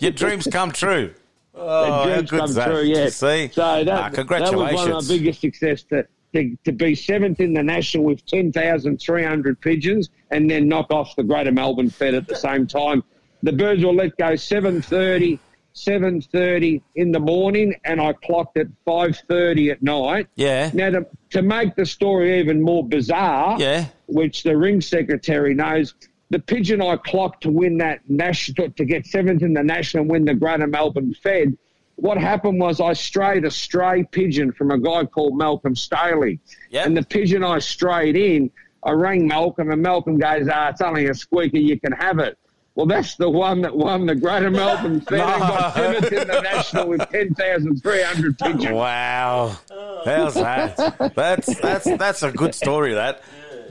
Your 0.00 0.10
dreams 0.12 0.48
come 0.50 0.72
true. 0.72 1.14
Oh, 1.54 1.84
the 1.84 1.92
how 1.92 2.04
dreams 2.04 2.30
good's 2.30 2.40
come 2.40 2.52
that? 2.54 2.66
true, 2.66 2.82
yeah. 2.82 3.08
See? 3.10 3.48
So 3.52 3.84
that, 3.84 3.88
Ah, 3.88 4.08
that 4.10 4.54
was 4.56 4.72
one 4.74 4.90
of 4.92 5.08
my 5.08 5.14
biggest 5.16 5.40
success 5.42 5.82
to, 5.84 6.06
to, 6.34 6.56
to 6.64 6.72
be 6.72 6.94
seventh 6.94 7.40
in 7.40 7.52
the 7.52 7.62
national 7.62 8.04
with 8.04 8.24
10,300 8.26 9.60
pigeons 9.60 10.10
and 10.30 10.50
then 10.50 10.68
knock 10.68 10.90
off 10.90 11.14
the 11.16 11.22
Greater 11.22 11.52
Melbourne 11.52 11.90
Fed 11.90 12.14
at 12.14 12.26
the 12.26 12.36
same 12.36 12.66
time. 12.66 13.02
The 13.42 13.52
birds 13.52 13.84
were 13.84 13.92
let 13.92 14.16
go 14.16 14.32
7.30, 14.32 15.38
7.30 15.74 16.80
in 16.96 17.12
the 17.12 17.20
morning 17.20 17.74
and 17.84 18.00
I 18.00 18.12
clocked 18.12 18.56
at 18.56 18.66
5.30 18.86 19.72
at 19.72 19.82
night. 19.82 20.28
Yeah. 20.36 20.70
Now, 20.72 20.90
to, 20.90 21.06
to 21.30 21.42
make 21.42 21.74
the 21.76 21.86
story 21.86 22.38
even 22.40 22.62
more 22.62 22.86
bizarre, 22.86 23.58
Yeah. 23.60 23.86
which 24.06 24.42
the 24.42 24.56
ring 24.56 24.80
secretary 24.80 25.54
knows, 25.54 25.94
the 26.30 26.38
pigeon 26.38 26.80
I 26.80 26.96
clocked 26.96 27.42
to 27.42 27.50
win 27.50 27.78
that 27.78 28.00
national, 28.08 28.70
to 28.70 28.84
get 28.84 29.06
seventh 29.06 29.42
in 29.42 29.52
the 29.52 29.62
national 29.62 30.02
and 30.02 30.10
win 30.10 30.24
the 30.24 30.34
Greater 30.34 30.66
Melbourne 30.66 31.14
Fed. 31.22 31.56
What 31.96 32.18
happened 32.18 32.58
was 32.60 32.80
I 32.80 32.94
strayed 32.94 33.44
a 33.44 33.50
stray 33.50 34.02
pigeon 34.10 34.50
from 34.52 34.70
a 34.70 34.78
guy 34.78 35.04
called 35.04 35.36
Malcolm 35.36 35.76
Staley. 35.76 36.40
Yep. 36.70 36.86
And 36.86 36.96
the 36.96 37.02
pigeon 37.04 37.44
I 37.44 37.58
strayed 37.60 38.16
in, 38.16 38.50
I 38.82 38.90
rang 38.92 39.26
Malcolm, 39.28 39.70
and 39.70 39.80
Malcolm 39.82 40.18
goes, 40.18 40.48
ah, 40.52 40.70
it's 40.70 40.80
only 40.80 41.06
a 41.06 41.14
squeaker, 41.14 41.58
you 41.58 41.78
can 41.78 41.92
have 41.92 42.18
it. 42.18 42.36
Well, 42.74 42.86
that's 42.86 43.16
the 43.16 43.28
one 43.28 43.60
that 43.62 43.76
won 43.76 44.06
the 44.06 44.14
Greater 44.14 44.50
Melbourne 44.50 45.00
Fed 45.08 45.20
and 45.20 45.40
got 45.40 45.76
No. 45.76 45.82
seventh 45.82 46.12
in 46.12 46.26
the 46.26 46.40
national 46.40 46.88
with 46.88 47.06
ten 47.10 47.34
thousand 47.34 47.76
three 47.82 48.02
hundred 48.02 48.38
pigeons. 48.38 48.70
Wow, 48.72 49.58
how's 50.06 50.32
that? 50.34 51.12
That's 51.14 51.60
that's 51.60 51.84
that's 51.98 52.22
a 52.22 52.32
good 52.32 52.54
story. 52.54 52.94
That. 52.94 53.20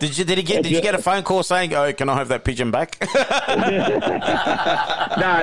Did 0.02 0.18
you 0.18 0.26
did 0.26 0.38
he 0.40 0.44
get 0.44 0.64
did 0.64 0.72
you 0.72 0.82
get 0.82 0.96
a 0.96 0.98
phone 0.98 1.22
call 1.22 1.44
saying, 1.44 1.76
"Oh, 1.76 1.94
can 1.94 2.10
I 2.10 2.16
have 2.16 2.30
that 2.30 2.44
pigeon 2.44 2.72
back"? 2.72 2.98
no, 3.16 3.64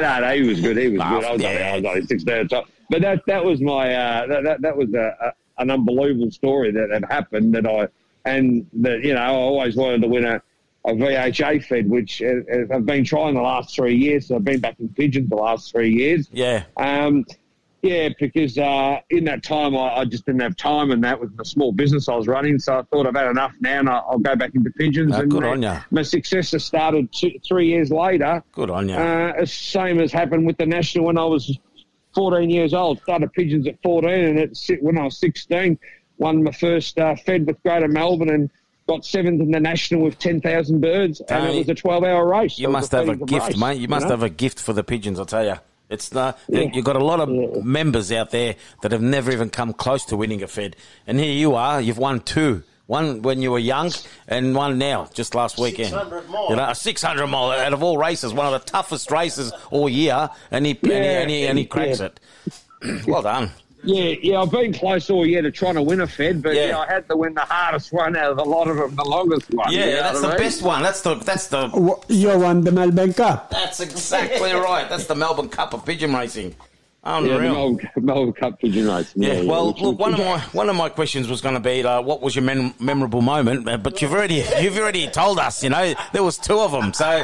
no, 0.00 0.20
no, 0.20 0.34
he 0.34 0.48
was 0.48 0.60
good. 0.60 0.76
He 0.76 0.88
was 0.88 0.98
good. 0.98 1.00
I 1.00 1.16
was, 1.16 1.26
only, 1.26 1.46
I 1.46 1.76
was 1.76 1.84
only 1.84 2.06
16 2.06 2.34
at 2.34 2.48
the. 2.48 2.64
But 2.90 3.02
that 3.02 3.22
that 3.28 3.44
was 3.44 3.60
my 3.60 3.94
uh, 3.94 4.26
that, 4.26 4.42
that 4.42 4.60
that 4.62 4.76
was 4.76 4.92
a, 4.94 5.16
a, 5.20 5.32
an 5.62 5.70
unbelievable 5.70 6.32
story 6.32 6.72
that 6.72 6.90
had 6.90 7.04
happened. 7.04 7.54
That 7.54 7.68
I 7.68 7.86
and 8.28 8.66
that 8.72 9.04
you 9.04 9.14
know 9.14 9.20
I 9.20 9.28
always 9.28 9.76
wanted 9.76 10.02
to 10.02 10.08
win 10.08 10.24
a, 10.24 10.42
a 10.84 10.92
VHA 10.92 11.64
fed, 11.64 11.88
which 11.88 12.20
uh, 12.20 12.26
uh, 12.26 12.74
I've 12.74 12.84
been 12.84 13.04
trying 13.04 13.34
the 13.34 13.42
last 13.42 13.76
three 13.76 13.94
years. 13.94 14.26
So 14.26 14.34
I've 14.34 14.44
been 14.44 14.58
back 14.58 14.74
in 14.80 14.88
pigeons 14.88 15.28
the 15.28 15.36
last 15.36 15.70
three 15.70 15.92
years. 15.92 16.28
Yeah. 16.32 16.64
Um, 16.76 17.24
yeah, 17.82 18.08
because 18.18 18.58
uh, 18.58 19.00
in 19.10 19.24
that 19.24 19.42
time 19.42 19.76
I, 19.76 19.98
I 19.98 20.04
just 20.04 20.26
didn't 20.26 20.42
have 20.42 20.56
time, 20.56 20.90
and 20.90 21.02
that 21.04 21.20
was 21.20 21.30
the 21.36 21.44
small 21.44 21.72
business 21.72 22.08
I 22.08 22.16
was 22.16 22.26
running. 22.26 22.58
So 22.58 22.78
I 22.78 22.82
thought 22.82 23.06
I've 23.06 23.14
had 23.14 23.30
enough 23.30 23.52
now, 23.60 23.78
and 23.78 23.88
I, 23.88 23.98
I'll 23.98 24.18
go 24.18 24.34
back 24.34 24.54
into 24.54 24.70
pigeons. 24.70 25.12
Ah, 25.14 25.20
and 25.20 25.30
good 25.30 25.44
on 25.44 25.62
ya. 25.62 25.80
My 25.90 26.02
successor 26.02 26.58
started 26.58 27.12
two, 27.12 27.32
three 27.46 27.68
years 27.68 27.90
later. 27.90 28.42
Good 28.52 28.70
on 28.70 28.88
you. 28.88 28.96
Uh, 28.96 29.46
same 29.46 30.00
as 30.00 30.12
happened 30.12 30.46
with 30.46 30.56
the 30.58 30.66
national 30.66 31.04
when 31.04 31.18
I 31.18 31.24
was 31.24 31.56
14 32.14 32.50
years 32.50 32.74
old. 32.74 33.00
Started 33.02 33.32
pigeons 33.32 33.68
at 33.68 33.80
14, 33.82 34.10
and 34.10 34.38
it, 34.38 34.82
when 34.82 34.98
I 34.98 35.04
was 35.04 35.18
16, 35.18 35.78
won 36.18 36.42
my 36.42 36.52
first 36.52 36.98
uh, 36.98 37.14
fed 37.14 37.46
with 37.46 37.62
Greater 37.62 37.88
Melbourne 37.88 38.30
and 38.30 38.50
got 38.88 39.04
seventh 39.04 39.40
in 39.40 39.52
the 39.52 39.60
national 39.60 40.00
with 40.00 40.18
10,000 40.18 40.80
birds, 40.80 41.20
and 41.20 41.46
it 41.46 41.58
was 41.58 41.68
a 41.68 41.74
12-hour 41.74 42.26
race. 42.26 42.58
You 42.58 42.70
must 42.70 42.90
have 42.90 43.08
a 43.08 43.14
gift, 43.14 43.48
race, 43.48 43.56
mate. 43.56 43.78
You 43.78 43.86
must 43.86 44.06
know? 44.06 44.10
have 44.10 44.22
a 44.24 44.30
gift 44.30 44.58
for 44.58 44.72
the 44.72 44.82
pigeons. 44.82 45.20
I 45.20 45.24
tell 45.24 45.44
you, 45.44 45.56
it's 45.90 46.14
uh, 46.14 46.32
Yeah. 46.48 46.70
you've 46.72 46.84
got 46.84 46.96
a 46.96 47.04
lot 47.04 47.20
of 47.20 47.28
members 47.64 48.10
out 48.12 48.30
there 48.30 48.56
that 48.82 48.92
have 48.92 49.02
never 49.02 49.30
even 49.32 49.50
come 49.50 49.72
close 49.72 50.04
to 50.06 50.16
winning 50.16 50.42
a 50.42 50.46
fed, 50.48 50.76
and 51.06 51.18
here 51.18 51.32
you 51.32 51.54
are. 51.54 51.80
You've 51.80 51.98
won 51.98 52.20
two. 52.20 52.62
One 52.86 53.20
when 53.20 53.42
you 53.42 53.50
were 53.50 53.58
young, 53.58 53.92
and 54.28 54.54
one 54.54 54.78
now, 54.78 55.10
just 55.12 55.34
last 55.34 55.58
weekend. 55.58 55.90
600 55.90 56.30
mile. 56.30 56.46
You 56.48 56.56
know, 56.56 56.68
a 56.70 56.74
600 56.74 57.26
mile 57.26 57.50
out 57.50 57.74
of 57.74 57.82
all 57.82 57.98
races, 57.98 58.32
one 58.32 58.46
of 58.46 58.52
the 58.52 58.66
toughest 58.70 59.10
races 59.10 59.52
all 59.70 59.90
year, 59.90 60.30
and 60.50 60.64
he 60.64 60.72
and, 60.82 60.90
he, 60.90 60.94
and, 60.96 61.30
he, 61.30 61.46
and 61.46 61.58
he 61.58 61.66
cracks 61.66 62.00
Yeah. 62.00 62.06
it. 62.06 63.06
well 63.06 63.20
done. 63.20 63.50
Yeah, 63.88 64.14
yeah, 64.20 64.42
I've 64.42 64.50
been 64.50 64.74
close 64.74 65.08
all 65.08 65.24
year 65.26 65.40
to 65.40 65.50
trying 65.50 65.76
to 65.76 65.82
win 65.82 66.02
a 66.02 66.06
Fed, 66.06 66.42
but 66.42 66.54
Yeah. 66.54 66.66
yeah. 66.66 66.78
I 66.78 66.86
had 66.86 67.08
to 67.08 67.16
win 67.16 67.32
the 67.32 67.40
hardest 67.40 67.90
one 67.90 68.14
out 68.16 68.32
of 68.32 68.38
a 68.38 68.42
lot 68.42 68.68
of 68.68 68.76
them, 68.76 68.94
the 68.94 69.04
longest 69.04 69.52
one. 69.54 69.72
Yeah, 69.72 69.86
you 69.86 69.90
know 69.92 69.96
that's 70.02 70.20
the 70.20 70.26
I 70.26 70.30
mean? 70.32 70.38
best 70.38 70.62
one. 70.62 70.82
That's 70.82 71.00
the 71.00 71.14
that's 71.14 71.46
the 71.48 71.68
W- 71.68 71.96
You 72.08 72.38
won 72.38 72.60
the 72.64 72.70
Melbourne 72.72 73.14
Cup. 73.14 73.48
that's 73.50 73.80
exactly 73.80 74.52
right. 74.52 74.86
That's 74.90 75.06
the 75.06 75.14
Melbourne 75.14 75.48
Cup 75.48 75.72
of 75.72 75.86
pigeon 75.86 76.14
racing. 76.14 76.54
Yeah, 77.04 77.20
the 77.20 77.34
Unreal. 77.36 77.52
Melbourne, 77.54 77.90
Melbourne 77.96 78.32
Cup 78.34 78.60
pigeon 78.60 78.86
race. 78.88 79.12
Yeah, 79.16 79.42
well, 79.44 79.68
which- 79.72 79.80
look, 79.80 79.98
one 79.98 80.12
of 80.14 80.18
my 80.20 80.38
one 80.52 80.68
of 80.68 80.76
my 80.76 80.88
questions 80.88 81.28
was 81.28 81.40
going 81.40 81.54
to 81.54 81.60
be, 81.60 81.82
uh, 81.84 82.02
what 82.02 82.20
was 82.20 82.34
your 82.36 82.42
mem- 82.44 82.74
memorable 82.80 83.22
moment? 83.22 83.68
Uh, 83.68 83.76
But 83.78 84.02
you've 84.02 84.12
already 84.12 84.44
you've 84.60 84.76
already 84.76 85.06
told 85.08 85.38
us. 85.38 85.62
You 85.62 85.70
know, 85.70 85.94
there 86.12 86.22
was 86.24 86.36
two 86.38 86.58
of 86.58 86.72
them, 86.72 86.92
so 86.92 87.22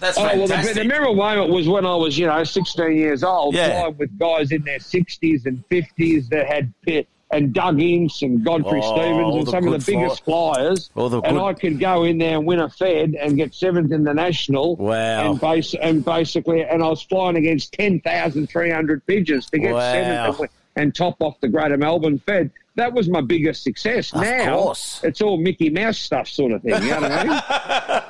that's 0.00 0.18
Oh, 0.18 0.22
well, 0.24 0.46
the, 0.48 0.72
the 0.74 0.84
memorable 0.84 1.16
moment 1.16 1.50
was 1.50 1.68
when 1.68 1.84
I 1.86 1.94
was, 1.94 2.18
you 2.18 2.26
know, 2.26 2.42
16 2.44 2.96
years 2.96 3.22
old, 3.22 3.54
Yeah. 3.54 3.78
flying 3.80 3.96
with 3.98 4.18
guys 4.18 4.50
in 4.52 4.62
their 4.64 4.78
60s 4.78 5.46
and 5.46 5.62
50s 5.70 6.28
that 6.30 6.46
had 6.46 6.72
pit 6.82 7.06
and 7.30 7.52
Doug 7.52 7.80
Ince 7.80 8.22
and 8.22 8.44
Godfrey 8.44 8.80
Oh, 8.82 8.96
Stevens 8.96 9.36
and 9.36 9.48
some 9.48 9.66
of 9.72 9.84
the 9.84 9.92
biggest 9.92 10.24
flyers. 10.24 10.90
Oh, 10.96 11.08
the 11.08 11.20
and 11.22 11.36
good- 11.36 11.44
I 11.44 11.52
could 11.54 11.80
go 11.80 12.04
in 12.04 12.18
there 12.18 12.36
and 12.38 12.46
win 12.46 12.60
a 12.60 12.68
Fed 12.68 13.14
and 13.20 13.36
get 13.36 13.54
seventh 13.54 13.90
in 13.92 14.04
the 14.04 14.14
national. 14.14 14.76
Wow. 14.76 15.30
And, 15.32 15.40
base, 15.40 15.74
and 15.74 16.04
basically, 16.04 16.62
and 16.62 16.82
I 16.82 16.88
was 16.88 17.02
flying 17.02 17.36
against 17.36 17.72
10,300 17.74 19.06
pigeons 19.06 19.50
to 19.50 19.58
get 19.58 19.74
Wow. 19.74 19.92
seventh 19.92 20.40
and, 20.40 20.48
and 20.76 20.94
top 20.94 21.16
off 21.20 21.40
the 21.40 21.48
Greater 21.48 21.76
Melbourne 21.76 22.18
Fed. 22.20 22.50
That 22.76 22.92
was 22.92 23.08
my 23.08 23.20
biggest 23.20 23.62
success. 23.62 24.12
Of 24.12 24.22
now 24.22 24.58
course. 24.58 25.00
it's 25.04 25.22
all 25.22 25.36
Mickey 25.36 25.70
Mouse 25.70 25.96
stuff, 25.98 26.26
sort 26.28 26.50
of 26.52 26.62
thing. 26.62 26.82
You 26.82 26.90
know 26.90 27.00
what 27.02 27.12
I 27.12 27.24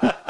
mean? 0.03 0.13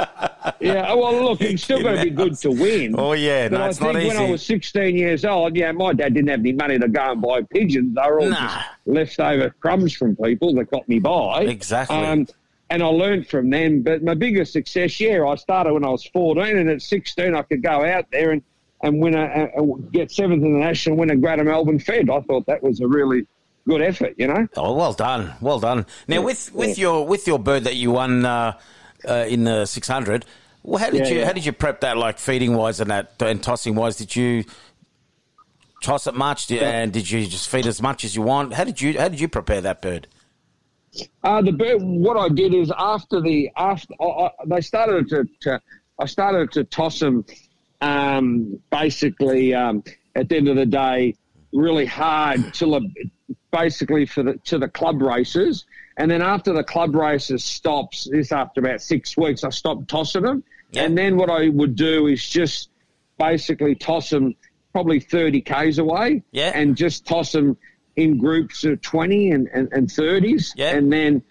yeah. 0.64 0.92
Well, 0.94 1.22
look, 1.22 1.40
it's 1.40 1.62
still 1.64 1.82
going 1.82 1.96
to 1.98 2.04
be 2.04 2.10
good 2.10 2.34
to 2.38 2.50
win. 2.50 2.94
Oh, 2.98 3.12
yeah, 3.12 3.48
no, 3.48 3.64
I 3.64 3.72
think 3.72 3.94
not 3.94 4.04
when 4.04 4.16
I 4.16 4.30
was 4.30 4.44
16 4.46 4.96
years 4.96 5.24
old, 5.24 5.56
yeah, 5.56 5.72
my 5.72 5.92
dad 5.92 6.14
didn't 6.14 6.28
have 6.30 6.40
any 6.40 6.52
money 6.52 6.78
to 6.78 6.88
go 6.88 7.12
and 7.12 7.20
buy 7.22 7.42
pigeons. 7.42 7.94
They 7.94 8.02
were 8.02 8.20
all 8.20 8.28
Nah. 8.30 8.48
just 8.48 8.58
leftover 8.86 9.50
crumbs 9.60 9.92
from 9.94 10.16
people 10.16 10.54
that 10.54 10.70
got 10.70 10.88
me 10.88 10.98
by. 10.98 11.42
Exactly. 11.44 11.96
Um, 11.96 12.26
and 12.70 12.82
I 12.82 12.86
learned 12.86 13.28
from 13.28 13.50
them. 13.50 13.82
But 13.82 14.02
my 14.02 14.14
biggest 14.14 14.52
success, 14.52 14.98
yeah, 15.00 15.24
I 15.24 15.34
started 15.36 15.72
when 15.74 15.84
I 15.84 15.90
was 15.90 16.04
14, 16.06 16.56
and 16.58 16.70
at 16.70 16.82
16 16.82 17.34
I 17.34 17.42
could 17.42 17.62
go 17.62 17.84
out 17.84 18.06
there 18.10 18.30
and, 18.32 18.42
and 18.82 19.00
win 19.00 19.14
a, 19.14 19.50
a, 19.56 19.62
a- 19.62 19.78
get 19.92 20.10
seventh 20.10 20.42
in 20.42 20.52
the 20.54 20.58
national, 20.60 20.96
win 20.96 21.10
a 21.10 21.16
Greater 21.16 21.44
Melbourne 21.44 21.78
Fed. 21.78 22.08
I 22.10 22.20
thought 22.20 22.46
that 22.46 22.62
was 22.62 22.80
a 22.80 22.88
really 22.88 23.26
good 23.68 23.80
effort, 23.82 24.14
you 24.18 24.26
know. 24.26 24.46
Oh, 24.56 24.74
well 24.74 24.92
done, 24.92 25.32
well 25.40 25.58
done. 25.60 25.86
Now, 26.08 26.16
Yeah, 26.16 26.18
with 26.20 26.52
with 26.54 26.76
yeah. 26.78 26.82
your 26.82 27.06
with 27.06 27.26
your 27.26 27.38
bird 27.38 27.64
that 27.64 27.76
you 27.76 27.92
won 27.92 28.24
uh, 28.26 28.58
uh, 29.08 29.24
in 29.28 29.44
the 29.44 29.64
six 29.66 29.88
hundred, 29.88 30.24
well, 30.64 30.80
how 30.82 30.90
did 30.90 31.00
Yeah, 31.06 31.12
you 31.12 31.18
yeah. 31.20 31.26
how 31.26 31.32
did 31.32 31.44
you 31.46 31.52
prep 31.52 31.80
that, 31.82 31.96
like 31.96 32.18
feeding 32.18 32.54
wise 32.56 32.80
and 32.80 32.90
that 32.90 33.12
and 33.20 33.40
tossing 33.42 33.74
wise? 33.76 33.96
Did 33.96 34.16
you 34.16 34.44
toss 35.82 36.06
it 36.06 36.14
much, 36.14 36.46
Did- 36.46 36.62
and 36.62 36.92
did 36.92 37.10
you 37.10 37.26
just 37.26 37.48
feed 37.48 37.66
as 37.66 37.80
much 37.80 38.04
as 38.04 38.16
you 38.16 38.22
want? 38.22 38.54
How 38.54 38.64
did 38.64 38.80
you 38.80 38.98
how 38.98 39.08
did 39.08 39.20
you 39.20 39.28
prepare 39.28 39.60
that 39.60 39.82
bird? 39.82 40.08
Uh, 41.24 41.42
the 41.42 41.52
bird, 41.52 41.82
what 41.82 42.16
I 42.16 42.28
did 42.28 42.54
is 42.54 42.72
after 42.76 43.20
the 43.20 43.50
after 43.56 43.92
I, 44.00 44.04
I, 44.04 44.30
they 44.46 44.60
started 44.60 45.08
to, 45.10 45.28
to 45.42 45.60
I 45.98 46.06
started 46.06 46.50
to 46.52 46.64
toss 46.64 46.98
them 47.00 47.24
um, 47.80 48.58
basically 48.70 49.54
um, 49.54 49.82
at 50.14 50.28
the 50.28 50.36
end 50.36 50.48
of 50.48 50.56
the 50.56 50.66
day 50.66 51.14
really 51.52 51.86
hard 51.86 52.54
till 52.54 52.72
the, 52.72 52.88
basically 53.52 54.06
for 54.06 54.22
the 54.22 54.34
to 54.44 54.58
the 54.58 54.68
club 54.68 55.02
races 55.02 55.66
and 55.98 56.10
then 56.10 56.22
after 56.22 56.52
the 56.52 56.64
club 56.64 56.94
races 56.94 57.44
stops 57.44 58.08
this 58.10 58.32
after 58.32 58.60
about 58.60 58.80
six 58.80 59.16
weeks 59.16 59.44
I 59.44 59.50
stopped 59.50 59.88
tossing 59.88 60.22
them 60.22 60.42
and 60.76 60.96
then 60.96 61.16
what 61.16 61.30
I 61.30 61.48
would 61.48 61.76
do 61.76 62.06
is 62.06 62.26
just 62.28 62.70
basically 63.18 63.74
toss 63.74 64.10
them 64.10 64.34
probably 64.72 65.00
30 65.00 65.40
k's 65.42 65.78
away 65.78 66.22
Yeah. 66.32 66.50
and 66.54 66.76
just 66.76 67.06
toss 67.06 67.32
them 67.32 67.56
in 67.96 68.18
groups 68.18 68.64
of 68.64 68.80
20 68.80 69.30
and, 69.30 69.48
and, 69.54 69.72
and 69.72 69.88
30s 69.88 70.52
Yeah. 70.56 70.74
and 70.76 70.92
then 70.92 71.22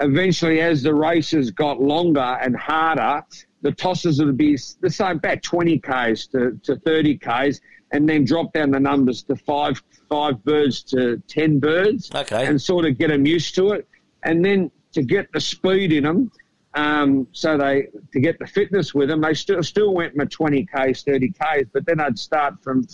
eventually 0.00 0.60
as 0.60 0.82
the 0.82 0.94
races 0.94 1.50
got 1.50 1.80
longer 1.80 2.20
and 2.42 2.56
harder 2.56 3.24
the 3.62 3.72
tosses 3.72 4.22
would 4.22 4.36
be 4.36 4.56
the 4.80 4.90
same 4.90 5.16
about 5.16 5.42
20 5.42 5.78
k's 5.78 6.26
to, 6.28 6.58
to 6.62 6.76
30 6.76 7.16
k's 7.18 7.60
and 7.92 8.08
then 8.08 8.24
drop 8.24 8.52
down 8.52 8.70
the 8.70 8.80
numbers 8.80 9.22
to 9.22 9.36
five 9.36 9.82
five 10.08 10.42
birds 10.44 10.82
to 10.82 11.22
10 11.28 11.58
birds 11.58 12.10
Okay. 12.14 12.46
and 12.46 12.60
sort 12.60 12.84
of 12.84 12.98
get 12.98 13.08
them 13.08 13.24
used 13.26 13.54
to 13.54 13.70
it 13.72 13.86
and 14.24 14.44
then 14.44 14.70
to 14.92 15.02
get 15.02 15.32
the 15.32 15.40
speed 15.40 15.92
in 15.92 16.04
them 16.04 16.30
um, 16.74 17.26
so 17.32 17.56
they 17.58 17.88
to 18.12 18.20
get 18.20 18.38
the 18.38 18.46
fitness 18.46 18.94
with 18.94 19.08
them 19.08 19.20
they 19.20 19.34
still 19.34 19.62
still 19.62 19.92
went 19.92 20.16
my 20.16 20.24
20 20.24 20.66
k's 20.66 21.02
30 21.02 21.32
k's 21.32 21.66
but 21.72 21.84
then 21.86 22.00
i'd 22.00 22.18
start 22.18 22.54
from 22.62 22.86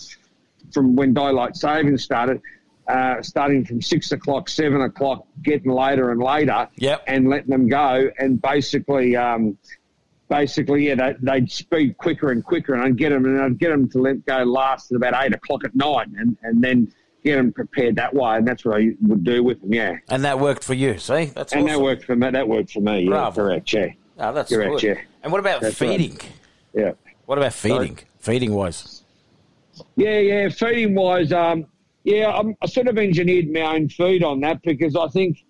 from 0.73 0.95
when 0.95 1.13
daylight 1.13 1.55
saving 1.55 1.97
started 1.97 2.41
uh, 2.87 3.21
starting 3.21 3.65
from 3.65 3.81
six 3.81 4.11
o'clock, 4.13 4.47
seven 4.47 4.81
o'clock, 4.81 5.27
getting 5.43 5.71
later 5.71 6.11
and 6.11 6.21
later, 6.21 6.69
Yep. 6.77 7.03
and 7.07 7.27
letting 7.27 7.49
them 7.49 7.67
go, 7.67 8.09
and 8.17 8.41
basically, 8.41 9.15
um, 9.15 9.57
basically, 10.29 10.87
yeah, 10.87 10.95
they, 10.95 11.15
they'd 11.21 11.51
speed 11.51 11.97
quicker 11.97 12.31
and 12.31 12.43
quicker, 12.43 12.73
and 12.73 12.83
I'd 12.83 12.97
get 12.97 13.09
them, 13.09 13.25
and 13.25 13.41
I'd 13.41 13.59
get 13.59 13.69
them 13.69 13.89
to 13.89 13.99
let 13.99 14.25
go 14.25 14.43
last 14.43 14.91
at 14.91 14.95
about 14.95 15.21
eight 15.25 15.33
o'clock 15.33 15.65
at 15.65 15.75
night, 15.75 16.07
and, 16.17 16.37
and 16.43 16.61
then 16.61 16.91
get 17.27 17.35
them 17.37 17.51
prepared 17.51 17.95
that 17.97 18.13
way, 18.13 18.37
and 18.37 18.47
that's 18.47 18.63
what 18.65 18.79
I 18.81 18.91
would 19.01 19.23
do 19.23 19.43
with 19.43 19.61
them, 19.61 19.73
yeah. 19.73 19.97
And 20.09 20.23
that 20.23 20.39
worked 20.39 20.63
for 20.63 20.73
you. 20.73 20.97
See, 20.97 21.25
that's 21.25 21.53
and 21.53 21.63
awesome. 21.63 21.75
that 21.77 21.81
worked 21.81 22.03
for 22.05 22.15
me. 22.15 22.29
That 22.31 22.47
worked 22.47 22.71
for 22.71 22.81
me. 22.81 23.01
Yeah, 23.09 23.31
correct. 23.33 23.71
Yeah, 23.73 23.87
Oh, 24.19 24.33
that's 24.33 24.51
correct. 24.51 24.81
good. 24.81 24.83
Yeah, 24.83 25.01
And 25.23 25.31
what 25.31 25.39
about 25.39 25.61
That's 25.61 25.79
right. 25.81 25.91
feeding? 25.99 26.19
yeah. 26.73 26.91
What 27.25 27.37
about 27.37 27.53
feeding? 27.53 27.99
Feeding 28.19 28.53
wise. 28.53 29.03
Yeah, 29.95 30.17
yeah. 30.19 30.49
Feeding 30.49 30.95
wise, 30.95 31.31
um, 31.31 31.65
yeah, 32.03 32.29
I'm, 32.31 32.55
I 32.61 32.67
sort 32.67 32.87
of 32.87 32.97
engineered 32.97 33.51
my 33.51 33.75
own 33.75 33.89
feed 33.89 34.23
on 34.23 34.39
that 34.41 34.61
because 34.63 34.95
I 34.95 35.07
think 35.09 35.43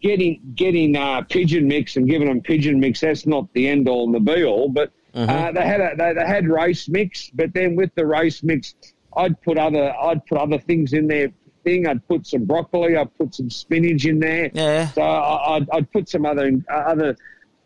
getting 0.00 0.40
getting 0.54 0.96
uh, 0.96 1.22
pigeon 1.22 1.68
mix 1.68 1.96
and 1.96 2.08
giving 2.08 2.28
them 2.28 2.40
pigeon 2.40 2.80
mix 2.80 3.00
that's 3.00 3.26
not 3.26 3.52
the 3.52 3.68
end 3.68 3.88
all 3.88 4.06
and 4.06 4.14
the 4.14 4.20
be 4.20 4.44
all. 4.44 4.68
But 4.70 4.92
uh, 5.14 5.52
they 5.52 5.60
had 5.66 5.80
a, 5.80 5.90
they, 5.96 6.14
they 6.14 6.26
had 6.26 6.48
race 6.48 6.88
mix, 6.88 7.30
but 7.30 7.52
then 7.52 7.76
with 7.76 7.94
the 7.96 8.06
race 8.06 8.42
mix, 8.42 8.74
I'd 9.16 9.40
put 9.42 9.58
other 9.58 9.94
I'd 9.96 10.24
put 10.26 10.38
other 10.38 10.58
things 10.58 10.92
in 10.92 11.06
there. 11.08 11.28
Thing 11.62 11.86
I'd 11.86 12.06
put 12.08 12.26
some 12.26 12.46
broccoli, 12.46 12.96
I'd 12.96 13.14
put 13.18 13.34
some 13.34 13.50
spinach 13.50 14.06
in 14.06 14.18
there. 14.18 14.50
Yeah. 14.54 14.88
So 14.92 15.02
I, 15.02 15.56
I'd, 15.56 15.68
I'd 15.70 15.92
put 15.92 16.08
some 16.08 16.24
other 16.24 16.50
other 16.72 17.16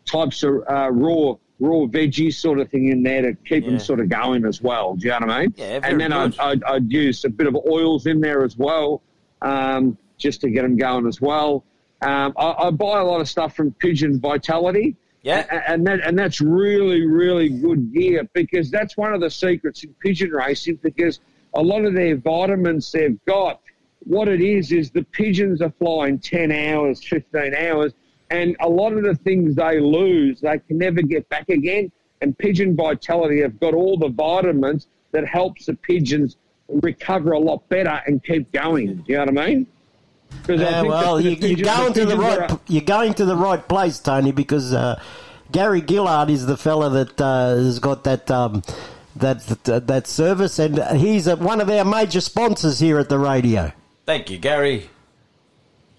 types 0.05 0.43
of 0.43 0.55
uh, 0.69 0.89
raw 0.91 1.35
raw 1.59 1.85
veggies 1.87 2.33
sort 2.33 2.59
of 2.59 2.69
thing 2.69 2.89
in 2.89 3.03
there 3.03 3.21
to 3.21 3.33
keep 3.45 3.63
Yeah. 3.63 3.69
them 3.69 3.79
sort 3.79 4.01
of 4.01 4.09
going 4.09 4.45
as 4.45 4.61
well. 4.61 4.95
Do 4.95 5.05
you 5.07 5.11
know 5.11 5.19
what 5.27 5.29
I 5.31 5.41
mean? 5.43 5.53
Yeah, 5.55 5.79
very 5.79 5.91
and 5.93 6.01
then. 6.01 6.11
I'd, 6.11 6.37
I'd, 6.39 6.63
I'd 6.65 6.91
use 6.91 7.23
a 7.23 7.29
bit 7.29 7.47
of 7.47 7.55
oils 7.55 8.05
in 8.05 8.19
there 8.19 8.43
as 8.43 8.57
well, 8.57 9.01
um, 9.41 9.97
just 10.17 10.41
to 10.41 10.49
get 10.49 10.63
them 10.63 10.75
going 10.75 11.07
as 11.07 11.21
well. 11.21 11.63
Um, 12.01 12.33
I, 12.37 12.51
I 12.67 12.71
buy 12.71 12.99
a 12.99 13.03
lot 13.05 13.21
of 13.21 13.29
stuff 13.29 13.55
from 13.55 13.71
Pigeon 13.71 14.19
Vitality. 14.19 14.97
Yeah. 15.21 15.45
And 15.67 15.87
that 15.87 16.01
and 16.05 16.19
that's 16.19 16.39
really 16.41 17.05
really 17.07 17.49
good 17.49 17.93
gear 17.93 18.29
because 18.33 18.69
that's 18.69 18.95
one 18.97 19.13
of 19.13 19.21
the 19.21 19.29
secrets 19.31 19.83
in 19.83 19.93
pigeon 20.01 20.31
racing 20.31 20.79
because 20.83 21.19
a 21.55 21.61
lot 21.61 21.83
of 21.85 21.93
their 21.93 22.15
vitamins 22.17 22.91
they've 22.91 23.23
got 23.25 23.61
what 24.01 24.27
it 24.27 24.41
is 24.41 24.71
is 24.71 24.91
the 24.91 25.03
pigeons 25.03 25.61
are 25.61 25.73
flying 25.79 26.19
10 26.19 26.51
hours 26.51 27.03
15 27.03 27.53
hours 27.55 27.93
and 28.29 28.55
a 28.59 28.69
lot 28.69 28.93
of 28.93 29.03
the 29.03 29.15
things 29.15 29.55
they 29.55 29.79
lose 29.79 30.41
they 30.41 30.59
can 30.59 30.77
never 30.77 31.01
get 31.01 31.27
back 31.29 31.47
again 31.49 31.91
and 32.21 32.37
pigeon 32.37 32.75
vitality 32.75 33.41
have 33.41 33.59
got 33.59 33.73
all 33.73 33.97
the 33.97 34.09
vitamins 34.09 34.87
that 35.11 35.25
helps 35.27 35.65
the 35.65 35.73
pigeons 35.73 36.37
recover 36.67 37.31
a 37.31 37.39
lot 37.39 37.67
better 37.69 38.01
and 38.07 38.23
keep 38.23 38.51
going 38.51 38.95
do 38.97 39.03
you 39.07 39.13
know 39.15 39.25
what 39.25 39.37
i 39.39 39.47
mean? 39.47 39.67
Yeah, 40.49 40.81
well, 40.81 41.19
you, 41.21 41.31
you're 41.31 41.65
going 41.65 41.93
to 41.93 42.05
the 42.05 42.17
right. 42.17 42.51
are- 42.51 42.59
You're 42.67 42.81
going 42.83 43.13
to 43.15 43.25
the 43.25 43.35
right 43.35 43.65
place, 43.67 43.99
Tony, 43.99 44.31
because 44.31 44.73
uh, 44.73 44.99
Gary 45.51 45.81
Gillard 45.87 46.29
is 46.29 46.45
the 46.45 46.57
fella 46.57 46.89
that 46.89 47.21
uh, 47.21 47.55
has 47.55 47.79
got 47.79 48.03
that 48.03 48.29
um, 48.29 48.61
that, 49.15 49.41
that 49.63 49.87
that 49.87 50.07
service, 50.07 50.59
and 50.59 50.77
he's 50.97 51.27
uh, 51.27 51.35
one 51.37 51.61
of 51.61 51.69
our 51.69 51.85
major 51.85 52.21
sponsors 52.21 52.79
here 52.79 52.99
at 52.99 53.09
the 53.09 53.17
radio. 53.17 53.71
Thank 54.05 54.29
you, 54.29 54.37
Gary. 54.37 54.89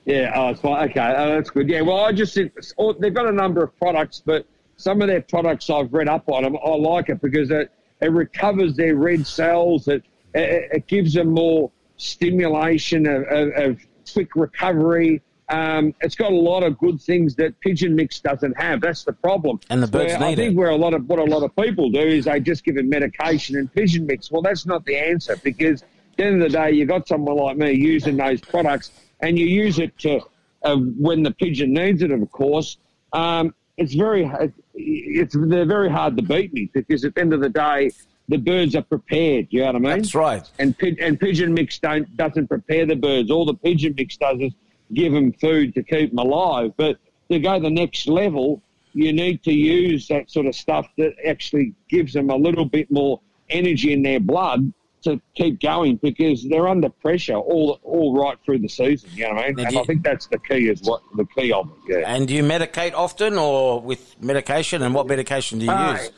Yeah, 0.04 0.32
oh, 0.36 0.48
it's 0.50 0.60
fine. 0.60 0.88
Okay, 0.90 1.14
oh, 1.16 1.34
that's 1.34 1.50
good. 1.50 1.68
Yeah, 1.68 1.80
well, 1.80 2.04
I 2.04 2.12
just 2.12 2.34
think 2.34 2.52
oh, 2.78 2.92
they've 2.92 3.12
got 3.12 3.26
a 3.26 3.32
number 3.32 3.64
of 3.64 3.76
products, 3.78 4.22
but 4.24 4.46
some 4.76 5.02
of 5.02 5.08
their 5.08 5.22
products 5.22 5.68
I've 5.68 5.92
read 5.92 6.08
up 6.08 6.28
on 6.28 6.44
them. 6.44 6.56
I 6.64 6.70
like 6.70 7.08
it 7.08 7.20
because 7.20 7.50
it, 7.50 7.72
it 8.00 8.12
recovers 8.12 8.76
their 8.76 8.94
red 8.94 9.26
cells. 9.26 9.88
It, 9.88 10.04
it, 10.34 10.70
it 10.72 10.86
gives 10.86 11.14
them 11.14 11.32
more 11.32 11.72
stimulation 11.96 13.06
of, 13.06 13.22
of, 13.24 13.48
of 13.56 13.86
quick 14.12 14.36
recovery. 14.36 15.22
Um, 15.48 15.94
it's 16.00 16.16
got 16.16 16.32
a 16.32 16.36
lot 16.36 16.64
of 16.64 16.76
good 16.78 17.00
things 17.00 17.36
that 17.36 17.58
pigeon 17.60 17.94
mix 17.94 18.18
doesn't 18.18 18.58
have. 18.60 18.80
That's 18.80 19.04
the 19.04 19.12
problem. 19.12 19.60
And 19.70 19.80
the 19.82 19.86
birds 19.86 20.14
Where 20.14 20.22
I 20.24 20.34
think 20.34 20.52
it. 20.52 20.56
where 20.56 20.70
a 20.70 20.76
lot 20.76 20.92
of 20.92 21.08
what 21.08 21.20
a 21.20 21.24
lot 21.24 21.44
of 21.44 21.54
people 21.54 21.90
do 21.90 22.00
is 22.00 22.24
they 22.24 22.40
just 22.40 22.64
give 22.64 22.74
them 22.74 22.88
medication 22.88 23.56
and 23.56 23.72
pigeon 23.72 24.06
mix. 24.06 24.30
Well, 24.30 24.42
that's 24.42 24.66
not 24.66 24.84
the 24.84 24.96
answer 24.96 25.36
because 25.36 25.82
at 25.82 25.88
the 26.16 26.24
end 26.24 26.42
of 26.42 26.50
the 26.50 26.58
day, 26.58 26.72
you 26.72 26.84
got 26.84 27.06
someone 27.06 27.36
like 27.36 27.56
me 27.56 27.72
using 27.72 28.16
those 28.16 28.40
products, 28.40 28.90
and 29.20 29.38
you 29.38 29.46
use 29.46 29.78
it 29.78 29.96
to 29.98 30.20
uh, 30.64 30.76
when 30.76 31.22
the 31.22 31.30
pigeon 31.30 31.72
needs 31.72 32.02
it. 32.02 32.10
Of 32.10 32.28
course, 32.32 32.78
um, 33.12 33.54
it's 33.76 33.94
very 33.94 34.28
it's 34.74 35.36
they're 35.38 35.64
very 35.64 35.90
hard 35.90 36.16
to 36.16 36.22
beat 36.24 36.52
me 36.54 36.70
because 36.72 37.04
at 37.04 37.14
the 37.14 37.20
end 37.20 37.32
of 37.32 37.40
the 37.40 37.50
day, 37.50 37.92
the 38.28 38.38
birds 38.38 38.74
are 38.74 38.82
prepared. 38.82 39.46
You 39.50 39.60
know 39.60 39.66
what 39.66 39.76
I 39.76 39.78
mean? 39.78 39.96
That's 39.98 40.14
right. 40.16 40.42
And 40.58 40.74
and 41.00 41.20
pigeon 41.20 41.54
mix 41.54 41.78
don't 41.78 42.16
doesn't 42.16 42.48
prepare 42.48 42.84
the 42.84 42.96
birds. 42.96 43.30
All 43.30 43.44
the 43.44 43.54
pigeon 43.54 43.94
mix 43.96 44.16
does 44.16 44.40
is 44.40 44.52
give 44.94 45.12
them 45.12 45.32
food 45.32 45.74
to 45.74 45.82
keep 45.82 46.10
them 46.10 46.18
alive. 46.18 46.72
But 46.76 46.98
to 47.30 47.38
go 47.38 47.58
the 47.60 47.70
next 47.70 48.06
level, 48.08 48.62
you 48.92 49.12
need 49.12 49.42
to 49.44 49.52
use 49.52 50.08
that 50.08 50.30
sort 50.30 50.46
of 50.46 50.54
stuff 50.54 50.88
that 50.98 51.14
actually 51.26 51.74
gives 51.88 52.12
them 52.12 52.30
a 52.30 52.36
little 52.36 52.64
bit 52.64 52.90
more 52.90 53.20
energy 53.50 53.92
in 53.92 54.02
their 54.02 54.20
blood 54.20 54.72
to 55.02 55.20
keep 55.36 55.60
going 55.60 55.96
because 55.96 56.48
they're 56.48 56.66
under 56.66 56.88
pressure 56.88 57.34
all 57.36 57.78
all 57.84 58.16
right 58.18 58.38
through 58.44 58.58
the 58.58 58.68
season. 58.68 59.08
You 59.14 59.28
know 59.28 59.34
what 59.34 59.44
I 59.44 59.46
mean? 59.48 59.56
Now, 59.56 59.62
And 59.64 59.72
do 59.72 59.78
I 59.80 59.84
think 59.84 60.02
that's 60.02 60.26
the 60.26 60.38
key 60.38 60.68
is 60.68 60.82
what 60.82 61.02
the 61.16 61.24
key 61.26 61.52
of 61.52 61.70
it. 61.86 62.00
Yeah. 62.00 62.12
And 62.14 62.26
do 62.26 62.34
you 62.34 62.42
medicate 62.42 62.92
often 62.94 63.38
or 63.38 63.80
with 63.80 64.20
medication? 64.20 64.82
And 64.82 64.94
what 64.94 65.06
medication 65.06 65.58
do 65.60 65.66
you 65.66 65.70
Uh, 65.70 65.92
use? 65.92 66.10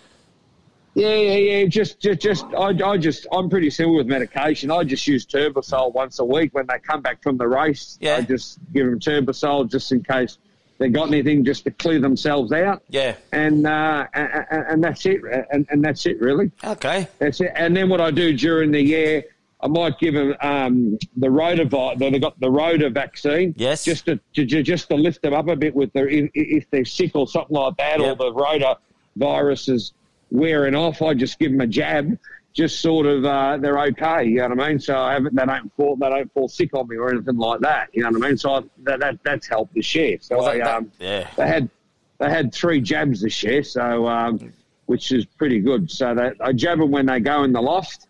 Yeah, 0.98 1.14
yeah, 1.14 1.34
yeah. 1.36 1.64
Just, 1.66 2.00
just, 2.00 2.20
just. 2.20 2.44
I, 2.56 2.74
I 2.84 2.96
just. 2.96 3.26
I'm 3.32 3.48
pretty 3.48 3.70
simple 3.70 3.96
with 3.96 4.06
medication. 4.06 4.70
I 4.70 4.84
just 4.84 5.06
use 5.06 5.24
Turbosol 5.24 5.92
once 5.94 6.18
a 6.18 6.24
week 6.24 6.54
when 6.54 6.66
they 6.66 6.78
come 6.80 7.00
back 7.02 7.22
from 7.22 7.38
the 7.38 7.46
race. 7.46 7.98
Yeah. 8.00 8.16
I 8.16 8.22
just 8.22 8.58
give 8.72 8.86
them 8.86 8.98
Turbosol 8.98 9.70
just 9.70 9.92
in 9.92 10.02
case 10.02 10.38
they 10.78 10.88
got 10.88 11.08
anything, 11.08 11.44
just 11.44 11.64
to 11.64 11.70
clear 11.70 12.00
themselves 12.00 12.52
out. 12.52 12.82
Yeah. 12.88 13.14
And 13.32 13.66
uh, 13.66 14.06
and, 14.12 14.44
and 14.50 14.84
that's 14.84 15.06
it. 15.06 15.20
And, 15.50 15.66
and 15.70 15.84
that's 15.84 16.06
it, 16.06 16.20
really. 16.20 16.50
Okay. 16.64 17.08
That's 17.18 17.40
it. 17.40 17.52
And 17.54 17.76
then 17.76 17.88
what 17.88 18.00
I 18.00 18.10
do 18.10 18.32
during 18.36 18.70
the 18.72 18.80
year, 18.80 19.24
I 19.60 19.66
might 19.66 19.98
give 19.98 20.14
them 20.14 20.34
um, 20.40 20.98
the 21.16 21.26
rotavirus. 21.28 21.98
They 21.98 22.18
got 22.18 22.38
the 22.40 22.50
rota 22.50 22.90
vaccine. 22.90 23.54
Yes. 23.56 23.84
Just 23.84 24.06
to, 24.06 24.20
to 24.34 24.44
just 24.44 24.88
to 24.88 24.94
lift 24.96 25.22
them 25.22 25.34
up 25.34 25.48
a 25.48 25.56
bit 25.56 25.74
with 25.74 25.92
their 25.92 26.08
if, 26.08 26.30
if 26.34 26.70
they're 26.70 26.84
sick 26.84 27.12
or 27.14 27.26
something 27.26 27.56
like 27.56 27.76
that, 27.76 28.00
Yep. 28.00 28.08
or 28.08 28.14
the 28.16 28.32
rota 28.32 28.78
virus 29.16 29.68
is 29.68 29.92
wearing 30.30 30.74
off. 30.74 31.02
I 31.02 31.14
just 31.14 31.38
give 31.38 31.50
them 31.52 31.60
a 31.60 31.66
jab. 31.66 32.18
Just 32.54 32.80
sort 32.80 33.06
of, 33.06 33.24
uh, 33.24 33.56
they're 33.58 33.78
okay. 33.78 34.24
You 34.24 34.36
know 34.38 34.48
what 34.48 34.60
I 34.62 34.68
mean? 34.70 34.80
So 34.80 34.98
I 34.98 35.12
haven't, 35.12 35.34
they 35.36 35.44
don't 35.44 35.72
fall, 35.76 35.96
they 35.96 36.08
don't 36.08 36.32
fall 36.32 36.48
sick 36.48 36.70
on 36.74 36.88
me 36.88 36.96
or 36.96 37.10
anything 37.12 37.36
like 37.36 37.60
that. 37.60 37.88
You 37.92 38.02
know 38.02 38.10
what 38.10 38.24
I 38.24 38.28
mean? 38.28 38.36
So 38.36 38.52
I, 38.54 38.60
that, 38.84 39.00
that 39.00 39.18
that's 39.22 39.46
helped 39.46 39.74
this 39.74 39.94
year. 39.94 40.18
So 40.20 40.38
Well, 40.38 40.48
I, 40.48 40.58
that- 40.58 40.66
um, 40.76 40.92
yeah. 40.98 41.28
they 41.36 41.46
had 41.46 41.70
they 42.18 42.28
had 42.30 42.52
three 42.52 42.80
jabs 42.80 43.20
this 43.20 43.42
year, 43.44 43.62
so 43.62 44.08
um, 44.08 44.52
which 44.86 45.12
is 45.12 45.24
pretty 45.24 45.60
good. 45.60 45.88
So 45.88 46.14
they, 46.16 46.32
I 46.40 46.52
jab 46.52 46.78
them 46.80 46.90
when 46.90 47.06
they 47.06 47.20
go 47.20 47.44
in 47.44 47.52
the 47.52 47.60
loft, 47.62 48.08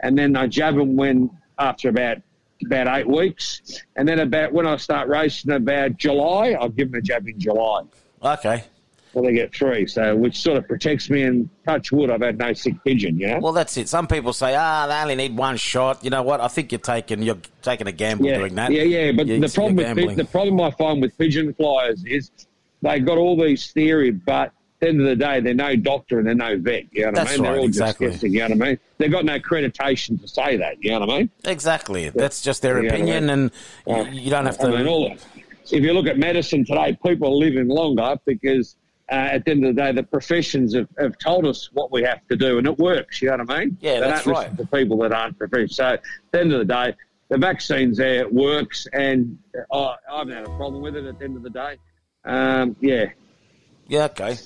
and 0.00 0.16
then 0.16 0.34
I 0.34 0.46
jab 0.46 0.76
them 0.76 0.96
when 0.96 1.28
after 1.58 1.90
about 1.90 2.18
about 2.64 2.86
eight 2.98 3.06
weeks, 3.08 3.82
and 3.96 4.08
then 4.08 4.18
about 4.20 4.52
when 4.54 4.66
I 4.66 4.76
start 4.76 5.08
racing 5.08 5.50
about 5.52 5.98
July, 5.98 6.52
I'll 6.58 6.70
give 6.70 6.90
them 6.90 7.00
a 7.00 7.02
jab 7.02 7.28
in 7.28 7.38
July. 7.38 7.82
Okay. 8.22 8.64
Well, 9.12 9.24
they 9.24 9.32
get 9.32 9.54
three, 9.54 9.86
so 9.86 10.14
which 10.14 10.38
sort 10.38 10.56
of 10.56 10.68
protects 10.68 11.10
me. 11.10 11.22
And 11.22 11.48
touch 11.66 11.90
wood, 11.90 12.10
I've 12.10 12.20
had 12.20 12.38
no 12.38 12.52
sick 12.52 12.74
pigeon. 12.84 13.18
You 13.18 13.28
know. 13.28 13.38
Well, 13.40 13.52
that's 13.52 13.76
it. 13.76 13.88
Some 13.88 14.06
people 14.06 14.32
say, 14.32 14.54
ah, 14.56 14.86
they 14.86 14.94
only 14.94 15.16
need 15.16 15.36
one 15.36 15.56
shot. 15.56 16.04
You 16.04 16.10
know 16.10 16.22
what? 16.22 16.40
I 16.40 16.48
think 16.48 16.70
you're 16.70 16.78
taking 16.78 17.22
you're 17.22 17.38
taking 17.62 17.86
a 17.88 17.92
gamble 17.92 18.26
yeah, 18.26 18.38
doing 18.38 18.54
that. 18.54 18.70
Yeah, 18.70 18.82
yeah. 18.82 19.12
But 19.12 19.26
You- 19.26 19.40
the 19.40 19.48
problem 19.48 19.76
with 19.96 20.16
the 20.16 20.24
problem 20.24 20.60
I 20.60 20.70
find 20.72 21.02
with 21.02 21.16
pigeon 21.18 21.52
flyers 21.54 22.04
is 22.06 22.30
they've 22.82 23.04
got 23.04 23.18
all 23.18 23.36
these 23.36 23.72
theory, 23.72 24.10
but 24.12 24.32
at 24.48 24.52
the 24.80 24.88
end 24.88 25.00
of 25.00 25.06
the 25.08 25.16
day, 25.16 25.40
they're 25.40 25.54
no 25.54 25.74
doctor 25.76 26.18
and 26.18 26.26
they're 26.28 26.34
no 26.34 26.56
vet. 26.56 26.84
You 26.92 27.02
know 27.02 27.06
what 27.08 27.14
That's 27.16 27.30
I 27.30 27.32
mean? 27.34 27.42
They're 27.42 27.52
right, 27.52 27.58
all 27.58 27.64
exactly. 27.66 28.06
just 28.06 28.16
guessing. 28.20 28.32
You 28.32 28.38
know 28.40 28.54
what 28.56 28.66
I 28.66 28.68
mean? 28.70 28.78
They've 28.98 29.10
got 29.12 29.24
no 29.24 29.38
accreditation 29.38 30.20
to 30.22 30.28
say 30.28 30.56
that. 30.56 30.82
You 30.82 30.90
know 30.92 31.00
what 31.00 31.10
I 31.10 31.18
mean? 31.18 31.30
Exactly. 31.44 32.08
That's 32.10 32.40
just 32.42 32.62
their 32.62 32.82
Yeah, 32.82 32.90
opinion, 32.92 33.24
right. 33.26 33.32
and 33.32 33.50
Yeah. 33.86 34.10
you, 34.10 34.20
you 34.20 34.30
don't 34.30 34.46
have 34.46 34.56
to. 34.58 34.68
I 34.68 34.70
mean, 34.70 34.86
all 34.86 35.12
if 35.72 35.84
you 35.84 35.92
look 35.92 36.06
at 36.06 36.18
medicine 36.18 36.64
today, 36.64 36.98
people 37.04 37.28
are 37.28 37.36
living 37.36 37.68
longer 37.68 38.16
because 38.24 38.76
uh, 39.10 39.14
at 39.14 39.44
the 39.44 39.50
end 39.52 39.64
of 39.64 39.74
the 39.74 39.82
day, 39.82 39.92
the 39.92 40.02
professions 40.02 40.74
have, 40.74 40.88
have 40.98 41.18
told 41.18 41.46
us 41.46 41.70
what 41.72 41.90
we 41.90 42.02
have 42.02 42.26
to 42.28 42.36
do, 42.36 42.58
and 42.58 42.66
it 42.66 42.78
works. 42.78 43.20
You 43.20 43.30
know 43.30 43.38
what 43.38 43.50
I 43.50 43.60
mean? 43.60 43.76
Yeah, 43.80 43.94
they 44.00 44.06
that's 44.06 44.24
don't 44.24 44.34
right. 44.34 44.56
to 44.56 44.66
people 44.66 44.98
that 44.98 45.12
aren't 45.12 45.36
professional. 45.38 45.68
So 45.68 45.84
at 45.84 46.02
the 46.32 46.40
end 46.40 46.52
of 46.52 46.58
the 46.60 46.64
day, 46.64 46.94
the 47.28 47.38
vaccine's 47.38 47.98
there, 47.98 48.20
it 48.20 48.32
works, 48.32 48.86
and 48.92 49.38
uh, 49.70 49.94
I 50.10 50.18
haven't 50.18 50.34
had 50.34 50.46
a 50.46 50.56
problem 50.56 50.82
with 50.82 50.96
it. 50.96 51.04
At 51.04 51.18
the 51.18 51.24
end 51.24 51.36
of 51.36 51.42
the 51.42 51.50
day, 51.50 51.76
um, 52.24 52.76
yeah. 52.80 53.06
Yeah, 53.88 54.04
okay. 54.04 54.36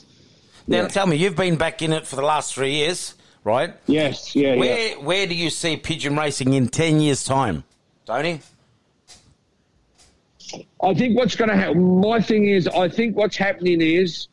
Now, 0.67 0.83
Yeah. 0.83 0.89
tell 0.89 1.07
me, 1.07 1.17
you've 1.17 1.37
been 1.37 1.57
back 1.57 1.83
in 1.83 1.93
it 1.93 2.07
for 2.07 2.17
the 2.17 2.23
last 2.23 2.55
three 2.55 2.73
years, 2.73 3.15
right? 3.43 3.75
Yes, 3.87 4.35
yeah, 4.35 4.57
Where 4.57 4.89
yeah. 4.91 4.95
where 4.97 5.27
do 5.27 5.35
you 5.35 5.51
see 5.51 5.77
pigeon 5.77 6.17
racing 6.17 6.55
in 6.55 6.69
ten 6.69 7.01
years' 7.01 7.25
time, 7.25 7.65
Tony? 8.07 8.41
I 10.83 10.95
think 10.95 11.17
what's 11.17 11.37
going 11.37 11.51
to 11.51 11.57
happen. 11.57 12.01
My 12.01 12.21
thing 12.21 12.49
is, 12.49 12.69
I 12.69 12.89
think 12.89 13.17
what's 13.17 13.37
happening 13.37 13.81
is, 13.81 14.29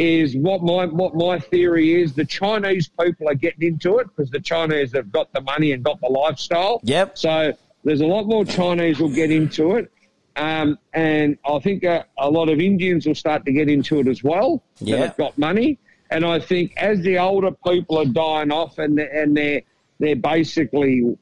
is 0.00 0.34
what 0.34 0.62
my 0.62 0.86
what 0.86 1.14
my 1.14 1.38
theory 1.38 2.00
is. 2.02 2.14
The 2.14 2.24
Chinese 2.24 2.88
people 2.88 3.28
are 3.28 3.34
getting 3.34 3.68
into 3.68 3.98
it 3.98 4.06
because 4.08 4.30
the 4.30 4.40
Chinese 4.40 4.92
have 4.94 5.12
got 5.12 5.30
the 5.34 5.42
money 5.42 5.72
and 5.72 5.84
got 5.84 6.00
the 6.00 6.08
lifestyle. 6.08 6.80
Yep. 6.84 7.18
So 7.18 7.52
there's 7.84 8.00
a 8.00 8.06
lot 8.06 8.24
more 8.26 8.44
Chinese 8.46 8.98
will 8.98 9.14
get 9.14 9.30
into 9.30 9.76
it, 9.76 9.92
um, 10.36 10.78
and 10.94 11.36
I 11.46 11.58
think 11.58 11.84
a, 11.84 12.06
a 12.18 12.30
lot 12.30 12.48
of 12.48 12.60
Indians 12.60 13.06
will 13.06 13.14
start 13.14 13.44
to 13.44 13.52
get 13.52 13.68
into 13.68 14.00
it 14.00 14.08
as 14.08 14.24
well. 14.24 14.62
Yeah. 14.78 14.96
That 14.96 15.06
have 15.08 15.16
got 15.18 15.38
money, 15.38 15.78
and 16.10 16.24
I 16.24 16.40
think 16.40 16.72
as 16.78 17.00
the 17.02 17.18
older 17.18 17.50
people 17.66 17.98
are 17.98 18.06
dying 18.06 18.50
off 18.50 18.78
and 18.78 18.96
they- 18.96 19.10
and 19.10 19.36
they're 19.36 19.62
they're 19.98 20.16
basically 20.16 21.14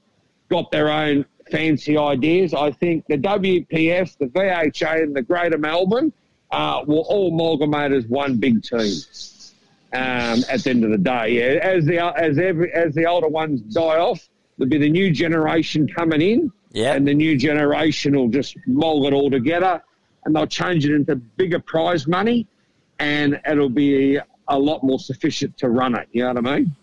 got 0.48 0.70
their 0.70 0.88
own 0.88 1.24
fancy 1.50 1.98
ideas. 1.98 2.54
I 2.54 2.70
think 2.70 3.04
the 3.08 3.16
WPF, 3.18 4.16
the 4.18 4.26
VHA, 4.26 5.02
and 5.02 5.16
the 5.16 5.22
Greater 5.22 5.58
Melbourne 5.58 6.12
uh, 6.50 6.82
will 6.86 7.04
all 7.08 7.28
amalgamate 7.32 7.92
as 7.92 8.06
one 8.06 8.36
big 8.38 8.62
team. 8.62 8.92
Um, 9.90 10.44
at 10.50 10.62
the 10.64 10.70
end 10.70 10.84
of 10.84 10.90
the 10.90 10.98
day, 10.98 11.30
yeah. 11.38 11.60
As 11.62 11.86
the 11.86 11.98
as 11.98 12.38
every 12.38 12.70
as 12.74 12.94
the 12.94 13.06
older 13.06 13.28
ones 13.28 13.62
die 13.62 13.96
off, 13.98 14.28
there'll 14.58 14.68
be 14.68 14.76
the 14.76 14.90
new 14.90 15.10
generation 15.10 15.88
coming 15.88 16.20
in, 16.20 16.52
Yeah. 16.72 16.92
and 16.92 17.08
the 17.08 17.14
new 17.14 17.38
generation 17.38 18.14
will 18.14 18.28
just 18.28 18.54
mold 18.66 19.06
it 19.06 19.14
all 19.14 19.30
together, 19.30 19.82
and 20.26 20.36
they'll 20.36 20.46
change 20.46 20.84
it 20.84 20.92
into 20.94 21.16
bigger 21.16 21.58
prize 21.58 22.06
money, 22.06 22.46
and 22.98 23.40
it'll 23.48 23.70
be 23.70 24.18
a 24.48 24.58
lot 24.58 24.82
more 24.84 24.98
sufficient 24.98 25.56
to 25.58 25.70
run 25.70 25.94
it. 25.94 26.06
You 26.12 26.24
know 26.24 26.34
what 26.34 26.46
I 26.46 26.56
mean? 26.58 26.76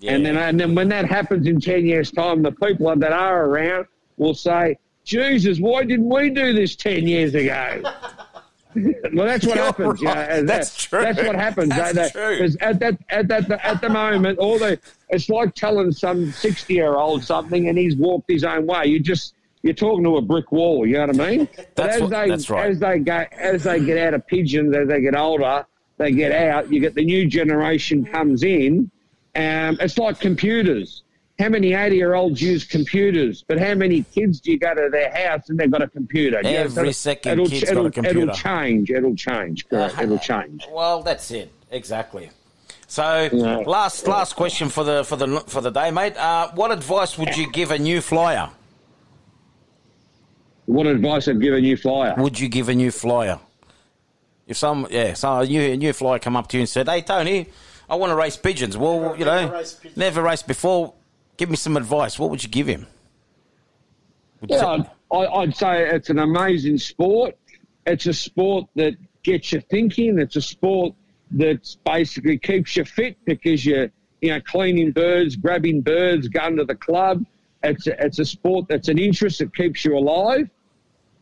Yeah. 0.00 0.12
And 0.12 0.26
then, 0.26 0.36
and 0.36 0.60
then 0.60 0.74
when 0.74 0.88
that 0.90 1.06
happens 1.06 1.46
in 1.46 1.60
10 1.62 1.86
years' 1.86 2.10
time, 2.10 2.42
the 2.42 2.52
people 2.52 2.94
that 2.94 3.12
are 3.12 3.46
around 3.46 3.86
will 4.18 4.34
say, 4.34 4.76
Jesus, 5.04 5.58
why 5.60 5.84
didn't 5.84 6.10
we 6.10 6.28
do 6.28 6.52
this 6.52 6.76
10 6.76 7.06
years 7.08 7.34
ago? 7.34 7.82
well, 8.74 9.26
that's 9.26 9.46
what 9.46 9.56
You're 9.56 9.64
happens. 9.64 10.02
right. 10.02 10.30
and 10.30 10.48
That's 10.48 10.70
that- 10.74 10.88
true. 10.88 11.00
That's 11.02 11.26
what 11.26 11.36
happens. 11.36 11.68
That's 11.70 11.94
That- 11.94 12.12
true. 12.12 12.48
at 12.60 12.80
that, 12.80 12.98
at 13.10 13.28
that, 13.28 13.50
at 13.64 13.80
the 13.80 13.88
moment, 13.88 14.38
all 14.38 14.58
the, 14.58 14.78
it's 15.10 15.28
like 15.28 15.54
telling 15.54 15.92
some 15.92 16.30
60 16.32 16.74
year 16.74 16.94
old 16.96 17.22
something 17.24 17.68
and 17.68 17.78
he's 17.78 17.96
walked 17.96 18.30
his 18.30 18.44
own 18.44 18.66
way. 18.66 18.86
You 18.86 19.00
just, 19.00 19.34
you're 19.62 19.72
talking 19.74 20.04
to 20.04 20.16
a 20.16 20.22
brick 20.22 20.50
wall. 20.52 20.86
You 20.86 20.94
know 20.98 21.06
what 21.06 21.20
I 21.20 21.30
mean? 21.30 21.48
But 21.56 21.74
That's 21.76 21.94
as 21.96 22.00
what- 22.02 22.10
they, 22.10 22.28
that's 22.28 22.50
right. 22.50 22.70
as 22.70 22.80
they 22.80 22.98
go, 22.98 23.24
as 23.32 23.62
they 23.62 23.80
get 23.84 23.98
out 23.98 24.14
of 24.14 24.26
pigeons, 24.26 24.74
as 24.76 24.88
they 24.88 25.00
get 25.00 25.14
older, 25.16 25.64
they 25.96 26.10
get 26.10 26.32
out. 26.32 26.72
You 26.72 26.80
get 26.80 26.94
the 26.94 27.04
new 27.04 27.26
generation 27.26 28.04
comes 28.04 28.42
in. 28.42 28.90
Um, 29.36 29.78
it's 29.80 29.96
like 29.98 30.18
computers. 30.20 31.03
How 31.38 31.48
many 31.48 31.72
80 31.72 31.96
year 31.96 32.14
olds 32.14 32.40
use 32.40 32.64
computers? 32.64 33.44
But 33.46 33.58
how 33.58 33.74
many 33.74 34.04
kids 34.04 34.40
do 34.40 34.52
you 34.52 34.58
go 34.58 34.72
to 34.72 34.88
their 34.90 35.10
house 35.10 35.48
and 35.48 35.58
they've 35.58 35.70
got 35.70 35.82
a 35.82 35.88
computer? 35.88 36.36
You 36.38 36.42
know, 36.44 36.50
Every 36.50 36.86
so 36.86 36.92
second 36.92 37.32
it'll, 37.32 37.46
kid's 37.46 37.70
got 37.72 37.86
a 37.86 37.90
computer. 37.90 38.20
It'll 38.20 38.34
change. 38.34 38.90
It'll 38.90 39.16
change. 39.16 39.68
Correct. 39.68 40.00
It'll 40.00 40.18
change. 40.18 40.66
Well, 40.70 41.02
that's 41.02 41.30
it. 41.32 41.50
Exactly. 41.70 42.30
So, 42.86 43.28
last 43.66 44.06
last 44.06 44.36
question 44.36 44.68
for 44.68 44.84
the 44.84 45.02
for 45.04 45.16
the 45.16 45.40
for 45.48 45.60
the 45.60 45.70
day, 45.70 45.90
mate. 45.90 46.16
Uh, 46.16 46.52
what 46.52 46.70
advice 46.70 47.18
would 47.18 47.36
you 47.36 47.50
give 47.50 47.72
a 47.72 47.78
new 47.78 48.00
flyer? 48.00 48.50
What 50.66 50.86
advice 50.86 51.26
I'd 51.26 51.40
give 51.40 51.54
a 51.54 51.60
new 51.60 51.76
flyer? 51.76 52.14
Would 52.16 52.38
you 52.38 52.48
give 52.48 52.68
a 52.68 52.74
new 52.74 52.92
flyer? 52.92 53.40
If 54.46 54.56
some 54.58 54.86
yeah, 54.90 55.14
so 55.14 55.40
a 55.40 55.46
new 55.46 55.60
a 55.60 55.76
new 55.76 55.92
flyer 55.92 56.20
come 56.20 56.36
up 56.36 56.48
to 56.48 56.58
you 56.58 56.60
and 56.60 56.68
said, 56.68 56.88
"Hey, 56.88 57.00
Tony, 57.00 57.48
I 57.88 57.96
want 57.96 58.10
to 58.10 58.16
race 58.16 58.36
pigeons." 58.36 58.76
Well, 58.76 59.16
you 59.18 59.24
know, 59.24 59.64
never 59.96 60.22
raced 60.22 60.46
before. 60.46 60.94
Give 61.36 61.50
me 61.50 61.56
some 61.56 61.76
advice. 61.76 62.18
What 62.18 62.30
would 62.30 62.42
you 62.42 62.48
give 62.48 62.66
him? 62.66 62.86
Would 64.40 64.50
Yeah, 64.50 64.84
I'd, 65.10 65.26
I'd 65.26 65.56
say 65.56 65.88
it's 65.88 66.10
an 66.10 66.18
amazing 66.18 66.78
sport. 66.78 67.36
It's 67.86 68.06
a 68.06 68.14
sport 68.14 68.66
that 68.76 68.94
gets 69.22 69.52
you 69.52 69.60
thinking. 69.60 70.18
It's 70.18 70.36
a 70.36 70.42
sport 70.42 70.94
that 71.32 71.76
basically 71.84 72.38
keeps 72.38 72.76
you 72.76 72.84
fit 72.84 73.16
because 73.24 73.64
you're, 73.66 73.90
you 74.20 74.30
know, 74.30 74.40
cleaning 74.40 74.92
birds, 74.92 75.36
grabbing 75.36 75.80
birds, 75.80 76.28
going 76.28 76.56
to 76.56 76.64
the 76.64 76.74
club. 76.74 77.24
It's 77.62 77.86
a, 77.86 78.04
it's 78.04 78.18
a 78.18 78.24
sport 78.24 78.66
that's 78.68 78.88
an 78.88 78.98
interest 78.98 79.38
that 79.40 79.54
keeps 79.54 79.84
you 79.84 79.96
alive. 79.96 80.48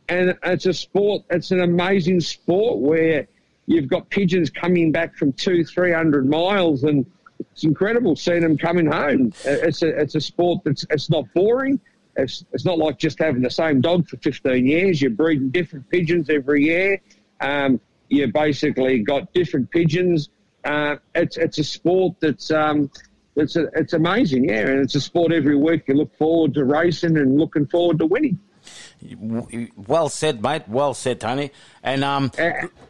And 0.09 0.36
it's 0.44 0.66
a 0.66 0.74
sport, 0.74 1.22
it's 1.30 1.52
an 1.52 1.62
amazing 1.62 2.20
sport 2.20 2.78
where 2.78 3.28
you've 3.66 3.89
got 3.89 4.10
pigeons 4.10 4.51
coming 4.51 4.93
back 4.93 5.16
from 5.16 5.32
two, 5.32 5.64
three 5.64 5.93
hundred 5.93 6.28
miles 6.28 6.82
and 6.82 7.06
it's 7.52 7.64
incredible 7.64 8.16
seeing 8.16 8.43
them 8.43 8.56
coming 8.56 8.86
home. 8.86 9.32
It's 9.44 9.82
a, 9.82 9.89
it's 9.89 10.14
a 10.14 10.20
sport 10.20 10.62
that's, 10.64 10.85
it's 10.90 11.10
not 11.10 11.24
boring. 11.35 11.81
It's, 12.16 12.44
it's 12.52 12.64
not 12.64 12.78
like 12.78 12.98
just 12.98 13.19
having 13.19 13.43
the 13.43 13.51
same 13.51 13.81
dog 13.81 14.09
for 14.09 14.16
15 14.19 14.66
years. 14.66 15.01
You're 15.01 15.10
breeding 15.10 15.51
different 15.51 15.89
pigeons 15.89 16.28
every 16.31 16.64
year. 16.64 17.01
Um, 17.40 17.81
you 18.09 18.31
basically 18.31 19.01
got 19.01 19.32
different 19.32 19.70
pigeons. 19.70 20.28
Uh, 20.64 20.97
it's, 21.14 21.36
it's 21.36 21.59
a 21.59 21.64
sport 21.64 22.16
that's, 22.20 22.51
um, 22.51 22.90
it's, 23.36 23.56
a, 23.56 23.69
it's 23.74 23.94
amazing, 23.94 24.48
yeah. 24.48 24.69
And 24.69 24.81
it's 24.81 24.94
a 24.94 25.01
sport 25.01 25.32
every 25.32 25.56
week 25.56 25.85
you 25.89 25.94
look 25.94 26.14
forward 26.16 26.55
to 26.55 26.64
racing 26.64 27.16
and 27.16 27.39
looking 27.39 27.66
forward 27.66 27.98
to 27.98 28.06
winning. 28.06 28.39
Well 29.77 30.09
said, 30.09 30.43
mate. 30.43 30.69
Well 30.69 30.94
said, 30.94 31.20
Tony. 31.20 31.51
And 31.82 32.05
um, 32.05 32.31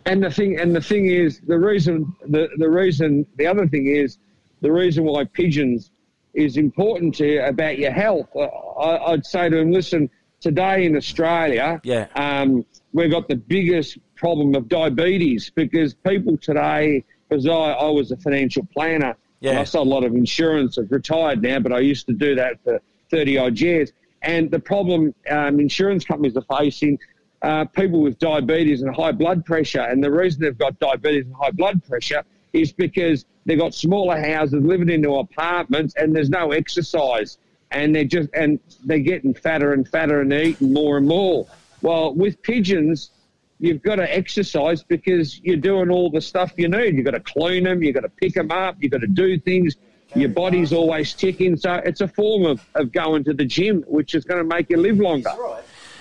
and 0.05 0.23
the 0.23 0.31
thing, 0.31 0.59
and 0.61 0.75
the 0.75 0.81
thing 0.81 1.07
is, 1.07 1.41
the 1.41 1.59
reason, 1.59 2.15
the 2.27 2.49
the 2.59 2.69
reason, 2.69 3.27
the 3.37 3.47
other 3.47 3.67
thing 3.67 3.87
is, 3.87 4.19
the 4.63 4.73
reason 4.73 5.05
why 5.05 5.25
pigeons 5.25 5.91
is 6.35 6.57
important 6.57 7.15
to 7.17 7.27
you 7.27 7.43
about 7.43 7.79
your 7.79 7.91
health. 7.91 8.29
I, 8.35 8.97
I'd 9.13 9.27
say 9.27 9.51
to 9.51 9.59
him, 9.59 9.71
listen, 9.71 10.09
today 10.41 10.87
in 10.87 10.97
Australia, 10.97 11.81
yeah, 11.85 12.07
um, 12.15 12.65
we've 12.93 13.11
got 13.11 13.29
the 13.29 13.37
biggest 13.37 13.99
problem 14.17 14.55
of 14.55 14.69
diabetes 14.69 15.51
because 15.55 15.93
people 15.95 16.39
today, 16.39 17.05
because 17.29 17.47
I, 17.47 17.53
I 17.53 17.89
was 17.91 18.13
a 18.13 18.17
financial 18.17 18.67
planner, 18.73 19.15
Yeah. 19.41 19.51
and 19.51 19.59
I 19.59 19.65
sold 19.65 19.89
a 19.89 19.91
lot 19.91 20.05
of 20.05 20.15
insurance. 20.15 20.79
I've 20.79 20.91
retired 20.91 21.43
now, 21.43 21.59
but 21.59 21.73
I 21.73 21.81
used 21.81 22.07
to 22.07 22.15
do 22.15 22.35
that 22.37 22.63
for 22.65 22.81
30 23.11 23.39
odd 23.39 23.61
years. 23.61 23.93
And 24.23 24.51
the 24.51 24.61
problem 24.61 25.13
um, 25.29 25.59
insurance 25.61 26.05
companies 26.05 26.37
are 26.37 26.59
facing 26.59 26.99
uh, 27.43 27.65
people 27.65 28.01
with 28.01 28.19
diabetes 28.21 28.83
and 28.83 28.95
high 28.95 29.11
blood 29.11 29.45
pressure. 29.45 29.81
And 29.81 30.03
the 30.03 30.11
reason 30.13 30.41
they've 30.43 30.57
got 30.57 30.79
diabetes 30.79 31.25
and 31.27 31.35
high 31.35 31.51
blood 31.51 31.83
pressure 31.85 32.23
is 32.53 32.73
because 32.73 33.25
they've 33.47 33.59
got 33.59 33.75
smaller 33.75 34.21
houses, 34.21 34.63
living 34.63 34.89
into 34.89 35.15
apartments, 35.15 35.95
and 35.97 36.15
there's 36.15 36.31
no 36.31 36.53
exercise. 36.53 37.39
And 37.71 37.95
they're 37.95 38.05
just 38.05 38.29
and 38.35 38.61
they're 38.85 38.99
getting 38.99 39.33
fatter 39.33 39.73
and 39.73 39.89
fatter 39.89 40.21
and 40.21 40.33
eating 40.33 40.73
more 40.73 40.99
and 40.99 41.07
more. 41.07 41.47
Well, 41.81 42.15
with 42.15 42.43
pigeons, 42.43 43.11
you've 43.59 43.81
got 43.81 43.97
to 43.97 44.15
exercise 44.15 44.83
because 44.83 45.41
you're 45.41 45.57
doing 45.57 45.89
all 45.89 46.11
the 46.11 46.21
stuff 46.21 46.53
you 46.57 46.69
need. 46.69 46.97
You've 46.97 47.07
got 47.07 47.13
to 47.13 47.21
clean 47.21 47.65
them, 47.65 47.83
you've 47.83 47.95
got 47.95 48.03
to 48.03 48.09
pick 48.11 48.35
them 48.35 48.51
up, 48.51 48.77
you've 48.81 48.93
got 48.93 49.01
to 49.01 49.07
do 49.07 49.39
things. 49.39 49.77
Your 50.15 50.29
body's 50.29 50.75
always 50.75 51.15
ticking. 51.15 51.57
So 51.57 51.75
it's 51.75 52.03
a 52.03 52.09
form 52.09 52.45
of, 52.45 52.61
of 52.75 52.93
going 52.93 53.25
to 53.25 53.33
the 53.33 53.47
gym, 53.47 53.83
which 53.87 54.15
is 54.15 54.25
going 54.25 54.39
to 54.39 54.45
make 54.45 54.69
you 54.69 54.77
live 54.77 54.99
longer. 54.99 55.31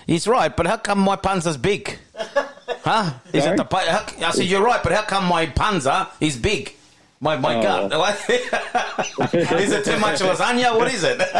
He's 0.07 0.28
right, 0.28 0.56
but 0.56 0.68
how 0.68 0.78
come 0.78 0.99
my 0.99 1.15
punza's 1.15 1.57
big? 1.57 1.98
Huh? 2.84 3.11
Is 3.32 3.45
it 3.45 3.57
the 3.57 3.64
pu- 3.65 3.78
how, 3.78 4.03
I 4.28 4.32
said 4.32 4.45
you're 4.45 4.64
right, 4.64 4.82
but 4.82 4.91
how 4.91 5.03
come 5.03 5.26
my 5.26 5.45
punza 5.45 6.07
is 6.19 6.36
big? 6.36 6.73
My 7.19 7.38
my 7.38 7.56
Oh. 7.57 7.61
gut. 7.90 8.30
is 9.60 9.72
it 9.72 9.86
too 9.86 9.99
much 9.99 10.19
lasagna? 10.19 10.76
What 10.76 10.91
is 10.91 11.03
it? 11.03 11.19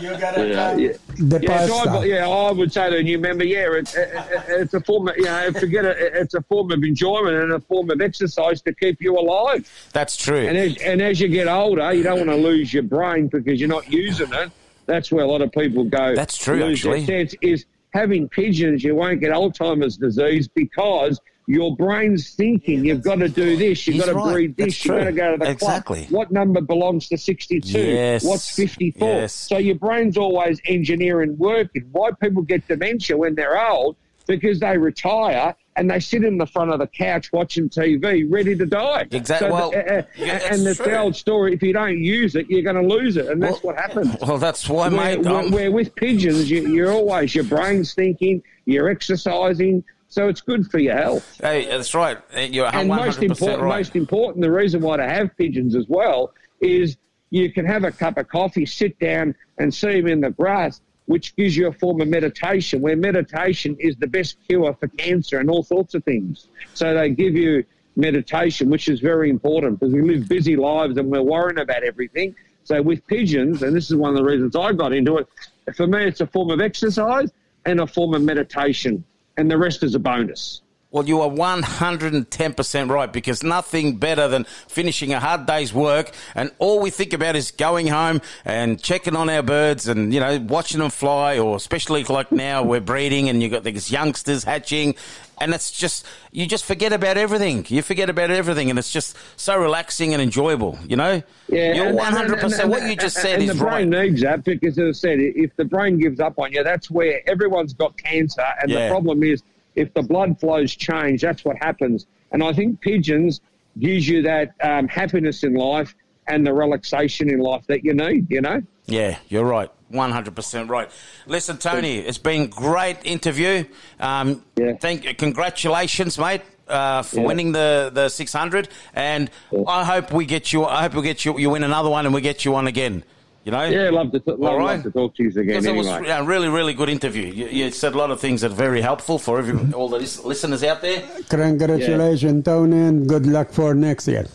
Yeah, 0.00 0.76
yeah. 0.76 0.92
The 1.16 1.40
yeah, 1.42 1.66
so. 1.66 1.88
I, 1.88 2.04
yeah, 2.04 2.28
I 2.28 2.52
would 2.52 2.72
say 2.72 2.90
to 2.90 2.96
a 2.98 3.02
new 3.02 3.18
member, 3.18 3.44
yeah, 3.44 3.72
it's, 3.72 3.94
it, 3.96 4.08
it- 4.12 4.42
it's 4.60 4.74
a 4.74 4.80
form 4.80 5.08
of, 5.08 5.16
you 5.16 5.24
know, 5.24 5.50
forget 5.52 5.84
it, 5.86 5.96
it's 6.14 6.34
a 6.34 6.42
form 6.42 6.70
of 6.70 6.82
enjoyment 6.82 7.36
and 7.36 7.52
a 7.52 7.60
form 7.60 7.88
of 7.90 8.00
exercise 8.02 8.60
to 8.62 8.74
keep 8.74 9.00
you 9.00 9.18
alive. 9.18 9.66
That's 9.92 10.16
true. 10.16 10.46
And 10.46 10.56
as, 10.58 10.76
and 10.78 11.00
as 11.00 11.20
you 11.20 11.28
get 11.28 11.48
older, 11.48 11.92
you 11.92 12.02
don't 12.02 12.18
want 12.18 12.30
to 12.30 12.36
lose 12.36 12.72
your 12.74 12.82
brain 12.84 13.28
because 13.28 13.58
you're 13.58 13.68
not 13.70 13.90
using 13.90 14.32
it. 14.32 14.50
That's 14.88 15.12
where 15.12 15.24
a 15.24 15.28
lot 15.28 15.42
of 15.42 15.52
people 15.52 15.84
go. 15.84 16.14
That's 16.14 16.36
true, 16.36 16.64
actually. 16.64 17.04
sense 17.04 17.34
is 17.42 17.66
having 17.90 18.28
pigeons, 18.28 18.82
you 18.82 18.94
won't 18.94 19.20
get 19.20 19.30
Alzheimer's 19.30 19.96
disease 19.96 20.48
because 20.48 21.20
your 21.46 21.76
brain's 21.76 22.34
thinking 22.34 22.84
you've 22.84 23.02
got 23.02 23.16
to 23.16 23.28
do 23.28 23.56
this, 23.56 23.86
you've 23.86 23.98
got 23.98 24.06
to 24.06 24.14
right. 24.14 24.32
breed 24.32 24.56
this, 24.56 24.84
you've 24.84 24.98
got 24.98 25.04
to 25.04 25.12
go 25.12 25.32
to 25.32 25.38
the 25.38 25.50
Exactly. 25.50 26.00
club. 26.00 26.10
What 26.10 26.32
number 26.32 26.60
belongs 26.60 27.08
to 27.08 27.18
62? 27.18 27.78
Yes. 27.78 28.24
What's 28.24 28.54
54? 28.54 29.08
Yes. 29.08 29.34
So 29.34 29.58
your 29.58 29.76
brain's 29.76 30.16
always 30.16 30.60
engineering 30.64 31.36
working. 31.38 31.88
Why 31.92 32.10
people 32.20 32.42
get 32.42 32.66
dementia 32.66 33.16
when 33.16 33.34
they're 33.34 33.60
old? 33.60 33.96
Because 34.26 34.60
they 34.60 34.76
retire 34.76 35.54
and 35.78 35.88
they 35.90 36.00
sit 36.00 36.24
in 36.24 36.38
the 36.38 36.46
front 36.46 36.70
of 36.72 36.78
the 36.80 36.86
couch 36.88 37.32
watching 37.32 37.68
TV, 37.68 38.26
ready 38.28 38.56
to 38.56 38.66
die. 38.66 39.06
Exactly. 39.10 39.48
So 39.48 39.54
Well, 39.54 39.70
the- 39.70 39.98
uh, 39.98 40.02
yeah, 40.16 40.40
and 40.50 40.66
it's 40.66 40.78
the 40.78 40.84
true. 40.84 40.94
old 40.96 41.16
story: 41.16 41.54
if 41.54 41.62
you 41.62 41.72
don't 41.72 42.02
use 42.02 42.34
it, 42.34 42.50
you're 42.50 42.62
going 42.62 42.76
to 42.76 42.94
lose 42.94 43.16
it, 43.16 43.26
and 43.28 43.42
that's 43.42 43.62
what 43.62 43.76
happens. 43.76 44.16
Well, 44.28 44.38
that's 44.38 44.68
why, 44.68 44.88
mate. 44.88 45.20
Where, 45.20 45.48
where 45.50 45.70
with 45.72 45.94
pigeons, 45.94 46.50
you, 46.50 46.68
you're 46.68 46.90
always 46.92 47.34
your 47.34 47.44
brain's 47.44 47.94
thinking, 47.94 48.42
you're 48.66 48.88
exercising, 48.90 49.84
so 50.08 50.28
it's 50.28 50.40
good 50.40 50.70
for 50.70 50.78
your 50.78 50.96
health. 50.96 51.38
Hey, 51.40 51.66
that's 51.66 51.94
right. 51.94 52.18
You're 52.36 52.66
And 52.66 52.90
100% 52.90 52.96
most 52.96 53.22
important, 53.22 53.62
right. 53.62 53.78
most 53.78 53.96
important, 53.96 54.42
the 54.42 54.50
reason 54.50 54.80
why 54.80 54.96
to 54.96 55.04
have 55.08 55.34
pigeons 55.36 55.76
as 55.76 55.86
well 55.88 56.32
is 56.60 56.96
you 57.30 57.52
can 57.52 57.64
have 57.66 57.84
a 57.84 57.92
cup 57.92 58.16
of 58.18 58.26
coffee, 58.28 58.66
sit 58.66 58.98
down, 58.98 59.34
and 59.58 59.72
see 59.72 60.00
them 60.00 60.06
in 60.08 60.20
the 60.20 60.30
grass, 60.30 60.80
which 61.08 61.34
gives 61.36 61.56
you 61.56 61.66
a 61.68 61.72
form 61.72 62.02
of 62.02 62.08
meditation. 62.08 62.82
Where 62.82 62.94
meditation 62.94 63.76
is 63.80 63.96
the 63.96 64.06
best 64.06 64.36
cure 64.46 64.74
for 64.74 64.88
cancer 64.88 65.38
and 65.38 65.50
all 65.50 65.62
sorts 65.62 65.94
of 65.94 66.04
things. 66.04 66.48
So 66.74 66.92
they 66.92 67.08
give 67.10 67.34
you 67.34 67.64
meditation, 67.96 68.68
which 68.68 68.88
is 68.88 69.00
very 69.00 69.30
important 69.30 69.80
because 69.80 69.94
we 69.94 70.02
live 70.02 70.28
busy 70.28 70.54
lives 70.54 70.98
and 70.98 71.10
we're 71.10 71.22
worrying 71.22 71.60
about 71.60 71.82
everything. 71.82 72.34
So 72.62 72.82
with 72.82 73.06
pigeons, 73.06 73.62
and 73.62 73.74
this 73.74 73.90
is 73.90 73.96
one 73.96 74.10
of 74.10 74.16
the 74.16 74.22
reasons 74.22 74.54
I 74.54 74.74
got 74.74 74.92
into 74.92 75.16
it, 75.16 75.26
for 75.74 75.86
me 75.86 76.04
it's 76.04 76.20
a 76.20 76.26
form 76.26 76.50
of 76.50 76.60
exercise 76.60 77.32
and 77.64 77.80
a 77.80 77.86
form 77.86 78.12
of 78.12 78.20
meditation, 78.20 79.02
and 79.38 79.50
the 79.50 79.56
rest 79.56 79.82
is 79.82 79.94
a 79.94 79.98
bonus. 79.98 80.60
Well, 80.90 81.04
you 81.06 81.20
are 81.20 81.28
110% 81.28 82.90
right 82.90 83.12
because 83.12 83.42
nothing 83.42 83.96
better 83.96 84.26
than 84.26 84.44
finishing 84.68 85.12
a 85.12 85.20
hard 85.20 85.44
day's 85.44 85.70
work 85.74 86.12
and 86.34 86.50
all 86.58 86.80
we 86.80 86.88
think 86.88 87.12
about 87.12 87.36
is 87.36 87.50
going 87.50 87.88
home 87.88 88.22
and 88.46 88.82
checking 88.82 89.14
on 89.14 89.28
our 89.28 89.42
birds 89.42 89.86
and, 89.86 90.14
you 90.14 90.20
know, 90.20 90.38
watching 90.48 90.80
them 90.80 90.88
fly 90.88 91.38
or 91.38 91.56
especially 91.56 92.04
like 92.04 92.32
now 92.32 92.62
we're 92.62 92.80
breeding 92.80 93.28
and 93.28 93.42
you've 93.42 93.52
got 93.52 93.64
these 93.64 93.90
youngsters 93.92 94.44
hatching 94.44 94.94
and 95.42 95.52
it's 95.52 95.70
just, 95.70 96.06
you 96.32 96.46
just 96.46 96.64
forget 96.64 96.94
about 96.94 97.18
everything. 97.18 97.66
You 97.68 97.82
forget 97.82 98.08
about 98.08 98.30
everything 98.30 98.70
and 98.70 98.78
it's 98.78 98.90
just 98.90 99.14
so 99.36 99.58
relaxing 99.60 100.14
and 100.14 100.22
enjoyable, 100.22 100.78
you 100.88 100.96
know? 100.96 101.22
Yeah, 101.50 101.74
You're 101.74 101.86
and- 101.88 101.98
100%. 101.98 102.42
and- 102.44 102.52
and- 102.62 102.70
what 102.70 102.82
you 102.88 102.96
just 102.96 103.16
said 103.18 103.40
and 103.40 103.42
is 103.50 103.58
the 103.58 103.62
right. 103.62 103.88
brain 103.88 103.90
needs 103.90 104.22
that 104.22 104.42
because, 104.42 104.78
as 104.78 104.88
I 104.88 104.92
said, 104.98 105.18
if 105.20 105.54
the 105.56 105.66
brain 105.66 105.98
gives 105.98 106.18
up 106.18 106.38
on 106.38 106.50
you, 106.52 106.64
that's 106.64 106.90
where 106.90 107.20
everyone's 107.28 107.74
got 107.74 107.94
cancer, 108.02 108.42
and 108.62 108.70
Yeah. 108.70 108.84
the 108.86 108.90
problem 108.90 109.22
is 109.22 109.42
if 109.78 109.94
the 109.94 110.02
blood 110.02 110.38
flows 110.40 110.74
change, 110.74 111.22
that's 111.22 111.44
what 111.44 111.56
happens. 111.60 112.06
And 112.32 112.42
I 112.42 112.52
think 112.52 112.80
pigeons 112.80 113.40
gives 113.78 114.08
you 114.08 114.22
that 114.22 114.52
um, 114.62 114.88
happiness 114.88 115.44
in 115.44 115.54
life 115.54 115.94
and 116.26 116.46
the 116.46 116.52
relaxation 116.52 117.30
in 117.30 117.38
life 117.38 117.64
that 117.68 117.84
you 117.84 117.94
need. 117.94 118.26
You 118.30 118.40
know. 118.42 118.62
Yeah, 118.86 119.18
you're 119.28 119.44
right. 119.44 119.70
100% 119.92 120.68
right. 120.68 120.90
Listen, 121.26 121.56
Tony, 121.56 121.98
it's 121.98 122.18
been 122.18 122.42
a 122.42 122.46
great 122.48 122.98
interview. 123.04 123.64
Um, 123.98 124.44
thank 124.80 125.16
Congratulations, 125.18 126.18
mate. 126.18 126.42
Uh, 126.66 127.00
for 127.02 127.20
Yeah. 127.20 127.26
winning 127.26 127.52
the, 127.52 127.90
the 127.94 128.10
600, 128.10 128.68
and 128.94 129.30
I 129.66 129.84
hope 129.84 130.12
we 130.12 130.26
get 130.26 130.52
you. 130.52 130.66
I 130.66 130.82
hope 130.82 130.92
we 130.94 131.00
get 131.02 131.24
you. 131.24 131.38
You 131.38 131.48
win 131.48 131.64
another 131.64 131.88
one, 131.88 132.04
and 132.04 132.14
we 132.14 132.20
get 132.20 132.44
you 132.44 132.54
on 132.56 132.66
again. 132.66 133.04
You 133.48 133.52
know. 133.52 133.64
Yeah, 133.64 133.88
love 133.88 134.12
to, 134.12 134.22
love, 134.26 134.42
All 134.42 134.58
right. 134.58 134.74
love 134.74 134.82
to 134.82 134.90
talk 134.90 135.14
to 135.16 135.22
you 135.22 135.30
again. 135.30 135.46
Because 135.46 135.64
it 135.64 135.74
was 135.74 135.86
Anyway. 135.86 136.08
yeah, 136.08 136.20
a 136.20 136.22
really, 136.22 136.50
really 136.50 136.74
good 136.74 136.90
interview. 136.90 137.28
You, 137.28 137.46
you 137.46 137.70
said 137.70 137.94
a 137.94 137.96
lot 137.96 138.10
of 138.10 138.20
things 138.20 138.42
that 138.42 138.50
are 138.52 138.54
very 138.54 138.82
helpful 138.82 139.18
for 139.18 139.38
every, 139.38 139.72
all 139.72 139.88
the 139.88 139.96
lis- 140.00 140.22
listeners 140.22 140.62
out 140.62 140.82
there. 140.82 141.02
Congratulations, 141.30 142.44
Tony, 142.44 142.76
and 142.76 143.08
good 143.08 143.24
luck 143.24 143.50
for 143.50 143.72
next 143.74 144.06
year. 144.06 144.26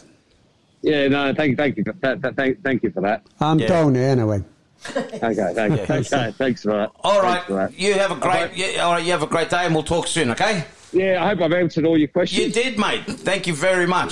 Yeah, 0.82 1.10
no, 1.10 1.32
thank, 1.32 1.58
thank 1.60 1.78
you, 1.78 1.84
for, 1.84 1.94
th- 1.94 2.24
th- 2.24 2.34
thank, 2.34 2.64
thank 2.64 2.82
you 2.82 2.90
for 2.90 3.02
that. 3.02 3.22
I'm 3.40 3.60
Yeah. 3.60 3.68
Tony 3.68 4.00
anyway. 4.00 4.44
Okay, 4.96 5.20
thank, 5.20 5.38
Yeah. 5.38 5.84
okay, 6.00 6.32
thanks 6.32 6.64
for 6.64 6.72
that. 6.72 6.90
All 7.04 7.22
Thanks 7.22 7.24
right, 7.24 7.44
for 7.44 7.54
that. 7.54 7.80
you 7.80 7.94
have 7.94 8.10
a 8.12 8.16
great, 8.16 8.50
yeah, 8.56 8.82
all 8.82 8.94
right, 8.94 9.06
you 9.06 9.12
have 9.12 9.22
a 9.22 9.28
great 9.28 9.52
day, 9.52 9.64
and 9.66 9.76
we'll 9.76 9.84
talk 9.84 10.08
soon. 10.08 10.32
Okay? 10.32 10.66
Yeah, 10.92 11.24
I 11.24 11.28
hope 11.30 11.42
I've 11.42 11.54
answered 11.54 11.86
all 11.86 12.00
your 12.00 12.08
questions. 12.08 12.48
You 12.48 12.52
did, 12.52 12.80
mate. 12.80 13.06
Thank 13.06 13.46
you 13.46 13.54
very 13.54 13.86
much. 13.86 14.12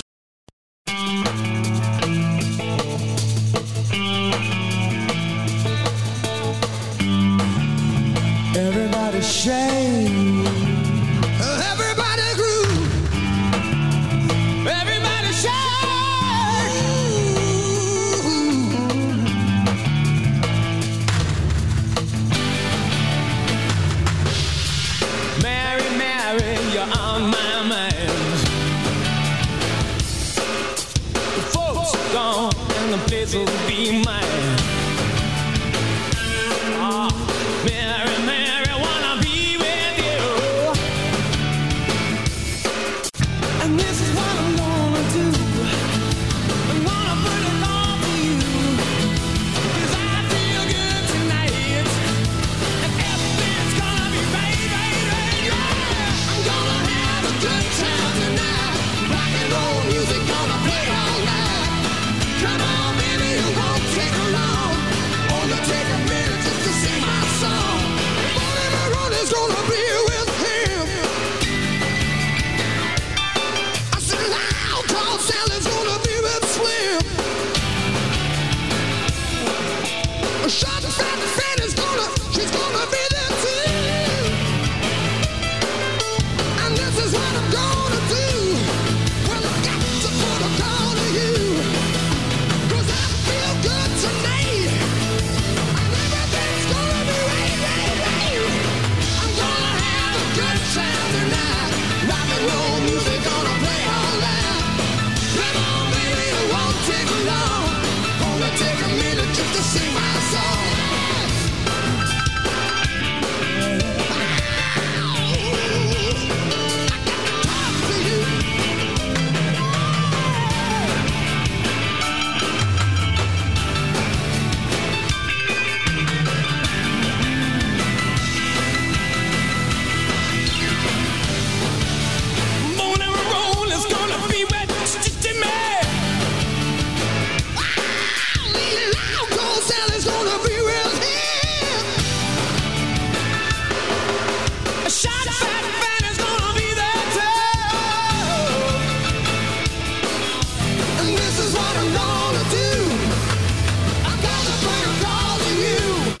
Everybody 9.44 10.46
shake. 10.46 10.46
Everybody 11.72 12.34
groove. 12.36 13.08
Everybody 14.68 15.32
shake. 15.32 15.52
Mary, 25.42 25.88
Mary, 25.98 26.58
you're 26.72 26.82
on 27.00 27.22
my 27.30 27.62
mind. 27.66 28.10
The 31.34 31.42
folks 31.52 31.94
are 31.96 32.12
gone 32.12 32.52
and 32.78 32.92
the 32.92 32.98
place 33.08 33.34
will 33.34 33.46
be 33.66 33.71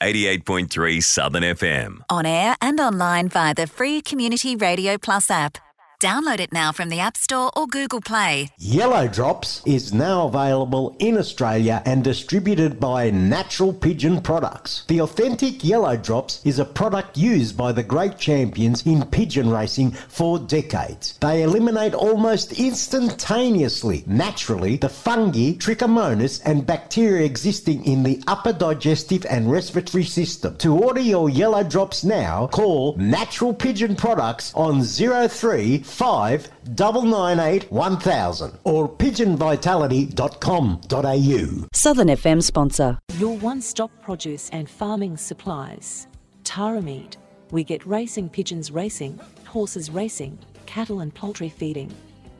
88.3 0.02 1.00
Southern 1.00 1.44
FM. 1.44 1.98
On 2.10 2.26
air 2.26 2.56
and 2.60 2.80
online 2.80 3.28
via 3.28 3.54
the 3.54 3.68
free 3.68 4.00
Community 4.00 4.56
Radio 4.56 4.98
Plus 4.98 5.30
app. 5.30 5.58
Download 6.02 6.40
it 6.40 6.52
now 6.52 6.72
from 6.72 6.88
the 6.88 6.98
App 6.98 7.16
Store 7.16 7.52
or 7.56 7.68
Google 7.68 8.00
Play. 8.00 8.48
Yellow 8.58 9.06
Drops 9.06 9.62
is 9.64 9.94
now 9.94 10.26
available 10.26 10.96
in 10.98 11.16
Australia 11.16 11.80
and 11.86 12.02
distributed 12.02 12.80
by 12.80 13.10
Natural 13.10 13.72
Pigeon 13.72 14.20
Products. 14.20 14.82
The 14.88 15.00
authentic 15.00 15.62
Yellow 15.62 15.96
Drops 15.96 16.44
is 16.44 16.58
a 16.58 16.64
product 16.64 17.16
used 17.16 17.56
by 17.56 17.70
the 17.70 17.84
great 17.84 18.18
champions 18.18 18.84
in 18.84 19.06
pigeon 19.06 19.48
racing 19.48 19.92
for 19.92 20.40
decades. 20.40 21.18
They 21.20 21.44
eliminate 21.44 21.94
almost 21.94 22.52
instantaneously, 22.54 24.02
naturally, 24.04 24.78
the 24.78 24.88
fungi, 24.88 25.52
trichomonas, 25.52 26.42
and 26.44 26.66
bacteria 26.66 27.24
existing 27.24 27.84
in 27.84 28.02
the 28.02 28.20
upper 28.26 28.52
digestive 28.52 29.24
and 29.30 29.52
respiratory 29.52 30.02
system. 30.02 30.56
To 30.56 30.76
order 30.76 31.00
your 31.00 31.30
Yellow 31.30 31.62
Drops 31.62 32.02
now, 32.02 32.48
call 32.48 32.96
Natural 32.96 33.54
Pigeon 33.54 33.94
Products 33.94 34.52
on 34.56 34.82
03 34.82 35.78
5 35.78 35.91
998 35.98 37.70
1000 37.70 38.58
or 38.64 38.88
pigeonvitality.com.au. 38.88 41.66
Southern 41.72 42.08
FM 42.08 42.42
sponsor. 42.42 42.98
Your 43.18 43.36
one 43.38 43.60
stop 43.60 43.90
produce 44.02 44.50
and 44.50 44.68
farming 44.68 45.16
supplies. 45.16 46.08
Tara 46.44 46.82
Meat. 46.82 47.16
We 47.50 47.64
get 47.64 47.84
racing 47.86 48.28
pigeons 48.30 48.70
racing, 48.70 49.20
horses 49.46 49.90
racing, 49.90 50.38
cattle 50.66 51.00
and 51.00 51.14
poultry 51.14 51.48
feeding. 51.50 51.92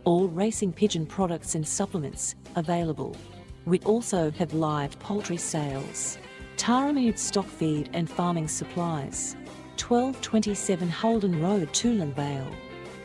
All 0.04 0.26
racing 0.28 0.72
pigeon 0.72 1.04
products 1.06 1.54
and 1.54 1.66
supplements 1.68 2.34
available. 2.56 3.14
We 3.66 3.78
also 3.80 4.30
have 4.32 4.54
live 4.54 4.98
poultry 4.98 5.36
sales. 5.36 6.18
Tara 6.56 6.92
Meat 6.92 7.18
stock 7.18 7.46
feed 7.46 7.90
and 7.92 8.08
farming 8.10 8.48
supplies. 8.48 9.36
1227 9.78 10.88
Holden 10.88 11.40
Road, 11.42 11.68
Toolern 11.72 12.14
Vale. 12.14 12.50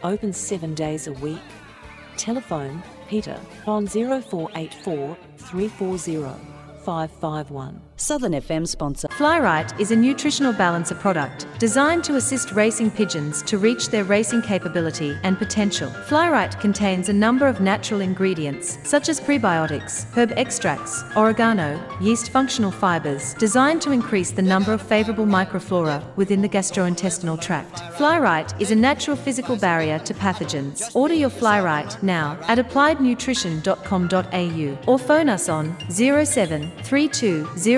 Open 0.08 0.32
seven 0.32 0.74
days 0.74 1.08
a 1.08 1.12
week. 1.12 1.42
Telephone 2.16 2.82
Peter 3.10 3.38
on 3.66 3.86
0484 3.86 5.18
340 5.38 6.34
551. 6.86 7.87
Southern 8.00 8.34
FM 8.34 8.68
sponsor. 8.68 9.08
Flyrite 9.08 9.80
is 9.80 9.90
a 9.90 9.96
nutritional 9.96 10.54
balancer 10.54 10.94
product 10.94 11.48
designed 11.58 12.04
to 12.04 12.16
assist 12.16 12.52
racing 12.52 12.92
pigeons 12.92 13.42
to 13.44 13.58
reach 13.58 13.90
their 13.90 14.04
racing 14.04 14.44
capability 14.44 15.18
and 15.24 15.40
potential. 15.40 15.90
Flyrite 16.08 16.62
contains 16.62 17.10
a 17.10 17.14
number 17.14 17.48
of 17.48 17.60
natural 17.60 18.02
ingredients 18.02 18.78
such 18.84 19.10
as 19.10 19.20
prebiotics, 19.20 20.06
herb 20.16 20.32
extracts, 20.38 21.04
oregano, 21.16 21.84
yeast 22.00 22.30
functional 22.30 22.70
fibers 22.70 23.34
designed 23.34 23.82
to 23.82 23.92
increase 23.92 24.30
the 24.30 24.44
number 24.44 24.74
of 24.74 24.82
favorable 24.82 25.26
microflora 25.26 26.04
within 26.18 26.44
the 26.44 26.50
gastrointestinal 26.50 27.42
tract. 27.42 27.78
Flyrite 27.98 28.62
is 28.62 28.70
a 28.70 28.76
natural 28.76 29.18
physical 29.18 29.56
barrier 29.56 29.98
to 30.00 30.14
pathogens. 30.14 30.96
Order 30.96 31.16
your 31.16 31.32
Flyrite 31.32 32.04
now 32.04 32.38
at 32.44 32.60
appliednutrition.com.au 32.60 34.92
or 34.92 35.00
phone 35.00 35.30
us 35.30 35.50
on 35.50 35.76
07 35.90 36.72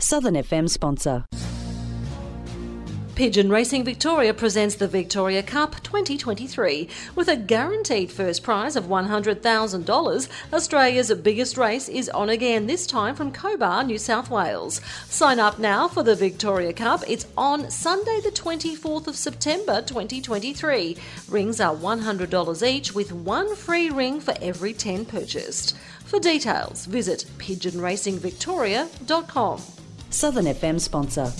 Southern 0.00 0.34
FM 0.34 0.68
sponsor. 0.68 1.24
Pigeon 3.16 3.48
Racing 3.48 3.82
Victoria 3.82 4.34
presents 4.34 4.74
the 4.74 4.86
Victoria 4.86 5.42
Cup 5.42 5.82
2023 5.82 6.86
with 7.14 7.28
a 7.28 7.36
guaranteed 7.36 8.12
first 8.12 8.42
prize 8.42 8.76
of 8.76 8.84
$100,000. 8.84 10.28
Australia's 10.52 11.12
biggest 11.14 11.56
race 11.56 11.88
is 11.88 12.10
on 12.10 12.28
again, 12.28 12.66
this 12.66 12.86
time 12.86 13.14
from 13.14 13.32
Cobar, 13.32 13.84
New 13.84 13.96
South 13.96 14.28
Wales. 14.28 14.82
Sign 15.08 15.40
up 15.40 15.58
now 15.58 15.88
for 15.88 16.02
the 16.02 16.14
Victoria 16.14 16.74
Cup. 16.74 17.04
It's 17.08 17.26
on 17.38 17.70
Sunday, 17.70 18.20
the 18.22 18.30
24th 18.30 19.06
of 19.06 19.16
September 19.16 19.80
2023. 19.80 20.98
Rings 21.30 21.58
are 21.58 21.74
$100 21.74 22.68
each 22.68 22.94
with 22.94 23.12
one 23.12 23.56
free 23.56 23.88
ring 23.88 24.20
for 24.20 24.34
every 24.42 24.74
10 24.74 25.06
purchased. 25.06 25.74
For 26.06 26.18
details, 26.20 26.86
visit 26.86 27.26
pigeonracingvictoria.com. 27.38 29.60
Southern 30.10 30.44
FM 30.46 30.80
sponsor. 30.80 31.32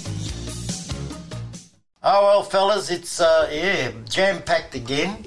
Oh 2.02 2.22
well, 2.22 2.42
fellas, 2.42 2.90
it's 2.90 3.20
uh, 3.20 3.48
yeah 3.52 3.92
jam 4.08 4.42
packed 4.42 4.74
again. 4.74 5.24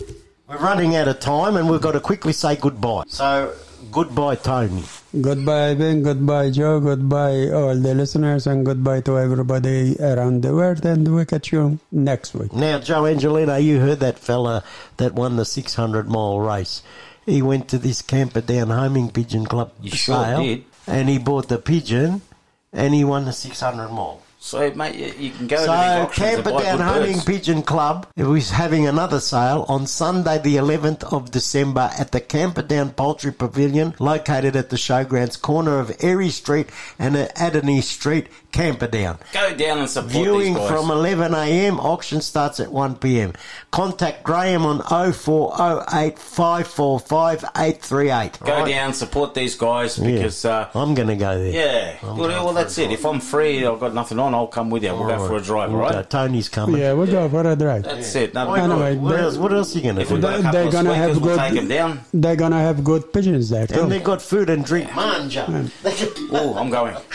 We're 0.47 0.57
running 0.57 0.95
out 0.95 1.07
of 1.07 1.19
time, 1.19 1.55
and 1.57 1.67
we've 1.69 1.81
got 1.81 1.91
to 1.93 1.99
quickly 1.99 2.33
say 2.33 2.55
goodbye. 2.55 3.03
So 3.07 3.53
goodbye, 3.91 4.35
Tony. 4.35 4.83
Goodbye, 5.21 5.73
Ben. 5.75 6.01
Goodbye, 6.03 6.49
Joe. 6.51 6.79
Goodbye, 6.79 7.49
all 7.49 7.75
the 7.75 7.93
listeners, 7.95 8.45
and 8.47 8.65
goodbye 8.65 9.01
to 9.01 9.17
everybody 9.19 9.95
around 9.99 10.41
the 10.43 10.53
world. 10.53 10.85
And 10.85 11.07
we'll 11.13 11.25
catch 11.25 11.51
you 11.51 11.79
next 11.91 12.33
week. 12.33 12.53
Now, 12.53 12.79
Joe 12.79 13.05
Angelina, 13.05 13.59
you 13.59 13.79
heard 13.79 13.99
that 14.01 14.17
fella 14.19 14.63
that 14.97 15.13
won 15.13 15.35
the 15.35 15.45
600 15.45 16.07
mile 16.09 16.39
race. 16.39 16.81
He 17.29 17.41
went 17.41 17.67
to 17.69 17.77
this 17.77 18.01
Camperdown 18.01 18.69
homing 18.69 19.11
pigeon 19.11 19.45
club 19.45 19.71
You 19.81 19.91
sure 19.91 20.37
did. 20.41 20.63
and 20.87 21.07
he 21.09 21.17
bought 21.19 21.47
the 21.47 21.59
pigeon, 21.59 22.21
and 22.73 22.93
he 22.93 23.03
won 23.03 23.25
the 23.25 23.33
600 23.33 23.89
mile. 23.89 24.21
So, 24.41 24.71
mate, 24.71 24.95
you, 24.95 25.13
you 25.19 25.31
can 25.31 25.47
go 25.47 25.57
to 25.57 25.61
these 25.61 25.67
So 25.67 25.73
auctions 25.73 26.27
and 26.33 26.43
Camper 26.45 26.51
buy 26.51 26.63
Down 26.63 26.77
good 26.77 26.83
Homing 26.85 27.13
birds. 27.15 27.25
Pigeon 27.25 27.61
Club 27.61 28.07
is 28.15 28.49
having 28.51 28.87
another 28.87 29.19
sale 29.19 29.65
on 29.67 29.85
Sunday 29.85 30.37
the 30.39 30.55
11th 30.55 31.03
of 31.11 31.29
December 31.29 31.89
at 31.99 32.13
the 32.13 32.21
Camperdown 32.21 32.91
Poultry 32.91 33.33
Pavilion 33.33 33.93
located 33.99 34.55
at 34.55 34.69
the 34.69 34.77
showgrounds 34.77 35.39
corner 35.41 35.79
of 35.79 35.91
Erie 36.01 36.29
Street 36.29 36.69
and 36.97 37.17
Adderley 37.35 37.81
Street, 37.81 38.27
Camperdown. 38.51 39.19
Go 39.33 39.53
down 39.55 39.79
and 39.79 39.89
support 39.89 40.11
Viewing 40.13 40.53
these 40.55 40.67
from 40.67 40.85
11am, 40.87 41.77
auction 41.77 42.21
starts 42.21 42.59
at 42.59 42.69
1pm. 42.69 43.35
Contact 43.71 44.23
Graham 44.23 44.65
on 44.65 44.81
0408 45.13 46.17
545 46.17 47.43
838. 47.55 48.39
Go 48.39 48.65
down, 48.65 48.93
support 48.93 49.33
these 49.33 49.55
guys 49.55 49.97
because, 49.97 50.45
uh, 50.45 50.69
I'm 50.73 50.95
going 50.95 51.09
to 51.09 51.15
go 51.15 51.37
there. 51.37 51.51
yeah. 51.51 51.97
I'm 52.09 52.17
Well, 52.17 52.45
well, 52.45 52.53
that's 52.53 52.77
it. 52.77 52.91
If 52.91 53.05
I'm 53.05 53.19
free, 53.19 53.65
I've 53.65 53.79
got 53.79 53.93
nothing 53.93 54.17
on, 54.17 54.28
I'll 54.33 54.47
come 54.47 54.69
with 54.69 54.83
you. 54.83 54.93
We'll 54.93 55.07
go 55.07 55.27
for 55.27 55.35
a 55.37 55.41
drive, 55.41 55.71
all 55.71 55.77
We'll 55.77 55.89
right? 55.89 56.09
Tony's 56.09 56.49
coming. 56.49 56.81
Yeah, 56.81 56.93
we'll 56.93 57.07
go 57.07 57.27
for 57.29 57.45
a 57.49 57.55
drive. 57.55 57.83
That's 57.83 58.15
it. 58.15 58.33
No, 58.33 58.53
Anyway, 58.53 58.95
what, 58.97 59.19
else, 59.19 59.37
what 59.37 59.53
else 59.53 59.73
are 59.75 59.79
you 59.79 59.83
going 59.83 59.95
to 59.97 60.05
do? 60.05 60.13
we've 60.15 60.23
a 60.23 60.27
they're 60.51 60.71
gonna 60.71 60.89
squeakers, 60.89 60.95
have 60.95 61.21
we'll 61.21 61.35
good. 61.35 61.39
take 61.39 61.57
'em 61.57 61.67
down. 61.67 61.99
They're 62.13 62.35
gonna 62.35 62.59
have 62.59 62.83
good 62.83 63.11
pigeons 63.13 63.49
there 63.49 63.67
too. 63.67 63.81
And 63.83 63.91
they 63.91 63.99
got 63.99 64.21
food 64.21 64.49
and 64.49 64.63
drink. 64.65 64.93
Manja. 64.95 65.45
Oh, 66.31 66.55
I'm 66.57 66.69
going. 66.69 66.95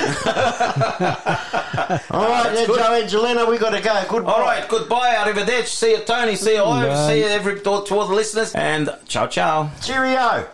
All 2.10 2.28
right, 2.28 2.50
then, 2.54 2.66
good. 2.66 2.78
Joe 2.78 2.94
Angelina, 2.94 3.46
we 3.48 3.58
got 3.58 3.70
to 3.70 3.80
go. 3.80 4.04
Goodbye. 4.08 4.32
All 4.32 4.40
right, 4.42 4.68
goodbye, 4.68 5.14
arrivederci. 5.16 5.66
See 5.66 5.90
you, 5.92 5.98
Tony. 6.00 6.36
See 6.36 6.54
you, 6.54 6.64
Ives. 6.64 6.88
Bye. 6.88 7.08
See 7.08 7.18
you, 7.20 7.26
every 7.26 7.60
to 7.60 7.70
all 7.70 7.84
the 8.06 8.14
listeners. 8.14 8.54
And 8.54 8.90
ciao, 9.08 9.26
ciao. 9.26 9.70
Cheerio. 9.82 10.46